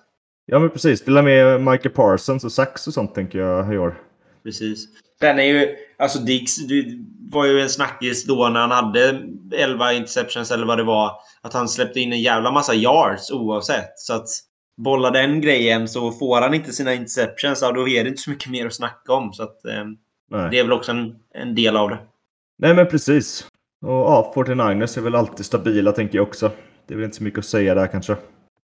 Ja 0.46 0.58
men 0.58 0.70
precis, 0.70 1.04
det 1.04 1.18
är 1.18 1.22
med 1.22 1.60
Michael 1.60 1.94
Parsons 1.94 2.44
och 2.44 2.52
Sax 2.52 2.86
och 2.86 2.94
sånt 2.94 3.14
tänker 3.14 3.38
jag 3.38 3.74
i 3.74 3.78
år. 3.78 4.00
Precis. 4.42 4.88
Den 5.20 5.38
är 5.38 5.42
ju... 5.44 5.76
Alltså 5.98 6.18
det 6.18 6.40
var 7.30 7.46
ju 7.46 7.60
en 7.60 7.68
snackis 7.68 8.26
då 8.26 8.48
när 8.48 8.60
han 8.60 8.70
hade 8.70 9.22
11 9.52 9.92
interceptions 9.92 10.50
eller 10.50 10.66
vad 10.66 10.78
det 10.78 10.84
var. 10.84 11.12
Att 11.42 11.52
han 11.52 11.68
släppte 11.68 12.00
in 12.00 12.12
en 12.12 12.20
jävla 12.20 12.50
massa 12.50 12.74
yards 12.74 13.30
oavsett. 13.30 13.98
Så 13.98 14.14
att 14.14 14.28
bolla 14.76 15.10
den 15.10 15.40
grejen 15.40 15.88
så 15.88 16.12
får 16.12 16.40
han 16.40 16.54
inte 16.54 16.72
sina 16.72 16.94
interceptions, 16.94 17.62
ja, 17.62 17.72
då 17.72 17.88
är 17.88 18.04
det 18.04 18.10
inte 18.10 18.22
så 18.22 18.30
mycket 18.30 18.50
mer 18.50 18.66
att 18.66 18.74
snacka 18.74 19.12
om. 19.12 19.32
Så 19.32 19.42
att, 19.42 19.64
eh, 19.64 19.84
det 20.50 20.58
är 20.58 20.62
väl 20.62 20.72
också 20.72 20.92
en, 20.92 21.16
en 21.34 21.54
del 21.54 21.76
av 21.76 21.90
det. 21.90 21.98
Nej 22.58 22.74
men 22.74 22.86
precis. 22.86 23.46
Och 23.86 23.90
ja, 23.92 24.32
49ers 24.36 24.98
är 24.98 25.02
väl 25.02 25.14
alltid 25.14 25.46
stabila 25.46 25.92
tänker 25.92 26.18
jag 26.18 26.28
också. 26.28 26.50
Det 26.86 26.94
är 26.94 26.96
väl 26.96 27.04
inte 27.04 27.16
så 27.16 27.22
mycket 27.24 27.38
att 27.38 27.44
säga 27.44 27.74
där 27.74 27.86
kanske. 27.86 28.12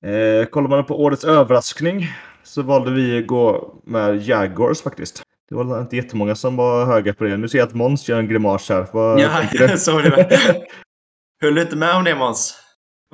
Eh, 0.05 0.45
kollar 0.51 0.69
man 0.69 0.85
på 0.85 1.03
årets 1.03 1.24
överraskning 1.24 2.07
så 2.43 2.62
valde 2.62 2.91
vi 2.91 3.19
att 3.19 3.27
gå 3.27 3.74
med 3.85 4.16
Jaguars 4.23 4.82
faktiskt. 4.82 5.23
Det 5.49 5.55
var 5.55 5.81
inte 5.81 5.97
jättemånga 5.97 6.35
som 6.35 6.57
var 6.57 6.85
höga 6.87 7.15
på 7.15 7.24
det. 7.24 7.37
Nu 7.37 7.49
ser 7.49 7.59
jag 7.59 7.66
att 7.69 7.74
Måns 7.74 8.09
gör 8.09 8.19
en 8.19 8.28
grimas 8.28 8.69
här. 8.69 8.87
Vad 8.93 9.20
Ja, 9.20 9.28
du? 9.53 9.69
så 9.78 9.99
är 9.99 10.03
det. 10.03 10.11
väl. 10.11 10.27
Höll 11.43 11.55
du 11.55 11.62
inte 11.62 11.77
med 11.77 11.97
om 11.97 12.05
det 12.05 12.15
Måns? 12.15 12.57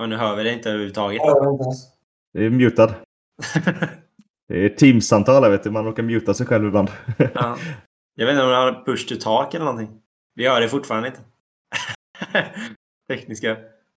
Nu 0.09 0.17
hör 0.17 0.37
vi 0.37 0.43
det 0.43 0.53
inte 0.53 0.69
överhuvudtaget. 0.69 1.23
Det 2.35 2.45
är 2.47 2.51
mutad. 2.51 2.95
Det 4.49 4.65
är 4.65 4.69
Teams-samtal 4.69 5.43
här 5.43 5.51
vet 5.51 5.63
du. 5.65 5.71
Man 5.71 5.85
råkar 5.85 6.03
muta 6.03 6.35
sig 6.35 6.47
själv 6.47 6.67
ibland. 6.67 6.91
ja. 7.35 7.57
Jag 8.15 8.27
vet 8.27 8.33
inte 8.33 8.45
om 8.45 8.51
det 8.51 8.57
har 8.57 8.85
push 8.87 9.09
to 9.09 9.15
talk 9.21 9.55
eller 9.55 9.65
någonting. 9.65 9.91
Vi 10.35 10.49
hör 10.49 10.61
det 10.61 10.69
fortfarande 10.69 11.09
inte. 11.09 11.21
Tekniska. 13.09 13.57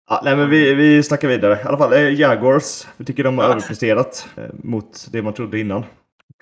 Ja, 0.09 0.21
nej, 0.23 0.35
men 0.35 0.49
vi, 0.49 0.73
vi 0.73 1.03
snackar 1.03 1.27
vidare. 1.27 1.53
I 1.53 1.63
alla 1.63 1.77
fall 1.77 1.93
eh, 1.93 2.13
Jaguars. 2.19 2.87
Vi 2.97 3.05
tycker 3.05 3.23
de 3.23 3.37
har 3.37 3.45
Ja. 3.45 3.51
överpresterat 3.51 4.27
eh, 4.37 4.43
mot 4.63 5.07
det 5.11 5.21
man 5.21 5.33
trodde 5.33 5.59
innan. 5.59 5.83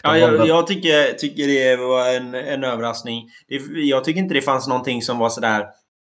Ja, 0.04 0.14
De 0.14 0.20
jag, 0.20 0.48
jag 0.48 0.68
tycker, 0.68 1.14
tycker 1.14 1.48
det 1.48 1.76
var 1.76 2.16
en, 2.16 2.36
en 2.36 2.64
överraskning. 2.64 3.30
Det, 3.48 3.56
jag 3.82 4.04
tycker 4.04 4.22
inte 4.22 4.34
det 4.34 4.42
fanns 4.42 4.68
någonting 4.68 5.02
som 5.02 5.20
var 5.20 5.30
sådär 5.30 5.66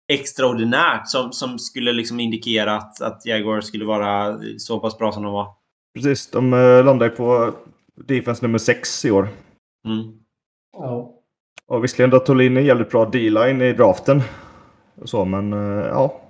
extraordinärt 0.08 1.08
som, 1.08 1.32
som 1.32 1.58
skulle 1.58 1.92
liksom 1.92 2.20
indikera 2.20 2.74
att, 2.76 3.02
att 3.02 3.26
Jaguar 3.26 3.60
skulle 3.60 3.84
vara 3.84 4.38
så 4.58 4.80
pass 4.80 4.98
bra 4.98 5.12
som 5.12 5.22
de 5.22 5.32
var. 5.32 5.48
Precis, 5.94 6.30
de 6.30 6.52
eh, 6.52 6.84
landar 6.84 7.06
ju 7.06 7.12
på 7.16 7.52
defense 8.06 8.44
nummer 8.44 8.58
6 8.58 9.04
i 9.04 9.10
år. 9.10 9.28
Mm. 9.86 10.12
Ja. 10.72 11.12
Och 11.68 11.84
visserligen 11.84 12.10
då 12.10 12.18
tog 12.18 12.42
in 12.42 12.56
en 12.56 12.64
jävligt 12.64 12.90
bra 12.90 13.04
D-line 13.04 13.62
i 13.62 13.72
draften. 13.72 14.22
Och 15.00 15.08
så, 15.08 15.24
men 15.24 15.52
eh, 15.52 15.86
ja. 15.86 16.22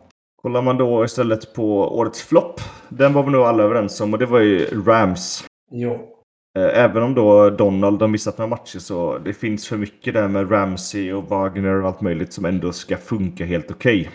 Kollar 0.42 0.62
man 0.62 0.76
då 0.76 1.04
istället 1.04 1.54
på 1.54 1.96
årets 1.98 2.22
flopp. 2.22 2.60
Den 2.88 3.12
var 3.12 3.22
vi 3.22 3.30
nog 3.30 3.42
alla 3.42 3.62
överens 3.62 4.00
om 4.00 4.12
och 4.12 4.18
det 4.18 4.26
var 4.26 4.40
ju 4.40 4.82
Rams. 4.86 5.44
Jo. 5.70 5.92
Eh, 6.58 6.84
Även 6.84 7.02
om 7.02 7.14
då 7.14 7.50
Donald 7.50 8.00
har 8.00 8.08
missat 8.08 8.38
några 8.38 8.48
matcher 8.48 8.78
så 8.78 9.18
det 9.18 9.32
finns 9.32 9.68
för 9.68 9.76
mycket 9.76 10.14
där 10.14 10.28
med 10.28 10.52
Ramsey 10.52 11.12
och 11.12 11.24
Wagner 11.24 11.82
och 11.82 11.88
allt 11.88 12.00
möjligt 12.00 12.32
som 12.32 12.44
ändå 12.44 12.72
ska 12.72 12.96
funka 12.96 13.44
helt 13.44 13.70
okej. 13.70 14.10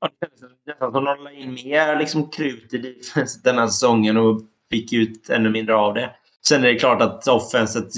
Ja, 0.00 0.08
det 0.20 0.26
nästan 0.66 0.92
som 0.92 1.04
de 1.04 1.24
la 1.24 1.32
in 1.32 1.52
mer 1.52 1.98
liksom, 1.98 2.30
krut 2.30 2.74
i 2.74 2.78
defense 2.78 3.40
den 3.44 3.58
här 3.58 3.66
säsongen 3.66 4.16
och 4.16 4.40
fick 4.70 4.92
ut 4.92 5.30
ännu 5.30 5.50
mindre 5.50 5.74
av 5.74 5.94
det. 5.94 6.10
Sen 6.48 6.64
är 6.64 6.68
det 6.68 6.78
klart 6.78 7.02
att 7.02 7.28
offenset 7.28 7.88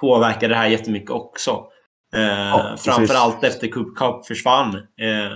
påverkar 0.00 0.48
det 0.48 0.54
här 0.54 0.68
jättemycket 0.68 1.10
också. 1.10 1.64
Eh, 2.14 2.70
precis. 2.70 2.84
framförallt 2.84 3.44
efter 3.44 3.68
Cup 3.68 3.96
Cup 3.96 4.26
försvann. 4.26 4.74
Eh, 4.74 5.32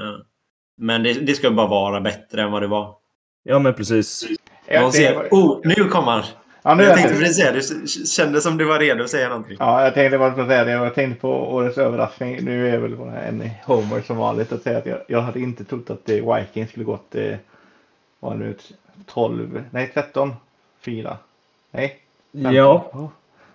men 0.77 1.03
det, 1.03 1.13
det 1.13 1.35
ska 1.35 1.51
bara 1.51 1.67
vara 1.67 2.01
bättre 2.01 2.43
än 2.43 2.53
vad 2.53 2.63
det 2.63 2.69
var. 2.69 2.95
Ja 3.43 3.59
men 3.59 3.75
precis. 3.75 4.25
Jag 4.67 4.95
ser, 4.95 5.29
oh, 5.31 5.61
nu 5.65 5.75
kommer 5.75 6.13
han! 6.13 6.23
ja, 6.63 6.75
nu 6.75 6.83
Jag 6.83 6.91
jag 6.91 6.99
tänkte 6.99 7.19
precis 7.19 7.37
säga, 7.37 7.53
du 7.53 7.87
kände 8.07 8.41
som 8.41 8.57
du 8.59 8.65
var 8.65 8.79
redo 8.79 9.05
att 9.05 9.11
säga 9.11 9.29
någonting. 9.29 9.57
ja, 9.61 9.85
jag 9.85 9.95
tänkte 9.95 10.19
bara 10.19 10.47
säga 10.47 10.65
det. 10.65 10.71
Jag 10.71 10.95
tänkte 10.95 11.21
på 11.21 11.55
årets 11.55 11.79
överraskning. 11.79 12.45
Nu 12.45 12.69
är 12.69 12.73
jag 12.73 12.81
väl 12.81 12.93
en 12.93 13.51
homer 13.65 14.01
som 14.01 14.17
vanligt 14.17 14.53
att 14.53 14.63
säga 14.63 14.79
att 14.79 14.87
jag, 14.87 14.99
jag 15.09 15.21
hade 15.21 15.41
inte 15.41 15.65
trott 15.65 15.91
att 15.91 16.11
eh, 16.11 16.35
Vikings 16.35 16.71
skulle 16.71 16.85
gått 16.85 17.15
eh, 17.15 17.37
var 18.21 18.35
det 18.35 18.39
nu 18.39 18.55
12, 19.07 19.65
nej 19.71 19.91
13, 19.95 20.35
4. 20.81 21.17
Nej. 21.71 21.97
15. 22.33 22.55
Ja, 22.55 22.91
Oh. 22.93 23.09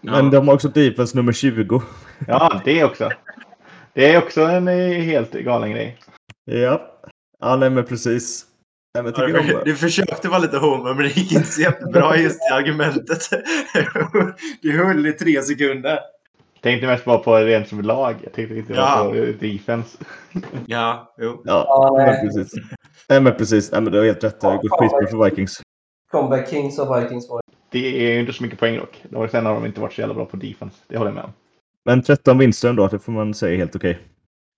Men 0.03 0.31
de 0.31 0.47
har 0.47 0.55
också 0.55 0.67
defense 0.69 1.17
nummer 1.17 1.31
20. 1.33 1.81
Ja, 2.27 2.61
det 2.65 2.83
också. 2.83 3.09
Det 3.93 4.13
är 4.13 4.17
också 4.17 4.41
en 4.41 4.67
eh, 4.67 4.75
helt 5.01 5.31
galen 5.33 5.71
grej. 5.71 5.97
Ja. 6.45 6.81
Ja, 7.39 7.55
nej 7.55 7.69
men 7.69 7.85
precis. 7.85 8.45
Nej, 8.95 9.03
men 9.03 9.13
jag 9.17 9.27
tycker 9.27 9.43
Du, 9.57 9.61
du 9.71 9.75
försökte 9.75 10.27
vara 10.29 10.39
lite 10.39 10.57
homer, 10.57 10.93
men 10.93 11.03
det 11.03 11.17
gick 11.17 11.31
inte 11.31 11.47
så 11.47 11.61
jättebra 11.61 12.17
just 12.17 12.39
i 12.51 12.53
argumentet. 12.53 13.29
Du 14.61 14.85
höll 14.85 15.05
i 15.05 15.11
tre 15.13 15.41
sekunder. 15.41 15.99
Tänkte 16.61 16.87
mest 16.87 17.05
bara 17.05 17.17
på 17.17 17.35
rent 17.35 17.67
som 17.67 17.81
lag. 17.81 18.15
Jag 18.23 18.33
tänkte 18.33 18.55
inte 18.55 18.73
Ja. 18.73 18.79
bara 19.03 19.09
på 19.09 19.15
eh, 19.15 19.27
defense. 19.35 19.97
Ja, 20.65 21.13
jo. 21.21 21.41
Ja, 21.45 21.65
Ja, 21.67 21.95
men 21.97 22.05
nej. 22.07 22.21
precis. 22.25 22.51
Nej 23.09 23.21
men 23.21 23.33
precis. 23.35 23.71
Nej, 23.71 23.81
men 23.81 23.91
du 23.91 23.97
har 23.99 24.05
helt 24.05 24.23
rätt. 24.23 24.41
Det 24.41 24.47
gått 24.47 24.79
skitbra 24.79 25.07
för 25.07 25.23
Vikings. 25.29 25.61
Comeback 26.11 26.49
Kings 26.49 26.79
och 26.79 26.97
Vikings 27.03 27.29
var 27.29 27.41
Det 27.73 28.07
är 28.07 28.13
ju 28.13 28.19
inte 28.19 28.33
så 28.33 28.43
mycket 28.43 28.59
poäng 28.59 28.77
dock. 28.77 29.03
Och 29.15 29.29
sen 29.29 29.45
har 29.45 29.53
de 29.53 29.65
inte 29.65 29.81
varit 29.81 29.93
så 29.93 30.01
jävla 30.01 30.15
bra 30.15 30.25
på 30.25 30.37
defense. 30.37 30.77
Det 30.87 30.97
håller 30.97 31.11
jag 31.11 31.15
med 31.15 31.23
om. 31.23 31.33
Men 31.85 32.03
13 32.03 32.37
vinster 32.37 32.69
ändå, 32.69 32.87
det 32.87 32.99
får 32.99 33.11
man 33.11 33.33
säga 33.33 33.53
är 33.53 33.57
helt 33.57 33.75
okej. 33.75 33.99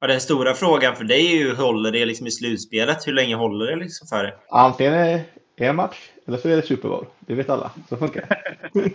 Ja, 0.01 0.07
den 0.07 0.21
stora 0.21 0.53
frågan 0.53 0.95
för 0.95 1.03
dig 1.03 1.33
är 1.33 1.37
ju 1.37 1.55
håller 1.55 1.91
det 1.91 2.05
liksom 2.05 2.27
i 2.27 2.31
slutspelet? 2.31 3.07
Hur 3.07 3.13
länge 3.13 3.35
håller 3.35 3.65
det 3.65 3.75
liksom 3.75 4.07
för 4.07 4.23
dig? 4.23 4.35
Antingen 4.49 4.93
är 4.93 5.23
det 5.57 5.65
en 5.65 5.75
match 5.75 5.97
eller 6.27 6.37
så 6.37 6.49
är 6.49 6.55
det 6.55 6.61
Super 6.61 6.89
Bowl. 6.89 7.05
Det 7.19 7.33
vet 7.33 7.49
alla. 7.49 7.71
Så 7.89 7.97
funkar 7.97 8.21
det. 8.73 8.91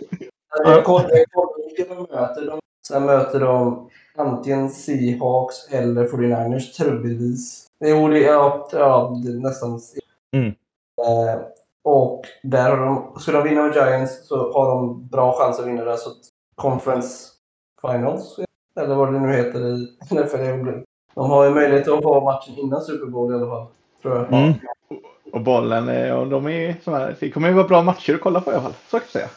Jag 0.65 0.83
kollar 0.83 1.09
vilka 1.09 1.93
de 1.93 2.01
möter. 2.01 2.45
De, 2.45 2.59
sen 2.87 3.05
möter 3.05 3.39
de 3.39 3.89
antingen 4.17 4.69
Seahawks 4.69 5.55
eller 5.71 6.07
49ers 6.07 6.71
troligtvis. 6.77 7.67
Jo, 7.85 8.07
det, 8.07 8.19
ja, 8.19 8.69
ja, 8.71 9.21
det 9.23 9.31
är 9.31 9.39
nästan. 9.39 9.79
Mm. 10.35 10.53
Och 11.83 12.21
där 12.43 12.69
har 12.69 12.85
de, 12.85 13.19
skulle 13.19 13.37
de 13.37 13.49
vinna 13.49 13.63
med 13.63 13.73
Giants 13.73 14.27
så 14.27 14.53
har 14.53 14.69
de 14.69 15.07
bra 15.07 15.33
chans 15.33 15.59
att 15.59 15.67
vinna. 15.67 15.97
Så 15.97 16.09
Conference 16.55 17.27
Finals, 17.81 18.39
eller 18.79 18.95
vad 18.95 19.13
det 19.13 19.19
nu 19.19 19.33
heter 19.33 19.59
i 19.59 19.97
NFL. 20.11 20.79
De 21.15 21.29
har 21.29 21.45
ju 21.45 21.51
möjlighet 21.51 21.87
att 21.87 22.03
ha 22.03 22.23
matchen 22.23 22.57
innan 22.57 22.81
Super 22.81 23.05
Bowl 23.05 23.31
i 23.31 23.35
alla 23.35 23.47
fall. 23.47 23.67
Tror 24.01 24.15
jag. 24.15 24.33
Mm. 24.33 24.53
Och 25.31 25.41
bollen, 25.41 25.89
eh, 25.89 26.13
och 26.13 26.27
de 26.27 26.47
är 26.47 26.75
såna 26.83 26.97
här, 26.97 27.15
det 27.19 27.29
kommer 27.29 27.47
ju 27.47 27.53
vara 27.53 27.67
bra 27.67 27.83
matcher 27.83 28.13
att 28.15 28.21
kolla 28.21 28.41
på 28.41 28.51
i 28.51 28.53
alla 28.53 28.63
fall. 28.63 28.73
Så 28.87 28.99
kan 28.99 29.05
jag 29.05 29.11
säga. 29.11 29.29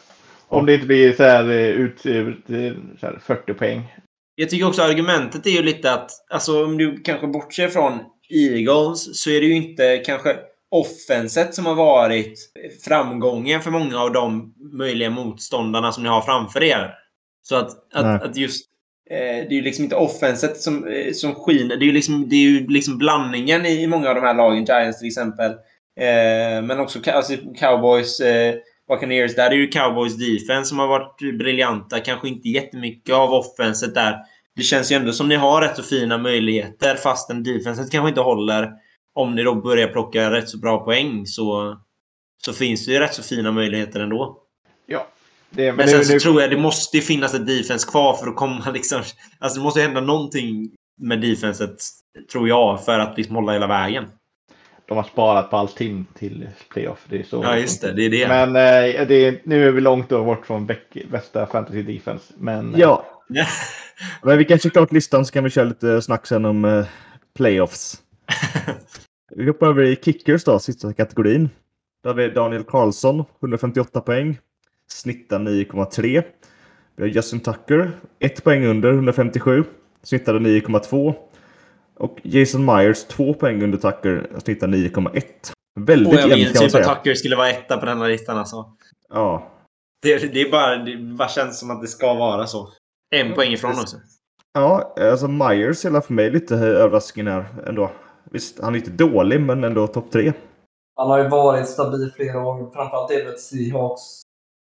Om 0.47 0.65
det 0.65 0.73
inte 0.73 0.87
blir 0.87 1.13
så 1.13 1.23
här, 1.23 1.49
eh, 1.49 1.69
ut, 1.69 2.05
ut 2.05 2.49
eh, 2.49 2.97
så 2.99 3.05
här 3.05 3.19
40 3.21 3.53
poäng. 3.53 3.95
Jag 4.35 4.49
tycker 4.49 4.67
också 4.67 4.81
argumentet 4.81 5.45
är 5.45 5.49
ju 5.49 5.63
lite 5.63 5.93
att, 5.93 6.11
alltså 6.29 6.65
om 6.65 6.77
du 6.77 7.01
kanske 7.01 7.27
bortser 7.27 7.67
från 7.67 7.99
Eagles 8.29 9.21
så 9.21 9.29
är 9.29 9.41
det 9.41 9.47
ju 9.47 9.55
inte 9.55 9.97
kanske 9.97 10.35
offenset 10.75 11.53
som 11.53 11.65
har 11.65 11.75
varit 11.75 12.39
framgången 12.85 13.61
för 13.61 13.71
många 13.71 13.99
av 13.99 14.13
de 14.13 14.53
möjliga 14.73 15.09
motståndarna 15.09 15.91
som 15.91 16.03
ni 16.03 16.09
har 16.09 16.21
framför 16.21 16.63
er. 16.63 16.93
Så 17.41 17.55
att, 17.55 17.93
att, 17.93 18.23
att 18.23 18.37
just 18.37 18.65
eh, 19.09 19.17
det 19.17 19.47
är 19.49 19.53
ju 19.53 19.61
liksom 19.61 19.83
inte 19.83 19.95
offenset 19.95 20.57
som, 20.57 20.87
eh, 20.87 21.13
som 21.13 21.35
skiner. 21.35 21.77
Det 21.77 21.83
är 21.83 21.87
ju 21.87 21.93
liksom, 21.93 22.29
det 22.29 22.35
är 22.35 22.49
ju 22.49 22.67
liksom 22.67 22.97
blandningen 22.97 23.65
i 23.65 23.87
många 23.87 24.09
av 24.09 24.15
de 24.15 24.21
här 24.21 24.33
lagen. 24.33 24.65
Giants 24.65 24.99
till 24.99 25.07
exempel. 25.07 25.51
Eh, 25.99 26.61
men 26.63 26.79
också 26.79 26.99
alltså, 27.11 27.33
Cowboys, 27.59 28.19
eh, 28.19 28.55
Buccaneers. 28.89 29.35
Där 29.35 29.51
är 29.51 29.55
ju 29.55 29.67
Cowboys 29.67 30.15
defense 30.17 30.69
som 30.69 30.79
har 30.79 30.87
varit 30.87 31.19
briljanta. 31.19 31.99
Kanske 31.99 32.27
inte 32.27 32.49
jättemycket 32.49 33.15
av 33.15 33.33
offenset 33.33 33.95
där. 33.95 34.17
Det 34.55 34.63
känns 34.63 34.91
ju 34.91 34.95
ändå 34.95 35.11
som 35.11 35.29
ni 35.29 35.35
har 35.35 35.61
rätt 35.61 35.75
så 35.75 35.83
fina 35.83 36.17
möjligheter 36.17 36.95
fastän 36.95 37.43
defenset 37.43 37.91
kanske 37.91 38.09
inte 38.09 38.21
håller. 38.21 38.71
Om 39.15 39.35
ni 39.35 39.43
då 39.43 39.55
börjar 39.55 39.87
plocka 39.87 40.31
rätt 40.31 40.49
så 40.49 40.57
bra 40.57 40.85
poäng 40.85 41.25
så, 41.25 41.77
så 42.45 42.53
finns 42.53 42.85
det 42.85 42.91
ju 42.91 42.99
rätt 42.99 43.13
så 43.13 43.23
fina 43.23 43.51
möjligheter 43.51 43.99
ändå. 43.99 44.37
Ja. 44.85 45.07
Det, 45.49 45.73
Men 45.73 45.87
sen 45.87 46.05
så 46.05 46.13
det, 46.13 46.19
tror 46.19 46.41
jag 46.41 46.49
det 46.51 46.57
måste 46.57 46.97
ju 46.97 47.03
finnas 47.03 47.33
ett 47.33 47.47
defense 47.47 47.87
kvar 47.91 48.13
för 48.13 48.27
att 48.27 48.35
komma 48.35 48.71
liksom... 48.73 49.01
Alltså 49.39 49.59
det 49.59 49.63
måste 49.63 49.81
hända 49.81 50.01
någonting 50.01 50.71
med 51.01 51.21
defenset, 51.21 51.77
tror 52.31 52.47
jag, 52.47 52.85
för 52.85 52.99
att 52.99 53.17
liksom 53.17 53.35
hålla 53.35 53.53
hela 53.53 53.67
vägen. 53.67 54.05
de 54.85 54.97
har 54.97 55.03
sparat 55.03 55.49
på 55.49 55.57
allting 55.57 56.05
till 56.17 56.49
playoff. 56.69 57.05
Det 57.09 57.19
är 57.19 57.23
så. 57.23 57.43
Ja, 57.43 57.57
just 57.57 57.81
det. 57.81 57.93
Det 57.93 58.05
är 58.05 58.09
det. 58.09 58.27
Men 58.27 58.49
eh, 58.49 59.07
det 59.07 59.15
är, 59.15 59.41
nu 59.43 59.67
är 59.67 59.71
vi 59.71 59.81
långt 59.81 60.09
bort 60.09 60.45
från 60.45 60.71
bästa 61.11 61.47
fantasy 61.47 61.83
defense. 61.83 62.33
Men 62.37 62.73
eh, 62.73 62.79
Ja, 62.79 63.05
men 64.23 64.37
vi 64.37 64.45
kan 64.45 64.59
köra 64.59 64.71
klart 64.71 64.91
listan 64.91 65.25
så 65.25 65.33
kan 65.33 65.43
vi 65.43 65.49
köra 65.49 65.65
lite 65.65 66.01
snack 66.01 66.27
sen 66.27 66.45
om 66.45 66.65
eh, 66.65 66.85
playoffs. 67.37 68.01
Vi 69.35 69.47
hoppar 69.47 69.67
över 69.67 69.83
i 69.83 69.95
kickers 69.95 70.43
då, 70.43 70.59
sista 70.59 70.93
kategorin. 70.93 71.49
Där 72.03 72.09
har 72.09 72.15
vi 72.15 72.29
Daniel 72.29 72.63
Karlsson, 72.63 73.23
158 73.39 74.01
poäng. 74.01 74.39
Snittar 74.87 75.39
9,3. 75.39 76.23
Vi 76.95 77.03
har 77.03 77.09
Justin 77.09 77.39
Tucker, 77.39 77.91
1 78.19 78.43
poäng 78.43 78.65
under, 78.65 78.93
157. 78.93 79.63
Snittade 80.03 80.39
9,2. 80.39 81.13
Och 81.97 82.19
Jason 82.23 82.65
Myers, 82.65 83.03
2 83.07 83.33
poäng 83.33 83.63
under 83.63 83.77
Tucker, 83.77 84.27
snittar 84.37 84.67
9,1. 84.67 85.23
Väldigt 85.79 86.13
Och 86.13 86.19
jag 86.19 86.29
jämnt 86.37 86.53
kan 86.53 86.63
man 86.63 86.69
säga. 86.69 86.95
Tucker 86.95 87.13
skulle 87.13 87.35
vara 87.35 87.49
etta 87.49 87.77
på 87.77 87.85
den 87.85 88.01
här 88.01 88.09
listan 88.09 88.37
alltså. 88.37 88.65
Ja, 89.09 89.51
Det, 90.01 90.33
det 90.33 90.41
är 90.41 90.51
bara... 90.51 90.77
Det 90.77 90.97
bara 90.97 91.29
känns 91.29 91.59
som 91.59 91.71
att 91.71 91.81
det 91.81 91.87
ska 91.87 92.13
vara 92.13 92.47
så. 92.47 92.69
En 93.15 93.33
poäng 93.33 93.51
ifrån 93.51 93.71
också. 93.71 93.97
Ja, 94.53 94.95
alltså 94.99 95.27
Myers 95.27 95.85
är 95.85 96.01
för 96.01 96.13
mig 96.13 96.31
lite 96.31 96.55
överraskningen 96.55 97.33
här 97.33 97.45
ändå. 97.67 97.91
Visst, 98.31 98.59
han 98.61 98.75
är 98.75 98.79
inte 98.79 98.91
dålig, 98.91 99.41
men 99.41 99.63
ändå 99.63 99.87
topp 99.87 100.11
tre. 100.11 100.33
Han 100.95 101.09
har 101.09 101.17
ju 101.17 101.27
varit 101.27 101.67
stabil 101.67 102.11
flera 102.15 102.45
år. 102.47 102.71
Framförallt 102.73 103.11
är 103.11 103.23
det 103.23 103.29
att 103.29 103.39
Seahawks 103.39 104.21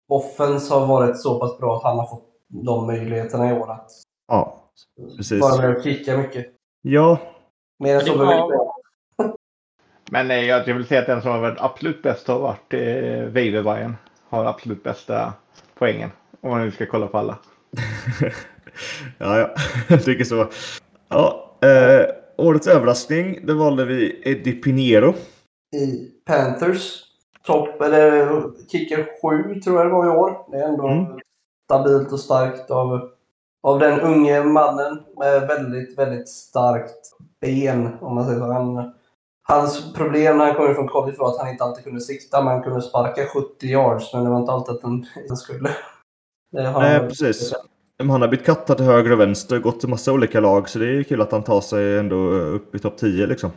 offense 0.09 0.75
har 0.75 0.87
varit 0.87 1.21
så 1.21 1.41
pass 1.41 1.59
bra 1.59 1.77
att 1.77 1.83
han 1.83 1.99
har 1.99 2.07
fått 2.07 2.29
de 2.49 2.87
möjligheterna 2.87 3.51
i 3.51 3.53
år 3.53 3.73
att 3.73 3.91
Ja, 4.29 4.59
precis. 5.17 5.41
vara 5.41 5.57
med 5.63 5.77
och 5.77 5.83
kicka 5.83 6.17
mycket. 6.17 6.47
Ja, 6.83 7.19
Mer 7.79 7.95
än 7.95 8.01
så 8.01 8.19
behöver. 8.19 8.59
Men 10.11 10.31
eh, 10.31 10.45
jag 10.45 10.75
vill 10.75 10.87
säga 10.87 11.01
att 11.01 11.07
den 11.07 11.23
som 11.23 11.31
har 11.31 11.39
varit 11.41 11.61
absolut 11.61 12.03
bäst 12.03 12.29
har 12.29 12.39
varit 12.39 12.75
eh, 12.75 13.25
Weiderbayern. 13.33 13.97
Har 14.29 14.45
absolut 14.45 14.83
bästa 14.83 15.33
poängen. 15.75 16.11
Om 16.41 16.51
man 16.51 16.61
nu 16.61 16.71
ska 16.71 16.87
kolla 16.87 17.07
på 17.07 17.19
alla. 17.19 17.39
ja, 19.19 19.39
ja. 19.39 19.51
jag 19.89 20.05
tycker 20.05 20.25
så. 20.25 20.49
Ja, 21.09 21.57
eh, 21.63 22.07
årets 22.43 22.67
överraskning, 22.67 23.47
det 23.47 23.55
valde 23.55 23.85
vi 23.85 24.23
Eddie 24.25 24.53
Pinheiro. 24.53 25.15
I 25.77 26.11
Panthers 26.27 27.03
topp, 27.47 27.81
eller 27.81 28.29
kicker 28.73 29.09
7 29.55 29.61
tror 29.61 29.77
jag 29.77 29.87
det 29.87 29.93
var 29.93 30.07
i 30.07 30.19
år. 30.19 30.47
Det 30.51 30.57
är 30.57 30.69
ändå 30.69 30.89
Mm. 30.89 31.07
stabilt 31.65 32.13
och 32.13 32.21
starkt 32.21 32.71
av, 32.71 33.11
av 33.63 33.79
den 33.79 34.01
unge 34.01 34.45
mannen 34.45 35.03
med 35.19 35.47
väldigt, 35.49 35.99
väldigt 35.99 36.29
starkt 36.29 37.11
ben. 37.41 37.89
Om 38.01 38.15
man 38.15 38.25
säger 38.27 38.39
så. 38.39 38.53
Han, 38.53 38.93
hans 39.49 39.93
problem 39.95 40.39
när 40.39 40.45
han 40.47 40.55
kom 40.55 40.75
från 40.75 40.89
college 40.89 41.17
var 41.19 41.29
att 41.31 41.39
han 41.39 41.49
inte 41.49 41.65
alltid 41.65 41.85
kunde 41.85 42.01
sikta. 42.01 42.43
Man 42.43 42.63
kunde 42.63 42.83
sparka 42.83 43.27
70 43.27 43.67
yards, 43.67 44.15
men 44.15 44.25
det 44.25 44.31
var 44.31 44.39
inte 44.41 44.53
alltid 44.53 44.75
att 44.75 44.83
den 44.83 45.07
skulle. 45.37 45.71
Nej, 46.53 47.01
precis. 47.01 47.55
Han 47.99 48.23
har 48.23 48.29
blivit 48.29 48.47
kattad 48.47 48.77
till 48.77 48.87
höger 48.87 49.13
och 49.13 49.21
vänster, 49.21 49.59
gått 49.59 49.81
till 49.81 49.89
massa 49.89 50.13
olika 50.13 50.41
lag, 50.41 50.69
så 50.69 50.79
det 50.79 50.99
är 50.99 51.03
kul 51.03 51.21
att 51.21 51.33
han 51.33 51.43
tar 51.43 51.61
sig 51.61 51.99
ändå 51.99 52.17
upp 52.31 52.75
i 52.75 52.79
topp 52.79 52.97
10 52.97 53.27
liksom. 53.27 53.51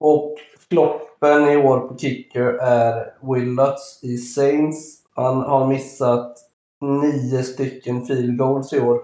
Och 0.00 0.34
floppen 0.68 1.48
i 1.48 1.56
år 1.56 1.80
på 1.80 1.98
kicker 1.98 2.44
är 2.62 3.14
Will 3.34 3.54
Lutz 3.54 4.00
i 4.02 4.16
Saints. 4.16 4.96
Han 5.14 5.36
har 5.36 5.66
missat 5.66 6.36
nio 6.80 7.42
stycken 7.42 8.06
field 8.06 8.38
goals 8.38 8.72
i 8.72 8.80
år. 8.80 9.02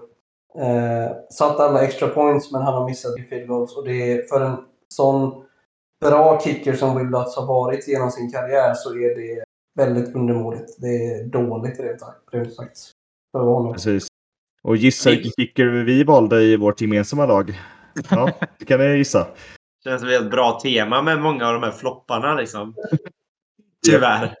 Eh, 0.59 1.11
satt 1.29 1.59
alla 1.59 1.83
extra 1.83 2.07
points, 2.07 2.51
men 2.51 2.61
han 2.61 2.73
har 2.73 2.89
missat 2.89 3.19
i 3.19 3.21
field 3.21 3.47
goals. 3.47 3.77
Och 3.77 3.85
det 3.85 4.11
är 4.11 4.21
för 4.21 4.41
en 4.41 4.57
sån 4.87 5.43
bra 6.05 6.39
kicker 6.39 6.73
som 6.73 6.97
Will 6.97 7.07
Lutz 7.07 7.35
har 7.35 7.45
varit 7.45 7.87
genom 7.87 8.11
sin 8.11 8.31
karriär 8.31 8.73
så 8.73 8.93
är 8.93 9.15
det 9.15 9.43
väldigt 9.75 10.15
undermåligt. 10.15 10.77
Det 10.81 11.05
är 11.05 11.23
dåligt 11.23 11.79
rent 11.79 11.99
sagt. 11.99 12.19
Rent 12.31 12.53
sagt 12.53 12.77
för 13.31 13.43
honom. 13.43 13.73
Precis. 13.73 14.07
Och 14.63 14.77
gissa 14.77 15.09
vilken 15.09 15.31
kicker 15.31 15.65
vi 15.65 16.03
valde 16.03 16.41
i 16.41 16.55
vårt 16.57 16.81
gemensamma 16.81 17.25
lag. 17.25 17.59
Ja, 18.09 18.31
det 18.59 18.65
kan 18.65 18.79
ni 18.79 18.97
gissa. 18.97 19.27
Känns 19.83 20.01
som 20.01 20.09
ett 20.09 20.31
bra 20.31 20.59
tema 20.63 21.01
med 21.01 21.19
många 21.21 21.47
av 21.47 21.53
de 21.53 21.63
här 21.63 21.71
flopparna 21.71 22.35
liksom. 22.35 22.75
Tyvärr. 23.85 24.35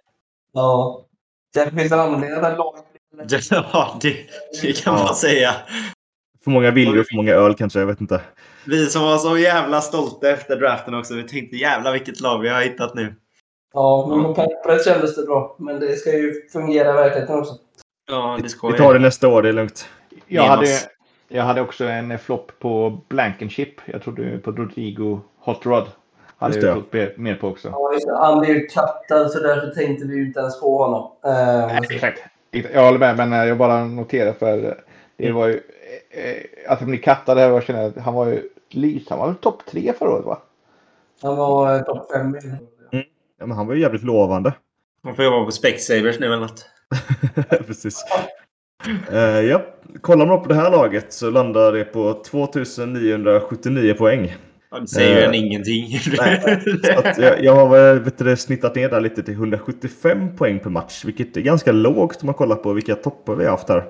Ja. 0.53 1.05
Det 1.53 1.71
finns 1.71 1.91
en 1.91 1.99
anledning 1.99 2.31
att 2.31 2.41
det 2.41 2.47
här 2.49 2.57
laget 2.57 2.83
Ja, 3.51 3.99
det, 4.01 4.15
det 4.61 4.83
kan 4.83 4.97
Ja. 4.97 5.03
man 5.03 5.15
säga. 5.15 5.55
För 6.43 6.51
många 6.51 6.71
viljor, 6.71 7.03
för 7.09 7.15
många 7.15 7.33
öl 7.33 7.53
kanske, 7.55 7.79
jag 7.79 7.85
vet 7.87 8.01
inte. 8.01 8.21
Vi 8.65 8.85
som 8.85 9.01
var 9.01 9.17
så 9.17 9.37
jävla 9.37 9.81
stolta 9.81 10.29
efter 10.29 10.55
draften 10.55 10.93
också. 10.93 11.13
Vi 11.13 11.23
tänkte 11.23 11.55
jävla 11.57 11.91
vilket 11.91 12.21
lag 12.21 12.39
vi 12.39 12.49
har 12.49 12.61
hittat 12.61 12.95
nu. 12.95 13.15
Ja, 13.73 14.07
men 14.09 14.23
på 14.23 14.33
pappret 14.33 14.85
kändes 14.85 15.15
det 15.15 15.25
bra. 15.25 15.55
Men 15.59 15.79
det 15.79 15.95
ska 15.95 16.11
ju 16.17 16.49
fungera 16.53 16.89
i 16.89 16.93
verkligheten 16.93 17.39
också. 17.39 17.53
Ja, 18.07 18.33
det 18.37 18.43
Vi 18.43 18.49
skojar. 18.49 18.77
tar 18.77 18.93
det 18.93 18.99
nästa 18.99 19.27
år, 19.27 19.41
det 19.41 19.49
är 19.49 19.53
lugnt. 19.53 19.89
Jag 20.27 20.43
hade, 20.43 20.65
jag 21.27 21.43
hade 21.43 21.61
också 21.61 21.85
en 21.85 22.19
flopp 22.19 22.51
på 22.59 22.99
Blankenship. 23.07 23.69
Jag 23.85 24.01
trodde 24.01 24.37
på 24.37 24.51
Rodrigo 24.51 25.19
Hot 25.39 25.65
Rod. 25.65 25.83
Hade 26.37 26.53
Just 26.55 26.61
det. 26.61 26.67
jag 26.67 26.91
trott 26.91 27.17
mer- 27.17 27.35
på 27.35 27.47
också. 27.47 27.67
Ja. 28.07 28.17
Han 28.25 28.39
blev 28.39 28.55
ju 28.55 28.67
kattad 28.67 29.31
så 29.31 29.39
därför 29.39 29.67
tänkte 29.67 30.05
vi 30.07 30.15
ju 30.15 30.25
inte 30.27 30.39
ens 30.39 30.61
på 30.61 30.77
honom. 30.83 31.11
Eh, 31.25 31.67
Nej, 31.67 31.79
exakt. 31.91 32.23
Jag 32.73 32.83
håller 32.85 32.99
med, 32.99 33.17
men 33.17 33.33
eh, 33.33 33.45
jag 33.45 33.57
bara 33.57 33.85
noterar 33.85 34.33
för 34.33 34.77
det 35.17 35.31
var 35.31 35.47
ju... 35.47 35.53
eh, 36.09 36.71
Att 36.71 36.79
han 36.79 36.89
blir 36.89 36.99
kattad 36.99 37.37
här, 37.37 37.49
jag 37.49 37.63
känner 37.63 37.87
att 37.87 37.97
han 37.97 38.13
var 38.13 38.25
ju 38.25 38.49
lys. 38.69 39.09
Han 39.09 39.19
var 39.19 39.27
väl 39.27 39.35
topp 39.35 39.61
tre 39.65 39.93
förra 39.99 40.09
året 40.09 40.25
va? 40.25 40.37
han 41.21 41.37
var 41.37 41.75
eh, 41.75 41.81
topp 41.81 42.11
fem. 42.11 42.37
Ja, 43.39 43.45
men 43.45 43.51
han 43.57 43.67
var 43.67 43.73
ju 43.73 43.81
jävligt 43.81 44.03
lovande. 44.03 44.53
Man 45.01 45.15
får 45.15 45.25
jobba 45.25 45.45
på 45.45 45.51
Specsavers 45.51 46.19
nu 46.19 46.25
eller 46.25 46.39
något. 46.39 46.65
Precis. 47.67 48.05
Uh, 49.11 49.19
ja. 49.19 49.61
Kollar 50.01 50.25
man 50.25 50.41
på 50.41 50.49
det 50.49 50.55
här 50.55 50.71
laget 50.71 51.13
så 51.13 51.29
landar 51.29 51.71
det 51.71 51.83
på 51.83 52.23
2979 52.25 53.93
poäng. 53.93 54.35
Ja, 54.71 54.79
det 54.79 54.87
säger 54.87 55.15
ju 55.15 55.21
Eh, 55.21 55.27
en 55.27 55.33
ingenting. 55.33 55.99
nej. 56.17 56.61
Så 57.15 57.21
jag, 57.21 57.43
jag 57.43 57.55
har 57.55 57.69
väl, 57.69 57.99
vet 57.99 58.17
du, 58.17 58.37
snittat 58.37 58.75
ner 58.75 58.89
där 58.89 59.01
lite 59.01 59.23
till 59.23 59.33
175 59.33 60.35
poäng 60.35 60.59
per 60.59 60.69
match, 60.69 61.05
vilket 61.05 61.37
är 61.37 61.41
ganska 61.41 61.71
lågt 61.71 62.21
om 62.21 62.25
man 62.25 62.35
kollar 62.35 62.55
på 62.55 62.73
vilka 62.73 62.95
toppar 62.95 63.35
vi 63.35 63.43
har 63.43 63.51
haft 63.51 63.69
här. 63.69 63.83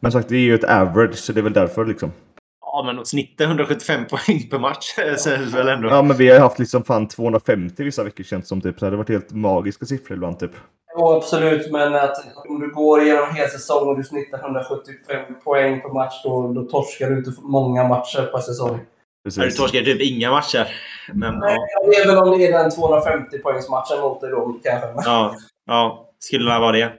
Men 0.00 0.12
sagt, 0.12 0.28
det 0.28 0.36
är 0.36 0.40
ju 0.40 0.54
ett 0.54 0.64
average, 0.64 1.14
så 1.14 1.32
det 1.32 1.40
är 1.40 1.42
väl 1.42 1.52
därför 1.52 1.86
liksom. 1.86 2.12
Ja, 2.60 2.82
men 2.86 2.98
att 2.98 3.06
snitta 3.06 3.44
175 3.44 4.04
poäng 4.06 4.48
per 4.50 4.58
match 4.58 4.94
känns 4.96 5.54
väl 5.54 5.68
ändå... 5.68 5.88
Ja, 5.88 6.02
men 6.02 6.16
vi 6.16 6.30
har 6.30 6.40
haft 6.40 6.58
liksom 6.58 6.84
fan 6.84 7.08
250 7.08 7.84
vissa 7.84 8.04
veckor 8.04 8.24
känns 8.24 8.48
som 8.48 8.60
typ. 8.60 8.78
Så 8.78 8.84
det 8.84 8.90
har 8.90 8.96
varit 8.96 9.08
helt 9.08 9.32
magiska 9.32 9.86
siffror 9.86 10.16
ibland 10.16 10.38
typ. 10.38 10.52
Ja, 10.94 11.16
absolut. 11.16 11.72
Men 11.72 11.94
att 11.94 12.16
om 12.48 12.60
du 12.60 12.74
går 12.74 13.02
igenom 13.02 13.28
en 13.28 13.34
hel 13.34 13.48
säsong 13.48 13.88
och 13.88 13.96
du 13.96 14.04
snittar 14.04 14.38
175 14.38 15.24
poäng 15.44 15.80
per 15.80 15.88
match, 15.88 16.22
då, 16.24 16.52
då 16.52 16.62
torskar 16.62 17.10
du 17.10 17.18
inte 17.18 17.32
många 17.42 17.88
matcher 17.88 18.30
per 18.32 18.38
säsong. 18.38 18.80
Ja, 19.22 19.44
du 19.44 19.50
torskar 19.50 19.80
typ 19.80 20.00
inga 20.00 20.30
matcher. 20.30 20.68
Men, 21.12 21.38
Nej, 21.38 21.56
ja. 21.74 21.90
det 21.90 21.96
är 21.96 22.06
väl 22.06 22.18
om 22.18 22.38
det 22.38 22.46
är 22.46 22.52
den 22.52 22.70
250-poängsmatchen 22.70 24.00
mot 24.00 24.20
dig 24.20 24.30
då, 24.30 24.60
kanske. 24.64 25.10
Ja, 25.10 25.36
ja, 25.66 26.10
skulle 26.18 26.52
det 26.52 26.58
vara 26.60 26.72
det. 26.72 26.92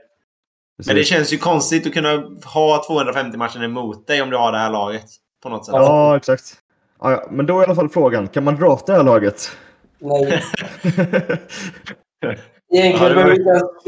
Men 0.86 0.96
det 0.96 1.04
känns 1.04 1.32
ju 1.32 1.38
konstigt 1.38 1.86
att 1.86 1.92
kunna 1.92 2.22
ha 2.44 2.84
250 2.86 3.38
matcher 3.38 3.64
emot 3.64 4.06
dig 4.06 4.22
om 4.22 4.30
du 4.30 4.36
har 4.36 4.52
det 4.52 4.58
här 4.58 4.70
laget. 4.70 5.04
På 5.42 5.48
något 5.48 5.66
sätt. 5.66 5.74
Ja, 5.74 6.16
exakt. 6.16 6.54
Ja, 7.00 7.10
ja, 7.10 7.26
men 7.30 7.46
då 7.46 7.58
är 7.58 7.62
i 7.62 7.64
alla 7.64 7.74
fall 7.74 7.88
frågan, 7.88 8.28
kan 8.28 8.44
man 8.44 8.56
drafta 8.56 8.92
det 8.92 8.98
här 8.98 9.04
laget? 9.04 9.50
Nej. 9.98 10.42
Egentligen 12.72 13.08
det 13.08 13.14
behöver 13.14 13.30
vi 13.30 13.36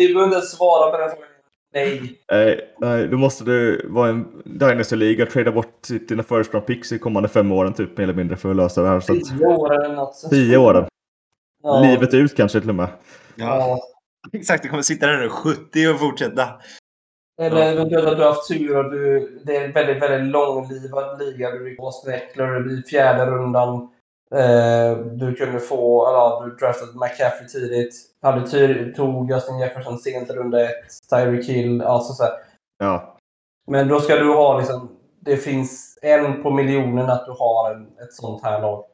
inte 0.05 0.21
ens- 0.37 0.51
svara 0.57 0.91
på 0.91 0.99
den 0.99 1.09
frågan. 1.11 1.29
Nej. 1.75 2.21
Nej, 2.33 2.75
nej, 2.81 3.09
då 3.09 3.17
måste 3.17 3.45
du 3.45 3.87
vara 3.89 4.09
en 4.09 4.43
Dynasty 4.45 4.97
League 4.97 5.23
och 5.25 5.31
trada 5.31 5.53
bort 5.53 5.89
dina 6.09 6.23
first 6.23 6.55
round 6.55 6.67
picks 6.67 6.93
i 6.93 6.99
kommande 6.99 7.29
fem 7.29 7.53
åren 7.53 7.73
typ 7.73 7.97
mer 7.99 8.05
eller 8.05 8.15
mindre 8.15 8.37
för 8.37 8.51
att 8.51 8.57
lösa 8.57 8.83
det 8.83 8.89
här. 8.89 9.01
Så 9.01 9.13
att, 9.13 9.19
Tio 9.25 9.47
år 9.47 9.85
eller 9.85 9.95
något. 9.95 10.27
tio 10.31 10.57
åren. 10.59 10.87
Ja. 11.63 11.83
Livet 11.83 12.15
ut 12.15 12.37
kanske 12.37 12.61
till 12.61 12.69
och 12.69 12.75
med. 12.75 12.89
Ja. 13.37 13.79
Exakt, 14.33 14.63
du 14.63 14.69
kommer 14.69 14.83
sitta 14.83 15.07
där 15.07 15.19
nu 15.19 15.29
70 15.29 15.89
och 15.95 15.99
fortsätta. 16.01 16.49
Eller 17.43 17.61
Ja. 17.61 17.65
eventuellt 17.67 18.07
att 18.09 18.17
du 18.17 18.23
har 18.23 18.31
haft 18.31 18.49
tur 18.49 18.77
och 18.77 18.91
du, 18.93 19.31
det 19.45 19.57
är 19.57 19.65
en 19.65 19.73
väldigt, 19.73 20.03
väldigt 20.03 20.33
långlivad 20.33 21.19
liga. 21.19 21.51
Du 21.51 21.71
gick 21.71 21.81
Austin 21.81 22.13
Eckler 22.13 22.73
i 22.79 22.83
fjärde 22.83 23.27
rundan. 23.31 23.89
Eh, 24.35 24.97
du 24.99 25.35
kunde 25.35 25.61
få, 25.61 26.05
ja, 26.13 26.43
du 26.45 26.57
draftade 26.67 26.93
McCaffrey 26.95 27.49
tidigt. 27.49 27.95
Hade 28.23 28.47
tur, 28.47 28.93
tog 28.97 29.31
Justin 29.31 29.59
Jefferson 29.59 29.99
sent 29.99 30.31
i 30.31 30.33
runda 30.33 30.65
ett. 30.65 30.71
Tyreek 31.11 31.49
Hill, 31.49 31.83
alltså 31.83 32.13
så 32.13 32.23
här. 32.23 32.33
Ja, 32.79 33.17
Men 33.67 33.89
då 33.89 34.01
ska 34.01 34.17
du 34.17 34.35
ha 34.35 34.59
liksom, 34.59 34.97
det 35.21 35.37
finns 35.37 35.99
en 36.03 36.43
på 36.43 36.51
miljonen 36.51 37.11
att 37.11 37.27
du 37.27 37.33
har 37.39 37.75
en, 37.75 37.83
ett 37.87 38.13
sånt 38.13 38.43
här 38.43 38.61
lag. 38.63 38.85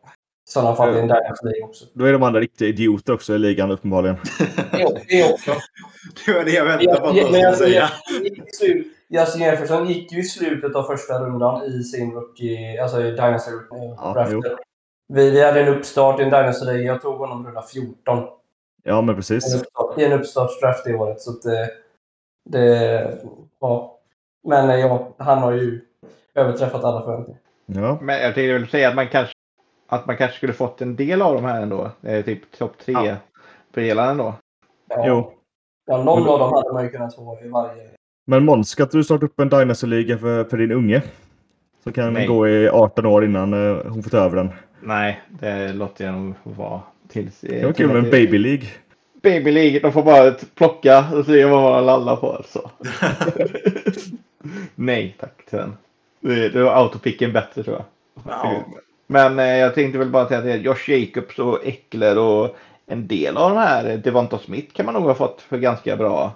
I 0.49 0.53
sådana 0.53 0.77
fall 0.77 0.97
i 0.97 0.99
en 1.01 1.09
Dynasty 1.09 1.47
League 1.47 1.63
också. 1.63 1.85
då 1.95 2.05
är 2.05 2.13
de 2.13 2.23
andra 2.23 2.41
riktiga 2.41 2.69
idioter 2.69 3.13
också 3.13 3.35
i 3.35 3.39
ligan 3.39 3.71
uppenbarligen. 3.71 4.17
Jo, 4.79 4.97
det 5.09 5.33
också. 5.33 5.51
Det 6.27 6.33
var 6.33 6.45
det 6.45 6.51
jag 6.51 6.65
väntade 6.65 7.01
på 7.01 7.07
att 7.07 7.15
de 7.15 7.21
men 7.23 7.31
skulle 7.31 7.39
jag- 7.39 7.57
säga. 7.57 7.89
Justin 9.09 9.43
Jefferson 9.43 9.89
gick 9.89 10.13
ju 10.13 10.19
i 10.21 10.23
slutet 10.25 10.75
av 10.77 10.83
första 10.83 11.19
rundan 11.25 11.65
i 11.65 11.83
sin 11.83 12.13
rookie, 12.13 12.83
alltså 12.83 13.03
i 13.03 13.11
Dynasty 13.11 13.51
Ja, 13.97 14.13
draften. 14.15 14.43
Vi, 15.13 15.31
vi 15.31 15.45
hade 15.45 15.61
en 15.61 15.69
uppstart 15.79 16.21
i 16.21 16.23
en 16.23 16.31
Dynasty 16.31 16.65
League. 16.65 16.83
Jag 16.83 17.03
tog 17.03 17.19
honom 17.19 17.47
runda 17.47 17.63
14. 17.63 18.27
Ja, 18.83 19.01
men 19.01 19.09
En 19.09 19.17
precis. 19.17 19.55
uppstart, 19.55 19.99
I 19.99 20.05
en 20.05 20.13
uppstartsdraft 20.13 20.87
i 20.87 20.95
året. 20.95 21.21
Så 21.21 21.31
att 21.31 21.43
det, 21.43 21.71
det, 22.51 23.19
ja. 23.61 23.99
Men 24.45 24.71
eh, 24.71 24.77
ja, 24.77 25.09
han 25.19 25.39
har 25.39 25.53
ju 25.53 25.81
överträffat 26.35 26.85
alla 26.85 27.03
förväntningar. 27.05 27.41
Ja, 27.67 27.99
Men 28.03 28.15
jag 28.23 28.35
tänkte 28.35 28.53
väl 28.53 28.69
säga 28.69 28.89
att 28.89 28.95
man 28.95 29.09
kanske, 29.09 29.35
att 29.89 30.07
man 30.07 30.17
kanske 30.17 30.37
skulle 30.37 30.53
fått 30.53 30.81
en 30.81 30.97
del 30.97 31.23
av 31.23 31.35
de 31.35 31.45
här 31.45 31.63
ändå. 31.63 31.91
Eh, 32.03 32.25
typ 32.25 32.59
topp 32.59 32.73
tre 32.85 32.95
Ja. 32.95 33.17
spelaren 33.71 34.17
då. 34.17 34.35
Ja. 34.89 35.05
jo. 35.07 35.33
Ja, 35.87 36.03
någon 36.03 36.29
av 36.29 36.39
dem 36.39 36.53
hade 36.53 36.73
man 36.73 36.85
ju 36.85 36.91
kunnat 36.91 37.15
få 37.15 37.39
i 37.45 37.49
varje. 37.49 37.83
Men 38.27 38.45
Måns, 38.45 38.69
ska 38.69 38.85
du 38.85 39.05
starta 39.05 39.27
upp 39.27 39.41
en 39.41 39.49
Dynasty 39.49 39.87
League 39.87 40.19
för, 40.19 40.45
för 40.45 40.57
din 40.57 40.73
unge? 40.73 41.03
Så 41.85 41.93
kan 41.93 42.05
den 42.05 42.13
Nej. 42.15 42.27
gå 42.27 42.49
i 42.49 42.69
18 42.69 43.07
år 43.07 43.25
innan 43.25 43.53
eh, 43.55 43.83
hon 43.89 44.03
får 44.03 44.11
ta 44.11 44.19
över 44.19 44.37
den. 44.37 44.51
Nej, 44.83 45.21
det 45.29 45.73
låter 45.73 46.05
jag 46.05 46.15
nog 46.15 46.35
vara. 46.43 46.81
Tills, 47.09 47.41
Det 47.41 47.65
var 47.67 47.73
kul 47.73 47.87
med 47.87 47.97
en 47.97 48.11
Baby 48.11 48.39
League. 48.39 48.67
Baby 49.23 49.51
League, 49.51 49.81
de 49.81 49.93
får 49.93 50.03
bara 50.03 50.35
plocka 50.55 51.05
och 51.15 51.27
se 51.27 51.45
vad 51.45 51.63
man 51.63 51.87
lallar 51.87 52.17
på 52.17 52.33
alltså. 52.33 52.71
Nej 54.75 55.17
tack 55.21 55.47
till 55.49 55.59
den. 55.59 55.77
Det- 56.21 56.63
var 56.63 56.73
autopicken 56.73 57.33
bättre 57.33 57.63
tror 57.63 57.77
jag. 57.77 57.85
Ja. 58.29 58.63
Men 59.07 59.39
eh, 59.39 59.45
jag 59.57 59.75
tänkte 59.75 59.99
väl 59.99 60.09
bara 60.09 60.29
säga 60.29 60.55
att 60.55 60.61
Josh 60.61 60.91
Jacobs 60.91 61.39
och 61.39 61.67
Eckler 61.67 62.19
och 62.19 62.57
en 62.87 63.07
del 63.07 63.37
av 63.37 63.51
de 63.51 63.59
här, 63.59 63.89
eh, 63.91 63.99
Devonta 63.99 64.39
Smith 64.39 64.73
kan 64.75 64.87
man 64.87 64.95
nog 64.95 65.03
ha 65.05 65.15
fått 65.15 65.43
för 65.43 65.59
ganska 65.59 65.97
bra. 65.97 66.33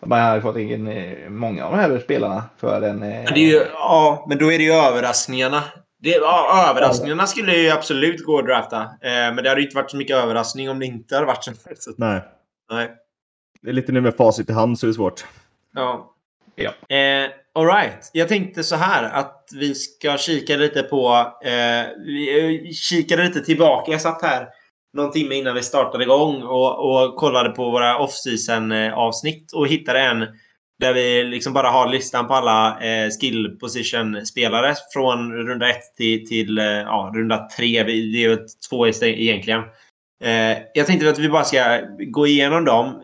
Man 0.00 0.20
har 0.20 0.40
fått 0.40 0.56
in 0.56 0.88
eh, 0.88 1.28
många 1.28 1.64
av 1.66 1.72
de 1.72 1.78
här 1.78 1.98
spelarna 2.04 2.42
för 2.58 2.82
en... 2.82 3.02
eh, 3.02 3.08
Men 3.08 3.24
det 3.34 3.40
är 3.40 3.50
ju, 3.52 3.62
ja, 3.72 4.26
men 4.28 4.38
då 4.38 4.52
är 4.52 4.58
det 4.58 4.64
ju 4.64 4.72
överraskningarna. 4.72 5.62
Det, 6.04 6.10
ja, 6.10 6.66
överraskningarna 6.70 7.26
skulle 7.26 7.56
ju 7.56 7.70
absolut 7.70 8.24
gå 8.24 8.38
att 8.38 8.46
drafta. 8.46 8.80
Eh, 8.82 8.88
men 9.34 9.36
det 9.36 9.48
hade 9.48 9.60
ju 9.60 9.66
inte 9.66 9.76
varit 9.76 9.90
så 9.90 9.96
mycket 9.96 10.16
överraskning 10.16 10.70
om 10.70 10.78
det 10.78 10.86
inte 10.86 11.14
hade 11.14 11.26
varit 11.26 11.44
så. 11.44 11.92
Nej, 11.96 12.22
nej. 12.70 12.90
det 13.62 13.68
är 13.68 13.72
lite 13.72 13.92
nu 13.92 14.00
med 14.00 14.16
facit 14.16 14.50
i 14.50 14.52
hand 14.52 14.78
så 14.78 14.86
är 14.86 14.88
det 14.88 14.94
svårt. 14.94 15.24
Ja. 15.74 16.14
Ja. 16.54 16.96
Eh, 16.96 17.30
all 17.54 17.66
right. 17.66 18.10
Jag 18.12 18.28
tänkte 18.28 18.64
så 18.64 18.76
här 18.76 19.04
att 19.04 19.48
vi 19.54 19.74
ska 19.74 20.16
kika 20.16 20.56
lite 20.56 20.82
på... 20.82 21.32
Eh, 21.44 21.86
vi 22.06 22.72
kikade 22.74 23.24
lite 23.24 23.40
tillbaka. 23.40 23.92
Jag 23.92 24.00
satt 24.00 24.22
här 24.22 24.48
någon 24.92 25.12
timme 25.12 25.34
innan 25.34 25.54
vi 25.54 25.62
startade 25.62 26.04
igång 26.04 26.42
och, 26.42 26.90
och 26.90 27.16
kollade 27.16 27.50
på 27.50 27.70
våra 27.70 27.98
off-season 27.98 28.72
eh, 28.72 28.94
avsnitt 28.94 29.52
och 29.52 29.68
hittade 29.68 30.00
en 30.00 30.26
där 30.80 30.94
vi 30.94 31.24
liksom 31.24 31.52
bara 31.52 31.70
har 31.70 31.88
listan 31.88 32.26
på 32.26 32.34
alla 32.34 32.80
eh, 32.80 33.10
skill 33.20 33.56
position 33.60 34.26
spelare 34.26 34.74
från 34.92 35.32
runda 35.32 35.70
1 35.70 35.76
till, 35.96 36.28
till 36.28 36.58
eh, 36.58 36.64
ja, 36.64 37.12
runda 37.14 37.48
3. 37.56 37.82
Det 37.82 37.92
är 37.92 38.28
ju 38.28 38.38
två 38.70 38.86
egentligen. 38.86 39.60
Eh, 40.24 40.58
jag 40.74 40.86
tänkte 40.86 41.10
att 41.10 41.18
vi 41.18 41.28
bara 41.28 41.44
ska 41.44 41.80
gå 41.98 42.26
igenom 42.26 42.64
dem 42.64 43.02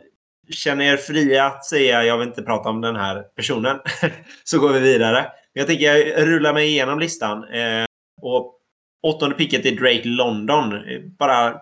känner 0.51 0.85
er 0.85 0.97
fria 0.97 1.47
att 1.47 1.65
säga 1.65 2.05
jag 2.05 2.19
vill 2.19 2.29
inte 2.29 2.43
prata 2.43 2.69
om 2.69 2.81
den 2.81 2.97
här 2.97 3.23
personen. 3.37 3.79
så 4.45 4.59
går 4.59 4.73
vi 4.73 4.81
vidare. 4.81 5.27
Jag 5.53 5.67
tänker 5.67 5.85
jag 5.85 6.29
rullar 6.29 6.55
mig 6.55 6.69
igenom 6.69 6.99
listan. 6.99 7.45
Eh, 7.45 7.85
och 8.23 8.55
åttonde 9.03 9.37
picket 9.37 9.67
är 9.67 9.71
Drake 9.71 10.09
London. 10.09 10.73
Eh, 10.73 11.01
bara 11.19 11.61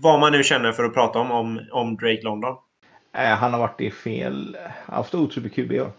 vad 0.00 0.20
man 0.20 0.32
nu 0.32 0.42
känner 0.42 0.72
för 0.72 0.84
att 0.84 0.94
prata 0.94 1.18
om, 1.18 1.30
om, 1.30 1.60
om 1.72 1.96
Drake 1.96 2.22
London 2.22 2.56
eh, 3.16 3.36
han 3.36 3.52
har 3.52 3.60
varit 3.60 3.80
i 3.80 3.90
fel... 3.90 4.56
Haft 4.86 5.14
otur 5.14 5.42
med 5.42 5.54
QB 5.54 5.72
i 5.72 5.80
år. 5.80 5.90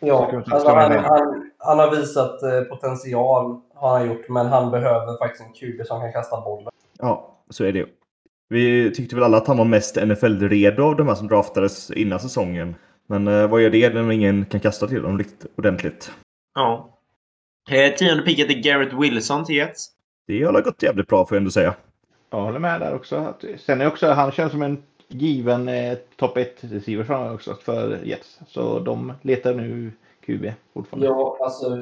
Ja, 0.00 0.42
alltså 0.46 0.68
han, 0.68 0.92
han, 0.92 1.50
han 1.58 1.78
har 1.78 1.90
visat 1.90 2.42
eh, 2.42 2.60
potential, 2.60 3.60
har 3.74 3.98
han 3.98 4.06
gjort, 4.06 4.28
men 4.28 4.46
han 4.46 4.70
behöver 4.70 5.18
faktiskt 5.18 5.44
en 5.44 5.52
QB 5.52 5.86
som 5.86 6.00
kan 6.00 6.12
kasta 6.12 6.40
bollen. 6.40 6.72
Ja, 6.98 7.38
så 7.50 7.64
är 7.64 7.72
det 7.72 7.78
ju. 7.78 7.86
Vi 8.48 8.94
tyckte 8.94 9.14
väl 9.14 9.24
alla 9.24 9.36
att 9.36 9.46
han 9.46 9.58
var 9.58 9.64
mest 9.64 9.96
NFL-redo 9.96 10.82
av 10.82 10.96
de 10.96 11.08
här 11.08 11.14
som 11.14 11.28
draftades 11.28 11.90
innan 11.90 12.20
säsongen. 12.20 12.74
Men 13.06 13.28
eh, 13.28 13.46
vad 13.46 13.62
gör 13.62 13.70
det 13.70 13.94
när 13.94 14.12
ingen 14.12 14.44
kan 14.44 14.60
kasta 14.60 14.86
till 14.86 15.02
dem 15.02 15.18
riktigt 15.18 15.52
ordentligt? 15.58 16.12
Ja. 16.54 16.98
Eh, 17.70 17.94
tionde 17.94 18.22
picket 18.22 18.50
är 18.50 18.54
Garrett 18.54 18.92
Wilson 18.92 19.44
till 19.44 19.56
Jets. 19.56 19.88
Det 20.26 20.42
har 20.42 20.62
gått 20.62 20.82
jävligt 20.82 21.08
bra 21.08 21.26
får 21.26 21.36
jag 21.36 21.40
ändå 21.40 21.50
säga. 21.50 21.74
Jag 22.30 22.42
håller 22.42 22.58
med 22.58 22.80
där 22.80 22.94
också. 22.94 23.34
Sen 23.58 23.80
är 23.80 23.86
också, 23.86 24.10
han 24.10 24.32
känns 24.32 24.52
som 24.52 24.62
en 24.62 24.82
given 25.08 25.68
eh, 25.68 25.98
topp 26.16 26.36
1 26.36 26.56
receiver 26.60 27.04
framöver 27.04 27.34
också 27.34 27.54
för 27.54 28.00
Jets. 28.04 28.38
Så 28.48 28.78
de 28.78 29.12
letar 29.22 29.54
nu 29.54 29.92
QB 30.26 30.52
fortfarande. 30.74 31.06
Ja, 31.06 31.38
alltså 31.40 31.78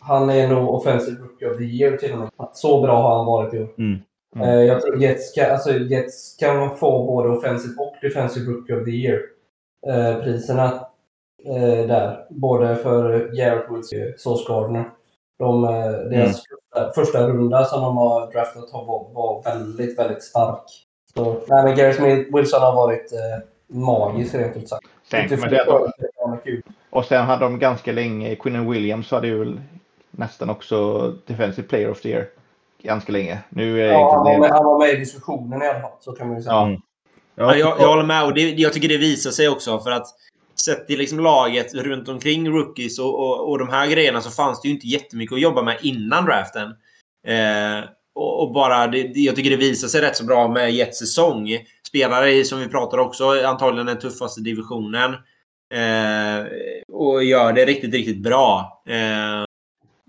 han 0.00 0.30
är 0.30 0.48
nog 0.48 0.74
offensive 0.74 1.20
rookie 1.20 1.50
of 1.50 1.58
the 1.58 1.64
year 1.64 1.96
till 1.96 2.12
och 2.12 2.18
med. 2.18 2.30
Så 2.52 2.82
bra 2.82 3.02
har 3.02 3.16
han 3.16 3.26
varit 3.26 3.54
i 3.54 3.58
år. 3.58 3.68
Mm. 3.78 3.98
Mm. 4.36 4.48
Eh, 4.48 4.64
jag 4.64 4.80
tror 4.80 5.02
Jets 5.02 5.32
kan, 5.32 5.50
alltså 5.50 5.72
Jets 5.72 6.36
kan 6.36 6.76
få 6.76 7.06
både 7.06 7.28
offensive 7.28 7.74
och 7.78 7.94
defensive 8.02 8.52
rookie 8.52 8.76
of 8.76 8.84
the 8.84 8.90
year 8.90 9.20
eh, 9.86 10.22
priserna 10.22 10.86
eh, 11.44 11.86
där. 11.86 12.26
Både 12.30 12.76
för 12.76 13.32
Garrett 13.36 13.70
Wilson 13.70 13.98
och 13.98 14.20
Sauce 14.20 14.44
Gardner. 14.48 14.84
De, 15.38 15.64
eh, 15.64 15.70
deras 16.10 16.42
första, 16.42 16.92
första 16.94 17.28
runda 17.28 17.64
som 17.64 17.82
de 17.82 17.96
har 17.96 18.32
draftat 18.32 18.70
har 18.70 18.84
var, 18.84 19.10
var 19.14 19.42
väldigt, 19.42 19.98
väldigt 19.98 20.22
stark. 20.22 20.86
Så, 21.14 21.42
nej, 21.48 21.64
men 21.64 21.76
Garrett 21.76 21.98
Smith- 21.98 22.36
Wilson 22.36 22.62
har 22.62 22.74
varit 22.74 23.12
eh, 23.12 23.78
magisk 23.78 24.34
rent 24.34 24.56
ut 24.56 24.68
sagt. 24.68 24.86
Sen 25.10 25.28
säga 25.28 25.62
att 25.62 25.66
de, 26.44 26.62
och 26.90 27.04
sen 27.04 27.24
hade 27.24 27.44
de 27.44 27.58
ganska 27.58 27.92
länge, 27.92 28.36
Quinnen 28.36 28.70
Williams 28.70 29.10
hade 29.10 29.26
ju 29.26 29.38
väl 29.38 29.60
nästan 30.10 30.50
också 30.50 31.08
Defensive 31.26 31.68
Player 31.68 31.90
of 31.90 32.00
the 32.00 32.08
Year. 32.08 32.26
Ganska 32.82 33.12
länge. 33.12 33.38
Nu 33.48 33.82
är 33.82 33.92
Ja, 33.92 34.14
han, 34.14 34.24
var 34.24 34.32
det 34.32 34.40
med, 34.40 34.50
han 34.50 34.64
var 34.64 34.78
med 34.78 34.90
i 34.90 34.96
diskussionen 34.96 35.62
i 35.62 35.66
alla 35.66 35.80
fall. 35.80 35.90
Så 36.00 36.12
kan 36.12 36.28
man 36.28 36.36
ju 36.36 36.42
säga. 36.42 36.54
Ja. 36.54 36.76
Ja, 37.34 37.56
jag, 37.56 37.80
jag 37.80 37.88
håller 37.88 38.02
med. 38.02 38.24
Och 38.24 38.34
det, 38.34 38.50
jag 38.50 38.72
tycker 38.72 38.88
det 38.88 38.96
visar 38.96 39.30
sig 39.30 39.48
också. 39.48 39.80
För 39.80 39.90
att 39.90 40.06
sett 40.64 40.86
till 40.86 40.98
liksom 40.98 41.20
laget 41.20 41.74
runt 41.74 42.08
omkring 42.08 42.48
rookies 42.50 42.98
och, 42.98 43.20
och, 43.20 43.50
och 43.50 43.58
de 43.58 43.68
här 43.68 43.86
grejerna 43.86 44.20
så 44.20 44.30
fanns 44.30 44.62
det 44.62 44.68
ju 44.68 44.74
inte 44.74 44.86
jättemycket 44.86 45.34
att 45.34 45.40
jobba 45.40 45.62
med 45.62 45.78
innan 45.82 46.24
draften. 46.24 46.68
Eh, 47.26 47.84
och, 48.14 48.42
och 48.42 48.52
bara, 48.52 48.86
det, 48.86 49.12
jag 49.14 49.36
tycker 49.36 49.50
det 49.50 49.56
visar 49.56 49.88
sig 49.88 50.00
rätt 50.00 50.16
så 50.16 50.24
bra 50.24 50.48
med 50.48 50.72
Jets 50.72 50.98
säsong. 50.98 51.48
Spelare 51.88 52.32
i, 52.32 52.44
som 52.44 52.60
vi 52.60 52.68
pratar 52.68 52.98
också, 52.98 53.24
antagligen 53.44 53.86
den 53.86 53.98
tuffaste 53.98 54.40
divisionen. 54.40 55.12
Eh, 55.74 56.46
och 56.92 57.24
gör 57.24 57.52
det 57.52 57.64
riktigt, 57.64 57.94
riktigt 57.94 58.22
bra. 58.22 58.82
Eh, 58.88 59.44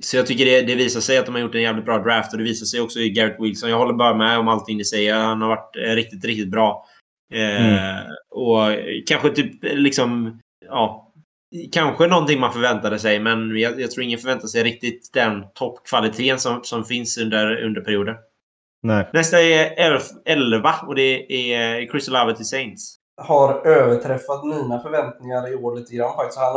så 0.02 0.18
jag 0.18 0.28
tycker 0.28 0.46
det, 0.46 0.62
det 0.62 0.76
visar 0.76 1.00
sig 1.00 1.18
att 1.18 1.26
de 1.26 1.36
har 1.36 1.42
gjort 1.42 1.56
en 1.56 1.62
jävligt 1.62 1.86
bra 1.86 1.98
draft 1.98 2.32
och 2.32 2.38
det 2.38 2.44
visar 2.44 2.66
sig 2.66 2.82
också 2.82 3.00
i 3.00 3.10
Garrett 3.10 3.40
Wilson. 3.40 3.70
Jag 3.70 3.78
håller 3.78 3.94
bara 3.94 4.14
med 4.14 4.40
om 4.40 4.48
allting 4.48 4.78
ni 4.78 4.86
säger. 4.86 5.16
Han 5.16 5.42
har 5.42 5.50
varit 5.50 5.76
eh, 5.76 5.96
riktigt, 5.96 6.26
riktigt 6.26 6.52
bra. 6.52 6.86
Eh, 7.34 8.00
Och 8.30 8.68
kanske 9.06 9.30
typ 9.30 9.52
liksom, 9.62 10.40
ja, 10.68 11.03
kanske 11.72 12.08
någonting 12.08 12.40
man 12.40 12.54
förväntade 12.54 13.00
sig, 13.00 13.20
men 13.20 13.58
jag, 13.58 13.82
jag 13.82 13.92
tror 13.92 14.04
ingen 14.04 14.20
förväntar 14.20 14.48
sig 14.48 14.64
riktigt 14.64 15.10
den 15.14 15.44
toppkvaliteten 15.54 16.40
som, 16.40 16.60
som 16.64 16.84
finns 16.84 17.18
under, 17.18 17.64
under 17.64 17.82
perioder. 17.82 18.18
Nej. 18.84 19.10
Nästa 19.14 19.42
är 19.42 20.02
11 20.26 20.76
och 20.88 20.96
det 20.96 21.34
är 21.54 21.92
Crystal 21.92 22.14
Love 22.14 22.36
till 22.36 22.46
Saints. 22.46 22.96
Har 23.22 23.68
överträffat 23.68 24.44
mina 24.44 24.80
förväntningar 24.80 25.52
i 25.52 25.56
år 25.56 25.76
lite 25.76 25.96
grann 25.96 26.16
faktiskt. 26.16 26.40
Han 26.40 26.56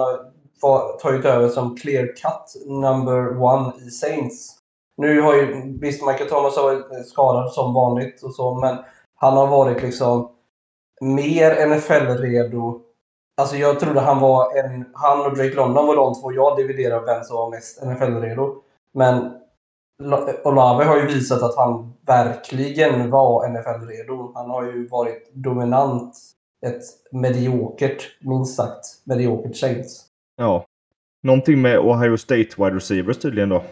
har 0.62 0.98
tagit 0.98 1.24
över 1.24 1.48
som 1.48 1.76
clear 1.76 2.06
cut 2.06 2.66
number 2.66 3.42
one 3.42 3.72
i 3.86 3.90
Saints. 3.90 4.56
Nu 4.96 5.20
har 5.20 5.34
ju, 5.34 5.78
visst 5.80 6.06
Michael 6.06 6.30
Thomas 6.30 6.56
har 6.56 6.62
varit 6.62 7.08
skadad 7.08 7.52
som 7.52 7.74
vanligt 7.74 8.22
och 8.22 8.34
så, 8.34 8.54
men 8.54 8.76
han 9.14 9.36
har 9.36 9.46
varit 9.46 9.82
liksom 9.82 10.30
mer 11.00 11.66
NFL-redo. 11.66 12.80
Alltså 13.40 13.56
jag 13.56 13.80
trodde 13.80 14.00
han 14.00 14.20
var 14.20 14.56
en... 14.58 14.84
Han 14.92 15.26
och 15.26 15.36
Drake 15.36 15.54
London 15.54 15.86
var 15.86 15.96
de 15.96 16.14
två 16.14 16.32
jag 16.32 16.56
dividerade 16.56 17.06
vem 17.06 17.24
som 17.24 17.36
var 17.36 17.50
mest 17.50 17.82
NFL-redo. 17.82 18.54
Men 18.92 19.32
Olave 20.44 20.84
har 20.84 20.96
ju 20.96 21.06
visat 21.06 21.42
att 21.42 21.56
han 21.56 21.92
verkligen 22.06 23.10
var 23.10 23.48
NFL-redo. 23.48 24.32
Han 24.34 24.50
har 24.50 24.64
ju 24.64 24.88
varit 24.88 25.30
dominant. 25.34 26.14
Ett 26.66 26.82
mediokert, 27.12 28.02
minst 28.20 28.56
sagt, 28.56 28.84
mediokert 29.04 29.56
Saints. 29.56 30.04
Ja. 30.36 30.64
Någonting 31.22 31.62
med 31.62 31.78
Ohio 31.78 32.16
State 32.16 32.48
wide 32.56 32.76
receivers 32.76 33.18
tydligen 33.18 33.48
då. 33.48 33.62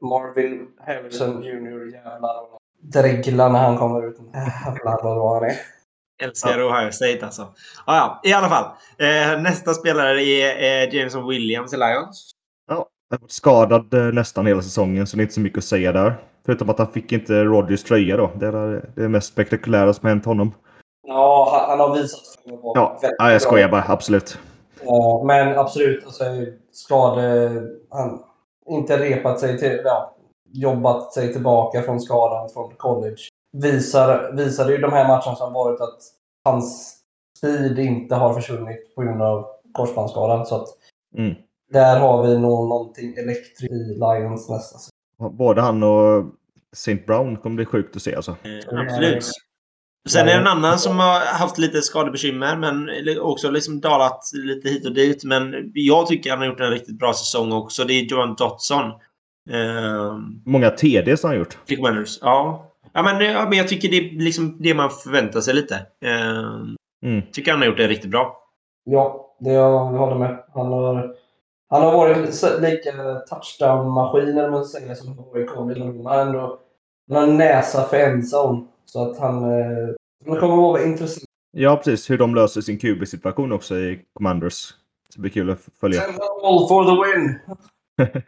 Marvin 0.00 0.68
Harrison 0.86 1.42
Jr. 1.42 1.92
Jävlar. 1.92 2.46
Dreglar 2.80 3.50
när 3.50 3.58
han 3.58 3.78
kommer 3.78 4.06
ut. 4.06 4.18
Jävlar 4.34 5.02
vad 5.02 5.16
bra 5.16 5.34
han 5.34 5.44
är. 5.44 5.56
Älskar 6.20 6.58
ja. 6.58 6.64
Ohio 6.64 6.92
State 6.92 7.18
alltså. 7.22 7.42
Ah, 7.84 7.96
ja, 7.96 8.20
i 8.24 8.32
alla 8.32 8.48
fall. 8.48 8.64
Eh, 8.98 9.42
nästa 9.42 9.74
spelare 9.74 10.22
är 10.22 10.88
eh, 10.88 10.94
Jameson 10.94 11.28
Williams 11.28 11.74
i 11.74 11.76
Lions. 11.76 12.30
Ja, 12.68 12.86
skadad 13.28 13.94
eh, 13.94 14.00
nästan 14.00 14.46
hela 14.46 14.62
säsongen 14.62 15.06
så 15.06 15.16
det 15.16 15.20
är 15.20 15.22
inte 15.22 15.34
så 15.34 15.40
mycket 15.40 15.58
att 15.58 15.64
säga 15.64 15.92
där. 15.92 16.14
Förutom 16.46 16.70
att 16.70 16.78
han 16.78 16.92
fick 16.92 17.12
inte 17.12 17.44
Rodgers 17.44 17.82
tröja 17.82 18.16
då. 18.16 18.30
Det 18.34 18.46
är 18.46 18.90
det 18.94 19.08
mest 19.08 19.32
spektakulära 19.32 19.94
som 19.94 20.08
hänt 20.08 20.24
honom. 20.24 20.54
Ja, 21.06 21.48
han, 21.52 21.78
han 21.78 21.90
har 21.90 21.96
visat. 21.96 22.20
Ja, 22.74 23.00
ja, 23.18 23.32
jag 23.32 23.42
skojar 23.42 23.68
bara. 23.68 23.84
Absolut. 23.88 24.38
Ja, 24.84 25.22
men 25.26 25.58
absolut. 25.58 26.04
Alltså, 26.04 26.24
skade... 26.72 27.50
Han 27.90 28.22
inte 28.68 28.98
repat 28.98 29.40
sig 29.40 29.58
till... 29.58 29.80
Ja, 29.84 30.16
jobbat 30.52 31.12
sig 31.12 31.32
tillbaka 31.32 31.82
från 31.82 32.00
skadan 32.00 32.48
från 32.48 32.74
college. 32.76 33.16
Visar, 33.52 34.32
visade 34.32 34.72
ju 34.72 34.78
de 34.78 34.92
här 34.92 35.08
matcherna 35.08 35.36
som 35.36 35.52
varit 35.52 35.80
att 35.80 35.98
hans 36.44 36.96
speed 37.38 37.78
inte 37.78 38.14
har 38.14 38.34
försvunnit 38.34 38.94
på 38.94 39.02
grund 39.02 39.22
av 39.22 39.46
korsbandsskadan. 39.72 40.46
Så 40.46 40.56
att 40.56 40.68
mm. 41.16 41.34
Där 41.72 42.00
har 42.00 42.26
vi 42.26 42.38
nog 42.38 42.68
någonting 42.68 43.14
elektriskt 43.16 43.62
i 43.62 43.94
Lions 43.94 44.48
nästa 44.48 44.78
säsong. 44.78 45.36
Både 45.36 45.60
han 45.60 45.82
och 45.82 46.24
St. 46.72 46.94
Brown 47.06 47.36
kommer 47.36 47.56
bli 47.56 47.64
sjukt 47.64 47.96
att 47.96 48.02
se 48.02 48.14
alltså. 48.14 48.30
Eh, 48.30 48.80
absolut. 48.80 49.24
Sen 50.08 50.28
är 50.28 50.32
det 50.32 50.40
en 50.40 50.46
annan 50.46 50.78
som 50.78 50.98
har 50.98 51.20
haft 51.20 51.58
lite 51.58 51.82
skadebekymmer 51.82 52.56
men 52.56 52.88
också 53.20 53.50
liksom 53.50 53.80
dalat 53.80 54.20
lite 54.32 54.68
hit 54.68 54.86
och 54.86 54.94
dit. 54.94 55.24
Men 55.24 55.72
jag 55.74 56.06
tycker 56.06 56.30
han 56.30 56.38
har 56.38 56.46
gjort 56.46 56.60
en 56.60 56.70
riktigt 56.70 56.98
bra 56.98 57.12
säsong 57.12 57.52
också. 57.52 57.84
Det 57.84 57.92
är 57.92 58.02
Johan 58.02 58.34
Dotson. 58.34 58.84
Uh, 59.50 60.18
Många 60.46 60.70
TDs 60.70 61.22
har 61.22 61.30
han 61.30 61.38
gjort. 61.38 61.58
Winners. 61.68 62.18
Ja. 62.22 62.69
Ja, 62.92 63.02
men, 63.02 63.20
ja, 63.20 63.46
men 63.48 63.58
jag 63.58 63.68
tycker 63.68 63.88
det 63.88 63.96
är 63.96 64.20
liksom 64.20 64.56
det 64.60 64.74
man 64.74 64.90
förväntar 64.90 65.40
sig 65.40 65.54
lite. 65.54 65.74
Uh, 66.04 66.74
mm. 67.06 67.22
tycker 67.32 67.50
han 67.50 67.60
har 67.60 67.66
gjort 67.66 67.76
det 67.76 67.88
riktigt 67.88 68.10
bra. 68.10 68.36
Ja, 68.84 69.36
det 69.40 69.52
jag 69.52 69.84
håller 69.84 70.18
med. 70.18 70.44
Han 70.54 70.66
har, 70.66 71.14
han 71.68 71.82
har 71.82 71.92
varit 71.92 72.42
lika 72.60 72.92
touchdown-maskin, 73.28 74.28
eller 74.28 74.50
man 74.50 74.64
säger, 74.64 74.94
som 74.94 75.08
han 75.08 75.16
var 75.16 75.38
i 75.38 75.46
college. 75.46 75.80
Han 75.80 76.06
har 76.06 76.18
ändå 76.18 76.60
han 77.10 77.16
har 77.16 77.28
en 77.28 77.36
näsa 77.36 77.84
för 77.84 77.96
endzone. 77.96 78.66
Så 78.84 79.10
att 79.10 79.18
han, 79.18 79.44
eh, 79.44 79.88
han 80.26 80.40
kommer 80.40 80.54
att 80.54 80.62
vara 80.62 80.82
intressant. 80.82 81.24
Ja, 81.52 81.76
precis. 81.76 82.10
Hur 82.10 82.18
de 82.18 82.34
löser 82.34 82.60
sin 82.60 82.78
QB-situation 82.78 83.52
också 83.52 83.76
i 83.76 84.00
Commanders. 84.12 84.74
det 85.14 85.20
blir 85.20 85.30
kul 85.30 85.50
att 85.50 85.68
följa. 85.80 86.02
All 86.42 86.68
for 86.68 86.84
the 86.84 87.18
win! 87.18 87.38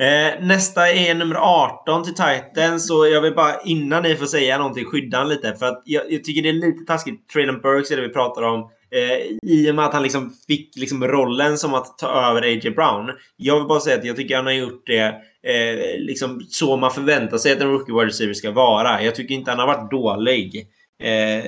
eh, 0.00 0.44
nästa 0.44 0.90
är 0.90 1.14
nummer 1.14 1.34
18 1.34 2.04
till 2.04 2.14
Titans. 2.14 2.88
Så 2.88 3.06
jag 3.06 3.20
vill 3.20 3.34
bara 3.34 3.60
innan 3.60 4.02
ni 4.02 4.16
får 4.16 4.26
säga 4.26 4.58
någonting 4.58 4.84
skydda 4.84 5.18
han 5.18 5.28
lite. 5.28 5.54
För 5.54 5.66
att 5.66 5.82
jag, 5.84 6.12
jag, 6.12 6.24
tycker 6.24 6.42
det 6.42 6.48
är 6.48 6.52
lite 6.52 6.84
taskigt. 6.86 7.28
Traylon 7.28 7.60
Burks 7.60 7.90
är 7.90 7.96
det 7.96 8.02
vi 8.02 8.12
pratar 8.12 8.42
om. 8.42 8.70
Eh, 8.90 9.50
I 9.50 9.70
och 9.70 9.74
med 9.74 9.84
att 9.84 9.92
han 9.92 10.02
liksom 10.02 10.32
fick 10.46 10.76
liksom 10.76 11.08
rollen 11.08 11.58
som 11.58 11.74
att 11.74 11.98
ta 11.98 12.30
över 12.30 12.42
A.J. 12.42 12.70
Brown. 12.70 13.10
Jag 13.36 13.56
vill 13.56 13.68
bara 13.68 13.80
säga 13.80 13.96
att 13.98 14.04
jag 14.04 14.16
tycker 14.16 14.36
han 14.36 14.46
har 14.46 14.52
gjort 14.52 14.86
det 14.86 15.14
eh, 15.46 15.98
liksom 15.98 16.40
så 16.48 16.76
man 16.76 16.90
förväntar 16.90 17.38
sig 17.38 17.52
att 17.52 17.60
en 17.60 17.70
rookie 17.70 17.94
wide 17.94 18.06
receiver 18.06 18.34
ska 18.34 18.50
vara. 18.50 19.02
Jag 19.02 19.14
tycker 19.14 19.34
inte 19.34 19.50
han 19.50 19.60
har 19.60 19.66
varit 19.66 19.90
dålig. 19.90 20.66
Eh, 21.02 21.44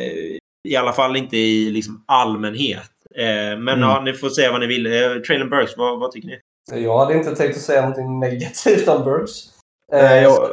I 0.69 0.77
alla 0.77 0.93
fall 0.93 1.17
inte 1.17 1.37
i 1.37 1.71
liksom 1.71 2.05
allmänhet. 2.07 2.91
Eh, 3.19 3.59
men 3.59 3.69
mm. 3.69 3.81
ja, 3.81 4.03
ni 4.05 4.13
får 4.13 4.29
säga 4.29 4.53
vad 4.53 4.61
ni 4.61 4.67
vill. 4.67 4.87
Eh, 4.87 5.15
Traylon 5.27 5.51
Burks, 5.51 5.77
vad, 5.77 6.01
vad, 6.01 6.13
tycker 6.13 6.29
ni? 6.29 6.39
Jag 6.73 6.99
hade 6.99 7.15
inte 7.15 7.37
tänkt 7.37 7.57
att 7.57 7.63
säga 7.63 7.81
någonting 7.81 8.21
negativt 8.21 8.89
om 8.89 9.05
Burks. 9.05 9.33
Eh, 9.93 10.23
jag... 10.23 10.51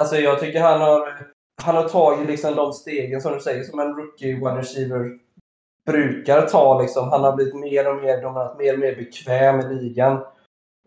Alltså 0.00 0.16
jag 0.16 0.40
tycker 0.40 0.60
han 0.60 0.80
har, 0.80 1.26
han 1.62 1.76
har 1.76 1.88
tagit 1.88 2.28
liksom 2.28 2.56
de 2.56 2.72
stegen 2.72 3.20
som 3.20 3.32
du 3.32 3.40
säger 3.40 3.64
som 3.64 3.80
en 3.80 3.96
rookie 3.96 4.34
wide 4.34 4.58
receiver 4.58 5.10
brukar 5.86 6.46
ta. 6.46 6.80
Liksom. 6.80 7.08
Han 7.08 7.24
har 7.24 7.36
blivit 7.36 7.54
mer 7.54 7.94
och 7.94 8.02
mer 8.02 8.22
dominant, 8.22 8.58
mer 8.58 8.72
och 8.72 8.78
mer 8.78 8.96
bekväm 8.96 9.60
i 9.60 9.74
ligan. 9.74 10.12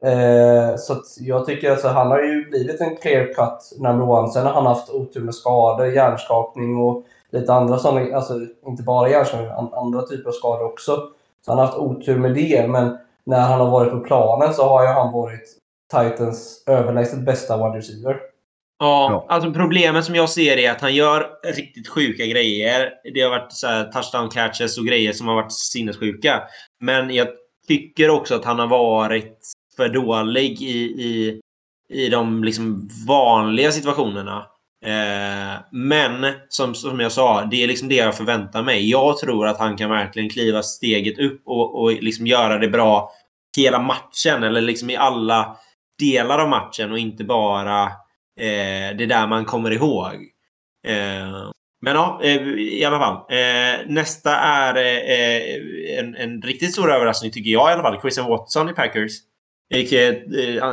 Eh, 0.01 0.75
så 0.77 0.95
jag 1.19 1.45
tycker 1.45 1.71
alltså 1.71 1.87
han 1.87 2.07
har 2.07 2.21
ju 2.21 2.49
blivit 2.49 2.81
en 2.81 2.95
clear 2.95 3.25
cut 3.33 3.79
number 3.79 4.09
one. 4.09 4.31
Sen 4.31 4.45
har 4.45 4.53
han 4.53 4.65
haft 4.65 4.89
otur 4.89 5.21
med 5.21 5.35
skador, 5.35 5.87
hjärnskakning 5.87 6.77
och 6.77 7.03
lite 7.29 7.53
andra 7.53 7.79
sådana, 7.79 8.15
alltså 8.15 8.33
inte 8.65 8.83
bara 8.83 9.09
hjärnskakning, 9.09 9.49
andra 9.73 10.01
typer 10.01 10.29
av 10.29 10.33
skador 10.33 10.65
också. 10.65 10.91
Så 11.45 11.51
han 11.51 11.57
har 11.57 11.65
haft 11.65 11.77
otur 11.77 12.17
med 12.17 12.33
det, 12.33 12.67
men 12.67 12.97
när 13.27 13.41
han 13.41 13.59
har 13.59 13.71
varit 13.71 13.91
på 13.91 13.99
planen 13.99 14.53
så 14.53 14.63
har 14.63 14.83
ju 14.83 14.89
han 14.89 15.13
varit 15.13 15.43
Titans 15.91 16.63
överlägset 16.67 17.25
bästa 17.25 17.57
wide 17.57 17.77
receiver. 17.77 18.19
Ja, 18.79 19.25
alltså 19.29 19.53
problemet 19.53 20.05
som 20.05 20.15
jag 20.15 20.29
ser 20.29 20.57
är 20.57 20.71
att 20.71 20.81
han 20.81 20.95
gör 20.95 21.29
riktigt 21.55 21.87
sjuka 21.87 22.25
grejer. 22.25 22.93
Det 23.13 23.21
har 23.21 23.29
varit 23.29 23.51
så 23.53 23.67
touchdown 23.93 24.29
catches 24.29 24.77
och 24.77 24.85
grejer 24.85 25.13
som 25.13 25.27
har 25.27 25.35
varit 25.35 25.51
sinnessjuka. 25.51 26.43
Men 26.79 27.15
jag 27.15 27.27
tycker 27.67 28.09
också 28.09 28.35
att 28.35 28.45
han 28.45 28.59
har 28.59 28.67
varit 28.67 29.37
för 29.77 29.89
dålig 29.89 30.61
i, 30.61 30.77
i, 30.83 31.41
i 31.89 32.09
de 32.09 32.43
liksom 32.43 32.89
vanliga 33.07 33.71
situationerna. 33.71 34.45
Eh, 34.85 35.61
men 35.71 36.33
som, 36.49 36.75
som 36.75 36.99
jag 36.99 37.11
sa, 37.11 37.45
det 37.45 37.63
är 37.63 37.67
liksom 37.67 37.87
det 37.89 37.95
jag 37.95 38.17
förväntar 38.17 38.63
mig. 38.63 38.89
Jag 38.89 39.17
tror 39.17 39.47
att 39.47 39.59
han 39.59 39.77
kan 39.77 39.89
verkligen 39.89 40.29
kliva 40.29 40.63
steget 40.63 41.19
upp 41.19 41.41
och, 41.45 41.81
och 41.81 41.91
liksom 41.91 42.27
göra 42.27 42.57
det 42.57 42.67
bra 42.67 43.11
hela 43.57 43.79
matchen 43.79 44.43
eller 44.43 44.61
liksom 44.61 44.89
i 44.89 44.95
alla 44.95 45.57
delar 45.99 46.39
av 46.39 46.49
matchen 46.49 46.91
och 46.91 46.99
inte 46.99 47.23
bara 47.23 47.83
eh, 48.39 48.97
det 48.97 49.05
där 49.05 49.27
man 49.27 49.45
kommer 49.45 49.71
ihåg. 49.71 50.13
Eh, 50.87 51.51
men 51.81 51.95
ja, 51.95 52.19
eh, 52.23 52.41
i 52.57 52.85
alla 52.85 52.99
fall. 52.99 53.15
Eh, 53.29 53.87
nästa 53.87 54.37
är 54.37 54.75
eh, 54.75 55.99
en, 55.99 56.15
en 56.15 56.41
riktigt 56.41 56.73
stor 56.73 56.91
överraskning 56.91 57.31
tycker 57.31 57.51
jag 57.51 57.69
i 57.69 57.73
alla 57.73 57.83
fall. 57.83 58.01
Christian 58.01 58.29
Watson 58.29 58.69
i 58.69 58.73
Packers. 58.73 59.11
Gick 59.73 59.91
eh, 59.91 60.15
eh, 60.15 60.63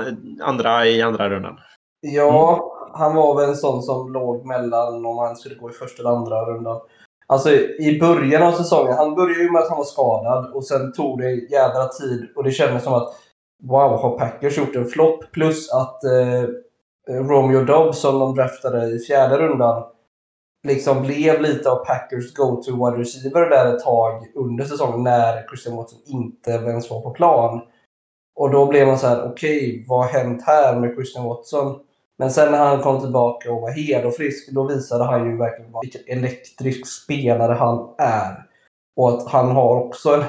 andra 0.41 0.87
i 0.87 1.03
andra 1.03 1.31
rundan. 1.31 1.59
Ja 2.01 2.71
han 2.95 3.15
var 3.15 3.35
väl 3.41 3.49
en 3.49 3.57
sån 3.57 3.83
som 3.83 4.13
låg 4.13 4.47
mellan 4.47 5.07
om 5.07 5.19
han 5.19 5.37
skulle 5.37 5.55
gå 5.55 5.71
i 5.71 5.73
första 5.73 6.03
eller 6.03 6.11
andra 6.11 6.45
rundan. 6.45 6.81
Alltså 7.27 7.51
i 7.79 7.99
början 8.01 8.43
av 8.43 8.53
säsongen, 8.53 8.95
han 8.95 9.15
började 9.15 9.43
ju 9.43 9.51
med 9.51 9.63
att 9.63 9.69
han 9.69 9.79
var 9.79 9.85
skadad 9.85 10.53
och 10.53 10.65
sen 10.65 10.93
tog 10.93 11.19
det 11.19 11.31
jädra 11.31 11.89
tid 11.89 12.29
och 12.37 12.45
det 12.45 12.51
kändes 12.51 12.85
som 12.85 12.95
att 12.95 13.15
wow, 13.63 14.01
har 14.01 14.19
Packers 14.19 14.59
gjort 14.59 14.77
en 14.77 14.87
flopp? 14.87 15.33
Plus 15.33 15.73
att 15.73 16.05
eh, 16.05 16.49
Romeo 17.09 17.65
Dobbs 17.65 17.99
som 17.99 18.19
de 18.19 18.35
draftade 18.35 18.87
i 18.87 18.99
fjärde 18.99 19.39
rundan 19.39 19.85
liksom 20.65 21.03
blev 21.03 21.41
lite 21.41 21.71
av 21.71 21.85
Packers 21.85 22.35
go-to 22.35 22.85
wide 22.85 23.03
receiver 23.03 23.51
där 23.51 23.75
ett 23.75 23.85
tag 23.85 24.27
under 24.35 24.65
säsongen 24.65 25.03
när 25.03 25.49
Christian 25.49 25.77
Watson 25.77 25.99
inte 26.07 26.51
ens 26.51 26.91
var 26.91 27.01
på 27.01 27.11
plan. 27.11 27.61
Och 28.37 28.51
då 28.51 28.67
blev 28.67 28.87
man 28.87 28.99
så 28.99 29.07
här, 29.07 29.31
okej, 29.33 29.59
okay, 29.59 29.85
vad 29.89 29.99
har 29.99 30.13
hänt 30.13 30.43
här 30.47 30.81
med 30.81 30.95
Christian 30.95 31.25
Watson? 31.25 31.81
Men 32.17 32.31
sen 32.31 32.53
när 32.53 32.59
han 32.59 32.83
kom 32.83 33.01
tillbaka 33.01 33.53
och 33.53 33.61
var 33.61 33.71
hel 33.71 34.07
och 34.07 34.15
frisk, 34.15 34.51
då 34.53 34.63
visade 34.69 35.05
han 35.05 35.31
ju 35.31 35.37
verkligen 35.37 35.73
vilken 35.83 36.01
elektrisk 36.19 36.87
spelare 36.87 37.53
han 37.53 37.95
är. 37.99 38.47
Och 38.97 39.09
att 39.09 39.29
han 39.29 39.51
har 39.51 39.77
också 39.81 40.15
en 40.15 40.25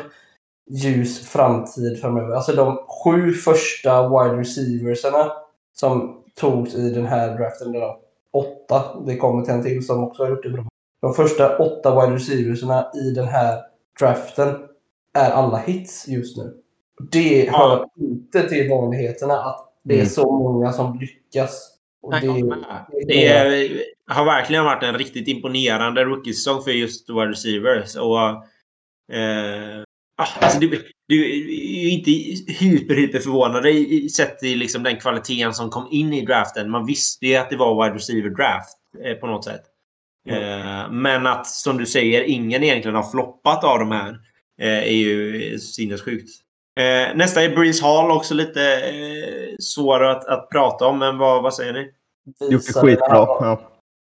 ljus 0.70 1.28
framtid 1.30 2.02
framöver. 2.02 2.36
Alltså 2.36 2.52
de 2.56 2.78
sju 3.03 3.32
första 3.34 4.10
wide 4.10 4.40
receiversarna 4.41 5.32
som 5.76 6.22
togs 6.36 6.76
i 6.76 6.90
den 6.90 7.06
här 7.06 7.38
draften. 7.38 7.72
Då, 7.72 7.99
åtta, 8.34 8.84
det 9.06 9.18
kommer 9.18 9.44
till 9.45 9.53
en 9.53 9.64
till 9.64 9.86
som 9.86 10.03
också 10.03 10.24
har 10.24 10.30
gjort 10.30 10.44
det 10.44 10.49
bra. 10.49 10.66
De 11.02 11.14
första 11.14 11.57
åtta 11.57 12.02
wide 12.02 12.16
receiversarna 12.16 12.91
i 12.95 13.12
den 13.12 13.28
här 13.28 13.62
draften 13.99 14.56
är 15.14 15.32
alla 15.32 15.57
hits 15.57 16.07
just 16.07 16.38
nu. 16.38 16.53
Det 17.12 17.44
Ja. 17.45 17.57
hör 17.57 17.88
inte 18.06 18.49
till 18.49 18.70
vanligheterna 18.70 19.34
att 19.34 19.68
det 19.84 19.94
är 19.94 19.98
Mm. 19.99 20.10
så 20.10 20.32
många 20.32 20.74
som 20.74 20.99
lyckas. 20.99 21.72
Det. 22.11 23.14
Det 23.14 23.84
har 24.07 24.26
verkligen 24.26 24.64
varit 24.65 24.84
en 24.84 24.98
riktigt 24.98 25.27
imponerande 25.27 26.03
rookie-säsong 26.03 26.64
för 26.64 26.72
just 26.72 27.10
wide 27.10 27.30
receivers. 27.30 27.95
Och, 27.95 28.19
eh, 29.15 29.84
ah, 30.18 30.27
alltså 30.40 30.60
du, 30.60 30.86
du 31.07 31.26
är 31.26 31.90
inte 31.90 32.11
hyper, 32.52 32.95
hyper 32.95 33.19
förvånad 33.19 33.65
sett 34.11 34.40
till 34.40 34.60
liksom 34.60 34.84
den 34.84 34.98
kvaliteten 34.98 35.53
som 35.53 35.69
kom 35.69 35.88
in 35.91 36.14
i 36.14 36.26
draften. 36.26 36.72
Man 36.72 36.86
visste 36.86 37.26
ju 37.26 37.36
att 37.36 37.49
det 37.49 37.57
var 37.57 37.84
wide 37.84 37.95
receiver-draft 37.95 38.77
eh, 39.03 39.14
på 39.14 39.27
något 39.27 39.45
sätt. 39.45 39.61
Eh, 40.30 40.91
men 40.91 41.27
att, 41.27 41.48
som 41.48 41.77
du 41.77 41.86
säger, 41.86 42.23
ingen 42.23 42.64
egentligen 42.64 42.95
har 42.95 43.11
floppat 43.11 43.64
av 43.64 43.80
de 43.80 43.91
här 43.91 44.19
eh, 44.61 44.84
är 44.84 44.91
ju 44.91 45.60
sinnessjukt. 45.60 46.30
Eh, 46.80 47.15
nästa 47.15 47.43
är 47.43 47.56
Breeze 47.56 47.85
Hall, 47.85 48.11
också 48.11 48.34
lite 48.34 48.61
eh, 48.61 49.56
svår 49.60 50.03
att, 50.03 50.26
att 50.26 50.49
prata 50.49 50.88
om, 50.88 50.99
men 50.99 51.18
vad, 51.18 51.43
vad 51.43 51.53
säger 51.53 51.73
ni? 51.73 51.91
Gjort 52.52 52.68
det 52.68 52.73
skitbra. 52.73 53.07
han 53.10 53.47
Ja. 53.47 53.61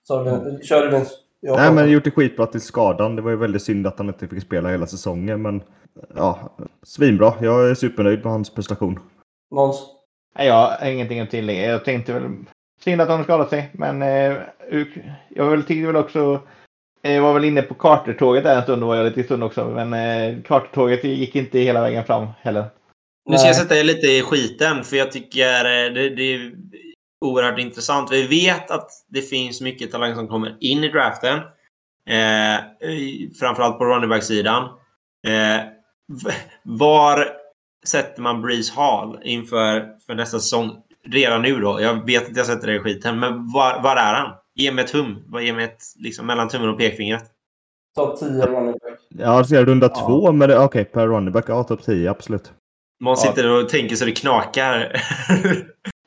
Så 0.08 0.24
den, 0.24 0.62
körde 0.64 0.90
den... 0.90 1.06
jag 1.40 1.58
Nej, 1.58 1.72
men 1.72 1.90
gjort 1.90 2.04
det 2.04 2.12
skitbra 2.12 2.46
till 2.46 2.62
skadan. 2.62 3.16
Det 3.16 3.22
var 3.22 3.32
ju 3.32 3.38
väldigt 3.38 3.64
synd 3.64 3.88
att 3.88 3.98
han 3.98 4.08
inte 4.08 4.28
fick 4.28 4.44
spela 4.44 4.70
hela 4.70 4.88
säsongen. 4.88 5.42
Men 5.42 5.62
ja, 6.16 6.40
svinbra. 6.84 7.34
Jag 7.42 7.70
är 7.70 7.76
supernöjd 7.76 8.24
med 8.24 8.32
hans 8.34 8.50
prestation. 8.50 9.00
Måns? 9.52 9.86
Nej, 10.38 10.48
jag 10.48 10.54
har 10.54 10.88
ingenting 10.88 11.20
att 11.20 11.32
tillägga. 11.32 11.72
Jag 11.72 11.86
tänkte 11.86 12.14
väl 12.14 12.32
synd 12.84 13.02
att 13.02 13.08
de 13.08 13.24
skadade 13.24 13.50
sig, 13.50 13.70
men 13.74 14.02
eh, 14.02 14.38
jag 15.30 15.50
väl 15.50 15.64
tyckte 15.64 15.88
väl 15.88 15.96
också 15.96 16.42
jag 17.14 17.22
var 17.22 17.34
väl 17.34 17.46
inne 17.46 17.62
på 17.62 17.74
Carter-tåget 17.74 18.44
där 18.44 18.56
en 18.56 18.64
stund, 18.64 18.84
var 18.84 18.96
jag 18.96 19.06
lite 19.06 19.22
i 19.22 19.24
stund 19.24 19.44
också, 19.44 19.66
men 19.66 19.94
eh, 19.94 20.42
Carter-tåget 20.44 21.04
gick 21.04 21.36
inte 21.36 21.60
hela 21.60 21.82
vägen 21.82 22.06
fram 22.06 22.28
heller. 22.42 22.66
Nu 23.30 23.38
ska 23.38 23.48
jag 23.48 23.56
sätta 23.56 23.78
er 23.78 23.84
lite 23.84 24.08
i 24.08 24.22
skiten, 24.22 24.84
för 24.84 24.98
jag 24.98 25.12
tycker 25.12 25.66
eh, 25.66 25.94
det, 25.94 26.10
det 26.10 26.34
är 26.34 26.52
oerhört 27.26 27.60
intressant. 27.60 28.12
Vi 28.12 28.28
vet 28.28 28.72
att 28.72 28.90
det 29.08 29.22
finns 29.22 29.62
mycket 29.62 29.92
talang 29.92 30.16
som 30.16 30.28
kommer 30.28 30.58
in 30.60 30.84
i 30.84 30.90
draften. 30.90 31.38
Eh, 32.10 32.60
framförallt 33.40 33.78
på 33.78 33.86
running 33.86 34.10
back-sidan. 34.10 34.64
Eh, 35.28 35.62
var 36.64 37.28
sätter 37.86 38.22
man 38.22 38.42
Breeze 38.42 38.74
Hall 38.76 39.20
inför 39.24 40.00
för 40.06 40.16
nästa 40.16 40.40
säsong? 40.40 40.72
Redan 41.10 41.42
nu 41.42 41.60
då. 41.60 41.82
Jag 41.82 42.06
vet 42.06 42.30
att 42.30 42.38
jag 42.38 42.46
sätter 42.46 42.68
det 42.68 42.76
i 42.76 42.80
skiten, 42.80 43.20
men 43.20 43.52
var, 43.52 43.82
var 43.82 43.96
är 43.96 44.14
han? 44.14 44.36
Ge 44.58 44.72
mig 44.72 44.84
ett 44.86 44.92
hum. 44.92 45.24
Vad- 45.28 45.44
Ge 45.44 45.54
mig 45.54 45.66
ett 45.66 45.82
liksom, 45.96 46.26
mellan 46.28 46.50
tummen 46.50 46.70
och 46.70 46.78
pekfingret. 46.78 47.24
Topp 47.96 48.20
10 48.20 48.46
running 48.46 48.72
back. 48.72 49.00
Ja, 49.10 49.40
är 49.40 49.44
det 49.50 49.66
runda 49.66 49.90
Ja. 49.96 50.06
två, 50.08 50.32
men 50.32 50.50
det- 50.50 50.60
okej, 50.60 50.86
per 50.86 51.08
running 51.08 51.32
back. 51.32 51.46
Ja, 51.48 51.64
topp 51.64 51.84
10, 51.84 52.10
absolut. 52.12 52.52
Man 53.00 53.12
Ja. 53.12 53.16
sitter 53.16 53.52
och 53.64 53.70
tänker 53.70 53.96
så 53.96 54.06
det 54.06 54.12
knakar. 54.12 55.02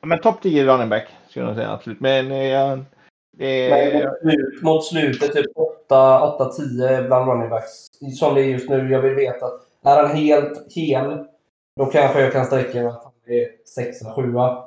Ja, 0.01 0.07
Men 0.07 0.19
topp 0.19 0.41
10 0.41 0.65
running 0.65 0.89
back 0.89 1.07
skulle 1.29 1.45
jag 1.45 1.55
säga 1.55 1.71
absolut. 1.71 1.99
Men 1.99 2.31
eh, 2.31 2.47
jag- 2.47 2.85
det, 3.37 3.69
Men 3.69 4.03
mot, 4.03 4.13
slut, 4.21 4.63
mot 4.63 4.85
slutet, 4.85 5.33
typ 5.33 5.45
8-10 5.55 7.07
bland 7.07 7.29
running 7.29 7.49
backs. 7.49 7.87
Som 8.19 8.35
det 8.35 8.41
är 8.41 8.45
just 8.45 8.69
nu. 8.69 8.91
Jag 8.91 9.01
vill 9.01 9.15
veta. 9.15 9.45
Är 9.85 10.03
han 10.07 10.15
helt 10.17 10.73
hel, 10.75 11.25
då 11.79 11.85
kanske 11.85 12.21
jag 12.21 12.31
kan 12.31 12.45
sträcka 12.45 12.77
mig 12.77 12.87
att 12.87 13.03
han 13.03 13.13
är 13.33 13.47
6-7 13.65 14.63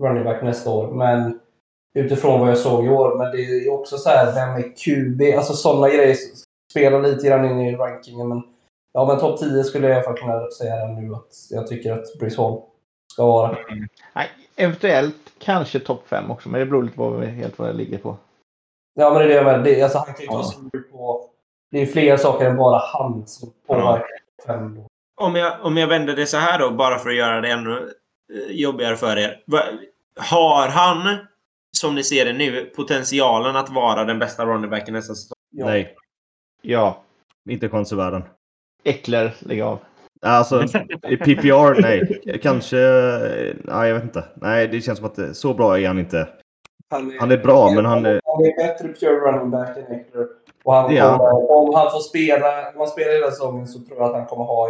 running 0.00 0.24
back 0.24 0.42
nästa 0.42 0.70
år. 0.70 0.94
Men 0.94 1.40
utifrån 1.98 2.40
vad 2.40 2.50
jag 2.50 2.58
såg 2.58 2.86
i 2.86 2.88
år. 2.88 3.18
Men 3.18 3.30
det 3.30 3.42
är 3.42 3.72
också 3.72 3.96
så 3.98 4.08
här, 4.08 4.34
vem 4.34 4.64
är 4.64 4.76
QB? 4.76 5.36
Alltså 5.38 5.52
sådana 5.52 5.88
grejer 5.88 6.16
spelar 6.70 7.02
lite 7.02 7.26
grann 7.26 7.44
in 7.44 7.60
i 7.60 7.76
rankingen. 7.76 8.28
Men, 8.28 8.42
ja, 8.92 9.06
men 9.06 9.18
topp 9.18 9.38
10 9.40 9.64
skulle 9.64 9.86
jag 9.86 9.92
i 9.92 9.96
alla 9.96 10.04
fall 10.04 10.18
kunna 10.18 10.50
säga 10.50 10.74
här 10.74 10.88
nu 10.88 11.14
att 11.14 11.32
jag 11.50 11.66
tycker 11.66 11.92
att 11.92 12.18
Brice 12.20 12.42
Hall 12.42 12.60
ska 13.12 13.26
vara. 13.26 13.56
nej, 14.14 14.28
eventuellt 14.56 15.16
kanske 15.38 15.80
topp 15.80 16.02
5 16.08 16.30
också, 16.30 16.48
men 16.48 16.60
det 16.60 16.66
beror 16.66 16.82
lite 16.82 16.96
på 16.96 17.20
helt 17.20 17.58
vad 17.58 17.68
det 17.68 17.72
ligger 17.72 17.98
på. 17.98 18.16
Ja, 18.94 19.10
men 19.10 19.18
det 19.18 19.24
är 19.24 19.28
det 19.28 19.34
jag 19.34 19.44
menar. 19.44 19.64
Det, 19.64 19.82
alltså, 19.82 19.98
han 19.98 20.06
kan 20.06 20.16
ju 20.16 20.22
inte 20.22 20.36
Ja. 20.72 20.80
på... 20.92 21.24
Det 21.70 21.78
är 21.82 21.86
fler 21.86 22.16
saker 22.16 22.46
än 22.46 22.56
bara 22.56 22.78
han 22.78 23.26
som 23.26 23.52
påverkar 23.66 24.06
fem. 24.46 24.80
Om 25.20 25.34
jag, 25.34 25.52
om 25.62 25.76
jag 25.76 25.88
vänder 25.88 26.16
det 26.16 26.26
så 26.26 26.36
här 26.36 26.58
då, 26.58 26.70
bara 26.70 26.98
för 26.98 27.10
att 27.10 27.16
göra 27.16 27.40
det 27.40 27.48
ännu 27.50 27.92
eh, 28.32 28.50
jobbigare 28.56 28.96
för 28.96 29.16
er. 29.18 29.40
Har 30.16 30.68
han, 30.68 31.18
som 31.78 31.94
ni 31.94 32.04
ser 32.04 32.24
det 32.24 32.32
nu, 32.32 32.64
potentialen 32.76 33.56
att 33.56 33.70
vara 33.70 34.04
den 34.04 34.18
bästa 34.18 34.46
running 34.46 34.70
backen 34.70 34.94
nästa 34.94 35.14
säsong? 35.14 35.36
Ja. 35.50 35.66
Nej, 35.66 35.96
Ja, 36.62 37.02
inte 37.48 37.68
konservärden. 37.68 38.22
Eckler, 38.84 39.34
lägg 39.38 39.60
av. 39.60 39.78
Alltså, 40.22 40.62
i 41.08 41.16
PPR, 41.16 41.82
nej. 41.82 42.20
Kanske... 42.42 42.76
Nej, 43.64 43.88
jag 43.88 43.94
vet 43.94 44.02
inte. 44.04 44.24
Nej, 44.34 44.68
det 44.68 44.80
känns 44.80 44.98
som 44.98 45.06
att 45.06 45.14
det, 45.14 45.34
så 45.34 45.54
bra 45.54 45.78
är 45.78 45.86
han 45.86 45.98
inte. 45.98 46.28
Han 46.90 47.16
Han 47.20 47.30
är 47.30 47.36
bra, 47.36 47.70
men 47.70 47.84
han 47.84 48.06
är... 48.06 48.20
Han 48.24 48.44
är 48.44 48.56
bättre 48.56 48.88
pure 48.88 49.20
running 49.20 49.50
back 49.50 49.76
än 49.76 49.92
Eckler. 49.92 50.26
Och 50.64 50.74
är 50.74 51.00
han. 51.00 51.18
kommer, 51.18 51.50
om 51.50 51.74
han 51.74 51.90
får 51.90 52.00
spela, 52.00 52.70
om 52.70 52.78
han 52.78 52.88
spelar 52.88 53.12
hela 53.12 53.30
säsongen 53.30 53.66
så 53.66 53.78
tror 53.80 53.98
jag 53.98 54.06
att 54.06 54.14
han 54.14 54.26
kommer 54.26 54.44
ha 54.44 54.68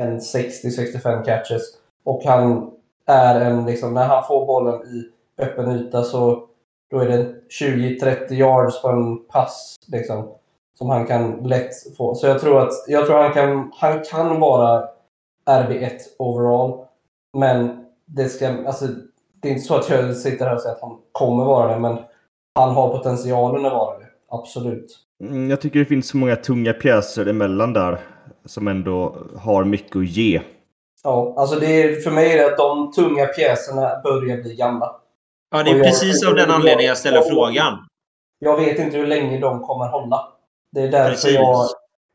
en 0.00 0.18
60-65 0.18 1.24
catches. 1.24 1.62
Och 2.04 2.22
han 2.24 2.70
är 3.06 3.40
en, 3.40 3.66
liksom, 3.66 3.94
när 3.94 4.06
han 4.06 4.24
får 4.24 4.46
bollen 4.46 4.82
i 4.82 5.10
öppen 5.38 5.70
yta 5.70 6.02
så 6.02 6.48
då 6.90 6.98
är 6.98 7.08
det 7.08 7.34
20-30 7.62 8.32
yards 8.32 8.82
på 8.82 8.88
en 8.88 9.24
pass. 9.24 9.76
Liksom, 9.86 10.28
som 10.78 10.88
han 10.88 11.06
kan 11.06 11.36
lätt 11.48 11.96
få. 11.96 12.14
Så 12.14 12.26
jag 12.26 12.40
tror 12.40 12.60
att 12.60 12.72
jag 12.88 13.06
tror 13.06 13.16
han 13.16 13.32
kan, 13.32 13.72
han 13.74 14.02
kan 14.10 14.40
vara 14.40 14.88
RB1 15.50 15.90
overall. 16.18 16.84
Men 17.36 17.84
det 18.06 18.28
ska, 18.28 18.48
alltså, 18.66 18.86
det 19.42 19.48
är 19.48 19.52
inte 19.52 19.64
så 19.64 19.74
att 19.76 19.90
jag 19.90 20.16
sitter 20.16 20.46
här 20.46 20.54
och 20.54 20.60
säger 20.60 20.74
att 20.74 20.82
han 20.82 20.96
kommer 21.12 21.44
vara 21.44 21.74
det, 21.74 21.80
men 21.80 21.98
han 22.54 22.70
har 22.70 22.88
potentialen 22.88 23.66
att 23.66 23.72
vara 23.72 23.98
det. 23.98 24.06
Absolut. 24.28 24.98
Mm, 25.20 25.50
Jag 25.50 25.60
tycker 25.60 25.78
det 25.78 25.84
finns 25.84 26.08
så 26.08 26.16
många 26.16 26.36
tunga 26.36 26.72
pjäser 26.72 27.26
emellan 27.26 27.72
där. 27.72 28.00
Som 28.44 28.68
ändå 28.68 29.16
har 29.36 29.64
mycket 29.64 29.96
att 29.96 30.06
ge. 30.08 30.40
Ja, 31.04 31.34
alltså 31.36 31.60
det 31.60 31.82
är, 31.82 32.00
för 32.00 32.10
mig 32.10 32.32
är 32.32 32.36
det 32.38 32.46
att 32.46 32.58
de 32.58 32.92
tunga 32.92 33.26
pjäserna 33.26 34.00
börjar 34.04 34.42
bli 34.42 34.54
gamla. 34.54 34.96
Ja, 35.56 35.62
det 35.62 35.70
Och 35.70 35.76
är 35.76 35.78
jag- 35.78 35.86
precis 35.86 36.26
av 36.26 36.34
den 36.34 36.50
anledningen 36.50 36.88
jag 36.88 36.98
ställer 36.98 37.20
frågan. 37.22 37.78
Jag 38.38 38.56
vet 38.56 38.78
inte 38.78 38.96
hur 38.96 39.06
länge 39.06 39.38
de 39.38 39.60
kommer 39.60 39.86
hålla. 39.88 40.28
Det 40.72 40.80
är 40.80 40.88
därför, 40.90 41.10
Precis. 41.10 41.34
jag, 41.34 41.66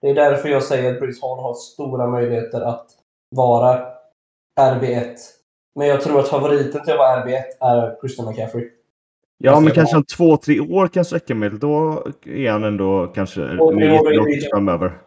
det 0.02 0.10
är 0.10 0.16
därför 0.16 0.50
jag 0.50 0.64
säger 0.64 0.94
att 0.94 1.00
Bruce 1.00 1.20
Hall 1.22 1.40
har 1.40 1.54
stora 1.54 2.08
möjligheter 2.08 2.62
att 2.62 2.86
vara 3.36 3.82
RB1. 4.60 5.16
Men 5.76 5.88
jag 5.88 6.02
tror 6.02 6.20
att 6.20 6.28
favoriten 6.28 6.84
till 6.84 6.94
att 6.94 7.00
vara 7.00 7.26
RB1 7.26 7.44
är 7.60 7.96
Christian 8.02 8.28
McCaffrey. 8.30 8.70
Ja, 9.38 9.52
Alltså, 9.52 9.64
men 9.64 9.74
kanske 9.74 9.98
om 9.98 10.04
två, 10.04 10.38
tre 10.38 10.60
år 10.60 10.88
kan 10.88 11.06
sträcka 11.06 11.36
mig. 11.36 11.50
Då 11.50 12.04
är 12.26 12.52
han 12.52 12.64
ändå 12.64 13.08
kanske 13.16 13.42
Och 13.42 13.76
det- 13.76 14.50
framöver. 14.54 14.98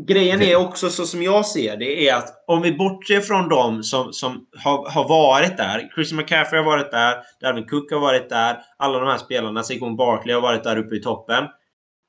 RB1. 0.00 0.06
Grejen 0.06 0.42
är 0.42 0.56
också 0.56 0.90
så 0.90 1.06
som 1.06 1.22
jag 1.22 1.46
ser 1.46 1.76
det 1.76 2.08
är 2.08 2.14
att 2.14 2.44
om 2.46 2.62
vi 2.62 2.72
bortser 2.72 3.20
från 3.20 3.48
dem 3.48 3.82
som, 3.82 4.12
som 4.12 4.46
har, 4.64 4.90
har 4.90 5.08
varit 5.08 5.56
där. 5.56 5.90
Christian 5.94 6.16
McCaffrey 6.16 6.62
har 6.62 6.66
varit 6.70 6.90
där. 6.90 7.16
Dalvin 7.40 7.66
Cook 7.66 7.92
har 7.92 8.00
varit 8.00 8.28
där. 8.28 8.58
Alla 8.78 8.98
de 8.98 9.08
här 9.08 9.18
spelarna. 9.18 9.62
Saquon 9.62 9.96
Barkley 9.96 10.34
har 10.34 10.42
varit 10.42 10.64
där 10.64 10.78
uppe 10.78 10.94
i 10.94 11.02
toppen. 11.02 11.44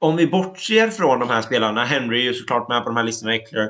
Om 0.01 0.15
vi 0.15 0.27
bortser 0.27 0.89
från 0.89 1.19
de 1.19 1.29
här 1.29 1.41
spelarna. 1.41 1.85
Henry 1.85 2.19
är 2.19 2.23
ju 2.23 2.33
såklart 2.33 2.69
med 2.69 2.83
på 2.83 2.89
de 2.89 2.97
här 2.97 3.03
listorna. 3.03 3.35
Eckler. 3.35 3.69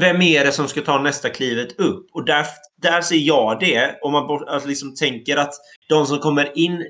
Vem 0.00 0.22
är 0.22 0.44
det 0.44 0.52
som 0.52 0.68
ska 0.68 0.80
ta 0.80 0.98
nästa 0.98 1.28
klivet 1.28 1.80
upp? 1.80 2.06
Och 2.12 2.24
där, 2.24 2.46
där 2.82 3.00
ser 3.00 3.16
jag 3.16 3.60
det. 3.60 3.98
Om 4.02 4.12
man 4.12 4.26
bort, 4.26 4.48
alltså 4.48 4.68
liksom 4.68 4.94
tänker 4.94 5.36
att 5.36 5.54
de 5.88 6.06
som 6.06 6.18
kommer 6.18 6.58
in 6.58 6.84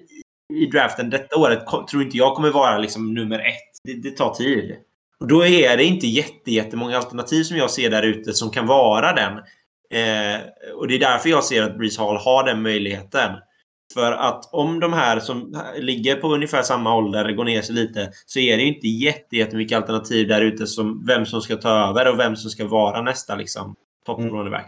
i 0.55 0.67
draften 0.67 1.11
detta 1.11 1.37
året 1.37 1.67
tror 1.91 2.03
inte 2.03 2.17
jag 2.17 2.35
kommer 2.35 2.51
vara 2.51 2.79
liksom 2.79 3.15
nummer 3.15 3.39
ett. 3.39 3.81
Det, 3.85 3.95
det 4.03 4.17
tar 4.17 4.35
tid. 4.35 4.77
Och 5.21 5.29
då 5.29 5.47
är 5.47 5.77
det 5.77 5.85
inte 5.85 6.07
jätte, 6.07 6.51
jättemånga 6.51 6.97
alternativ 6.97 7.43
som 7.43 7.57
jag 7.57 7.71
ser 7.71 7.91
där 7.91 8.03
ute 8.03 8.33
som 8.33 8.51
kan 8.51 8.67
vara 8.67 9.13
den. 9.13 9.33
Eh, 9.93 10.41
och 10.77 10.89
det 10.89 10.95
är 10.95 10.99
därför 10.99 11.29
jag 11.31 11.45
ser 11.45 11.63
att 11.63 11.79
Breeze 11.79 12.03
Hall 12.03 12.17
har 12.17 12.45
den 12.45 12.63
möjligheten. 12.63 13.31
För 13.95 14.13
att 14.13 14.49
om 14.53 14.81
de 14.81 14.93
här 14.93 15.21
som 15.21 15.63
ligger 15.77 16.17
på 16.17 16.29
ungefär 16.35 16.63
samma 16.63 16.97
ålder 16.97 17.33
går 17.33 17.45
ner 17.45 17.63
sig 17.63 17.75
lite 17.75 18.11
så 18.27 18.39
är 18.39 18.57
det 18.57 18.63
ju 18.63 18.75
inte 18.75 18.89
jätte, 18.89 19.37
jättemycket 19.37 19.77
alternativ 19.77 20.29
där 20.29 20.41
ute 20.41 20.67
som 20.67 21.07
vem 21.07 21.27
som 21.27 21.41
ska 21.41 21.57
ta 21.57 21.89
över 21.89 22.13
och 22.13 22.19
vem 22.19 22.37
som 22.37 22.51
ska 22.51 22.67
vara 22.67 23.03
nästa 23.03 23.35
liksom, 23.35 23.75
top 24.07 24.19
Mm. 24.19 24.63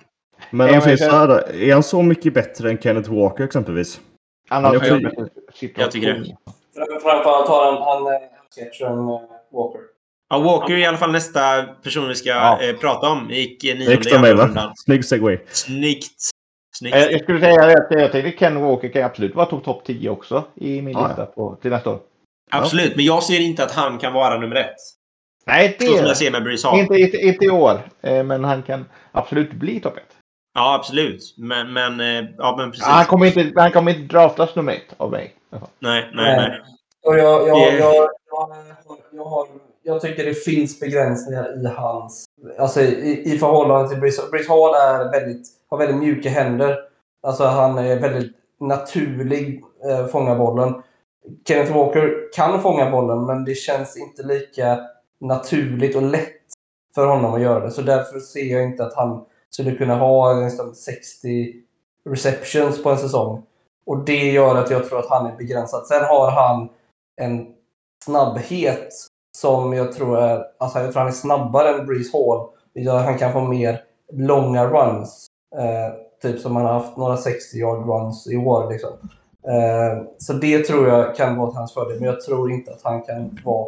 Men 0.51 0.75
om 0.75 0.81
säger 0.81 0.97
så 0.97 1.11
här 1.11 1.29
då, 1.29 1.35
Är 1.35 1.73
han 1.73 1.83
så 1.83 2.03
mycket 2.03 2.35
bättre 2.35 2.71
än 2.71 2.79
Kenneth 2.79 3.15
Walker 3.15 3.45
exempelvis? 3.45 4.01
Han 4.49 4.65
har 4.65 4.75
Jag 4.75 4.83
jag 5.77 5.91
tycker 5.91 6.15
det. 6.15 6.37
Framförallt 7.03 7.49
har 7.49 7.73
han, 7.73 7.83
han 7.83 8.21
sketchen 8.57 8.99
eh, 8.99 9.21
Walker. 9.53 9.92
Ja, 10.33 10.39
Walker 10.39 10.75
är 10.75 10.79
i 10.79 10.87
alla 10.87 10.97
fall 10.99 11.13
nästa 11.13 11.63
person 11.63 12.09
vi 12.09 12.15
ska 12.15 12.29
Ja. 12.29 12.63
eh, 12.63 12.77
prata 12.77 13.09
om. 13.11 13.31
Gick 13.31 13.63
nionde 13.65 13.85
Snyggt 13.85 14.07
i 14.07 14.33
rundan. 14.33 14.73
Snygg 14.77 15.05
segway. 15.05 15.39
Snyggt. 15.53 16.13
Snyggt. 16.77 16.97
Eh, 16.97 17.03
Jag 17.03 17.23
skulle 17.23 17.41
säga 17.41 17.63
att 17.65 17.87
jag 17.91 18.13
tänkte 18.13 18.31
Ken 18.31 18.61
Walker 18.61 18.89
kan 18.89 19.03
absolut 19.05 19.35
vara 19.35 19.47
topp 19.47 19.65
top 19.65 19.85
10 19.85 20.11
också 20.11 20.45
i 20.55 20.83
min 20.83 20.95
Ja, 20.99 21.07
lista 21.09 21.27
på, 21.27 21.57
till 21.63 21.71
nästa 21.71 21.91
år. 21.91 21.99
Absolut, 22.51 22.97
men 22.97 23.05
jag 23.05 23.23
ser 23.23 23.41
inte 23.41 23.65
att 23.65 23.73
han 23.73 23.99
kan 23.99 24.13
vara 24.13 24.39
nummer 24.39 24.57
ett. 24.57 24.75
Nej, 25.47 25.77
det 25.79 25.87
Så 25.87 25.97
som 25.97 26.07
jag 26.07 26.17
ser 26.17 26.31
med 26.31 26.43
Breeze 26.45 26.69
Hall. 26.69 26.79
inte, 26.79 26.95
inte, 26.95 27.17
inte 27.17 27.45
i 27.45 27.51
år. 27.51 27.81
Eh, 28.03 28.25
Men 28.25 28.45
han 28.45 28.63
kan 28.63 28.85
absolut 29.13 29.53
bli 29.53 29.81
topp 29.81 29.97
1. 29.97 30.03
Ja, 30.55 30.75
absolut. 30.75 31.35
Men, 31.39 31.73
men, 31.73 32.01
eh, 32.01 32.31
ja, 32.39 32.55
men 32.59 32.71
precis. 32.71 32.87
Han 32.87 33.05
kommer 33.05 33.39
inte, 33.39 33.61
han 33.61 33.71
kommer 33.73 33.91
inte 33.99 34.15
draftas 34.15 34.55
nummer 34.57 34.73
ett 34.73 34.95
av 34.97 35.11
mig. 35.11 35.35
Nej, 35.79 36.11
nej, 36.13 36.37
nej. 36.37 36.61
Och 37.07 37.19
jag, 37.19 37.49
jag, 37.49 37.59
jag, 37.59 37.75
jag, 37.75 38.09
jag, 39.13 39.25
har, 39.25 39.47
jag 39.83 40.01
tycker 40.01 40.25
det 40.25 40.35
finns 40.35 40.81
begränsningar 40.81 41.65
i 41.65 41.67
hans... 41.67 42.25
Alltså 42.59 42.81
i, 42.81 43.35
i 43.35 43.39
förhållande 43.39 43.89
till 43.89 44.01
Brice. 44.01 44.23
Brice 44.31 44.49
Hall 44.49 44.75
är 44.75 45.11
väldigt, 45.11 45.47
har 45.71 45.79
väldigt 45.79 45.97
mjuka 45.97 46.31
händer. 46.31 46.79
Alltså 47.23 47.45
han 47.45 47.79
är 47.79 48.01
väldigt 48.01 48.33
naturlig, 48.61 49.63
eh, 49.89 50.07
fånga 50.07 50.35
bollen. 50.35 50.83
Kenneth 51.49 51.77
Walker 51.77 52.33
kan 52.35 52.63
fånga 52.63 52.91
bollen, 52.91 53.27
men 53.27 53.45
det 53.45 53.55
känns 53.55 53.97
inte 53.97 54.23
lika 54.23 54.81
naturligt 55.21 55.97
och 55.97 56.03
lätt 56.03 56.43
för 56.95 57.07
honom 57.07 57.35
att 57.35 57.41
göra 57.41 57.65
det. 57.65 57.71
Så 57.71 57.83
därför 57.83 58.21
ser 58.21 58.45
jag 58.45 58.65
inte 58.65 58.85
att 58.85 58.95
han 58.95 59.25
skulle 59.51 59.75
kunna 59.75 59.95
ha 59.95 60.35
nästan 60.35 60.75
60 60.75 61.55
receptions 62.05 62.83
på 62.83 62.91
en 62.91 62.99
säsong. 62.99 63.43
Och 63.87 64.05
det 64.05 64.33
gör 64.33 64.57
att 64.57 64.71
jag 64.71 64.89
tror 64.89 64.99
att 64.99 65.11
han 65.11 65.27
är 65.27 65.37
begränsad. 65.37 65.87
Sen 65.87 66.05
har 66.05 66.31
han 66.31 66.69
en 67.17 67.55
snabbhet 68.05 68.89
som 69.37 69.73
jag 69.73 69.93
tror 69.93 70.19
är... 70.19 70.45
Alltså 70.59 70.79
jag 70.79 70.93
tror 70.93 71.01
han 71.01 71.09
är 71.09 71.13
snabbare 71.13 71.69
än 71.69 71.87
Breeze 71.87 72.19
Hall. 72.19 72.49
Gör 72.75 72.99
att 72.99 73.05
han 73.05 73.19
kan 73.19 73.33
få 73.33 73.41
mer 73.41 73.81
långa 74.13 74.67
runs. 74.67 75.27
Eh, 75.57 75.95
typ 76.23 76.41
som 76.41 76.57
han 76.57 76.65
har 76.65 76.73
haft 76.73 76.97
några 76.97 77.17
60 77.17 77.57
yard 77.59 77.87
runs 77.89 78.27
i 78.31 78.37
år. 78.37 78.73
Liksom. 78.73 78.91
Eh, 79.49 80.05
så 80.19 80.33
det 80.33 80.59
tror 80.59 80.89
jag 80.89 81.17
kan 81.17 81.37
vara 81.37 81.51
till 81.51 81.59
hans 81.59 81.75
fördel. 81.75 82.01
Men 82.01 82.09
jag 82.09 82.21
tror 82.21 82.53
inte 82.53 82.71
att 82.71 82.83
han 82.83 83.03
kan 83.03 83.39
vara 83.45 83.67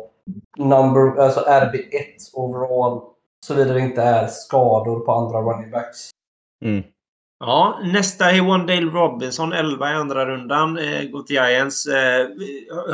number, 0.59 1.23
alltså 1.23 1.41
RB1 1.41 2.33
overall. 2.33 3.01
Såvida 3.47 3.75
det 3.75 3.81
inte 3.81 4.03
är 4.03 4.27
skador 4.27 5.01
på 5.01 5.13
andra 5.13 5.41
running 5.41 5.71
backs. 5.71 6.11
Mm. 6.65 6.83
Ja, 7.41 7.81
nästa 7.83 8.31
är 8.31 8.43
Wandale 8.43 8.91
Robinson, 8.91 9.53
11 9.53 9.91
i 9.91 9.95
andra 9.95 10.27
rundan. 10.27 10.79
Eh, 10.79 11.03
går 11.03 11.23
till 11.23 11.37
Giants. 11.37 11.87
Eh, 11.87 12.27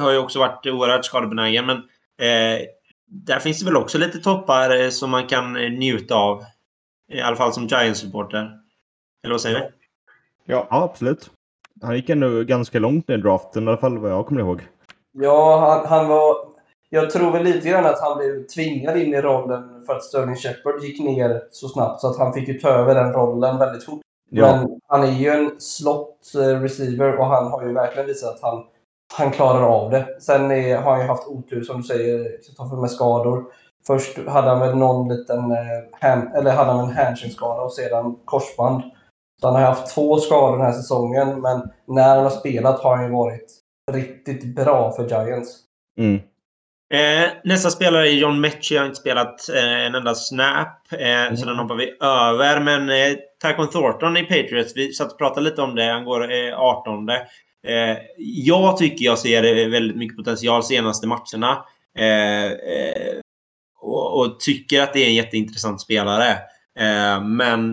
har 0.00 0.10
ju 0.12 0.18
också 0.18 0.38
varit 0.38 0.66
oerhört 0.66 1.04
skadebenägen, 1.04 1.66
men 1.66 1.82
eh, 2.20 2.66
där 3.06 3.38
finns 3.38 3.58
det 3.58 3.64
väl 3.64 3.76
också 3.76 3.98
lite 3.98 4.18
toppar 4.18 4.80
eh, 4.80 4.88
som 4.88 5.10
man 5.10 5.26
kan 5.26 5.56
eh, 5.56 5.70
njuta 5.70 6.14
av. 6.14 6.44
I 7.12 7.20
alla 7.20 7.36
fall 7.36 7.52
som 7.52 7.66
Giants-supporter. 7.66 8.50
Eller 9.24 9.34
vad 9.34 9.40
säger 9.40 9.58
du? 9.58 9.64
Ja. 9.64 9.70
Ja, 10.44 10.66
absolut. 10.70 11.30
Han 11.82 11.96
gick 11.96 12.10
ändå 12.10 12.42
ganska 12.42 12.78
långt 12.78 13.08
ner 13.08 13.18
i 13.18 13.20
draften, 13.20 13.64
i 13.64 13.68
alla 13.68 13.76
fall 13.76 13.98
vad 13.98 14.10
jag 14.10 14.26
kommer 14.26 14.40
ihåg. 14.40 14.62
Ja, 15.12 15.58
han, 15.58 15.98
han 15.98 16.08
var... 16.08 16.36
Jag 16.88 17.10
tror 17.10 17.32
väl 17.32 17.44
lite 17.44 17.68
grann 17.68 17.86
att 17.86 18.00
han 18.00 18.18
blev 18.18 18.46
tvingad 18.46 18.96
in 18.96 19.14
i 19.14 19.20
rollen 19.20 19.86
för 19.86 19.92
att 19.92 20.04
Sterling 20.04 20.36
Shepard 20.36 20.82
gick 20.82 21.00
ner 21.00 21.42
så 21.50 21.68
snabbt. 21.68 22.00
Så 22.00 22.10
att 22.10 22.18
han 22.18 22.32
fick 22.32 22.48
ju 22.48 22.58
ta 22.58 22.68
över 22.68 22.94
den 22.94 23.12
rollen 23.12 23.58
väldigt 23.58 23.84
fort. 23.84 24.00
Ja, 24.30 24.56
Men 24.56 24.80
han 24.86 25.02
är 25.02 25.12
ju 25.12 25.28
en 25.28 25.60
slot 25.60 26.32
receiver 26.34 27.16
och 27.16 27.26
han 27.26 27.46
har 27.46 27.66
ju 27.66 27.72
verkligen 27.72 28.06
visat 28.06 28.34
att 28.34 28.42
han, 28.42 28.64
han 29.14 29.30
klarar 29.30 29.62
av 29.62 29.90
det. 29.90 30.06
Sen 30.20 30.50
är, 30.50 30.76
har 30.76 30.90
han 30.90 31.00
ju 31.00 31.06
haft 31.06 31.28
otur 31.28 31.62
som 31.62 31.76
du 31.76 31.82
säger, 31.82 32.36
Kristoffer, 32.46 32.76
med 32.76 32.90
skador. 32.90 33.44
Först 33.86 34.18
hade 34.28 34.48
han 34.50 34.60
väl 34.60 34.76
någon 34.76 35.08
liten 35.08 35.38
eh, 35.38 36.08
hand, 36.08 36.36
eller 36.36 36.50
hade 36.50 36.72
han 36.72 36.88
en 36.88 36.96
hamstringskada 36.96 37.62
och 37.62 37.72
sedan 37.72 38.16
korsband. 38.24 38.82
Så 39.40 39.46
han 39.46 39.56
har 39.56 39.62
haft 39.62 39.94
två 39.94 40.18
skador 40.18 40.56
den 40.56 40.66
här 40.66 40.72
säsongen, 40.72 41.40
men 41.40 41.62
när 41.86 42.14
han 42.14 42.22
har 42.24 42.30
spelat 42.30 42.80
har 42.80 42.96
han 42.96 43.04
ju 43.04 43.12
varit 43.12 43.52
riktigt 43.92 44.54
bra 44.56 44.92
för 44.92 45.08
Giants. 45.08 45.58
mm. 45.98 46.20
Eh, 46.94 47.30
nästa 47.44 47.70
spelare 47.70 48.08
är 48.08 48.12
John 48.12 48.40
Mechie. 48.40 48.76
Jag 48.76 48.82
har 48.82 48.86
inte 48.86 49.00
spelat 49.00 49.48
eh, 49.48 49.86
en 49.86 49.94
enda 49.94 50.14
snap. 50.14 50.92
Eh, 50.92 51.34
Så 51.36 51.46
den 51.46 51.56
hoppar 51.58 51.74
vi 51.74 51.96
över. 52.00 52.60
Men 52.60 52.90
eh, 52.90 53.16
Tyquan 53.42 53.68
Thornton 53.68 54.16
i 54.16 54.22
Patriots. 54.22 54.76
Vi 54.76 54.92
satt 54.92 55.12
och 55.12 55.18
pratade 55.18 55.40
lite 55.50 55.62
om 55.62 55.74
det. 55.74 55.84
Han 55.84 56.04
går 56.04 56.32
eh, 56.32 56.58
18. 56.58 57.06
Eh, 57.66 57.98
jag 58.18 58.76
tycker 58.76 59.04
jag 59.04 59.18
ser 59.18 59.70
väldigt 59.70 59.96
mycket 59.96 60.16
potential 60.16 60.62
senaste 60.64 61.06
matcherna. 61.06 61.64
Eh, 61.98 62.44
eh, 62.52 63.20
och, 63.80 64.20
och 64.20 64.40
tycker 64.40 64.82
att 64.82 64.92
det 64.92 65.04
är 65.04 65.06
en 65.08 65.14
jätteintressant 65.14 65.80
spelare. 65.80 66.30
Eh, 66.78 67.24
men 67.24 67.72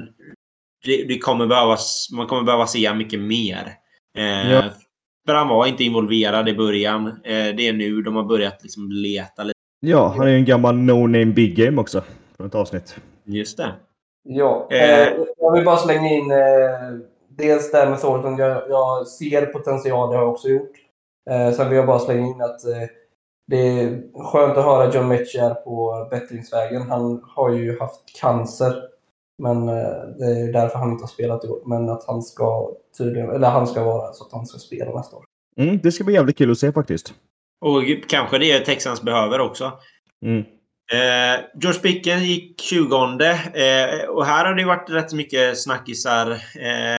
det, 0.85 1.03
det 1.07 1.17
kommer 1.19 1.47
behövas, 1.47 2.09
man 2.11 2.27
kommer 2.27 2.43
behöva 2.43 2.67
se 2.67 2.93
mycket 2.93 3.19
mer. 3.19 3.73
Eh, 4.17 4.51
Ja. 4.51 4.63
För 5.27 5.33
han 5.33 5.47
var 5.47 5.65
inte 5.65 5.83
involverad 5.83 6.49
i 6.49 6.53
början. 6.53 7.07
Eh, 7.07 7.55
det 7.55 7.67
är 7.67 7.73
nu 7.73 8.01
de 8.01 8.15
har 8.15 8.23
börjat 8.23 8.63
liksom 8.63 8.91
leta 8.91 9.43
lite. 9.43 9.57
ja 9.79 10.13
han 10.17 10.27
är 10.27 10.31
ju 10.31 10.37
en 10.37 10.45
gammal 10.45 10.75
no-name 10.75 11.33
big 11.33 11.55
game 11.55 11.81
också. 11.81 12.03
Från 12.37 12.47
ett 12.47 12.55
avsnitt. 12.55 12.95
Just 13.25 13.57
det. 13.57 13.73
Ja, 14.23 14.67
jag 15.37 15.51
vill 15.55 15.65
bara 15.65 15.77
slänga 15.77 16.09
in 16.09 16.31
eh, 16.31 16.37
dels 17.37 17.71
det 17.71 17.77
här 17.77 17.89
med 17.89 17.99
Thornton. 17.99 18.37
Jag, 18.37 18.69
jag 18.69 19.07
ser 19.07 19.45
potential, 19.45 20.09
det 20.09 20.15
har 20.15 20.23
jag 20.23 20.31
också 20.31 20.47
gjort. 20.47 20.71
Eh, 21.29 21.51
sen 21.51 21.69
vill 21.69 21.77
jag 21.77 21.87
bara 21.87 21.99
slänga 21.99 22.27
in 22.27 22.41
att 22.41 22.65
eh, 22.65 22.89
det 23.47 23.57
är 23.57 24.03
skönt 24.23 24.57
att 24.57 24.65
höra 24.65 24.93
John 24.93 25.07
Mechie 25.07 25.43
är 25.43 25.53
på 25.53 26.07
bättringsvägen. 26.11 26.81
Han 26.81 27.23
har 27.23 27.51
ju 27.51 27.79
haft 27.79 28.19
cancer. 28.21 28.83
Men 29.43 29.69
eh, 29.69 29.97
det 30.19 30.25
är 30.25 30.53
därför 30.53 30.79
han 30.79 30.91
inte 30.91 31.03
har 31.03 31.07
spelat 31.07 31.45
i 31.45 31.47
år. 31.47 31.61
Men 31.65 31.89
att 31.89 32.07
han 32.07 32.21
ska 32.21 32.71
tydligen, 32.97 33.29
eller 33.29 33.49
han 33.49 33.67
ska 33.67 33.83
vara 33.83 34.13
så 34.13 34.25
att 34.25 34.31
han 34.31 34.45
ska 34.45 34.59
spela 34.59 34.91
nästa 34.91 35.15
år. 35.15 35.23
Mm, 35.59 35.79
det 35.83 35.91
ska 35.91 36.03
bli 36.03 36.13
jävligt 36.13 36.37
kul 36.37 36.51
att 36.51 36.57
se 36.57 36.71
faktiskt. 36.71 37.13
Och 37.61 37.83
kanske 38.09 38.37
det 38.37 38.59
Texans 38.59 39.01
behöver 39.01 39.39
också. 39.39 39.71
Mm. 40.25 40.43
Eh, 40.91 41.39
George 41.61 41.81
Pickens 41.81 42.23
gick 42.23 42.61
20 42.61 42.95
eh, 42.95 44.09
och 44.09 44.25
här 44.25 44.45
har 44.45 44.55
det 44.55 44.65
varit 44.65 44.89
rätt 44.89 45.13
mycket 45.13 45.59
snackisar 45.59 46.31
eh, 46.31 46.96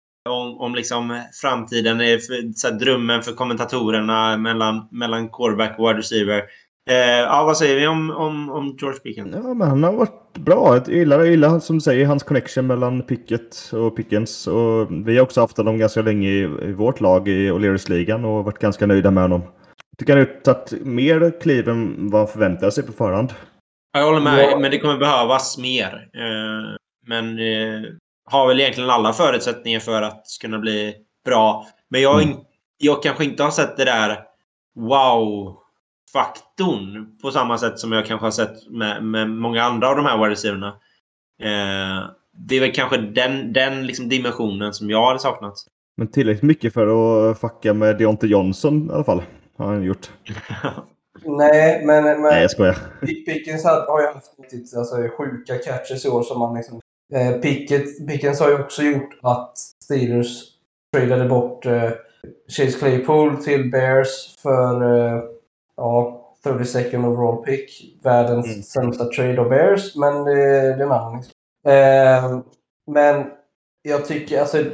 om, 0.59 0.65
om 0.67 0.75
liksom 0.75 1.23
framtiden, 1.43 2.01
eh, 2.01 2.07
för, 2.19 2.53
så 2.55 2.69
här, 2.69 2.75
drömmen 2.75 3.23
för 3.23 3.33
kommentatorerna 3.33 4.37
mellan, 4.37 4.89
mellan 4.91 5.29
quarterback 5.29 5.79
och 5.79 5.89
wide 5.89 5.99
receiver. 5.99 6.43
Eh, 6.91 6.97
ja, 7.21 7.45
vad 7.45 7.57
säger 7.57 7.81
vi 7.81 7.87
om, 7.87 8.11
om, 8.11 8.51
om 8.51 8.77
George 8.81 9.01
Pickens? 9.01 9.35
Ja, 9.35 9.55
men 9.55 9.69
han 9.69 9.83
har 9.83 9.93
varit 9.93 10.39
bra. 10.39 10.75
Jag 10.77 10.89
gillar, 10.97 11.19
jag 11.19 11.29
gillar 11.29 11.59
som 11.61 11.77
du 11.77 11.81
säger 11.81 12.07
hans 12.07 12.23
connection 12.23 12.67
mellan 12.67 13.03
Pickett 13.03 13.71
och 13.73 13.97
Pickens. 13.97 14.47
Och 14.47 14.89
vi 15.09 15.17
har 15.17 15.23
också 15.23 15.41
haft 15.41 15.57
honom 15.57 15.79
ganska 15.79 16.03
länge 16.03 16.29
i, 16.29 16.41
i 16.43 16.73
vårt 16.73 17.01
lag 17.01 17.29
i 17.29 17.51
O'Learys-ligan 17.51 18.25
och 18.25 18.45
varit 18.45 18.59
ganska 18.59 18.87
nöjda 18.87 19.11
med 19.11 19.23
honom. 19.25 19.41
Jag 19.43 19.99
tycker 19.99 20.17
han 20.17 20.27
har 20.27 20.55
tagit 20.55 20.85
mer 20.87 21.41
kliv 21.41 21.69
än 21.69 22.11
vad 22.11 22.21
han 22.21 22.29
förväntade 22.29 22.73
sig 22.73 22.87
på 22.87 22.93
förhand. 22.93 23.33
Jag 23.93 24.05
håller 24.05 24.21
med, 24.21 24.39
Ja. 24.51 24.59
men 24.59 24.71
det 24.71 24.79
kommer 24.79 24.99
behövas 24.99 25.59
mer. 25.59 26.09
Eh, 26.15 26.77
men 27.07 27.39
eh, 27.39 27.83
har 28.31 28.49
väl 28.49 28.61
egentligen 28.61 28.91
alla 28.91 29.13
förutsättningar 29.13 29.81
för 29.81 30.03
att 30.03 30.25
kunna 30.41 30.59
bli 30.59 30.95
bra. 31.25 31.67
Men 31.89 32.01
jag, 32.03 32.23
Mm. 32.23 32.29
in, 32.31 32.37
jag 32.79 33.03
kanske 33.03 33.25
inte 33.25 33.43
har 33.43 33.51
sett 33.51 33.77
det 33.77 33.85
där 33.85 34.19
wow-faktorn 36.13 37.19
på 37.23 37.31
samma 37.31 37.59
sätt 37.59 37.79
som 37.79 37.93
jag 37.93 38.07
kanske 38.07 38.27
har 38.27 38.31
sett 38.31 38.71
med, 38.71 39.05
med 39.05 39.31
många 39.31 39.63
andra 39.63 39.89
av 39.89 39.97
de 39.97 40.05
här 40.07 40.19
wide 40.19 40.31
receiverna. 40.31 40.69
Eh, 41.43 42.11
det 42.49 42.57
är 42.57 42.61
väl 42.61 42.73
kanske 42.73 42.97
den, 42.97 43.53
den 43.53 43.87
liksom 43.87 44.09
dimensionen 44.09 44.73
som 44.73 44.91
jag 44.91 45.07
hade 45.07 45.19
saknat. 45.19 45.55
Men 45.97 46.11
tillräckligt 46.11 46.43
mycket 46.43 46.75
för 46.75 46.87
att 47.31 47.41
fucka 47.41 47.75
med 47.75 47.99
Deontay 47.99 48.31
Johnson 48.31 48.91
i 48.91 48.93
alla 48.93 49.05
fall. 49.05 49.23
Har 49.59 49.67
han 49.67 49.83
gjort. 49.83 50.11
Nej, 51.25 51.87
men, 51.87 52.05
men 52.05 52.23
Nej, 52.23 52.43
jag 52.43 52.51
skojar. 52.51 52.77
Pick- 53.01 53.27
Pickens 53.27 53.65
har 53.65 53.87
har 53.87 54.01
ju 54.01 54.07
haft 54.07 54.39
riktigt 54.39 54.77
alltså, 54.77 54.97
sjuka 55.19 55.55
catches 55.59 56.05
i 56.05 56.09
år 56.09 56.23
som 56.23 56.39
man 56.39 56.55
liksom... 56.57 56.81
Eh, 57.15 57.33
Pickett, 57.41 58.07
Pickens 58.09 58.41
har 58.41 58.49
ju 58.49 58.61
också 58.61 58.83
gjort 58.83 59.19
att 59.23 59.59
Steelers 59.85 60.43
tradade 60.97 61.29
bort 61.29 61.67
eh, 61.67 61.91
Chase 62.49 62.79
Claypool 62.79 63.45
till 63.45 63.71
Bears 63.71 64.37
för 64.43 64.83
eh, 64.97 65.23
ja, 65.77 66.25
32nd 66.45 67.07
overall 67.07 67.45
pick. 67.45 67.99
Världens 68.03 68.47
Mm. 68.47 68.63
sämsta 68.63 69.05
trade 69.05 69.41
av 69.41 69.49
Bears, 69.49 69.97
men 69.97 70.25
det, 70.25 70.35
det 70.61 70.69
är 70.69 70.81
en 70.81 70.93
annan 70.93 71.23
eh, 71.67 72.41
Men 72.87 73.27
jag 73.83 74.07
tycker 74.07 74.41
alltså 74.41 74.65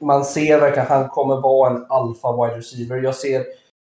man 0.00 0.24
ser 0.24 0.60
verkligen 0.60 0.82
att 0.86 0.98
han 0.98 1.08
kommer 1.08 1.40
vara 1.40 1.70
en 1.70 1.86
alpha 1.88 2.32
wide 2.46 2.58
receiver. 2.58 3.02
Jag 3.02 3.14
ser 3.14 3.44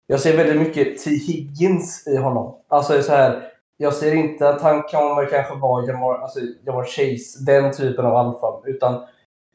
jag 0.07 0.19
ser 0.19 0.37
väldigt 0.37 0.61
mycket 0.67 1.03
T. 1.03 1.09
Higgins 1.11 2.07
i 2.07 2.15
honom. 2.17 2.55
Alltså 2.67 3.01
så 3.01 3.11
här, 3.11 3.52
jag 3.83 3.93
ser 3.93 4.15
inte 4.15 4.49
att 4.49 4.61
han 4.61 4.81
kommer 4.81 5.29
kanske 5.29 5.55
vara 5.55 5.85
Jamar, 5.85 6.17
alltså 6.17 6.39
Jamar 6.65 6.83
Chase, 6.83 7.45
den 7.45 7.71
typen 7.71 8.05
av 8.05 8.15
alfa. 8.15 8.61
Utan, 8.65 9.05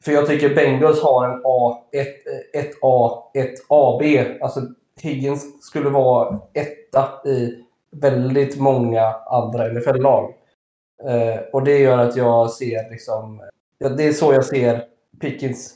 för 0.03 0.11
jag 0.11 0.27
tycker 0.27 0.55
Bengals 0.55 1.03
har 1.03 1.27
en 1.27 1.41
A, 1.45 1.87
ett, 1.91 2.27
ett 2.53 2.75
A, 2.81 3.31
ett 3.33 3.53
AB. 3.67 4.01
Alltså 4.41 4.61
Higgins 5.01 5.63
skulle 5.65 5.89
vara 5.89 6.39
etta 6.53 7.29
i 7.29 7.63
väldigt 7.91 8.59
många 8.59 9.15
andra 9.25 9.67
NFL-lag. 9.67 10.33
Eh, 11.03 11.39
och 11.53 11.63
det 11.63 11.77
gör 11.79 11.97
att 11.97 12.15
jag 12.15 12.51
ser 12.51 12.89
liksom, 12.89 13.41
ja, 13.77 13.89
det 13.89 14.07
är 14.07 14.11
så 14.11 14.33
jag 14.33 14.45
ser 14.45 14.83
Pickens. 15.21 15.75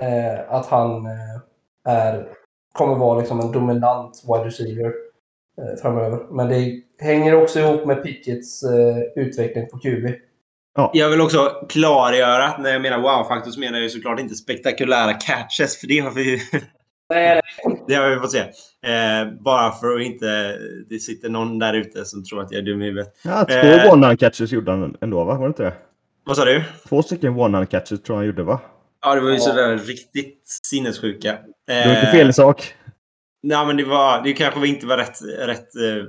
Eh, 0.00 0.54
att 0.54 0.66
han 0.66 1.06
eh, 1.06 1.92
är, 1.92 2.28
kommer 2.72 2.94
vara 2.94 3.18
liksom 3.18 3.40
en 3.40 3.52
dominant 3.52 4.22
wide 4.26 4.44
receiver 4.44 4.92
framöver. 5.82 6.18
Men 6.30 6.48
det 6.48 6.80
hänger 7.00 7.34
också 7.34 7.58
ihop 7.60 7.86
med 7.86 8.02
Pickets 8.02 8.62
eh, 8.62 9.22
utveckling 9.24 9.66
på 9.70 9.78
QB. 9.78 10.14
Jag 10.92 11.10
vill 11.10 11.20
också 11.20 11.66
klargöra 11.68 12.44
att 12.44 12.60
när 12.60 12.70
jag 12.72 12.82
menar 12.82 12.98
wow-faktor 12.98 13.50
så 13.50 13.60
menar 13.60 13.78
jag 13.78 13.90
såklart 13.90 14.20
inte 14.20 14.34
spektakulära 14.34 15.12
catches, 15.12 15.80
för 15.80 15.86
det 15.86 15.98
har 15.98 16.10
vi 16.10 16.30
ju 16.30 16.38
Nej, 17.10 17.40
det 17.88 17.94
har 17.94 18.10
vi 18.10 18.16
fått 18.16 18.32
se. 18.32 18.38
Eh, 18.38 19.32
bara 19.44 19.72
för 19.72 19.96
att 19.96 20.02
inte 20.02 20.56
det 20.90 20.98
sitter 20.98 21.28
någon 21.28 21.58
där 21.58 21.74
ute 21.74 22.04
som 22.04 22.24
tror 22.24 22.40
att 22.42 22.52
jag 22.52 22.58
är 22.58 22.62
dum 22.66 22.82
i 22.82 22.84
huvudet. 22.84 23.08
Ja, 23.24 23.44
två 23.44 23.54
Eh. 23.54 23.92
one-hand 23.92 24.16
catches 24.20 24.52
gjorde 24.52 24.70
han 24.70 24.96
ändå, 25.00 25.24
va? 25.24 25.34
Var 25.34 25.40
det 25.44 25.46
inte 25.46 25.62
det? 25.62 25.72
Vad 26.26 26.36
sa 26.36 26.44
du? 26.44 26.62
Två 26.88 27.02
stycken 27.02 27.34
one-hand 27.34 27.66
catches 27.70 28.02
tror 28.02 28.02
jag 28.08 28.16
han 28.16 28.26
gjorde, 28.26 28.42
va? 28.42 28.60
Ja, 29.02 29.14
det 29.14 29.20
var 29.20 29.28
ju 29.28 29.34
Ja. 29.34 29.40
sådär 29.40 29.78
riktigt 29.78 30.42
sinnessjuka. 30.62 31.30
Eh, 31.32 31.36
Det 31.66 31.86
var 31.88 31.94
inte 31.94 32.06
fel 32.12 32.32
sak. 32.34 32.74
Nej, 33.46 33.66
men 33.66 33.76
det, 33.76 33.84
var, 33.84 34.22
det 34.24 34.32
kanske 34.32 34.68
inte 34.68 34.86
var 34.86 34.96
rätt, 34.96 35.18
rätt 35.46 35.76
eh, 35.76 36.04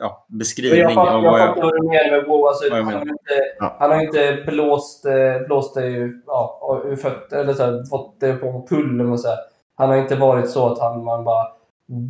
ja, 0.00 0.26
beskrivning 0.28 0.80
Jag 0.80 0.94
fattar, 0.94 1.62
vad 1.62 1.72
du 1.74 1.88
menar 1.88 2.10
med 2.10 2.24
wow. 2.28 2.46
Alltså, 2.46 2.74
han, 2.74 2.84
har 2.84 3.00
inte, 3.00 3.34
Ja. 3.58 3.76
han 3.78 3.90
har 3.90 4.00
inte 4.00 4.44
blåst, 4.46 5.06
eh, 5.06 5.46
blåst 5.46 5.74
det 5.74 5.86
ur, 5.86 6.22
ja, 6.26 6.82
ur 6.84 6.96
fötter, 6.96 7.38
eller 7.40 7.54
så 7.54 7.62
här, 7.62 7.84
fått 7.90 8.20
det 8.20 8.32
på 8.32 8.66
pullen 8.70 9.12
och 9.12 9.20
så 9.20 9.28
här. 9.28 9.38
Han 9.76 9.88
har 9.88 9.96
inte 9.96 10.16
varit 10.16 10.50
så 10.50 10.72
att 10.72 10.78
han, 10.78 11.04
man 11.04 11.24
bara 11.24 11.46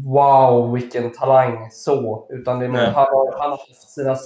Wow, 0.05 0.73
vilken 0.73 1.13
talang! 1.13 1.69
Så. 1.73 2.27
Utan 2.31 2.59
det 2.59 2.67
är 2.67 2.69
han, 2.71 2.95
har, 2.95 3.33
han 3.41 3.51
har 3.51 3.57
haft 3.59 3.91
sina, 3.91 4.17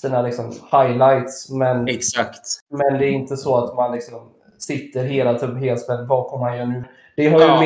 sina 0.00 0.22
liksom 0.22 0.52
highlights. 0.72 1.50
Men, 1.50 1.88
Exakt. 1.88 2.40
men 2.70 2.98
det 2.98 3.06
är 3.06 3.10
inte 3.10 3.36
så 3.36 3.56
att 3.56 3.76
man 3.76 3.92
liksom 3.92 4.30
sitter 4.58 5.04
hela 5.04 5.38
tiden 5.38 5.56
helt 5.56 5.80
spänd. 5.80 6.08
Vad 6.08 6.26
kommer 6.26 6.46
han 6.48 6.56
göra 6.56 6.66
nu? 6.68 6.84
Det 7.16 7.28
har 7.28 7.40
ju 7.40 7.46
Ja. 7.46 7.60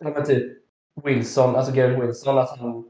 mer 0.00 0.22
typ 0.24 0.52
Wilson, 1.04 1.56
alltså 1.56 1.72
Garrett 1.72 2.02
Wilson, 2.02 2.38
att 2.38 2.58
han 2.58 2.84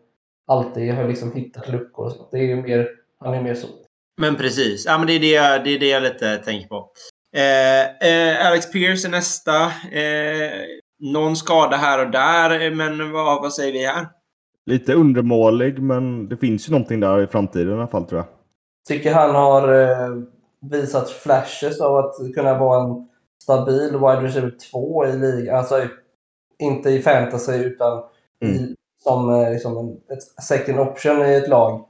alltid 0.47 0.95
har 0.95 1.09
liksom 1.09 1.33
hittat 1.33 1.69
luckor 1.69 2.07
och 2.07 2.13
sånt. 2.13 2.29
Det 2.31 2.39
är 2.39 2.43
ju 2.43 2.57
mer, 2.63 2.89
han 3.21 3.35
är 3.35 3.43
mer 3.43 3.55
så. 3.55 3.67
Men 4.21 4.37
precis. 4.37 4.87
Ja, 4.87 4.99
men 4.99 5.07
det, 5.07 5.13
är 5.13 5.21
det, 5.21 5.31
jag- 5.31 5.65
det 5.65 5.71
är 5.71 5.79
det 5.79 5.89
jag 5.89 6.03
lite 6.03 6.37
tänker 6.37 6.69
på. 6.69 6.91
Eh, 7.37 8.09
eh, 8.11 8.47
Alex 8.47 8.73
Pierce 8.73 9.05
är 9.07 9.11
nästa. 9.11 9.63
Eh, 9.93 10.51
någon 11.01 11.37
skada 11.37 11.77
här 11.77 12.05
och 12.07 12.11
där, 12.11 12.71
men 12.71 13.13
vad, 13.13 13.43
vad 13.43 13.53
säger 13.53 13.73
vi 13.73 13.87
här? 13.87 14.07
Lite 14.67 14.93
undermålig, 14.95 15.79
men 15.83 16.29
det 16.29 16.37
finns 16.37 16.69
ju 16.69 16.73
någonting 16.73 17.01
där 17.01 17.23
i 17.23 17.27
framtiden 17.27 17.71
i 17.71 17.73
alla 17.75 17.87
fall 17.89 18.05
tror 18.05 18.19
jag. 18.21 18.27
Tycker 18.89 19.15
han 19.15 19.35
har 19.35 19.81
eh, 19.83 20.09
visat 20.71 21.11
flashes 21.11 21.81
av 21.81 21.97
att 21.97 22.15
kunna 22.35 22.59
vara 22.59 22.85
en 22.85 23.09
stabil 23.43 23.93
wide 23.93 24.23
receiver 24.23 24.53
2 24.73 25.07
i 25.07 25.13
ligan. 25.17 25.57
Alltså 25.57 25.83
inte 26.59 26.91
i 26.91 27.03
fantasy 27.03 27.65
utan 27.65 28.03
i, 28.41 28.75
som 29.03 29.35
eh, 29.35 29.51
liksom 29.51 29.79
en, 29.79 30.17
ett 30.17 30.45
second 30.45 30.81
option 30.81 31.27
i 31.27 31.35
ett 31.35 31.49
lag. 31.49 31.85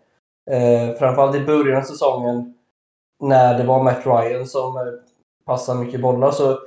Eh, 0.50 0.96
framförallt 0.98 1.36
i 1.36 1.44
början 1.44 1.78
av 1.78 1.82
säsongen 1.82 2.54
när 3.22 3.58
det 3.58 3.64
var 3.64 3.82
Matt 3.82 4.06
Ryan 4.06 4.46
som 4.46 4.76
eh, 4.76 4.82
passade 5.44 5.80
mycket 5.80 6.00
bollar 6.00 6.30
så 6.30 6.58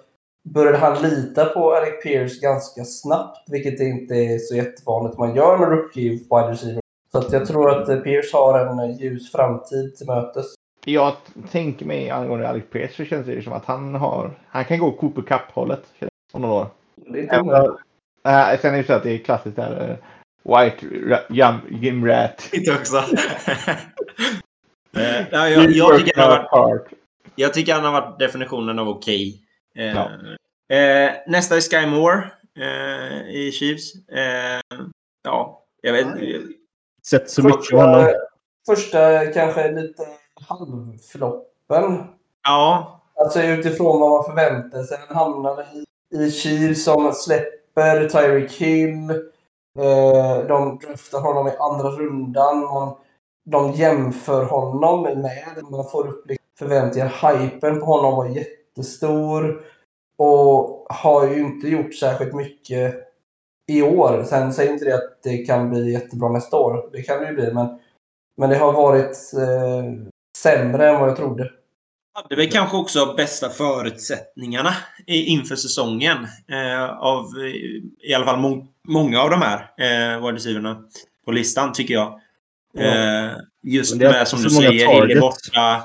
började 0.44 0.78
han 0.78 1.02
lita 1.02 1.46
på 1.46 1.74
Alec 1.74 2.04
Pierce 2.04 2.42
ganska 2.42 2.84
snabbt, 2.84 3.50
vilket 3.52 3.80
inte 3.80 4.16
är 4.16 4.38
så 4.38 4.56
jättevanligt 4.56 5.18
man 5.18 5.36
gör 5.36 5.58
med 5.58 5.70
rookie 5.70 6.12
wide 6.12 6.52
receiver. 6.52 6.82
Så 7.12 7.18
att 7.18 7.34
jag 7.34 7.48
tror 7.48 7.72
att 7.72 7.90
eh, 7.90 7.98
Pierce 7.98 8.34
har 8.34 8.60
en 8.60 8.98
ljus 8.98 9.32
framtid 9.32 9.96
till 9.96 10.08
mötes. 10.08 10.46
Jag 10.86 11.14
tänker 11.52 11.86
mig 11.86 12.10
angående 12.10 12.50
Alex 12.50 12.70
Pierce 12.70 12.96
så 12.96 13.04
känns 13.06 13.26
det 13.26 13.42
som 13.42 13.54
att 13.54 13.66
han 13.66 13.96
har... 13.96 14.40
Han 14.48 14.66
kan 14.66 14.80
gå 14.80 14.92
Cooper 14.92 15.22
Cup-hållet 15.22 15.84
om 16.32 16.42
några 16.42 16.56
år. 16.56 16.68
Det 16.96 17.20
är 17.20 17.24
inte 17.24 17.76
Äh, 18.30 18.60
sen 18.62 18.74
är 18.74 18.78
det 18.78 18.84
så 18.84 18.94
att 18.94 19.04
det 19.04 19.12
är 19.12 19.18
klassiskt 19.18 19.56
där. 19.56 19.90
eh, 19.90 19.96
White 20.64 20.86
jam, 21.30 21.56
Jim 21.70 22.08
Rat. 22.08 22.50
Inte 22.52 22.72
också. 22.72 22.98
eh, 24.98 25.22
ja, 25.32 25.50
jag, 25.50 25.72
jag, 25.72 26.00
tycker 26.00 26.22
han 26.22 26.46
har 26.50 26.70
varit, 26.70 26.88
jag 27.36 27.54
tycker 27.54 27.74
han 27.74 27.86
har 27.86 27.92
varit 28.02 28.20
definitionen 28.20 28.80
av 28.80 28.90
okej. 28.90 29.42
Eh, 29.76 29.86
Ja. 29.96 30.10
eh, 30.76 31.12
nästa 31.28 31.56
är 31.56 31.62
Sky 31.62 31.86
Moore 31.88 32.32
eh, 32.60 33.30
i 33.36 33.52
Chiefs. 33.52 33.96
Eh, 34.10 34.62
ja, 35.24 35.64
jag 35.82 35.94
vet 35.94 36.08
Sett 37.08 37.30
så 37.30 37.44
mycket 37.44 37.58
av 37.58 37.62
Första, 37.62 37.78
honom. 37.78 38.14
första 38.68 39.26
kanske 39.26 39.72
lite 39.72 40.04
halvfloppen. 40.50 42.04
Ja, 42.44 42.96
Alltså 43.16 43.42
utifrån 43.44 44.00
vad 44.00 44.10
man 44.12 44.24
förväntar 44.24 44.84
sig. 44.84 44.98
Han 45.08 45.18
hamnade 45.18 45.66
i, 45.74 45.86
i 46.18 46.32
Chiefs 46.32 46.84
som 46.84 47.14
släpper 47.14 47.59
Tyreek 48.10 48.52
Hill. 48.52 49.10
Eh, 49.80 50.48
de 50.48 50.80
draftar 50.80 51.20
honom 51.20 51.48
i 51.48 51.52
andra 51.60 51.90
rundan. 51.90 52.60
Man, 52.60 52.96
de 53.46 53.72
jämför 53.72 54.46
honom 54.46 55.02
med. 55.02 55.64
Man 55.72 55.90
får 55.90 56.08
upp 56.08 56.28
liksom 56.28 56.46
förväntningar. 56.60 57.40
Hypen 57.40 57.80
på 57.80 57.86
honom 57.86 58.16
var 58.16 58.26
jättestor. 58.26 59.62
Och 60.18 60.86
har 60.90 61.28
ju 61.28 61.40
inte 61.40 61.68
gjort 61.68 61.96
särskilt 61.96 62.34
mycket 62.34 62.96
i 63.68 63.82
år. 63.82 64.24
Sen 64.24 64.54
säger 64.54 64.74
inte 64.74 64.86
det 64.86 64.96
att 64.96 65.24
det 65.24 65.38
kan 65.38 65.70
bli 65.70 65.92
jättebra 65.92 66.30
nästa 66.30 66.58
år. 66.58 66.90
Det 66.92 67.02
kan 67.02 67.20
det 67.20 67.30
ju 67.30 67.36
bli. 67.36 67.54
Men, 67.54 67.80
men 68.38 68.50
det 68.50 68.58
har 68.58 68.74
varit 68.74 69.34
eh, 69.38 70.12
sämre 70.38 70.90
än 70.90 71.00
vad 71.00 71.10
jag 71.10 71.18
trodde 71.18 71.52
hade 72.14 72.36
väl 72.36 72.52
kanske 72.52 72.78
också 72.78 73.14
bästa 73.18 73.50
förutsättningarna 73.50 74.74
inför 75.08 75.56
säsongen. 75.56 76.18
Eh, 76.52 76.90
av 76.90 77.26
eh, 77.38 78.10
i 78.10 78.14
alla 78.16 78.26
fall 78.26 78.40
må 78.40 78.68
många 78.88 79.22
av 79.22 79.30
de 79.30 79.42
här 79.42 79.60
eh, 79.78 80.26
wide 80.26 80.40
på 81.26 81.32
listan, 81.32 81.74
tycker 81.74 81.94
jag. 81.94 82.20
Ja. 82.74 82.82
Eh, 82.84 83.32
just 83.64 83.94
är 83.96 84.12
med, 84.12 84.28
som 84.28 84.42
du 84.44 84.50
säger, 84.50 84.86
targets. 84.86 85.22
borta. 85.22 85.84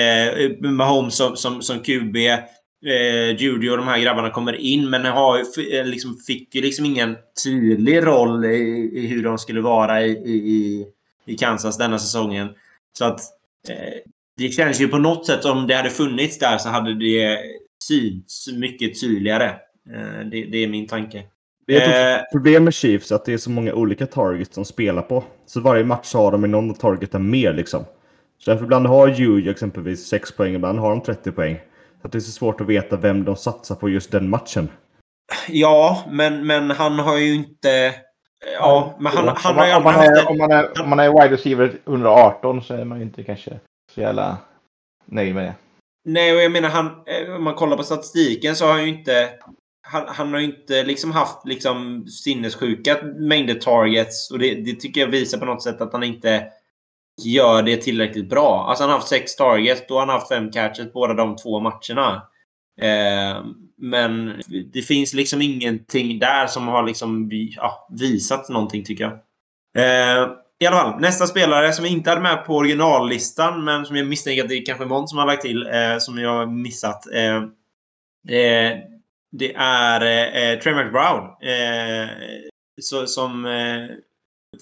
Eh, 0.00 0.70
Mahomes 0.70 1.16
som, 1.16 1.36
som, 1.36 1.62
som 1.62 1.78
QB. 1.80 2.16
Eh, 2.86 3.36
Judy 3.38 3.70
och 3.70 3.76
de 3.76 3.88
här 3.88 3.98
grabbarna 3.98 4.30
kommer 4.30 4.52
in, 4.52 4.90
men 4.90 5.04
har, 5.04 5.38
ju 5.38 5.78
eh, 5.78 5.86
liksom, 5.86 6.16
fick 6.26 6.54
ju 6.54 6.60
liksom 6.62 6.84
ingen 6.84 7.16
tydlig 7.44 8.06
roll 8.06 8.44
i, 8.44 8.90
i 8.94 9.06
hur 9.06 9.22
de 9.22 9.38
skulle 9.38 9.60
vara 9.60 10.02
i, 10.02 10.10
i, 10.10 10.32
i- 10.34 10.86
i 11.28 11.34
Kansas 11.36 11.78
denna 11.78 11.98
säsongen. 11.98 12.48
Så 12.98 13.04
att 13.04 13.20
eh, 13.68 13.76
det 14.36 14.48
känns 14.48 14.80
ju 14.80 14.88
på 14.88 14.98
något 14.98 15.26
sätt 15.26 15.44
om 15.44 15.66
det 15.66 15.74
hade 15.74 15.90
funnits 15.90 16.38
där 16.38 16.58
så 16.58 16.68
hade 16.68 16.94
det 16.94 17.38
synts 17.84 18.52
mycket 18.52 19.00
tydligare. 19.00 19.46
Eh, 19.94 20.26
det, 20.30 20.44
det 20.44 20.58
är 20.58 20.68
min 20.68 20.86
tanke. 20.86 21.22
Det 21.66 21.76
är 21.76 22.14
ett 22.14 22.20
Eh, 22.20 22.24
problem 22.32 22.64
med 22.64 22.74
Chiefs 22.74 23.12
att 23.12 23.24
det 23.24 23.32
är 23.32 23.38
så 23.38 23.50
många 23.50 23.74
olika 23.74 24.06
targets 24.06 24.54
som 24.54 24.64
spelar 24.64 25.02
på. 25.02 25.24
Så 25.46 25.60
varje 25.60 25.84
match 25.84 26.14
har 26.14 26.32
de 26.32 26.42
någon 26.42 26.74
targeten 26.74 27.30
mer 27.30 27.52
liksom. 27.52 27.84
Så 28.38 28.50
därför 28.50 28.64
ibland 28.64 28.86
har 28.86 29.08
Juju 29.08 29.50
exempelvis 29.50 30.06
6 30.06 30.32
poäng, 30.36 30.54
ibland 30.54 30.78
har 30.78 30.90
de 30.90 31.00
30 31.00 31.32
poäng. 31.32 31.58
Så 32.00 32.06
att 32.06 32.12
det 32.12 32.18
är 32.18 32.20
så 32.20 32.30
svårt 32.30 32.60
att 32.60 32.66
veta 32.66 32.96
vem 32.96 33.24
de 33.24 33.36
satsar 33.36 33.74
på 33.74 33.88
just 33.88 34.10
den 34.10 34.30
matchen. 34.30 34.68
ja, 35.48 36.04
men, 36.10 36.46
men 36.46 36.70
han 36.70 36.98
har 36.98 37.18
ju 37.18 37.34
inte... 37.34 37.94
Ja, 38.58 38.96
men 39.00 39.12
han, 39.12 39.28
han 39.36 39.52
om, 39.52 39.58
har 39.58 39.66
ju 39.66 39.74
om, 39.74 39.82
man 40.38 40.50
är, 40.50 40.82
om 40.82 40.90
man 40.90 40.98
är 40.98 41.08
wide 41.08 41.34
receiver 41.34 41.72
118 41.86 42.62
så 42.62 42.74
är 42.74 42.84
man 42.84 42.98
ju 42.98 43.04
inte 43.04 43.22
kanske 43.22 43.60
så 43.96 44.02
jävla 44.02 44.38
nöjd 45.04 45.34
med 45.34 45.44
det. 45.44 45.54
Nej, 46.04 46.36
och 46.36 46.42
jag 46.42 46.52
menar, 46.52 46.68
han, 46.68 46.86
eh, 46.86 47.34
om 47.34 47.44
man 47.44 47.54
kollar 47.54 47.76
på 47.76 47.82
statistiken 47.82 48.56
så 48.56 48.64
har 48.64 48.72
han 48.72 48.82
ju 48.82 48.88
inte... 48.88 49.30
Han, 49.88 50.04
han 50.08 50.32
har 50.32 50.40
ju 50.40 50.46
inte 50.46 50.84
liksom 50.84 51.12
haft 51.12 51.46
liksom 51.46 52.06
sinnessjuka 52.06 53.02
mängder 53.02 53.54
targets. 53.54 54.30
Och 54.30 54.38
det, 54.38 54.54
det 54.54 54.74
tycker 54.74 55.00
jag 55.00 55.08
visar 55.08 55.38
på 55.38 55.44
något 55.44 55.62
sätt 55.62 55.80
att 55.80 55.92
han 55.92 56.02
inte 56.02 56.46
gör 57.22 57.62
det 57.62 57.76
tillräckligt 57.76 58.28
bra. 58.28 58.66
Alltså 58.68 58.84
han 58.84 58.90
har 58.90 58.98
haft 58.98 59.08
sex 59.08 59.36
targets, 59.36 59.82
då 59.88 59.94
har 59.94 60.00
han 60.00 60.08
haft 60.08 60.28
fem 60.28 60.50
catches 60.50 60.92
båda 60.92 61.14
de 61.14 61.36
två 61.36 61.60
matcherna. 61.60 62.22
Eh, 62.80 63.44
men 63.76 64.42
det 64.72 64.82
finns 64.82 65.14
liksom 65.14 65.42
ingenting 65.42 66.18
där 66.18 66.46
som 66.46 66.68
har 66.68 66.82
liksom 66.82 67.30
ja, 67.56 67.88
visat 67.90 68.48
någonting 68.48 68.84
tycker 68.84 69.04
jag. 69.04 69.12
Eh, 69.84 70.28
i 70.58 70.66
alla 70.66 70.76
fall, 70.76 71.00
nästa 71.00 71.26
spelare 71.26 71.72
som 71.72 71.82
vi 71.82 71.88
inte 71.88 72.10
hade 72.10 72.22
med 72.22 72.44
på 72.44 72.56
originallistan, 72.56 73.64
men 73.64 73.86
som 73.86 73.96
jag 73.96 74.06
misstänker 74.06 74.42
att 74.42 74.48
det 74.48 74.54
är 74.54 74.66
kanske 74.66 74.84
någon 74.84 75.08
som 75.08 75.18
har 75.18 75.26
lagt 75.26 75.42
till, 75.42 75.66
eh, 75.66 75.98
som 75.98 76.18
jag 76.18 76.30
har 76.30 76.46
missat. 76.46 77.12
Eh, 77.14 77.36
eh, 78.36 78.78
det 79.32 79.54
är 79.56 80.00
eh, 80.00 80.50
eh, 80.50 80.58
Trey 80.58 80.74
McBrown. 80.74 81.24
Eh, 81.24 82.08
så, 82.80 83.06
som 83.06 83.46
eh, 83.46 83.96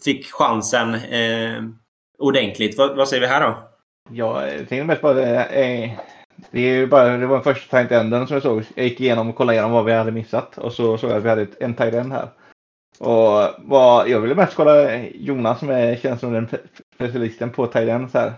fick 0.05 0.33
chansen 0.33 0.95
eh, 0.95 1.63
ordentligt. 2.19 2.79
Vad, 2.79 2.97
vad 2.97 3.09
säger 3.09 3.21
vi 3.21 3.27
här 3.27 3.41
då? 3.41 3.69
Jag 4.11 4.51
tänkte 4.69 4.85
mest 4.85 5.01
på 5.01 5.13
det 5.13 5.27
är, 5.27 5.99
det 6.51 6.61
är 6.61 6.75
ju 6.75 6.87
bara, 6.87 7.17
det 7.17 7.27
var 7.27 7.37
den 7.37 7.55
första 7.55 7.79
tight 7.79 7.93
enden 7.93 8.27
som 8.27 8.35
jag 8.35 8.43
såg. 8.43 8.65
Jag 8.75 8.85
gick 8.85 9.01
igenom 9.01 9.29
och 9.29 9.37
kollade 9.37 9.55
igenom 9.55 9.73
vad 9.73 9.85
vi 9.85 9.93
hade 9.93 10.13
missat 10.13 10.59
och 10.59 10.73
så 10.73 10.99
såg 10.99 11.11
jag 11.11 11.17
att 11.17 11.25
vi 11.25 11.29
hade 11.29 11.43
ett, 11.43 11.63
en 11.63 11.75
tight 11.75 11.95
end 11.95 12.13
här. 12.13 12.29
Och 12.99 13.55
vad, 13.59 14.09
jag 14.09 14.21
ville 14.21 14.35
mest 14.35 14.55
kolla 14.55 14.99
Jonas 15.05 15.59
som 15.59 15.71
är, 15.71 15.97
känns 15.97 16.21
som 16.21 16.33
den 16.33 16.49
specialisten 16.95 17.51
på 17.51 17.67
Thailand 17.67 18.11
så 18.11 18.19
här. 18.19 18.33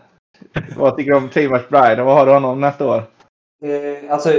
Vad 0.77 0.97
tycker 0.97 1.11
du 1.11 1.16
om 1.16 1.28
Trey 1.28 1.49
McBride 1.49 2.01
och 2.01 2.07
vad 2.07 2.16
har 2.16 2.27
du 2.27 2.33
honom 2.33 2.61
nästa 2.61 2.87
år? 2.89 3.03
Eh, 3.62 4.12
alltså, 4.12 4.33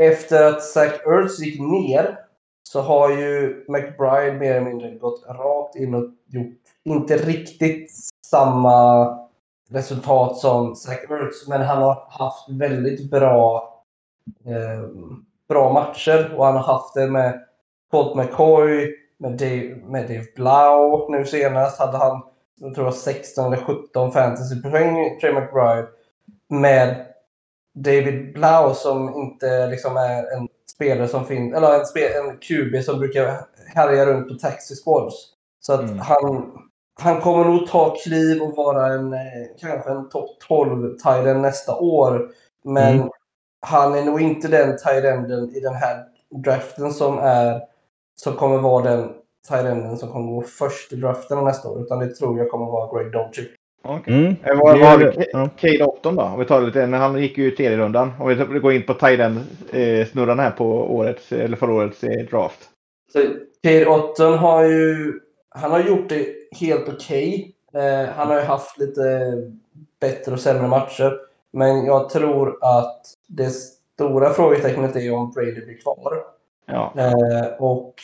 efter 0.00 0.44
att 0.44 0.62
Zach 0.62 0.92
Ertz 1.06 1.38
gick 1.38 1.60
ner 1.60 2.18
så 2.62 2.80
har 2.80 3.10
ju 3.10 3.64
McBride 3.68 4.32
mer 4.32 4.54
eller 4.54 4.66
mindre 4.66 4.90
gått 4.90 5.24
rakt 5.28 5.76
in 5.76 5.94
och 5.94 6.04
gjort 6.26 6.58
inte 6.84 7.16
riktigt 7.16 7.90
samma 8.26 9.06
resultat 9.70 10.36
som 10.36 10.76
Zach 10.76 11.10
Ertz, 11.10 11.48
men 11.48 11.62
han 11.62 11.82
har 11.82 12.06
haft 12.10 12.48
väldigt 12.48 13.10
bra, 13.10 13.74
eh, 14.44 14.88
bra 15.48 15.72
matcher 15.72 16.34
och 16.36 16.46
han 16.46 16.56
har 16.56 16.74
haft 16.74 16.94
det 16.94 17.06
med 17.06 17.44
Colt 17.90 18.16
McCoy, 18.16 19.01
med 19.22 19.32
Dave, 19.38 19.76
med 19.86 20.02
Dave 20.08 20.24
Blau 20.36 21.10
nu 21.10 21.24
senast 21.24 21.78
hade 21.78 21.98
han 21.98 22.22
jag 22.60 22.74
tror 22.74 22.86
jag 22.86 22.94
16 22.94 23.52
eller 23.52 23.64
17 23.64 24.12
fantasypoäng, 24.12 25.20
Trey 25.20 25.32
McBride, 25.32 25.86
med 26.48 27.06
David 27.74 28.32
Blau 28.34 28.74
som 28.74 29.14
inte 29.14 29.66
liksom 29.66 29.96
är 29.96 30.36
en 30.36 30.48
spelare 30.74 31.08
som 31.08 31.26
finns, 31.26 31.54
eller 31.54 31.78
en, 31.80 31.86
spe, 31.86 32.08
en 32.18 32.38
QB 32.38 32.84
som 32.84 32.98
brukar 32.98 33.40
härja 33.74 34.06
runt 34.06 34.28
på 34.28 34.34
taxi 34.34 34.74
squads. 34.74 35.14
Så 35.60 35.72
att 35.72 35.80
Mm. 35.80 35.98
han, 35.98 36.52
han 37.00 37.20
kommer 37.20 37.44
nog 37.44 37.66
ta 37.66 37.96
kliv 38.04 38.42
och 38.42 38.56
vara 38.56 38.86
en, 38.86 39.12
eh, 39.12 39.20
kanske 39.60 39.90
en 39.90 40.08
topp 40.08 40.30
12 40.48 40.96
tight 40.98 41.36
nästa 41.36 41.76
år. 41.76 42.30
Men 42.64 42.94
Mm. 42.94 43.10
han 43.60 43.94
är 43.94 44.04
nog 44.04 44.20
inte 44.20 44.48
den 44.48 44.76
tight 44.78 45.04
enden 45.04 45.56
i 45.56 45.60
den 45.60 45.74
här 45.74 46.04
draften 46.44 46.92
som 46.92 47.18
är 47.18 47.60
som 48.16 48.34
kommer 48.34 48.58
vara 48.58 48.84
den 48.84 49.08
tight 49.48 49.66
enden 49.66 49.96
som 49.96 50.08
kommer 50.08 50.32
gå 50.32 50.42
först 50.42 50.92
i 50.92 50.96
draften 50.96 51.44
nästa 51.44 51.68
år. 51.68 51.82
Utan 51.82 51.98
det 51.98 52.08
tror 52.08 52.38
jag 52.38 52.50
kommer 52.50 52.66
vara 52.66 52.98
Greg 53.02 53.12
Dolchik. 53.12 53.50
Okej. 53.84 54.14
Mm. 54.14 54.36
Eh, 54.42 54.58
Vad 54.58 54.78
har 54.78 54.98
vi? 54.98 55.26
ja. 55.32 55.48
Cade 55.56 55.84
Otton 55.84 56.16
då? 56.16 56.22
Om 56.22 56.38
vi 56.38 56.44
tar 56.44 56.60
lite, 56.62 56.86
när 56.86 56.98
han 56.98 57.18
gick 57.18 57.38
ju 57.38 57.52
i 57.52 57.56
tredje 57.56 57.78
rundan. 57.78 58.12
Om 58.20 58.28
vi 58.28 58.58
går 58.58 58.72
in 58.72 58.82
på 58.82 58.94
Thailand 58.94 59.40
eh, 59.72 60.06
snurran 60.06 60.38
här 60.38 60.50
på 60.50 60.64
årets, 60.96 61.32
eller 61.32 61.56
förra 61.56 61.72
årets 61.74 62.04
eh, 62.04 62.26
draft. 62.26 62.68
Så 63.12 63.18
Cade 63.62 63.86
Otton 63.86 64.38
har 64.38 64.64
ju 64.64 65.20
han 65.54 65.70
har 65.70 65.80
gjort 65.80 66.08
det 66.08 66.26
helt 66.60 66.88
okej. 66.88 67.54
Eh, 67.74 68.14
han 68.14 68.28
har 68.28 68.36
ju 68.36 68.42
haft 68.42 68.78
lite 68.78 69.32
bättre 70.00 70.32
och 70.32 70.40
sämre 70.40 70.68
matcher. 70.68 71.18
Men 71.52 71.86
jag 71.86 72.08
tror 72.08 72.58
att 72.60 73.06
det 73.28 73.50
stora 73.50 74.30
frågetecknet 74.30 74.96
är 74.96 75.14
om 75.14 75.30
Brady 75.30 75.64
blir 75.64 75.80
kvar. 75.82 76.24
Ja. 76.66 76.92
Eh, 76.96 77.46
och 77.58 77.94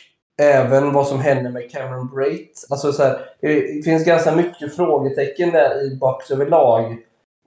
även 0.42 0.92
vad 0.92 1.06
som 1.06 1.20
händer 1.20 1.50
med 1.50 1.70
Cameron 1.70 2.08
Brait. 2.08 2.66
Alltså 2.70 2.92
så 2.92 3.02
här, 3.02 3.20
det 3.40 3.84
finns 3.84 4.04
ganska 4.04 4.32
mycket 4.36 4.76
frågetecken 4.76 5.50
där 5.50 5.86
i 5.86 5.96
Bucks 5.96 6.30
överlag. 6.30 6.92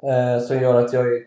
Eh, 0.04 0.44
som 0.44 0.62
gör 0.62 0.80
att 0.80 0.94
jag 0.94 1.08
är... 1.08 1.20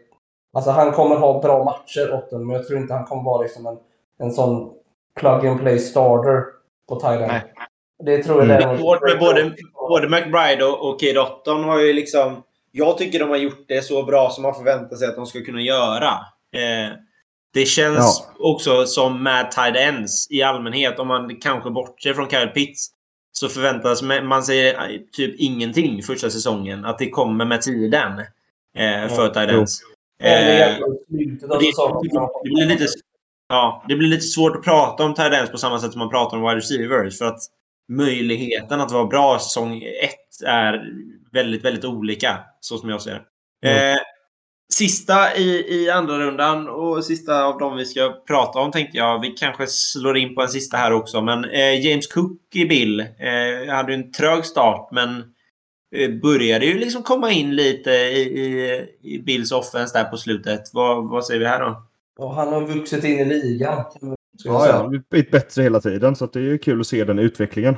Alltså 0.52 0.70
han 0.70 0.92
kommer 0.92 1.16
ha 1.16 1.40
bra 1.42 1.64
matcher, 1.64 2.14
Otton, 2.14 2.46
men 2.46 2.56
jag 2.56 2.66
tror 2.66 2.78
inte 2.78 2.94
han 2.94 3.04
kommer 3.04 3.22
vara 3.22 3.42
liksom 3.42 3.66
en, 3.66 3.78
en 4.18 4.32
sån 4.32 4.72
plug 5.20 5.46
and 5.46 5.60
play 5.60 5.78
starter 5.78 6.44
på 6.88 6.96
Thailand. 6.96 7.32
Nej. 7.32 7.42
Det 8.04 8.22
tror 8.22 8.36
jag 8.38 8.44
Mm. 8.50 8.60
däremot- 8.60 9.00
med 9.02 9.18
både, 9.18 9.54
både 9.88 10.08
McBride 10.08 10.64
och, 10.64 10.88
och 10.88 11.00
Cade 11.00 11.20
Otton 11.20 11.64
har 11.64 11.80
ju 11.80 11.92
liksom... 11.92 12.42
Jag 12.72 12.98
tycker 12.98 13.18
de 13.18 13.28
har 13.30 13.36
gjort 13.36 13.64
det 13.68 13.82
så 13.84 14.02
bra 14.02 14.30
som 14.30 14.42
man 14.42 14.54
förväntar 14.54 14.96
sig 14.96 15.08
att 15.08 15.16
de 15.16 15.26
ska 15.26 15.40
kunna 15.40 15.60
göra. 15.60 16.10
Eh, 16.56 16.92
det 17.54 17.66
känns 17.66 18.28
också 18.38 18.86
som 18.86 19.22
med 19.22 19.50
tight 19.50 19.76
ends 19.76 20.30
i 20.30 20.42
allmänhet, 20.42 20.98
om 20.98 21.08
man 21.08 21.36
kanske 21.36 21.70
bortser 21.70 22.14
från 22.14 22.30
Kyle 22.30 22.48
Pitts, 22.48 22.86
så 23.32 23.48
förväntas 23.48 24.02
man 24.02 24.42
sig 24.42 24.68
eh, 24.68 24.76
typ 25.12 25.34
ingenting 25.38 26.02
första 26.02 26.30
säsongen. 26.30 26.84
Att 26.84 26.98
det 26.98 27.10
kommer 27.10 27.44
med 27.44 27.62
tiden 27.62 28.18
eh, 28.78 29.08
för 29.16 29.28
tight 29.28 29.50
ends. 29.50 29.80
Eh, 30.20 30.28
det, 30.28 30.78
blir 32.44 32.66
lite, 32.66 32.86
ja, 33.48 33.84
det 33.88 33.96
blir 33.96 34.08
lite 34.08 34.26
svårt 34.26 34.56
att 34.56 34.62
prata 34.62 35.04
om 35.04 35.14
tight 35.14 35.32
ends 35.32 35.50
på 35.50 35.58
samma 35.58 35.78
sätt 35.78 35.92
som 35.92 35.98
man 35.98 36.10
pratar 36.10 36.36
om 36.36 36.42
wide 36.42 36.56
receivers. 36.56 37.18
För 37.18 37.24
att 37.24 37.40
möjligheten 37.88 38.80
att 38.80 38.92
vara 38.92 39.04
bra 39.04 39.38
säsong 39.38 39.82
ett 39.82 40.46
är 40.46 40.92
väldigt, 41.32 41.64
väldigt 41.64 41.84
olika. 41.84 42.38
Så 42.60 42.78
som 42.78 42.88
jag 42.88 43.02
ser 43.02 43.22
det. 43.62 43.90
Eh, 43.90 43.96
sista 44.74 45.36
i, 45.36 45.74
i 45.74 45.90
andra 45.90 46.18
rundan 46.18 46.68
och 46.68 47.04
sista 47.04 47.44
av 47.44 47.58
dem 47.58 47.76
vi 47.76 47.84
ska 47.84 48.22
prata 48.26 48.58
om 48.58 48.72
tänkte 48.72 48.98
jag. 48.98 49.20
Vi 49.20 49.30
kanske 49.30 49.66
slår 49.66 50.16
in 50.16 50.34
på 50.34 50.42
en 50.42 50.48
sista 50.48 50.76
här 50.76 50.92
också. 50.92 51.20
Men 51.20 51.44
eh, 51.44 51.86
James 51.86 52.06
Cook 52.06 52.40
i 52.54 52.64
Bill 52.64 53.00
eh, 53.00 53.74
hade 53.74 53.92
ju 53.92 53.98
en 53.98 54.12
trög 54.12 54.44
start 54.44 54.88
men 54.92 55.18
eh, 55.96 56.10
började 56.22 56.66
ju 56.66 56.78
liksom 56.78 57.02
komma 57.02 57.30
in 57.30 57.56
lite 57.56 57.90
i, 57.90 58.20
i, 58.20 58.86
i 59.02 59.18
Bills 59.18 59.52
offense 59.52 59.98
där 59.98 60.04
på 60.04 60.16
slutet. 60.16 60.60
Vad, 60.72 61.10
vad 61.10 61.26
säger 61.26 61.40
vi 61.40 61.46
här 61.46 61.60
då? 61.60 61.82
Och 62.18 62.34
han 62.34 62.52
har 62.52 62.60
vuxit 62.60 63.04
in 63.04 63.18
i 63.18 63.24
ligan. 63.24 63.84
Ja, 64.00 64.16
ja, 64.44 64.72
han 64.72 64.80
har 64.80 64.88
blivit 64.88 65.30
bättre 65.30 65.62
hela 65.62 65.80
tiden 65.80 66.16
så 66.16 66.24
att 66.24 66.32
det 66.32 66.40
är 66.40 66.58
kul 66.58 66.80
att 66.80 66.86
se 66.86 67.04
den 67.04 67.18
utvecklingen. 67.18 67.76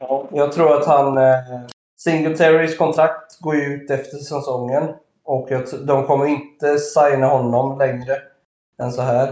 Ja, 0.00 0.28
jag 0.32 0.52
tror 0.52 0.76
att 0.76 0.86
han... 0.86 1.18
Eh, 1.18 1.66
Singletaries 2.04 2.76
kontrakt 2.76 3.40
går 3.40 3.54
ju 3.54 3.62
ut 3.62 3.90
efter 3.90 4.16
säsongen. 4.16 4.88
Och 5.24 5.48
jag, 5.50 5.64
de 5.86 6.06
kommer 6.06 6.26
inte 6.26 6.78
signa 6.78 7.26
honom 7.26 7.78
längre 7.78 8.16
än 8.82 8.92
så 8.92 9.02
här. 9.02 9.28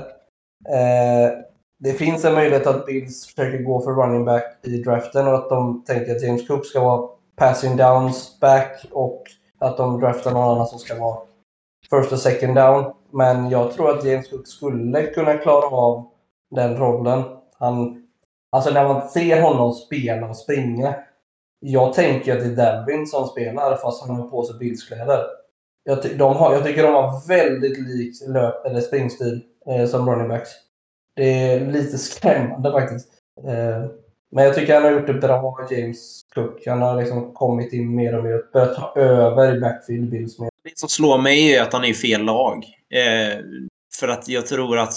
Eh, 0.68 1.32
det 1.78 1.92
finns 1.92 2.24
en 2.24 2.34
möjlighet 2.34 2.66
att 2.66 2.86
Bills 2.86 3.26
försöker 3.26 3.62
gå 3.62 3.80
för 3.80 3.90
running 3.90 4.24
back 4.24 4.58
i 4.62 4.82
draften 4.82 5.26
och 5.26 5.34
att 5.34 5.48
de 5.48 5.84
tänker 5.84 6.16
att 6.16 6.22
James 6.22 6.48
Cook 6.48 6.66
ska 6.66 6.80
vara 6.80 7.08
passing 7.36 7.76
downs 7.76 8.40
back 8.40 8.86
och 8.92 9.22
att 9.58 9.76
de 9.76 10.00
draftar 10.00 10.30
någon 10.30 10.50
annan 10.50 10.66
som 10.66 10.78
ska 10.78 11.00
vara 11.00 11.18
first 11.90 12.12
och 12.12 12.18
second 12.18 12.54
down. 12.54 12.92
Men 13.12 13.50
jag 13.50 13.72
tror 13.72 13.90
att 13.90 14.04
James 14.04 14.30
Cook 14.30 14.46
skulle 14.46 15.02
kunna 15.02 15.34
klara 15.34 15.66
av 15.66 16.08
den 16.50 16.76
rollen. 16.76 17.22
Han, 17.58 18.06
alltså 18.50 18.70
när 18.70 18.88
man 18.88 19.08
ser 19.08 19.42
honom 19.42 19.72
spela 19.72 20.28
och 20.28 20.36
springa. 20.36 20.94
Jag 21.60 21.92
tänker 21.92 22.36
att 22.36 22.56
det 22.56 22.62
är 22.62 22.84
Devin 22.86 23.06
som 23.06 23.26
spelar 23.26 23.76
fast 23.76 24.06
han 24.06 24.16
har 24.16 24.28
på 24.28 24.42
sig 24.42 24.58
Bills-kläder. 24.58 25.39
Jag, 25.90 26.02
ty- 26.02 26.14
de 26.14 26.36
har, 26.36 26.54
jag 26.54 26.64
tycker 26.64 26.82
de 26.82 26.94
har 26.94 27.28
väldigt 27.28 27.78
lik 27.78 28.14
löp 28.28 28.66
eller 28.66 28.80
springstil 28.80 29.40
eh, 29.66 29.86
som 29.86 30.10
running 30.10 30.28
backs. 30.28 30.50
Det 31.16 31.52
är 31.52 31.72
lite 31.72 31.98
skrämmande 31.98 32.72
faktiskt. 32.72 33.08
Eh, 33.46 33.90
men 34.32 34.44
jag 34.44 34.54
tycker 34.54 34.74
han 34.74 34.82
har 34.82 34.90
gjort 34.90 35.06
det 35.06 35.14
bra, 35.14 35.68
James 35.70 36.20
Cook. 36.34 36.66
Han 36.66 36.82
har 36.82 36.96
liksom 36.96 37.34
kommit 37.34 37.72
in 37.72 37.94
mer 37.94 38.18
och 38.18 38.24
mer 38.24 38.34
och 38.34 38.44
börjat 38.52 38.76
ta 38.76 39.00
över 39.00 39.56
i 39.56 39.60
backfield 39.60 40.10
Bills 40.10 40.38
mer. 40.38 40.50
Det 40.64 40.78
som 40.78 40.88
slår 40.88 41.18
mig 41.18 41.54
är 41.54 41.62
att 41.62 41.72
han 41.72 41.84
är 41.84 41.88
i 41.88 41.94
fel 41.94 42.22
lag. 42.22 42.64
Eh, 42.90 43.38
för 44.00 44.08
att 44.08 44.28
jag 44.28 44.46
tror 44.46 44.78
att 44.78 44.94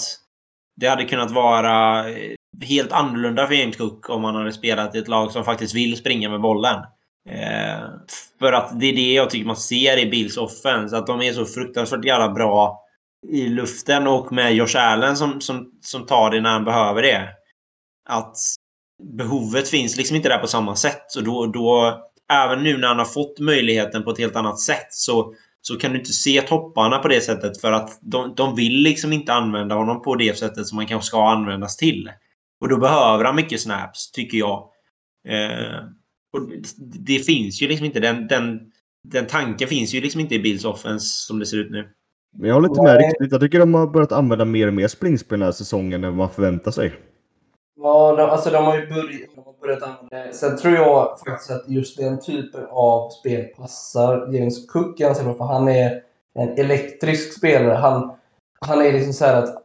det 0.76 0.86
hade 0.86 1.04
kunnat 1.04 1.30
vara 1.30 2.08
eh, 2.10 2.34
helt 2.62 2.92
annorlunda 2.92 3.46
för 3.46 3.54
James 3.54 3.76
Cook 3.76 4.10
om 4.10 4.24
han 4.24 4.34
hade 4.34 4.52
spelat 4.52 4.94
i 4.94 4.98
ett 4.98 5.08
lag 5.08 5.32
som 5.32 5.44
faktiskt 5.44 5.74
vill 5.74 5.96
springa 5.96 6.30
med 6.30 6.40
bollen. 6.40 6.76
Eh, 7.30 7.88
för 8.38 8.52
att 8.52 8.80
det 8.80 8.86
är 8.86 8.96
det 8.96 9.12
jag 9.12 9.30
tycker 9.30 9.46
man 9.46 9.56
ser 9.56 9.98
i 9.98 10.10
Bills 10.10 10.36
offense. 10.36 10.96
Att 10.96 11.06
de 11.06 11.22
är 11.22 11.32
så 11.32 11.46
fruktansvärt 11.46 12.04
jävla 12.04 12.28
bra 12.28 12.80
i 13.28 13.48
luften 13.48 14.06
och 14.06 14.32
med 14.32 14.54
Josh 14.54 14.76
Allen 14.76 15.16
som, 15.16 15.40
som, 15.40 15.70
som 15.80 16.06
tar 16.06 16.30
det 16.30 16.40
när 16.40 16.50
han 16.50 16.64
behöver 16.64 17.02
det. 17.02 17.28
Att 18.08 18.36
behovet 19.02 19.68
finns 19.68 19.96
liksom 19.96 20.16
inte 20.16 20.28
där 20.28 20.38
på 20.38 20.46
samma 20.46 20.76
sätt. 20.76 21.04
Så 21.08 21.20
då, 21.20 21.46
då, 21.46 22.00
även 22.32 22.62
nu 22.62 22.78
när 22.78 22.88
han 22.88 22.98
har 22.98 23.04
fått 23.04 23.38
möjligheten 23.38 24.04
på 24.04 24.10
ett 24.10 24.18
helt 24.18 24.36
annat 24.36 24.60
sätt 24.60 24.86
så, 24.90 25.34
så 25.62 25.78
kan 25.78 25.92
du 25.92 25.98
inte 25.98 26.12
se 26.12 26.40
topparna 26.42 26.98
på 26.98 27.08
det 27.08 27.20
sättet 27.20 27.60
för 27.60 27.72
att 27.72 27.98
de, 28.02 28.34
de 28.34 28.56
vill 28.56 28.82
liksom 28.82 29.12
inte 29.12 29.32
använda 29.32 29.74
honom 29.74 30.02
på 30.02 30.14
det 30.14 30.38
sättet 30.38 30.66
som 30.66 30.76
man 30.76 30.86
kanske 30.86 31.06
ska 31.06 31.28
användas 31.28 31.76
till. 31.76 32.10
Och 32.60 32.68
då 32.68 32.76
behöver 32.76 33.24
han 33.24 33.36
mycket 33.36 33.60
snaps, 33.60 34.12
tycker 34.12 34.38
jag. 34.38 34.68
Eh, 35.28 35.84
och 36.34 36.40
det, 36.78 37.18
finns 37.18 37.62
ju 37.62 37.68
liksom 37.68 37.86
inte. 37.86 38.00
Den, 38.00 38.26
den, 38.26 38.60
den 39.04 39.26
tanken 39.26 39.68
finns 39.68 39.94
ju 39.94 40.00
liksom 40.00 40.20
inte 40.20 40.34
i 40.34 40.38
Bills 40.38 40.64
offense 40.64 41.26
som 41.26 41.38
det 41.38 41.46
ser 41.46 41.56
ut 41.56 41.70
nu. 41.70 41.88
Men 42.36 42.48
jag 42.48 42.54
håller 42.54 42.68
inte 42.68 42.82
med 42.82 42.96
riktigt. 42.96 43.32
Jag 43.32 43.40
tycker 43.40 43.58
de 43.58 43.74
har 43.74 43.86
börjat 43.86 44.12
använda 44.12 44.44
mer 44.44 44.66
och 44.66 44.74
mer 44.74 44.88
springspel 44.88 45.38
den 45.38 45.46
här 45.46 45.52
säsongen 45.52 46.04
än 46.04 46.16
man 46.16 46.30
förväntar 46.30 46.70
sig. 46.70 46.92
Ja, 47.76 48.16
de, 48.16 48.22
alltså 48.22 48.50
de 48.50 48.64
har 48.64 48.78
ju 48.78 48.86
börjat, 48.86 49.20
de 49.34 49.44
har 49.44 49.60
börjat 49.60 49.82
använda 49.82 50.32
Sen 50.32 50.56
tror 50.56 50.74
jag 50.74 51.18
faktiskt 51.26 51.50
att 51.50 51.68
just 51.68 51.98
den 51.98 52.20
typen 52.20 52.66
av 52.70 53.10
spel 53.10 53.44
passar 53.44 54.32
James 54.32 54.66
Cook 54.66 54.98
ganska 54.98 55.24
bra. 55.24 55.34
För 55.34 55.44
han 55.44 55.68
är 55.68 56.02
en 56.34 56.48
elektrisk 56.58 57.38
spelare. 57.38 57.74
Han, 57.74 58.12
han 58.60 58.82
är 58.82 58.92
liksom 58.92 59.12
så 59.12 59.24
här 59.24 59.42
att 59.42 59.64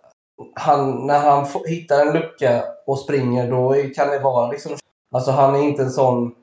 han, 0.56 1.08
när 1.08 1.20
han 1.20 1.48
hittar 1.66 2.06
en 2.06 2.14
lucka 2.14 2.64
och 2.86 3.00
springer, 3.00 3.52
då 3.52 3.76
kan 3.96 4.10
det 4.10 4.20
vara 4.20 4.52
liksom... 4.52 4.72
Alltså 5.12 5.32
han 5.32 5.56
är 5.56 5.64
inte 5.64 5.82
en 5.82 5.92
sån 5.92 6.36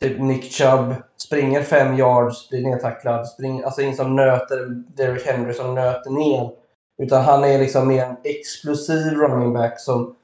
typ 0.00 0.20
Nick 0.20 0.52
Chubb. 0.52 0.94
Springer 1.16 1.62
fem 1.62 1.96
yards, 1.96 2.48
blir 2.48 2.62
nedtacklad. 2.62 3.28
Springer, 3.28 3.64
alltså 3.64 3.82
ingen 3.82 3.96
som 3.96 4.16
nöter 4.16 4.66
Derrick 4.96 5.26
Henry 5.26 5.54
som 5.54 5.74
nöter 5.74 6.10
ner. 6.10 6.50
Utan 7.02 7.22
han 7.24 7.44
är 7.44 7.58
liksom 7.58 7.88
mer 7.88 8.04
en 8.04 8.16
explosiv 8.24 9.12
running 9.12 9.52
back 9.52 9.80
som 9.80 10.14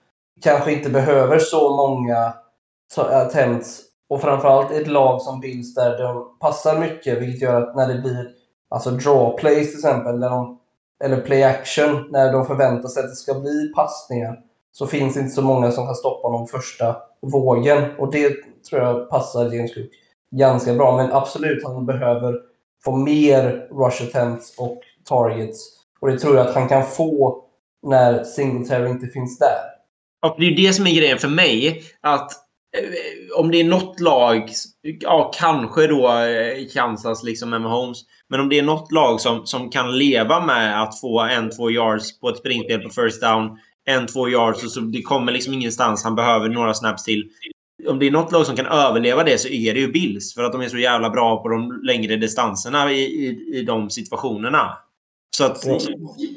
kanske 0.43 0.73
inte 0.73 0.91
behöver 0.91 1.39
så 1.39 1.77
många 1.77 2.33
attempts 2.97 3.81
Och 4.09 4.21
framförallt 4.21 4.71
ett 4.71 4.87
lag 4.87 5.23
som 5.23 5.41
Bills 5.41 5.75
där 5.75 5.99
de 5.99 6.39
passar 6.41 6.79
mycket, 6.79 7.23
vilket 7.23 7.43
gör 7.43 7.63
att 7.63 7.77
när 7.77 7.89
det 7.89 8.01
blir 8.01 8.31
alltså 8.69 8.91
draw 8.91 9.37
plays 9.39 9.71
till 9.71 9.79
exempel, 9.79 10.19
när 10.19 10.31
de, 10.31 10.59
eller 11.05 11.21
play 11.21 11.43
action, 11.43 12.09
när 12.11 12.33
de 12.33 12.47
förväntar 12.47 12.89
sig 12.89 13.03
att 13.03 13.11
det 13.11 13.17
ska 13.17 13.35
bli 13.35 13.73
passningar, 13.77 14.41
så 14.73 14.87
finns 14.87 15.15
det 15.15 15.21
inte 15.21 15.33
så 15.35 15.43
många 15.43 15.71
som 15.71 15.87
kan 15.87 15.95
stoppa 15.95 16.29
dem 16.29 16.47
första 16.47 16.97
vågen. 17.21 17.85
Och 17.99 18.11
det 18.13 18.37
tror 18.65 18.83
jag 18.83 19.11
passar 19.11 19.55
James 19.55 19.75
Cook 19.75 19.91
ganska 20.37 20.75
bra. 20.75 20.97
Men 20.97 21.13
absolut, 21.13 21.65
han 21.65 21.87
behöver 21.87 22.35
få 22.85 22.97
mer 22.97 23.69
rush 23.71 24.03
attempts 24.03 24.59
och 24.59 24.81
targets. 25.05 25.81
Och 26.01 26.09
det 26.09 26.19
tror 26.19 26.37
jag 26.37 26.47
att 26.47 26.55
han 26.55 26.69
kan 26.69 26.87
få 26.87 27.45
när 27.83 28.25
Singletary 28.25 28.91
inte 28.91 29.07
finns 29.07 29.39
där. 29.39 29.59
Och 30.27 30.35
det 30.39 30.47
är 30.47 30.51
ju 30.51 30.57
det 30.57 30.73
som 30.73 30.87
är 30.87 30.95
grejen 30.95 31.19
för 31.19 31.29
mig. 31.29 31.83
Att 32.01 32.33
eh, 32.77 33.39
om 33.39 33.51
det 33.51 33.61
är 33.61 33.65
något 33.65 34.01
lag, 34.01 34.51
ja 34.83 35.31
kanske 35.35 35.87
då 35.87 36.09
eh, 36.09 36.67
Kansas 36.73 37.23
liksom 37.23 37.51
med 37.51 37.61
Mahomes. 37.61 37.99
Men 38.29 38.41
om 38.41 38.49
det 38.49 38.59
är 38.59 38.63
något 38.63 38.93
lag 38.93 39.21
som, 39.21 39.47
som 39.47 39.71
kan 39.71 39.99
leva 39.99 40.47
med 40.47 40.83
att 40.83 41.01
få 41.01 41.21
en, 41.21 41.51
två 41.51 41.71
yards 41.71 42.21
på 42.21 42.29
ett 42.29 42.39
springspel 42.39 42.81
på 42.81 42.91
first 42.91 43.21
down. 43.21 43.59
En, 43.85 44.07
två 44.07 44.29
yards 44.29 44.65
och 44.65 44.71
så 44.71 44.81
det 44.81 45.03
kommer 45.03 45.33
liksom 45.33 45.55
ingenstans. 45.55 46.05
Han 46.05 46.15
behöver 46.15 46.49
några 46.49 46.75
snaps 46.75 47.05
till. 47.05 47.31
Om 47.89 47.99
det 47.99 48.07
är 48.07 48.11
något 48.11 48.33
lag 48.33 48.47
som 48.47 48.57
kan 48.57 48.67
överleva 48.67 49.25
det 49.25 49.39
så 49.39 49.49
är 49.49 49.75
det 49.75 49.81
ju 49.81 49.93
Bills. 49.93 50.35
För 50.35 50.45
att 50.45 50.53
de 50.53 50.61
är 50.61 50.69
så 50.69 50.79
jävla 50.79 51.11
bra 51.11 51.43
på 51.43 51.49
de 51.49 51.81
längre 51.83 52.17
distanserna 52.17 52.93
i, 52.93 53.01
i, 53.01 53.59
i 53.59 53.63
de 53.63 53.91
situationerna. 53.91 54.79
Så 55.37 55.45
att 55.45 55.65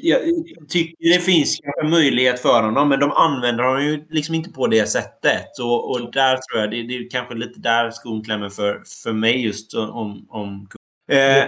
jag 0.02 0.20
tycker 0.68 1.14
det 1.14 1.20
finns 1.20 1.60
en 1.82 1.90
möjlighet 1.90 2.40
för 2.40 2.62
honom, 2.62 2.88
men 2.88 3.00
de 3.00 3.12
använder 3.12 3.64
honom 3.64 3.84
ju 3.84 4.06
liksom 4.10 4.34
inte 4.34 4.50
på 4.50 4.66
det 4.66 4.86
sättet. 4.86 5.58
Och, 5.60 5.90
och 5.90 6.12
där 6.12 6.36
tror 6.36 6.60
jag, 6.60 6.70
det, 6.70 6.82
det 6.82 6.96
är 6.96 7.10
kanske 7.10 7.34
lite 7.34 7.60
där 7.60 7.90
skon 7.90 8.24
klämmer 8.24 8.48
för, 8.48 8.82
för 9.02 9.12
mig 9.12 9.44
just 9.44 9.74
om... 9.74 10.26
om 10.28 10.68
eh, 11.10 11.44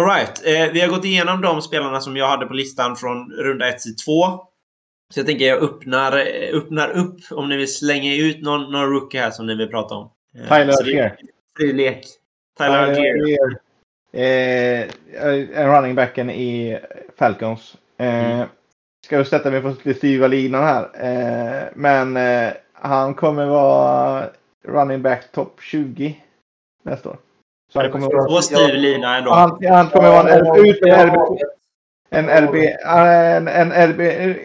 Alright, 0.00 0.46
eh, 0.46 0.72
vi 0.72 0.80
har 0.80 0.88
gått 0.88 1.04
igenom 1.04 1.40
de 1.40 1.62
spelarna 1.62 2.00
som 2.00 2.16
jag 2.16 2.28
hade 2.28 2.46
på 2.46 2.54
listan 2.54 2.96
från 2.96 3.30
runda 3.30 3.68
1 3.68 3.78
till 3.78 3.96
2. 3.96 4.12
Så 5.14 5.20
jag 5.20 5.26
tänker 5.26 5.44
jag 5.44 5.62
öppnar, 5.62 6.26
öppnar 6.52 6.90
upp 6.90 7.16
om 7.30 7.48
ni 7.48 7.56
vill 7.56 7.74
slänga 7.74 8.14
ut 8.14 8.42
någon, 8.42 8.72
någon 8.72 8.90
rookie 8.90 9.20
här 9.20 9.30
som 9.30 9.46
ni 9.46 9.54
vill 9.54 9.68
prata 9.68 9.94
om. 9.94 10.10
Eh, 10.34 10.48
Tyler 10.48 10.72
Algier. 10.80 11.16
Fri 11.56 11.72
lek. 11.72 12.06
Tyler 12.58 12.78
Algier. 12.78 13.58
Eh, 14.12 14.88
en 15.54 15.74
running 15.74 15.94
backen 15.94 16.30
i 16.30 16.78
Falcons. 17.18 17.76
Eh, 17.98 18.32
mm. 18.32 18.48
Ska 19.06 19.16
jag 19.16 19.26
sätta 19.26 19.50
mig 19.50 19.60
på 19.60 19.68
lite 19.68 19.94
styva 19.94 20.26
linan 20.26 20.64
här. 20.64 20.82
Eh, 20.94 21.64
men 21.74 22.16
eh, 22.16 22.52
han 22.72 23.14
kommer 23.14 23.46
vara 23.46 24.30
running 24.64 25.02
back 25.02 25.32
topp 25.32 25.60
20 25.62 26.16
nästa 26.82 27.08
år. 27.08 27.18
Så 27.72 27.80
han 27.80 27.90
kommer 27.90 28.28
vara... 28.28 28.42
styr 28.42 28.72
lina 28.72 29.16
ändå. 29.16 29.30
Han, 29.30 29.64
han 29.68 29.88
kommer 29.88 30.10
vara 30.10 30.30
en, 30.30 30.66
ut 30.66 30.80
en 32.10 32.28
RB, 32.28 32.54
en, 32.84 33.48
en 33.48 33.72
RB, 33.72 34.00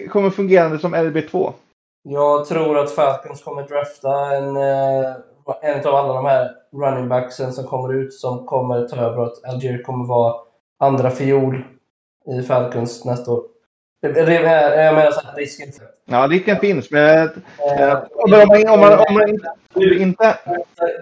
kommer 0.09 0.29
fungerande 0.29 0.79
som 0.79 0.95
RB2. 0.95 1.53
Jag 2.03 2.45
tror 2.45 2.77
att 2.77 2.91
Falcons 2.91 3.43
kommer 3.43 3.67
drafta 3.67 4.35
en, 4.35 4.57
eh, 4.57 5.15
en 5.61 5.87
av 5.87 5.95
alla 5.95 6.13
de 6.13 6.25
här 6.25 6.51
running 6.73 7.09
backsen 7.09 7.53
som 7.53 7.63
kommer 7.63 7.93
ut 7.93 8.13
som 8.13 8.45
kommer 8.45 8.87
ta 8.87 8.95
över. 8.95 9.23
Att 9.23 9.45
Algier 9.45 9.83
kommer 9.83 10.05
vara 10.05 10.35
andra 10.79 11.09
fiol 11.09 11.63
i 12.39 12.41
Falcons 12.41 13.05
nästa 13.05 13.31
år. 13.31 13.43
Jag 14.01 14.15
menar 14.15 15.11
så 15.11 15.21
här, 15.21 15.35
risken. 15.35 15.67
Ja, 16.05 16.27
risken 16.31 16.57
finns. 16.57 16.91
Men, 16.91 17.29
äh, 17.79 17.97
om, 18.11 18.31
man, 18.31 18.69
om, 18.69 18.79
man, 18.79 18.93
om 18.93 19.13
man 19.13 19.29
inte... 19.29 19.49
inte... 19.75 20.37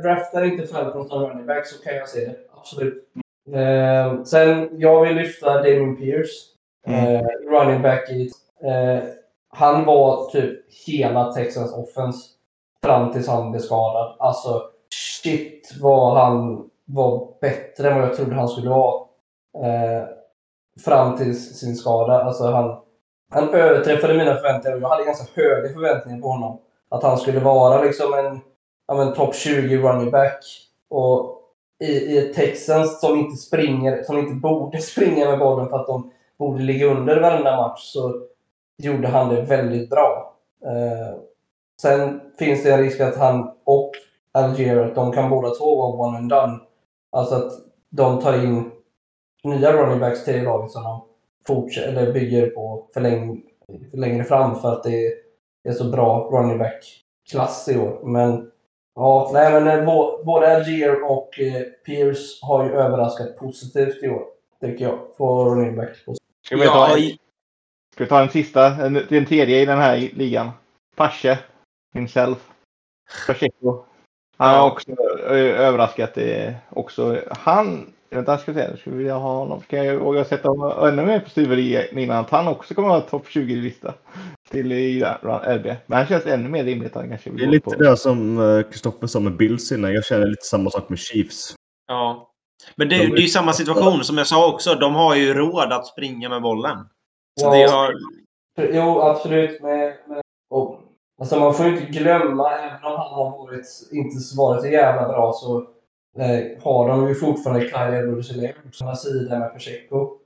Draftar 0.03 0.43
inte 0.43 0.67
Falcons 0.67 1.09
som 1.09 1.25
running 1.25 1.45
back 1.45 1.67
så 1.67 1.83
kan 1.83 1.95
jag 1.95 2.09
se 2.09 2.19
det. 2.19 2.35
Absolut. 2.57 3.05
Eh, 3.53 4.23
sen, 4.23 4.69
jag 4.71 5.05
vill 5.05 5.15
lyfta 5.15 5.53
Damien 5.53 5.97
Pierce. 5.97 6.31
Mm. 6.87 7.15
Eh, 7.15 7.27
running 7.51 7.81
back 7.81 8.09
i... 8.09 8.31
Eh, 8.63 9.03
han 9.51 9.85
var 9.85 10.29
typ 10.29 10.59
hela 10.87 11.31
Texans 11.31 11.73
offense 11.73 12.19
fram 12.83 13.11
tills 13.11 13.27
han 13.27 13.51
blev 13.51 13.61
skadad. 13.61 14.15
Alltså, 14.19 14.61
shit 15.23 15.71
vad 15.81 16.17
han 16.17 16.69
var 16.85 17.27
bättre 17.41 17.89
än 17.89 17.99
vad 17.99 18.09
jag 18.09 18.15
trodde 18.15 18.35
han 18.35 18.49
skulle 18.49 18.69
vara. 18.69 19.01
Eh, 19.63 20.03
fram 20.85 21.17
till 21.17 21.55
sin 21.55 21.75
skada. 21.75 22.23
Alltså 22.23 22.43
han, 22.43 22.77
han 23.31 23.49
överträffade 23.49 24.13
mina 24.13 24.35
förväntningar 24.35 24.77
och 24.77 24.83
jag 24.83 24.89
hade 24.89 25.05
ganska 25.05 25.41
höga 25.41 25.73
förväntningar 25.73 26.21
på 26.21 26.27
honom. 26.27 26.59
Att 26.89 27.03
han 27.03 27.17
skulle 27.17 27.39
vara 27.39 27.81
liksom 27.81 28.13
en, 28.13 28.39
en 28.99 29.13
topp 29.13 29.35
20 29.35 29.77
running 29.77 30.11
back. 30.11 30.43
Och 30.89 31.38
i, 31.79 31.91
i 31.91 32.17
ett 32.17 32.33
Texans 32.33 32.99
som 32.99 33.19
inte 33.19 33.37
springer, 33.37 34.03
som 34.03 34.17
inte 34.17 34.33
borde 34.33 34.77
springa 34.81 35.29
med 35.29 35.39
bollen 35.39 35.69
för 35.69 35.79
att 35.79 35.87
de 35.87 36.11
borde 36.37 36.63
ligga 36.63 36.85
under 36.85 37.21
varenda 37.21 37.55
match 37.55 37.81
så 37.81 38.21
gjorde 38.77 39.07
han 39.07 39.35
det 39.35 39.41
väldigt 39.41 39.89
bra. 39.89 40.35
Eh, 40.65 41.19
sen 41.81 42.21
finns 42.39 42.63
det 42.63 42.73
en 42.73 42.79
risk 42.79 42.99
att 42.99 43.17
han 43.17 43.51
och 43.63 43.91
Algier, 44.31 44.91
de 44.95 45.11
kan 45.11 45.29
båda 45.29 45.49
två 45.49 45.75
vara 45.75 46.07
one 46.07 46.17
and 46.17 46.29
done. 46.29 46.59
Alltså 47.11 47.35
att 47.35 47.51
de 47.89 48.21
tar 48.21 48.43
in 48.43 48.71
nya 49.43 49.73
running 49.73 49.99
backs 49.99 50.25
till 50.25 50.43
laget 50.43 50.71
som 50.71 50.83
de 50.83 51.01
fortsätter, 51.47 51.87
eller 51.89 52.13
bygger 52.13 52.47
på 52.47 52.87
för, 52.93 53.01
läng 53.01 53.41
längre 53.93 54.23
fram 54.23 54.55
för 54.55 54.73
att 54.73 54.83
det 54.83 55.13
är 55.63 55.71
så 55.71 55.89
bra 55.89 56.29
running 56.31 56.57
back-klass 56.57 57.69
i 57.69 57.77
år. 57.77 57.99
Men 58.03 58.51
ja, 58.99 59.29
nej 59.33 59.53
men 59.53 59.67
eh, 59.67 59.85
både 60.25 60.55
Algier 60.55 61.03
och 61.03 61.39
eh, 61.39 61.61
Pierce 61.85 62.39
har 62.41 62.65
ju 62.65 62.71
överraskat 62.71 63.37
positivt 63.37 64.03
i 64.03 64.09
år, 64.09 64.23
tycker 64.61 64.85
jag, 64.85 65.17
på 65.17 65.45
running 65.45 65.75
back. 65.75 65.89
Ska 66.45 66.55
vi 66.55 66.65
ta, 66.65 66.97
en, 66.97 67.17
ska 67.93 68.03
vi 68.03 68.09
ta 68.09 68.21
en 68.21 68.29
sista, 68.29 68.67
en, 68.67 68.95
en 68.95 69.25
tredje 69.25 69.61
i 69.61 69.65
den 69.65 69.77
här 69.77 70.09
ligan? 70.13 70.49
Pasche, 70.95 71.39
himself. 71.93 72.37
Pacheco. 73.27 73.83
Han 74.37 74.55
har 74.55 74.71
också 74.71 74.91
överraskat 75.29 76.13
det 76.13 76.55
också. 76.69 77.21
Han, 77.31 77.93
vänta 78.09 78.37
ska 78.37 78.53
se, 78.53 78.77
skulle 78.77 78.95
vilja 78.95 79.15
ha 79.15 79.37
honom. 79.37 79.61
Kan 79.61 79.85
jag 79.85 79.97
våga 79.97 80.25
sätta 80.25 80.49
honom 80.49 80.87
ännu 80.87 81.05
mer 81.05 81.19
på 81.19 81.29
styverinan 81.29 82.17
att 82.17 82.29
han 82.29 82.47
också 82.47 82.73
kommer 82.73 82.87
att 82.87 82.93
vara 82.93 83.09
topp 83.09 83.27
20-lista 83.27 83.93
till 84.49 84.71
i 84.71 85.03
RB. 85.03 85.65
Men 85.85 85.97
han 85.97 86.07
känns 86.07 86.25
ännu 86.25 86.49
mer 86.49 86.63
rimligt 86.63 86.95
att 86.95 87.01
han 87.01 87.09
kanske 87.09 87.29
Det 87.29 87.43
är 87.43 87.47
lite 87.47 87.69
på. 87.69 87.75
det 87.75 87.97
som 87.97 88.63
Kristoffer 88.71 89.07
sa 89.07 89.19
med 89.19 89.37
Bills 89.37 89.71
innan. 89.71 89.93
Jag 89.93 90.05
känner 90.05 90.27
lite 90.27 90.45
samma 90.45 90.69
sak 90.69 90.89
med 90.89 90.99
Chiefs. 90.99 91.55
Ja. 91.87 92.31
Men 92.75 92.89
det, 92.89 92.97
de... 92.97 93.07
det 93.07 93.17
är 93.17 93.21
ju 93.21 93.27
samma 93.27 93.53
situation 93.53 94.03
som 94.03 94.17
jag 94.17 94.27
sa 94.27 94.53
också. 94.53 94.75
De 94.75 94.95
har 94.95 95.15
ju 95.15 95.33
råd 95.33 95.73
att 95.73 95.87
springa 95.87 96.29
med 96.29 96.41
bollen. 96.41 96.77
Så 97.41 97.45
ja, 97.45 97.51
det 97.55 97.71
har... 97.71 97.93
Jo, 98.73 99.01
absolut. 99.01 99.61
Med, 99.61 99.95
med, 100.07 100.21
och 100.49 100.89
Alltså 101.19 101.39
man 101.39 101.53
får 101.53 101.65
ju 101.65 101.71
inte 101.71 101.99
glömma, 101.99 102.51
även 102.51 102.83
om 102.83 102.97
han 102.97 103.13
har 103.13 103.29
varit, 103.31 103.65
inte 103.91 104.15
varit 104.37 104.61
så 104.61 104.67
jävla 104.67 105.07
bra, 105.07 105.33
så 105.33 105.57
eh, 106.17 106.63
har 106.63 106.89
de 106.89 107.07
ju 107.07 107.15
fortfarande 107.15 107.65
Clyde 107.65 107.97
edwards 107.97 108.29
på 108.65 108.71
samma 108.71 108.95
sida 108.95 109.39
med 109.39 109.53
Pacheco. 109.53 110.17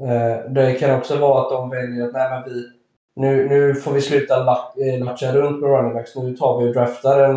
Eh, 0.00 0.52
det 0.52 0.74
kan 0.80 0.98
också 0.98 1.18
vara 1.18 1.42
att 1.42 1.50
de 1.50 1.70
väljer 1.70 2.06
att 2.06 2.12
nej, 2.12 2.30
men 2.30 2.44
vi, 2.44 2.79
nu, 3.20 3.48
nu 3.48 3.74
får 3.74 3.92
vi 3.92 4.00
sluta 4.00 4.36
eh, 4.36 5.04
latcha 5.04 5.32
runt 5.32 5.60
med 5.60 5.70
running 5.70 5.94
backs. 5.94 6.16
Nu 6.16 6.36
tar 6.36 6.60
vi 6.60 6.68
och 6.68 6.74
draftar 6.74 7.20
en, 7.20 7.36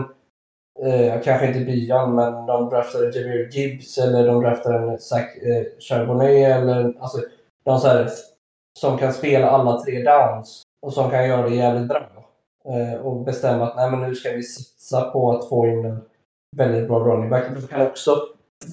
eh, 0.86 1.22
kanske 1.22 1.48
inte 1.48 1.60
Bian, 1.60 2.16
men 2.16 2.46
de 2.46 2.70
draftar 2.70 3.04
en 3.04 3.12
Jameer 3.12 3.50
Gibbs 3.52 3.98
eller 3.98 4.28
de 4.28 4.44
draftar 4.44 4.74
en 4.74 5.00
Zach 5.00 5.38
eh, 5.38 5.66
Charbonnet 5.80 6.58
eller 6.58 6.94
alltså 7.00 7.18
de 7.66 7.80
så 7.80 7.88
här, 7.88 8.10
som 8.80 8.98
kan 8.98 9.14
spela 9.14 9.50
alla 9.50 9.82
tre 9.82 10.04
downs 10.04 10.62
och 10.86 10.94
som 10.94 11.10
kan 11.10 11.28
göra 11.28 11.50
det 11.50 11.56
jävligt 11.56 11.88
bra. 11.88 12.08
Eh, 12.66 13.02
och 13.02 13.24
bestämma 13.24 13.68
att 13.68 13.76
nej, 13.76 13.92
men 13.92 14.02
nu 14.02 14.16
ska 14.16 14.32
vi 14.32 14.44
satsa 14.44 15.02
på 15.02 15.32
att 15.32 15.50
få 15.50 15.68
in 15.68 15.86
en 15.86 16.02
väldigt 16.58 16.88
bra 16.88 17.00
running 17.00 17.30
back. 17.30 17.44
Du 17.56 17.68
kan 17.68 17.88
också 17.88 18.16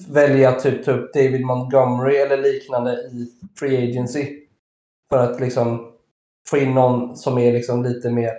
välja 0.09 0.49
att 0.49 0.63
typ, 0.63 0.85
ta 0.85 0.91
upp 0.91 1.13
David 1.13 1.45
Montgomery 1.45 2.15
eller 2.15 2.37
liknande 2.37 2.93
i 2.93 3.27
Free 3.59 3.89
Agency. 3.89 4.37
För 5.09 5.17
att 5.17 5.39
liksom 5.39 5.90
få 6.49 6.57
in 6.57 6.73
någon 6.73 7.15
som 7.15 7.37
är 7.37 7.53
liksom 7.53 7.83
lite 7.83 8.09
mer 8.09 8.31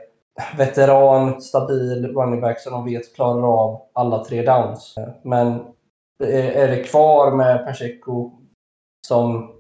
veteran, 0.56 1.40
stabil 1.40 2.06
running 2.06 2.40
back 2.40 2.60
som 2.60 2.72
de 2.72 2.84
vet 2.84 3.14
klarar 3.14 3.62
av 3.62 3.82
alla 3.92 4.24
tre 4.24 4.42
downs. 4.42 4.94
Men 5.22 5.52
eh, 6.24 6.56
är 6.56 6.68
det 6.68 6.84
kvar 6.84 7.36
med 7.36 7.66
Pacheco 7.66 8.30
som 9.06 9.52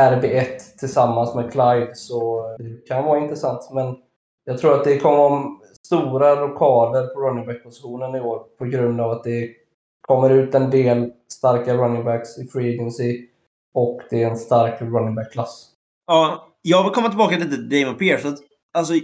RB1 0.00 0.78
tillsammans 0.78 1.34
med 1.34 1.52
Clyde 1.52 1.94
så 1.94 2.48
det 2.58 2.88
kan 2.88 3.04
vara 3.04 3.18
intressant. 3.18 3.70
Men 3.72 3.96
jag 4.44 4.58
tror 4.58 4.74
att 4.74 4.84
det 4.84 4.98
kommer 4.98 5.18
om 5.18 5.60
stora 5.86 6.36
rockader 6.36 7.06
på 7.06 7.20
running 7.20 7.46
back-positionen 7.46 8.14
i 8.14 8.20
år 8.20 8.44
på 8.58 8.64
grund 8.64 9.00
av 9.00 9.10
att 9.10 9.24
det 9.24 9.50
kommer 10.00 10.30
ut 10.30 10.54
en 10.54 10.70
del 10.70 11.12
starka 11.32 11.74
running 11.74 12.04
backs 12.04 12.38
i 12.38 12.46
free 12.46 12.74
agency 12.74 13.26
och 13.74 14.00
det 14.10 14.22
är 14.22 14.30
en 14.30 14.36
stark 14.36 14.80
running 14.80 15.14
back-klass. 15.14 15.70
Ja, 16.06 16.53
jag 16.66 16.84
vill 16.84 16.92
komma 16.92 17.08
tillbaka 17.08 17.38
lite 17.38 17.50
till 17.50 17.68
Damon 17.68 17.98
Pierce. 17.98 18.36
Alltså, 18.74 18.94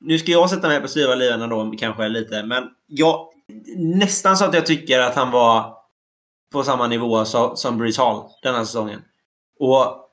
nu 0.00 0.18
ska 0.18 0.32
jag 0.32 0.50
sätta 0.50 0.68
mig 0.68 0.80
på 0.80 0.88
styva 0.88 1.14
linan 1.14 1.48
då 1.48 1.72
kanske 1.78 2.08
lite, 2.08 2.42
men 2.42 2.64
jag, 2.86 3.28
nästan 3.76 4.36
så 4.36 4.44
att 4.44 4.54
jag 4.54 4.66
tycker 4.66 5.00
att 5.00 5.14
han 5.14 5.30
var 5.30 5.74
på 6.52 6.62
samma 6.62 6.86
nivå 6.86 7.24
som, 7.24 7.56
som 7.56 7.78
Breeze 7.78 8.02
Hall 8.02 8.24
den 8.42 8.54
här 8.54 8.64
säsongen. 8.64 9.02
Och 9.60 10.08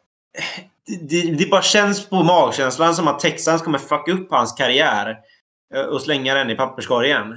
det, 1.09 1.21
det 1.21 1.49
bara 1.49 1.61
känns 1.61 2.09
på 2.09 2.23
magkänslan 2.23 2.95
som 2.95 3.07
att 3.07 3.19
Texans 3.19 3.61
kommer 3.61 3.77
fucka 3.77 4.11
upp 4.11 4.31
hans 4.31 4.53
karriär 4.53 5.17
eh, 5.75 5.81
och 5.81 6.01
slänga 6.01 6.33
den 6.33 6.49
i 6.49 6.55
papperskorgen. 6.55 7.31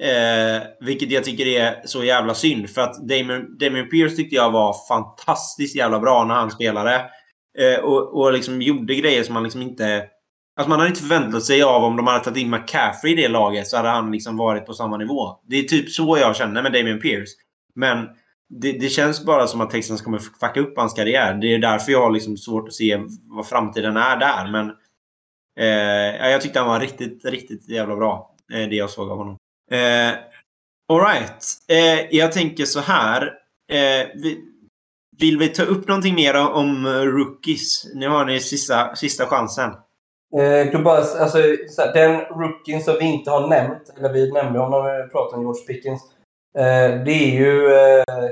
Eh, 0.00 0.62
vilket 0.80 1.10
jag 1.10 1.24
tycker 1.24 1.46
är 1.46 1.82
så 1.84 2.04
jävla 2.04 2.34
synd. 2.34 2.70
För 2.70 2.80
att 2.80 3.08
Damien, 3.08 3.58
Damien 3.58 3.88
Pierce 3.88 4.16
tyckte 4.16 4.36
jag 4.36 4.50
var 4.50 4.74
fantastiskt 4.88 5.76
jävla 5.76 6.00
bra 6.00 6.24
när 6.24 6.34
han 6.34 6.50
spelade. 6.50 7.10
Eh, 7.58 7.80
och, 7.80 8.20
och 8.20 8.32
liksom 8.32 8.62
gjorde 8.62 8.94
grejer 8.94 9.22
som 9.22 9.34
man 9.34 9.42
liksom 9.42 9.62
inte... 9.62 10.04
Alltså 10.56 10.68
man 10.68 10.78
hade 10.78 10.88
inte 10.88 11.00
förväntat 11.00 11.44
sig 11.44 11.62
av 11.62 11.84
om 11.84 11.96
de 11.96 12.06
hade 12.06 12.24
tagit 12.24 12.42
in 12.42 12.50
McCaffrey 12.50 13.12
i 13.12 13.16
det 13.16 13.28
laget 13.28 13.66
så 13.66 13.76
hade 13.76 13.88
han 13.88 14.12
liksom 14.12 14.36
varit 14.36 14.66
på 14.66 14.74
samma 14.74 14.96
nivå. 14.96 15.40
Det 15.46 15.56
är 15.56 15.62
typ 15.62 15.90
så 15.90 16.18
jag 16.18 16.36
känner 16.36 16.62
med 16.62 16.72
Damien 16.72 17.00
Pierce. 17.00 17.30
Men 17.74 18.08
det, 18.48 18.72
det, 18.72 18.88
känns 18.88 19.24
bara 19.24 19.46
som 19.46 19.60
att 19.60 19.70
Texans 19.70 20.02
kommer 20.02 20.18
fucka 20.18 20.60
upp 20.60 20.76
hans 20.76 20.94
karriär. 20.94 21.34
Det 21.34 21.54
är 21.54 21.58
därför 21.58 21.92
jag 21.92 22.02
har 22.02 22.10
liksom 22.10 22.36
svårt 22.36 22.68
att 22.68 22.74
se 22.74 23.00
vad 23.22 23.46
framtiden 23.46 23.96
är 23.96 24.16
där. 24.16 24.50
Men 24.50 24.70
eh, 25.60 26.30
jag 26.30 26.40
tyckte 26.40 26.58
han 26.58 26.68
var 26.68 26.80
riktigt, 26.80 27.24
riktigt 27.24 27.68
jävla 27.68 27.96
bra. 27.96 28.34
Eh, 28.52 28.68
det 28.68 28.76
jag 28.76 28.90
såg 28.90 29.10
av 29.10 29.18
honom. 29.18 29.36
Eh, 29.70 30.14
Alright. 30.92 31.44
Eh, 31.68 32.16
jag 32.16 32.32
tänker 32.32 32.64
så 32.64 32.80
här. 32.80 33.22
Eh, 33.72 34.06
vi, 34.14 34.44
vill 35.20 35.38
vi 35.38 35.48
ta 35.48 35.62
upp 35.62 35.88
någonting 35.88 36.14
mer 36.14 36.34
om 36.36 36.86
eh, 36.86 36.90
rookies? 36.90 37.90
Nu 37.94 38.08
har 38.08 38.24
ni 38.24 38.40
sista, 38.40 38.96
sista 38.96 39.26
chansen. 39.26 39.70
Eh, 40.36 40.82
bara, 40.82 40.98
alltså, 40.98 41.38
den 41.94 42.20
rookien 42.20 42.82
som 42.82 42.94
vi 43.00 43.04
inte 43.04 43.30
har 43.30 43.48
nämnt, 43.48 43.94
eller 43.98 44.12
vi 44.12 44.32
nämnde 44.32 44.58
honom 44.58 44.84
när 44.84 45.04
vi 45.04 45.10
pratade 45.10 45.36
om 45.36 45.42
George 45.42 45.66
Pickens. 45.66 46.02
Eh, 46.58 47.04
det 47.04 47.12
är 47.12 47.30
ju 47.30 47.72
eh, 47.72 48.30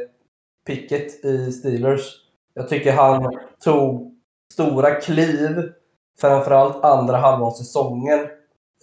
Pickett 0.66 1.24
i 1.24 1.52
Steelers. 1.52 2.12
Jag 2.54 2.68
tycker 2.68 2.92
han 2.92 3.32
tog 3.64 4.14
stora 4.52 4.94
kliv, 4.94 5.72
framförallt 6.20 6.84
andra 6.84 7.16
halvan 7.16 7.48
av 7.48 7.50
säsongen. 7.50 8.18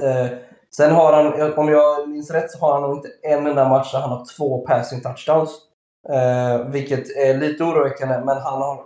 Eh, 0.01 0.27
sen 0.75 0.91
har 0.91 1.13
han, 1.13 1.53
om 1.57 1.69
jag 1.69 2.09
minns 2.09 2.31
rätt, 2.31 2.51
så 2.51 2.59
har 2.59 2.73
han 2.73 2.81
nog 2.81 2.97
inte 2.97 3.09
en 3.23 3.47
enda 3.47 3.69
match 3.69 3.91
där 3.91 3.99
han 3.99 4.09
har 4.09 4.25
två 4.37 4.65
passing 4.67 5.01
touchdowns 5.01 5.59
vilket 6.71 7.17
är 7.17 7.37
lite 7.37 7.63
oroväckande, 7.63 8.17
men 8.25 8.37
han 8.37 8.61
har 8.61 8.83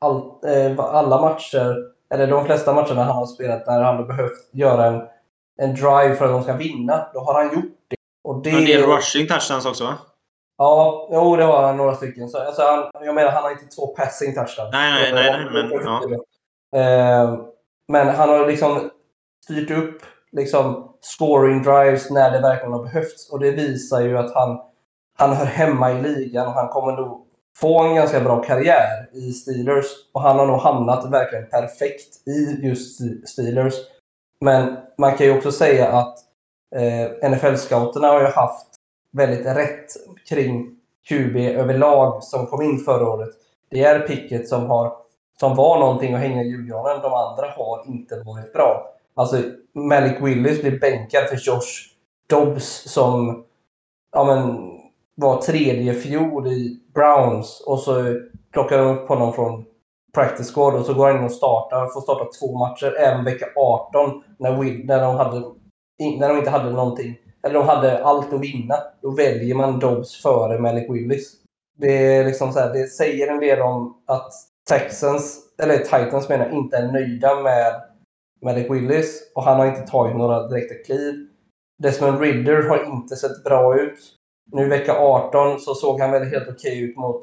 all, 0.00 0.30
alla 0.78 1.20
matcher, 1.20 1.76
eller 2.14 2.26
de 2.26 2.44
flesta 2.46 2.74
matcherna 2.74 3.04
han 3.04 3.16
har 3.16 3.26
spelat 3.26 3.64
där 3.64 3.80
han 3.80 3.96
har 3.96 4.04
behövt 4.04 4.48
göra 4.52 4.86
en, 4.86 5.02
en 5.62 5.74
drive 5.74 6.14
för 6.16 6.24
att 6.24 6.30
de 6.30 6.42
ska 6.42 6.52
vinna, 6.52 7.08
då 7.14 7.20
har 7.20 7.34
han 7.34 7.54
gjort 7.54 7.76
det. 7.88 7.96
Och 8.24 8.42
det... 8.42 8.50
En 8.50 8.64
del 8.64 8.82
rushing 8.82 9.26
touchdowns 9.26 9.66
också 9.66 9.84
va? 9.84 9.98
Ja, 10.58 11.08
jo 11.12 11.36
det 11.36 11.44
har 11.44 11.62
han 11.62 11.76
några 11.76 11.94
stycken. 11.94 12.28
Så, 12.28 12.38
alltså, 12.38 12.62
han, 12.62 12.90
jag 13.04 13.14
menar, 13.14 13.30
han 13.30 13.42
har 13.42 13.50
inte 13.50 13.66
två 13.76 13.86
passing 13.86 14.34
touchdowns. 14.34 14.72
Nej, 14.72 14.92
nej, 14.92 15.12
nej. 15.12 15.46
nej 15.52 15.68
men, 15.70 15.80
ja. 15.84 16.02
eh, 16.80 17.38
men 17.88 18.08
han 18.08 18.28
har 18.28 18.46
liksom 18.46 18.90
styrt 19.44 19.70
upp 19.70 20.02
liksom, 20.32 20.92
scoring 21.00 21.62
drives 21.62 22.10
när 22.10 22.30
det 22.30 22.40
verkligen 22.40 22.72
har 22.72 22.82
behövts. 22.82 23.30
Och 23.32 23.40
det 23.40 23.50
visar 23.50 24.00
ju 24.00 24.18
att 24.18 24.34
han, 24.34 24.60
han 25.16 25.32
hör 25.32 25.46
hemma 25.46 25.92
i 25.92 26.02
ligan 26.02 26.46
och 26.46 26.52
han 26.52 26.68
kommer 26.68 26.92
nog 26.92 27.26
få 27.56 27.82
en 27.82 27.94
ganska 27.94 28.20
bra 28.20 28.42
karriär 28.42 29.08
i 29.12 29.32
Steelers. 29.32 29.86
Och 30.12 30.22
han 30.22 30.38
har 30.38 30.46
nog 30.46 30.60
hamnat 30.60 31.10
verkligen 31.10 31.46
perfekt 31.46 32.28
i 32.28 32.66
just 32.66 33.00
Steelers. 33.28 33.74
Men 34.40 34.76
man 34.98 35.16
kan 35.16 35.26
ju 35.26 35.36
också 35.36 35.52
säga 35.52 35.88
att 35.88 36.18
eh, 36.76 37.30
NFL-scouterna 37.30 38.08
har 38.08 38.20
ju 38.20 38.26
haft 38.26 38.66
väldigt 39.12 39.46
rätt 39.46 39.86
kring 40.28 40.76
QB 41.08 41.36
överlag 41.36 42.24
som 42.24 42.46
kom 42.46 42.62
in 42.62 42.78
förra 42.78 43.08
året. 43.08 43.30
Det 43.70 43.84
är 43.84 44.00
Pickett 44.00 44.48
som, 44.48 44.70
har, 44.70 44.92
som 45.40 45.56
var 45.56 45.78
någonting 45.78 46.14
att 46.14 46.20
hänga 46.20 46.42
i 46.42 46.48
julgranen. 46.48 47.02
De 47.02 47.12
andra 47.12 47.46
har 47.56 47.84
inte 47.86 48.22
varit 48.26 48.52
bra. 48.52 48.92
Alltså, 49.14 49.42
Malik 49.72 50.20
Willis 50.20 50.60
blir 50.60 50.80
bänkad 50.80 51.28
för 51.28 51.36
Josh 51.36 51.96
Dobbs 52.28 52.92
som 52.92 53.44
ja, 54.12 54.24
men, 54.24 54.75
var 55.16 55.42
tredje 55.42 55.94
fjol 55.94 56.46
i 56.46 56.80
Browns 56.94 57.64
och 57.66 57.78
så 57.78 58.20
plockar 58.52 58.78
de 58.78 58.96
upp 58.96 59.08
honom 59.08 59.32
från 59.32 59.64
practice 60.14 60.54
squad 60.54 60.74
och 60.74 60.86
så 60.86 60.94
går 60.94 61.06
han 61.06 61.18
in 61.18 61.24
och 61.24 61.32
startar, 61.32 61.86
får 61.86 62.00
starta 62.00 62.24
två 62.40 62.58
matcher 62.58 62.94
även 62.98 63.24
vecka 63.24 63.46
18 63.56 64.22
när, 64.38 64.60
Will, 64.60 64.86
när, 64.86 65.00
de, 65.00 65.16
hade, 65.16 65.40
när 66.18 66.28
de 66.28 66.38
inte 66.38 66.50
hade 66.50 66.70
någonting 66.70 67.16
eller 67.46 67.54
de 67.54 67.68
hade 67.68 68.04
allt 68.04 68.32
att 68.32 68.40
vinna, 68.40 68.74
då 69.02 69.10
väljer 69.10 69.54
man 69.54 69.78
Dobbs 69.78 70.22
före 70.22 70.58
Malik 70.58 70.90
Willis. 70.90 71.32
Det, 71.78 72.16
är 72.16 72.24
liksom 72.24 72.52
så 72.52 72.58
här, 72.58 72.72
det 72.72 72.86
säger 72.86 73.28
en 73.32 73.40
del 73.40 73.60
om 73.60 74.02
att 74.06 74.32
Texans, 74.68 75.38
eller 75.62 75.78
Titans 75.78 76.28
menar 76.28 76.50
inte 76.50 76.76
är 76.76 76.92
nöjda 76.92 77.42
med 77.42 77.82
Malik 78.44 78.70
Willis 78.70 79.32
och 79.34 79.42
han 79.42 79.56
har 79.56 79.66
inte 79.66 79.90
tagit 79.90 80.16
några 80.16 80.48
direkta 80.48 80.74
kliv. 80.74 81.14
Desmond 81.82 82.20
Ridder 82.20 82.68
har 82.68 82.84
inte 82.84 83.16
sett 83.16 83.44
bra 83.44 83.80
ut. 83.80 83.98
Nu 84.52 84.68
vecka 84.68 84.92
18 84.92 85.60
så 85.60 85.74
såg 85.74 86.00
han 86.00 86.10
väl 86.10 86.24
helt 86.24 86.48
okej 86.48 86.72
okay 86.72 86.80
ut 86.82 86.96
mot 86.96 87.22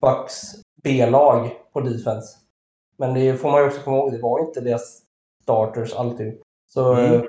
Bucks 0.00 0.42
B-lag 0.82 1.50
på 1.72 1.80
defense. 1.80 2.36
Men 2.98 3.14
det 3.14 3.36
får 3.36 3.50
man 3.50 3.60
ju 3.60 3.66
också 3.66 3.80
komma 3.80 3.96
ihåg, 3.96 4.12
det 4.12 4.22
var 4.22 4.40
inte 4.40 4.60
deras 4.60 5.02
starters 5.42 5.94
alltid. 5.94 6.40
Så, 6.68 6.94
mm. 6.94 7.26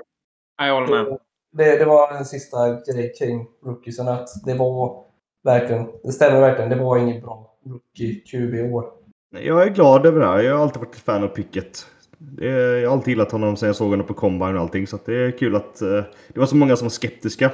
Jag 0.56 0.74
håller 0.74 1.04
med 1.04 1.18
det, 1.56 1.78
det 1.78 1.84
var 1.84 2.12
en 2.12 2.24
sista 2.24 2.74
grej 2.74 3.12
kring 3.18 3.46
rookiesen. 3.64 4.08
Att 4.08 4.28
det 4.44 4.54
var 4.54 5.04
verkligen, 5.44 5.88
det 6.02 6.12
stämmer 6.12 6.40
verkligen, 6.40 6.70
det 6.70 6.76
var 6.76 6.98
ingen 6.98 7.22
bra 7.22 7.56
rookie-QB 7.64 8.54
i 8.54 8.72
år. 8.72 8.92
Jag 9.30 9.62
är 9.62 9.70
glad 9.70 10.06
över 10.06 10.20
det 10.20 10.26
här. 10.26 10.38
Jag 10.40 10.56
har 10.56 10.62
alltid 10.62 10.80
varit 10.80 10.94
ett 10.94 11.00
fan 11.00 11.24
av 11.24 11.28
Picket. 11.28 11.86
Jag 12.38 12.88
har 12.88 12.96
alltid 12.96 13.08
gillat 13.08 13.32
honom 13.32 13.56
sen 13.56 13.66
jag 13.66 13.76
såg 13.76 13.90
honom 13.90 14.06
på 14.06 14.14
Combine 14.14 14.54
och 14.54 14.60
allting. 14.60 14.86
Så 14.86 14.98
det 15.04 15.14
är 15.14 15.30
kul 15.30 15.56
att 15.56 15.82
uh, 15.82 16.02
det 16.28 16.40
var 16.40 16.46
så 16.46 16.56
många 16.56 16.76
som 16.76 16.84
var 16.84 16.90
skeptiska. 16.90 17.50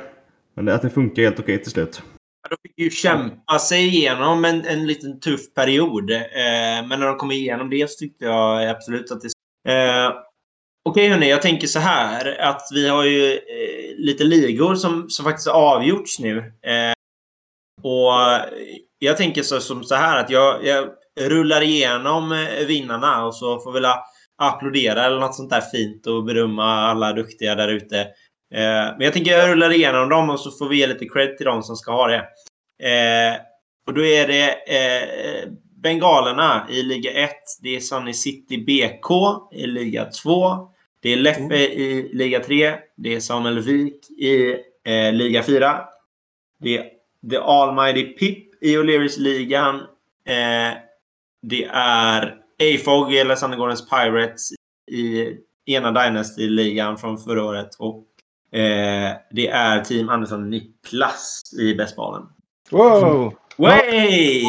Men 0.54 0.68
att 0.68 0.82
det 0.82 0.90
funkar 0.90 1.22
helt 1.22 1.40
okej 1.40 1.62
till 1.62 1.72
slut. 1.72 2.02
De 2.50 2.56
fick 2.68 2.78
ju 2.78 2.90
kämpa 2.90 3.58
sig 3.58 3.86
igenom 3.86 4.44
en, 4.44 4.64
en 4.64 4.86
liten 4.86 5.20
tuff 5.20 5.54
period. 5.54 6.10
Eh, 6.10 6.86
men 6.88 7.00
när 7.00 7.06
de 7.06 7.16
kom 7.16 7.30
igenom 7.30 7.70
det 7.70 7.90
så 7.90 7.98
tyckte 7.98 8.24
jag 8.24 8.68
absolut 8.68 9.10
att 9.10 9.20
det... 9.20 9.72
Eh, 9.72 10.12
Okej 10.84 11.08
hörni, 11.08 11.30
jag 11.30 11.42
tänker 11.42 11.66
så 11.66 11.78
här 11.78 12.40
att 12.40 12.62
vi 12.74 12.88
har 12.88 13.04
ju 13.04 13.32
eh, 13.32 13.96
lite 13.96 14.24
ligor 14.24 14.74
som, 14.74 15.10
som 15.10 15.24
faktiskt 15.24 15.48
har 15.48 15.74
avgjorts 15.74 16.18
nu. 16.18 16.38
Eh, 16.38 16.92
och 17.82 18.12
jag 18.98 19.16
tänker 19.16 19.42
så, 19.42 19.60
som 19.60 19.84
så 19.84 19.94
här 19.94 20.20
att 20.20 20.30
jag, 20.30 20.66
jag 20.66 20.88
rullar 21.20 21.62
igenom 21.62 22.32
eh, 22.32 22.66
vinnarna 22.66 23.24
och 23.24 23.34
så 23.34 23.60
får 23.60 23.72
vi 23.72 23.80
applådera 24.42 25.04
eller 25.04 25.20
något 25.20 25.34
sånt 25.34 25.50
där 25.50 25.60
fint 25.60 26.06
och 26.06 26.24
berömma 26.24 26.64
alla 26.64 27.12
duktiga 27.12 27.54
där 27.54 27.68
ute. 27.68 28.06
Eh, 28.52 28.96
men 28.96 29.00
jag 29.00 29.12
tänker 29.12 29.30
jag 29.30 29.48
rullar 29.48 29.72
igenom 29.72 30.08
dem 30.08 30.30
och 30.30 30.40
så 30.40 30.50
får 30.50 30.68
vi 30.68 30.76
ge 30.76 30.86
lite 30.86 31.08
cred 31.08 31.36
till 31.36 31.46
dem 31.46 31.62
som 31.62 31.76
ska 31.76 31.92
ha 31.92 32.06
det. 32.06 32.18
Eh, 32.88 33.40
och 33.86 33.94
då 33.94 34.04
är 34.04 34.26
det 34.26 34.50
eh, 34.50 35.48
Bengalerna 35.82 36.66
i 36.70 36.82
Liga 36.82 37.10
1. 37.12 37.30
Det 37.62 37.76
är 37.76 37.80
Sunny 37.80 38.12
City 38.12 38.58
BK 38.58 39.10
i 39.52 39.66
Liga 39.66 40.04
2. 40.04 40.68
Det 41.00 41.12
är 41.12 41.16
Leffe 41.16 41.40
mm. 41.40 41.52
i 41.52 42.10
Liga 42.12 42.40
3. 42.40 42.74
Det 42.96 43.14
är 43.14 43.20
Samuel 43.20 43.60
Wik 43.60 44.10
i 44.10 44.56
eh, 44.84 45.12
Liga 45.12 45.42
4. 45.42 45.80
Det 46.58 46.78
är 46.78 46.84
The 47.30 47.36
Almighty 47.36 48.04
Pip 48.04 48.62
i 48.62 48.76
O'Learys-ligan. 48.76 49.74
Eh, 50.26 50.76
det 51.42 51.64
är 51.72 52.36
AFOG 52.60 53.14
eller 53.14 53.34
Sandegårdens 53.34 53.90
Pirates 53.90 54.50
i 54.90 55.36
ena 55.66 55.90
Dynasty-ligan 55.90 56.96
från 56.96 57.18
förra 57.18 57.44
året. 57.44 57.76
Och 57.78 58.06
eh, 58.52 59.16
det 59.30 59.48
är 59.48 59.84
Team 59.84 60.08
Andersson 60.08 60.50
Niklas 60.50 61.40
i 61.60 61.74
Bästbalen. 61.74 62.22
Wow! 62.70 63.34
Way! 63.56 64.42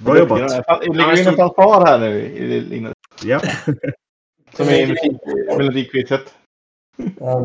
Bra 0.00 0.18
jobbat! 0.18 0.66
Det 0.66 0.92
ligger 0.92 1.20
in 1.20 1.28
en 1.28 1.36
fanfar 1.36 1.86
här 1.86 1.98
nu. 1.98 2.92
Ja. 3.24 3.40
Som 4.56 4.68
är. 4.68 4.96
Ja, 7.20 7.40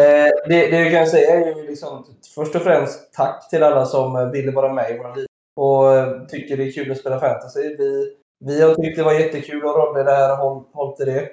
eh, 0.00 0.30
det, 0.48 0.70
det 0.70 0.80
jag 0.80 0.92
kan 0.92 1.06
säga 1.06 1.34
är 1.34 1.56
ju 1.56 1.66
liksom, 1.66 2.04
först 2.34 2.54
och 2.54 2.62
främst 2.62 3.12
tack 3.12 3.50
till 3.50 3.62
alla 3.62 3.86
som 3.86 4.30
ville 4.32 4.52
vara 4.52 4.72
med 4.72 4.90
i 4.90 4.98
våra 4.98 5.14
liv 5.14 5.26
och 5.56 5.94
eh, 5.94 6.26
tycker 6.26 6.56
det 6.56 6.64
är 6.64 6.72
kul 6.72 6.90
att 6.90 6.98
spela 6.98 7.20
fantasy. 7.20 7.60
Vi, 7.60 8.14
vi 8.44 8.62
har 8.62 8.74
tyckt 8.74 8.96
det 8.96 9.02
var 9.02 9.12
jättekul 9.12 9.68
att 9.68 9.76
rodda 9.76 10.02
det 10.02 10.10
här 10.10 10.44
och 10.44 10.70
hållit 10.72 11.00
i 11.00 11.04
det. 11.04 11.28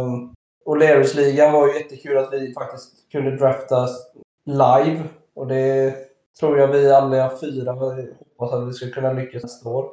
Um, 0.00 0.34
och 0.70 0.78
Lerus-ligan 0.78 1.52
var 1.52 1.68
ju 1.68 1.74
jättekul 1.74 2.18
att 2.18 2.32
vi 2.32 2.54
faktiskt 2.54 3.10
kunde 3.12 3.36
draftas 3.36 4.12
live. 4.46 5.02
Och 5.34 5.46
det 5.46 5.94
tror 6.40 6.58
jag 6.58 6.68
vi 6.68 6.90
alla 6.90 7.38
fyra 7.40 7.72
hoppas 7.72 8.52
att 8.52 8.68
vi 8.68 8.72
ska 8.72 8.90
kunna 8.90 9.12
lyckas 9.12 9.42
nästa 9.42 9.68
år. 9.68 9.90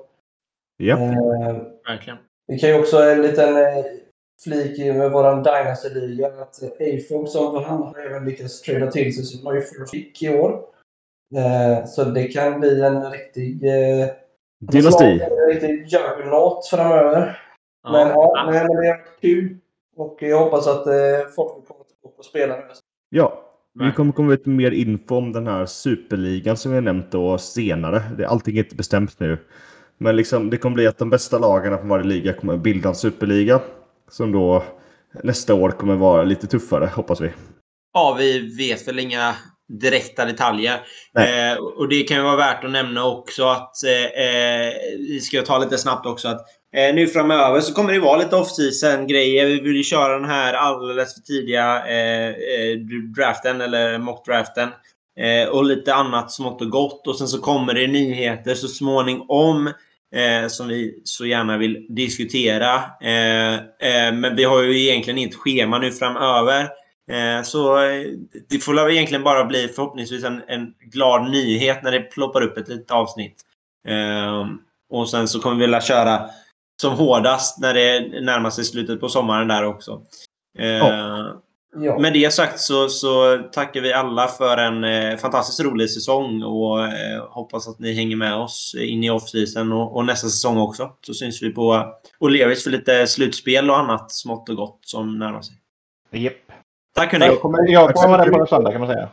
Ja, 0.78 0.96
uh, 0.96 1.62
verkligen. 1.88 2.18
Vi 2.48 2.60
kan 2.60 2.70
ju 2.70 2.80
också 2.80 2.98
en 2.98 3.22
liten 3.22 3.56
eh, 3.56 3.86
flik 4.44 4.96
med 4.96 5.12
våran 5.12 5.44
Dynasty-liga 5.44 6.28
att 6.28 6.64
Afog 6.64 7.28
som 7.30 7.54
vann 7.54 7.84
har 7.84 8.06
även 8.06 8.26
lyckats 8.26 8.62
trada 8.62 8.92
till 8.92 9.28
sig 9.28 9.42
ju 9.54 9.62
first 9.62 9.92
pick 9.92 10.24
i 10.24 10.30
år. 10.30 10.62
Eh, 11.36 11.86
så 11.86 12.04
det 12.04 12.28
kan 12.28 12.60
bli 12.60 12.82
en 12.82 13.12
riktig... 13.12 13.64
Eh, 13.64 14.08
Dynasti. 14.60 15.06
En 15.06 15.48
riktig 15.50 15.88
juggernaut 15.88 16.68
framöver. 16.68 17.42
Ja. 17.84 17.92
Men, 17.92 18.08
ja, 18.08 18.50
nej, 18.52 18.66
men 18.68 18.78
det 18.78 18.88
är 18.88 19.06
kul. 19.22 19.58
Och 19.98 20.18
jag 20.20 20.40
hoppas 20.40 20.68
att 20.68 20.88
eh, 20.88 20.94
folk 21.36 21.68
komma 21.68 21.84
tillbaka 21.84 22.18
och 22.18 22.26
spela 22.26 22.56
nu. 22.56 22.64
Ja, 23.10 23.44
vi 23.80 23.92
kommer 23.92 24.12
komma 24.12 24.34
ut 24.34 24.46
med 24.46 24.56
mer 24.56 24.72
info 24.72 25.16
om 25.16 25.34
den 25.34 25.48
här 25.48 25.66
superligan 25.66 26.58
som 26.58 26.72
vi 26.72 26.78
har 26.78 26.82
nämnt 26.82 27.12
då 27.12 27.38
senare. 27.38 28.02
Det, 28.18 28.28
allting 28.28 28.58
är 28.58 28.64
inte 28.64 28.76
bestämt 28.76 29.20
nu. 29.20 29.38
Men 29.98 30.16
liksom, 30.16 30.50
det 30.50 30.58
kommer 30.58 30.74
bli 30.74 30.88
att 30.88 30.98
de 30.98 31.10
bästa 31.10 31.40
lagarna 31.40 31.78
från 31.78 31.90
varje 31.90 32.06
liga 32.06 32.34
kommer 32.34 32.54
att 32.54 32.60
bilda 32.60 32.90
en 32.90 32.96
superliga. 32.96 33.62
Som 34.10 34.32
då 34.32 34.64
nästa 35.24 35.54
år 35.54 35.70
kommer 35.70 35.96
vara 35.96 36.24
lite 36.24 36.48
tuffare, 36.48 36.86
hoppas 36.96 37.22
vi. 37.22 37.32
Ja, 37.94 38.16
vi 38.20 38.56
vet 38.56 38.88
väl 38.88 39.00
inga 39.00 39.36
direkta 39.82 40.26
detaljer. 40.26 40.74
Eh, 41.18 41.58
och 41.58 41.90
det 41.90 42.04
kan 42.04 42.18
ju 42.18 42.24
vara 42.24 42.36
värt 42.36 42.64
att 42.64 42.72
nämna 42.72 43.06
också 43.06 43.46
att 43.46 43.84
eh, 43.84 44.26
eh, 44.26 44.74
vi 44.98 45.20
ska 45.20 45.42
ta 45.42 45.58
lite 45.58 45.78
snabbt 45.78 46.06
också 46.06 46.28
att 46.28 46.46
eh, 46.78 46.96
nu 46.96 47.08
framöver 47.08 47.62
så 47.62 47.74
kommer 47.74 47.94
det 47.94 48.00
vara 48.00 48.18
lite 48.18 48.36
off-season 48.36 49.08
grejer. 49.08 49.46
Vi 49.46 49.60
vill 49.60 49.76
ju 49.76 49.84
köra 49.84 50.20
den 50.20 50.30
här 50.30 50.54
alldeles 50.54 51.14
för 51.14 51.22
tidiga 51.22 51.88
eh, 51.88 52.30
eh 52.30 52.78
draften 53.16 53.62
eller 53.62 53.98
mock-draften. 53.98 54.70
Eh, 55.20 55.50
och 55.50 55.66
lite 55.66 55.94
annat 55.94 56.32
smått 56.32 56.62
och 56.62 56.70
gott. 56.70 57.08
Och 57.08 57.18
sen 57.18 57.28
så 57.28 57.42
kommer 57.42 57.74
det 57.74 57.88
nyheter 57.88 58.56
så 58.56 58.68
småningom 58.68 59.68
eh, 60.16 60.48
som 60.48 60.68
vi 60.68 61.02
så 61.04 61.26
gärna 61.26 61.58
vill 61.58 61.86
diskutera. 61.90 62.76
Eh, 63.02 63.54
eh, 63.56 64.14
men 64.14 64.36
vi 64.36 64.44
har 64.44 64.64
ju 64.64 64.80
egentligen 64.80 65.18
inget 65.18 65.36
schema 65.36 65.80
nu 65.80 65.92
framöver. 65.92 66.62
Eh, 67.12 67.44
så 67.44 67.78
eh, 67.78 68.06
det 68.50 68.60
får 68.60 68.74
väl 68.74 68.92
egentligen 68.92 69.24
bara 69.24 69.46
bli 69.46 69.68
förhoppningsvis 69.68 70.24
en, 70.24 70.42
en 70.48 70.74
glad 70.80 71.32
nyhet 71.32 71.84
när 71.84 71.92
det 71.92 72.00
ploppar 72.00 72.42
upp 72.42 72.58
ett 72.58 72.68
litet 72.68 72.92
avsnitt. 72.92 73.44
Och 74.90 75.10
sen 75.10 75.28
så 75.28 75.40
kommer 75.40 75.56
vi 75.56 75.62
vilja 75.62 75.82
köra 75.82 76.30
som 76.82 76.94
hårdast 76.94 77.60
när 77.60 77.74
det 77.74 78.22
närmar 78.22 78.50
sig 78.50 78.64
slutet 78.66 79.00
på 79.00 79.10
sommaren 79.10 79.48
där 79.48 79.66
också. 79.66 80.02
Eh, 80.60 80.68
Ja. 80.68 81.44
Ja. 81.80 82.00
Med 82.00 82.14
det 82.14 82.34
sagt 82.34 82.60
så, 82.60 82.90
så 82.90 83.38
tackar 83.52 83.82
vi 83.82 83.94
alla 83.94 84.28
för 84.28 84.58
en 84.58 84.84
eh, 84.84 85.18
fantastiskt 85.18 85.60
rolig 85.60 85.90
säsong 85.90 86.44
och 86.44 86.86
eh, 86.86 87.24
hoppas 87.30 87.68
att 87.68 87.80
ni 87.80 87.94
hänger 87.94 88.16
med 88.16 88.36
oss 88.36 88.76
in 88.80 89.04
i 89.04 89.10
off-season 89.10 89.72
och, 89.72 89.96
och 89.96 90.06
nästa 90.06 90.28
säsong 90.28 90.58
också. 90.58 90.92
Så 91.02 91.14
syns 91.14 91.44
vi 91.44 91.50
på 91.50 91.94
O'Learys 92.20 92.64
för 92.64 92.70
lite 92.70 93.08
slutspel 93.08 93.70
och 93.70 93.80
annat 93.80 94.12
smått 94.12 94.50
och 94.50 94.56
gott 94.56 94.80
som 94.82 95.20
närmar 95.20 95.42
sig. 95.42 95.56
Japp. 96.12 96.34
Tack 96.96 97.12
hörni! 97.12 97.26
Jag 97.26 97.42
kommer, 97.42 97.68
jag 97.72 97.94
kommer 97.94 98.18
vara 98.18 98.26
där 98.26 98.40
på 98.40 98.46
söndag 98.46 98.72
kan 98.72 98.82
man 98.82 98.90
säga. 98.90 99.10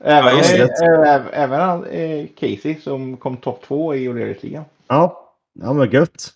Även, 0.00 0.36
det. 0.36 1.04
eh, 1.04 1.42
även 1.42 1.60
han, 1.60 1.84
eh, 1.86 2.26
Casey 2.40 2.80
som 2.80 3.16
kom 3.16 3.36
topp 3.36 3.62
två 3.68 3.94
i 3.94 4.08
O'Learys-ligan. 4.08 4.64
Ja, 4.88 5.34
ja 5.60 5.72
men 5.72 5.90
gött. 5.90 6.34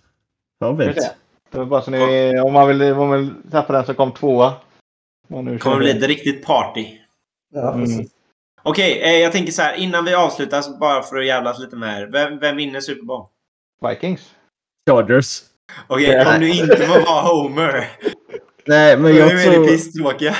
Ja, 0.63 0.75
Ska 0.75 0.85
vi 0.85 0.93
fint. 0.93 1.05
se. 1.05 1.11
Det 1.51 1.59
var 1.59 1.65
bara 1.65 1.83
så 1.83 1.91
ni, 1.91 2.41
om 2.41 2.53
man 2.53 2.69
vill, 2.69 2.83
om 2.83 3.09
man 3.09 3.19
vill 3.19 3.35
tappa 3.51 3.73
den 3.73 3.87
som 3.87 3.95
kom 3.95 4.13
tvåa. 4.13 4.55
Det 5.29 5.59
kommer 5.59 5.77
bli 5.77 5.93
vi. 5.93 5.99
ett 5.99 6.07
riktigt 6.09 6.45
party. 6.45 6.99
Ja, 7.55 7.73
precis. 7.73 7.97
Mm. 7.97 8.09
Okej, 8.63 9.01
eh, 9.03 9.17
jag 9.17 9.33
tänker 9.33 9.53
så 9.53 9.63
här 9.63 9.75
innan 9.75 10.05
vi 10.05 10.15
avslutar, 10.15 10.79
bara 10.81 11.03
för 11.03 11.17
att 11.17 11.27
jävlas 11.27 11.59
lite 11.59 11.77
med 11.77 12.03
er. 12.03 12.07
Vem, 12.07 12.39
vem 12.39 12.57
vinner 12.57 12.81
Super 12.81 13.05
Bowl? 13.05 13.27
Vikings. 13.89 14.35
Chargers. 14.91 15.41
Okej, 15.87 16.27
om 16.27 16.41
du 16.41 16.49
inte 16.51 16.77
får 16.77 17.07
vara 17.07 17.21
Homer. 17.23 17.89
Nej, 18.67 18.99
men 18.99 19.17
jag 19.17 19.27
väldigt 19.27 19.53
tror, 19.55 19.67
pisstråkiga. 19.67 20.37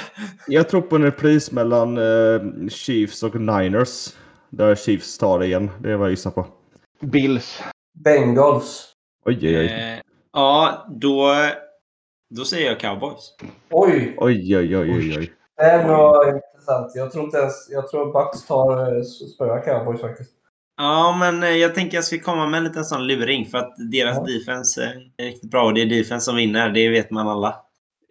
jag 0.47 0.69
tror 0.69 0.81
på 0.83 0.97
en 0.97 1.03
repris 1.03 1.53
mellan 1.53 1.99
eh, 1.99 2.69
Chiefs 2.69 3.23
och 3.23 3.35
Niners. 3.41 4.09
Där 4.51 4.75
Chiefs 4.75 5.19
tar 5.19 5.39
det 5.39 5.47
igen. 5.47 5.71
Det 5.81 5.91
är 5.91 5.97
vad 5.97 6.07
jag 6.07 6.11
gissar 6.11 6.31
på. 6.31 6.47
Bills. 7.01 7.63
Bengals. 8.05 8.89
Oj, 9.25 9.39
oj, 9.43 9.59
oj. 9.59 10.03
Ja, 10.33 10.87
då, 10.91 11.35
då 12.31 12.45
säger 12.45 12.67
jag 12.69 12.81
Cowboys. 12.81 13.35
Oj! 13.71 14.15
Oj, 14.19 14.57
oj, 14.57 14.77
oj, 14.77 14.93
oj, 14.97 15.19
oj. 15.19 15.33
Den 15.57 15.89
var 15.89 16.35
intressant. 16.35 16.93
Jag 16.95 17.13
tror 17.13 17.25
inte 17.25 17.39
ens... 17.39 17.71
Jag 17.71 17.89
tror 17.89 18.13
Bucks 18.13 18.47
tar 18.47 18.97
eh, 18.97 19.03
spöar 19.03 19.65
Cowboys 19.65 20.01
faktiskt. 20.01 20.31
Ja, 20.77 21.17
men 21.19 21.43
eh, 21.43 21.49
jag 21.51 21.75
tänker 21.75 21.97
jag 21.97 22.05
ska 22.05 22.19
komma 22.19 22.47
med 22.47 22.59
en 22.59 22.65
liten 22.65 22.85
sån 22.85 23.07
luring 23.07 23.47
för 23.47 23.59
att 23.59 23.75
deras 23.93 24.17
Ja. 24.17 24.25
defense 24.39 24.93
är 25.17 25.25
riktigt 25.25 25.51
bra 25.51 25.65
och 25.65 25.75
det 25.75 25.83
är 25.83 25.87
defense 25.87 26.25
som 26.25 26.37
vinner. 26.37 26.71
Det 26.71 26.89
vet 26.89 27.11
man 27.11 27.29
alla. 27.29 27.57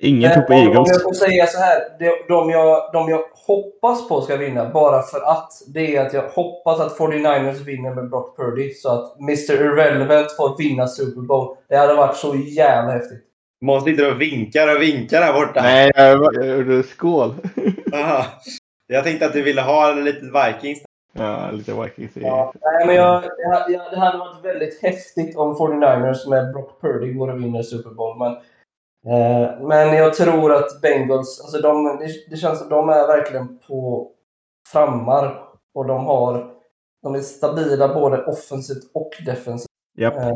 Ingen 0.04 0.32
tror 0.34 0.44
på 0.44 0.54
Men 0.54 0.68
om- 0.68 0.74
Eagles. 0.74 0.90
jag 0.92 1.02
får 1.02 1.14
säga 1.14 1.46
så 1.46 1.60
här. 1.60 1.80
De, 2.00 2.12
de, 2.28 2.50
jag, 2.50 2.90
de 2.94 3.10
jag 3.10 3.22
hoppas 3.48 4.08
på 4.10 4.22
ska 4.22 4.36
vinna, 4.38 4.70
bara 4.70 5.02
för 5.02 5.18
att, 5.32 5.52
det 5.68 5.96
är 5.96 6.06
att 6.06 6.14
jag 6.14 6.30
hoppas 6.30 6.80
att 6.80 6.98
49ers 6.98 7.64
vinner 7.66 7.96
med 7.96 8.10
Brock 8.10 8.38
Purdy. 8.38 8.74
Så 8.74 8.90
att 8.90 9.20
Mr 9.20 9.52
Irrelevant 9.62 10.32
får 10.32 10.58
vinna 10.58 10.88
Super 10.88 11.22
Bowl. 11.22 11.56
Det 11.70 11.76
hade 11.78 11.94
varit 11.94 12.16
så 12.18 12.36
jävla 12.36 12.92
häftigt. 12.92 13.24
Måns 13.62 13.84
sitter 13.84 14.12
och 14.12 14.22
vinkar 14.22 14.76
och 14.76 14.82
vinkar 14.82 15.22
här 15.22 15.34
borta. 15.34 15.62
Nej, 15.62 15.92
jag 15.96 16.36
jag 16.36 16.58
gjorde 16.58 16.84
skål. 16.84 17.34
Aha. 17.94 18.26
Jag 18.88 19.04
tänkte 19.04 19.26
att 19.26 19.34
du 19.34 19.42
ville 19.42 19.62
ha 19.62 19.92
lite 19.94 20.20
Vikings. 20.26 20.80
Ja, 21.14 21.52
lite 21.52 21.74
Vikings. 21.74 22.12
Ja, 22.16 22.54
nej, 22.62 22.86
men 22.88 22.96
jag, 22.96 23.22
det, 23.24 23.54
hade, 23.58 23.90
det 23.92 24.00
hade 24.00 24.18
varit 24.18 24.46
väldigt 24.46 24.82
häftigt 24.82 25.38
om 25.38 25.56
49ers 25.56 26.30
med 26.30 26.54
Brock 26.54 26.82
Purdy 26.82 27.14
går 27.14 27.32
och 27.32 27.44
vinner 27.44 27.62
Super 27.64 27.90
Bowl. 27.90 28.18
Men, 28.20 28.36
men 29.62 29.94
jag 29.94 30.14
tror 30.14 30.54
att 30.54 30.82
Bengals, 30.82 31.42
alltså 31.42 31.62
de, 31.62 32.00
det, 32.30 32.38
känns 32.38 32.60
som 32.60 32.70
de 32.70 32.90
är 32.90 33.08
verkligen 33.08 33.58
på 33.68 34.12
frammar. 34.72 35.48
Och 35.74 35.88
de 35.88 36.06
har 36.06 36.52
de 37.02 37.16
är 37.16 37.20
stabila 37.20 37.94
både 37.94 38.26
offensivt 38.26 38.92
och 38.94 39.12
defensivt. 39.26 39.68
Japp. 39.98 40.18
Eh, 40.18 40.34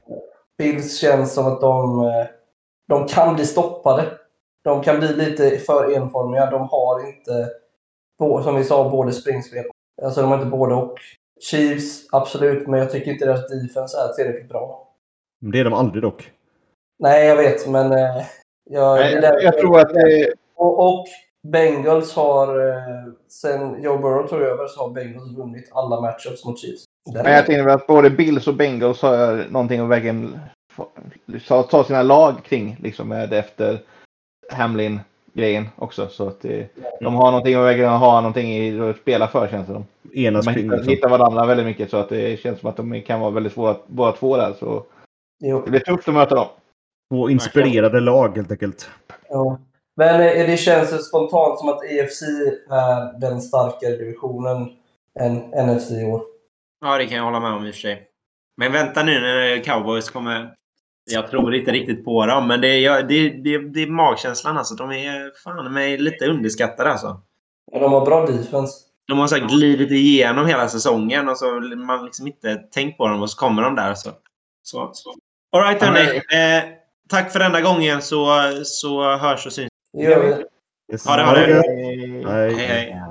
Bills 0.58 0.98
känns 1.00 1.34
som 1.34 1.46
att 1.46 1.62
de, 1.62 2.02
eh, 2.04 2.28
de 2.88 3.08
kan 3.08 3.36
bli 3.36 3.46
stoppade. 3.46 4.12
De 4.64 4.84
kan 4.84 5.00
bli 5.00 5.14
lite 5.14 5.58
för 5.58 5.96
enformiga. 5.96 6.52
De 6.52 6.68
har 6.72 7.08
inte, 7.08 7.50
som 8.44 8.56
vi 8.56 8.64
sa, 8.64 8.90
både 8.90 9.12
springspel. 9.12 9.66
Alltså 10.02 10.22
de 10.22 10.32
har 10.32 10.38
inte 10.38 10.50
både 10.50 10.76
och. 10.76 11.00
Chiefs, 11.42 12.08
absolut, 12.12 12.68
men 12.68 12.80
jag 12.80 12.92
tycker 12.92 13.12
inte 13.12 13.26
deras 13.26 13.48
defense 13.48 13.98
är 13.98 14.14
tillräckligt 14.14 14.50
bra. 14.50 14.88
Det 15.40 15.60
är 15.60 15.64
de 15.64 15.74
aldrig 15.74 16.04
dock. 16.04 16.32
Nej, 17.00 17.28
jag 17.28 17.36
vet, 17.36 17.68
men... 17.68 17.92
Eh, 17.92 18.26
jag, 18.70 19.00
Nej, 19.00 19.40
jag 19.44 19.58
tror 19.58 19.80
att 19.80 19.94
det, 19.94 20.34
och, 20.56 20.80
och 20.88 21.06
Bengals 21.48 22.16
har, 22.16 22.68
eh, 22.70 22.74
sen 23.28 23.84
Joe 23.84 23.98
Burrow 23.98 24.28
tog 24.28 24.42
över, 24.42 24.68
så 24.68 24.82
har 24.82 24.90
Bengals 24.90 25.38
vunnit 25.38 25.70
alla 25.74 26.02
matchups 26.02 26.46
mot 26.46 26.60
Chiefs. 26.60 26.84
Men 27.14 27.34
jag 27.34 27.46
tänker 27.46 27.68
att 27.68 27.88
både 27.88 28.10
Bills 28.10 28.48
och 28.48 28.54
Bengals 28.56 29.02
har 29.02 29.46
någonting 29.52 29.80
att 29.80 29.90
verkligen 29.90 30.40
få- 30.74 30.88
ta, 31.48 31.64
ta 31.64 31.84
sina 31.84 32.04
lag 32.04 32.34
kring. 32.44 32.78
Liksom 32.84 33.10
med 33.10 33.34
efter 33.34 33.80
Hamlin-grejen 34.52 35.68
också. 35.76 36.08
Så 36.08 36.28
att 36.28 36.42
det, 36.42 36.68
de 37.00 37.16
har 37.16 37.32
någonting 37.32 37.56
att 37.56 37.66
verkligen 37.66 37.90
ha 37.92 38.22
någonting 38.22 38.50
i 38.52 38.80
att 38.80 38.98
spela 38.98 39.28
för 39.28 39.48
känns 39.48 39.68
det 39.68 39.74
som. 39.74 39.86
Enas 40.14 40.46
De 40.46 40.52
hittar, 40.52 40.76
liksom. 40.76 40.90
hittar 40.94 41.10
varandra 41.10 41.46
väldigt 41.46 41.66
mycket 41.66 41.90
så 41.90 41.98
att 41.98 42.10
det 42.10 42.40
känns 42.40 42.60
som 42.60 42.70
att 42.70 42.78
de 42.78 43.02
kan 43.02 43.20
vara 43.20 43.32
väldigt 43.32 43.54
svåra 43.54 43.76
båda 43.88 44.12
två 44.12 44.38
där. 44.38 44.54
Så 44.60 44.84
Jo, 45.40 45.62
det 45.66 45.72
blir 45.72 45.80
tufft 45.80 46.08
att 46.08 46.14
möta 46.14 46.36
dem. 46.36 46.48
Två 47.12 47.30
inspirerade 47.30 48.00
lag 48.00 48.36
helt 48.36 48.52
enkelt. 48.52 48.90
ja. 49.30 49.60
Men 49.98 50.22
eh, 50.22 50.48
det 50.48 50.58
känns 50.58 51.08
spontant 51.08 51.60
som 51.60 51.70
att 51.70 51.84
EFC 51.84 52.22
är 52.70 53.20
den 53.20 53.42
starkare 53.42 53.96
divisionen 53.96 54.70
än 55.20 55.36
NFC 55.68 55.92
i 55.92 56.06
år. 56.06 56.22
Ja, 56.82 56.98
det 56.98 57.06
kan 57.06 57.18
jag 57.18 57.24
hålla 57.24 57.40
med 57.40 57.52
om 57.52 57.66
i 57.66 57.70
och 57.70 57.74
för 57.74 57.82
sig. 57.82 58.08
Men 58.58 58.72
vänta 58.72 59.04
nu 59.04 59.20
när 59.20 59.64
Cowboys 59.64 60.10
kommer. 60.10 60.54
Jag 61.12 61.32
tror 61.32 61.56
inte 61.56 61.72
riktigt 61.72 62.06
på 62.06 62.26
dem, 62.26 62.48
men 62.48 62.62
det 62.62 62.86
är, 62.86 63.04
det, 63.04 63.30
det, 63.30 63.58
det 63.58 63.84
är 63.84 63.88
magkänslan 63.88 64.58
alltså. 64.58 64.76
De 64.76 64.92
är 64.92 65.32
fan 65.44 65.74
mig 65.74 65.98
lite 65.98 66.26
underskattade 66.26 66.92
alltså. 66.92 67.22
Ja, 67.72 67.80
de 67.80 67.92
har 67.94 68.06
bra 68.06 68.26
defense. 68.26 68.74
De 69.08 69.20
har 69.20 69.28
så 69.28 69.40
glidit 69.40 69.92
igenom 69.92 70.48
hela 70.48 70.68
säsongen 70.68 71.30
och 71.30 71.38
så 71.38 71.46
man 71.76 72.06
liksom 72.06 72.28
inte 72.28 72.56
tänkt 72.56 72.98
på 72.98 73.08
dem 73.08 73.22
och 73.22 73.30
så 73.30 73.38
kommer 73.38 73.62
de 73.62 73.76
där. 73.76 73.94
Så. 73.94 74.10
Så, 74.64 74.90
så. 74.94 75.14
All 75.52 75.64
right, 75.64 75.84
hörni. 75.84 76.00
Eh, 76.00 76.64
tack 77.10 77.32
för 77.32 77.40
denna 77.40 77.62
gången 77.62 78.02
så, 78.02 78.52
så 78.64 79.18
hörs 79.18 79.46
och 79.46 79.54
syns. 79.54 79.70
Det 79.94 80.04
gör 80.04 80.24
vi. 80.24 80.44
Ja, 81.06 81.16
det 81.16 81.24
har 81.24 81.36
det. 81.36 81.64
Hej. 81.68 82.24
Hej, 82.26 82.54
hej. 82.68 83.05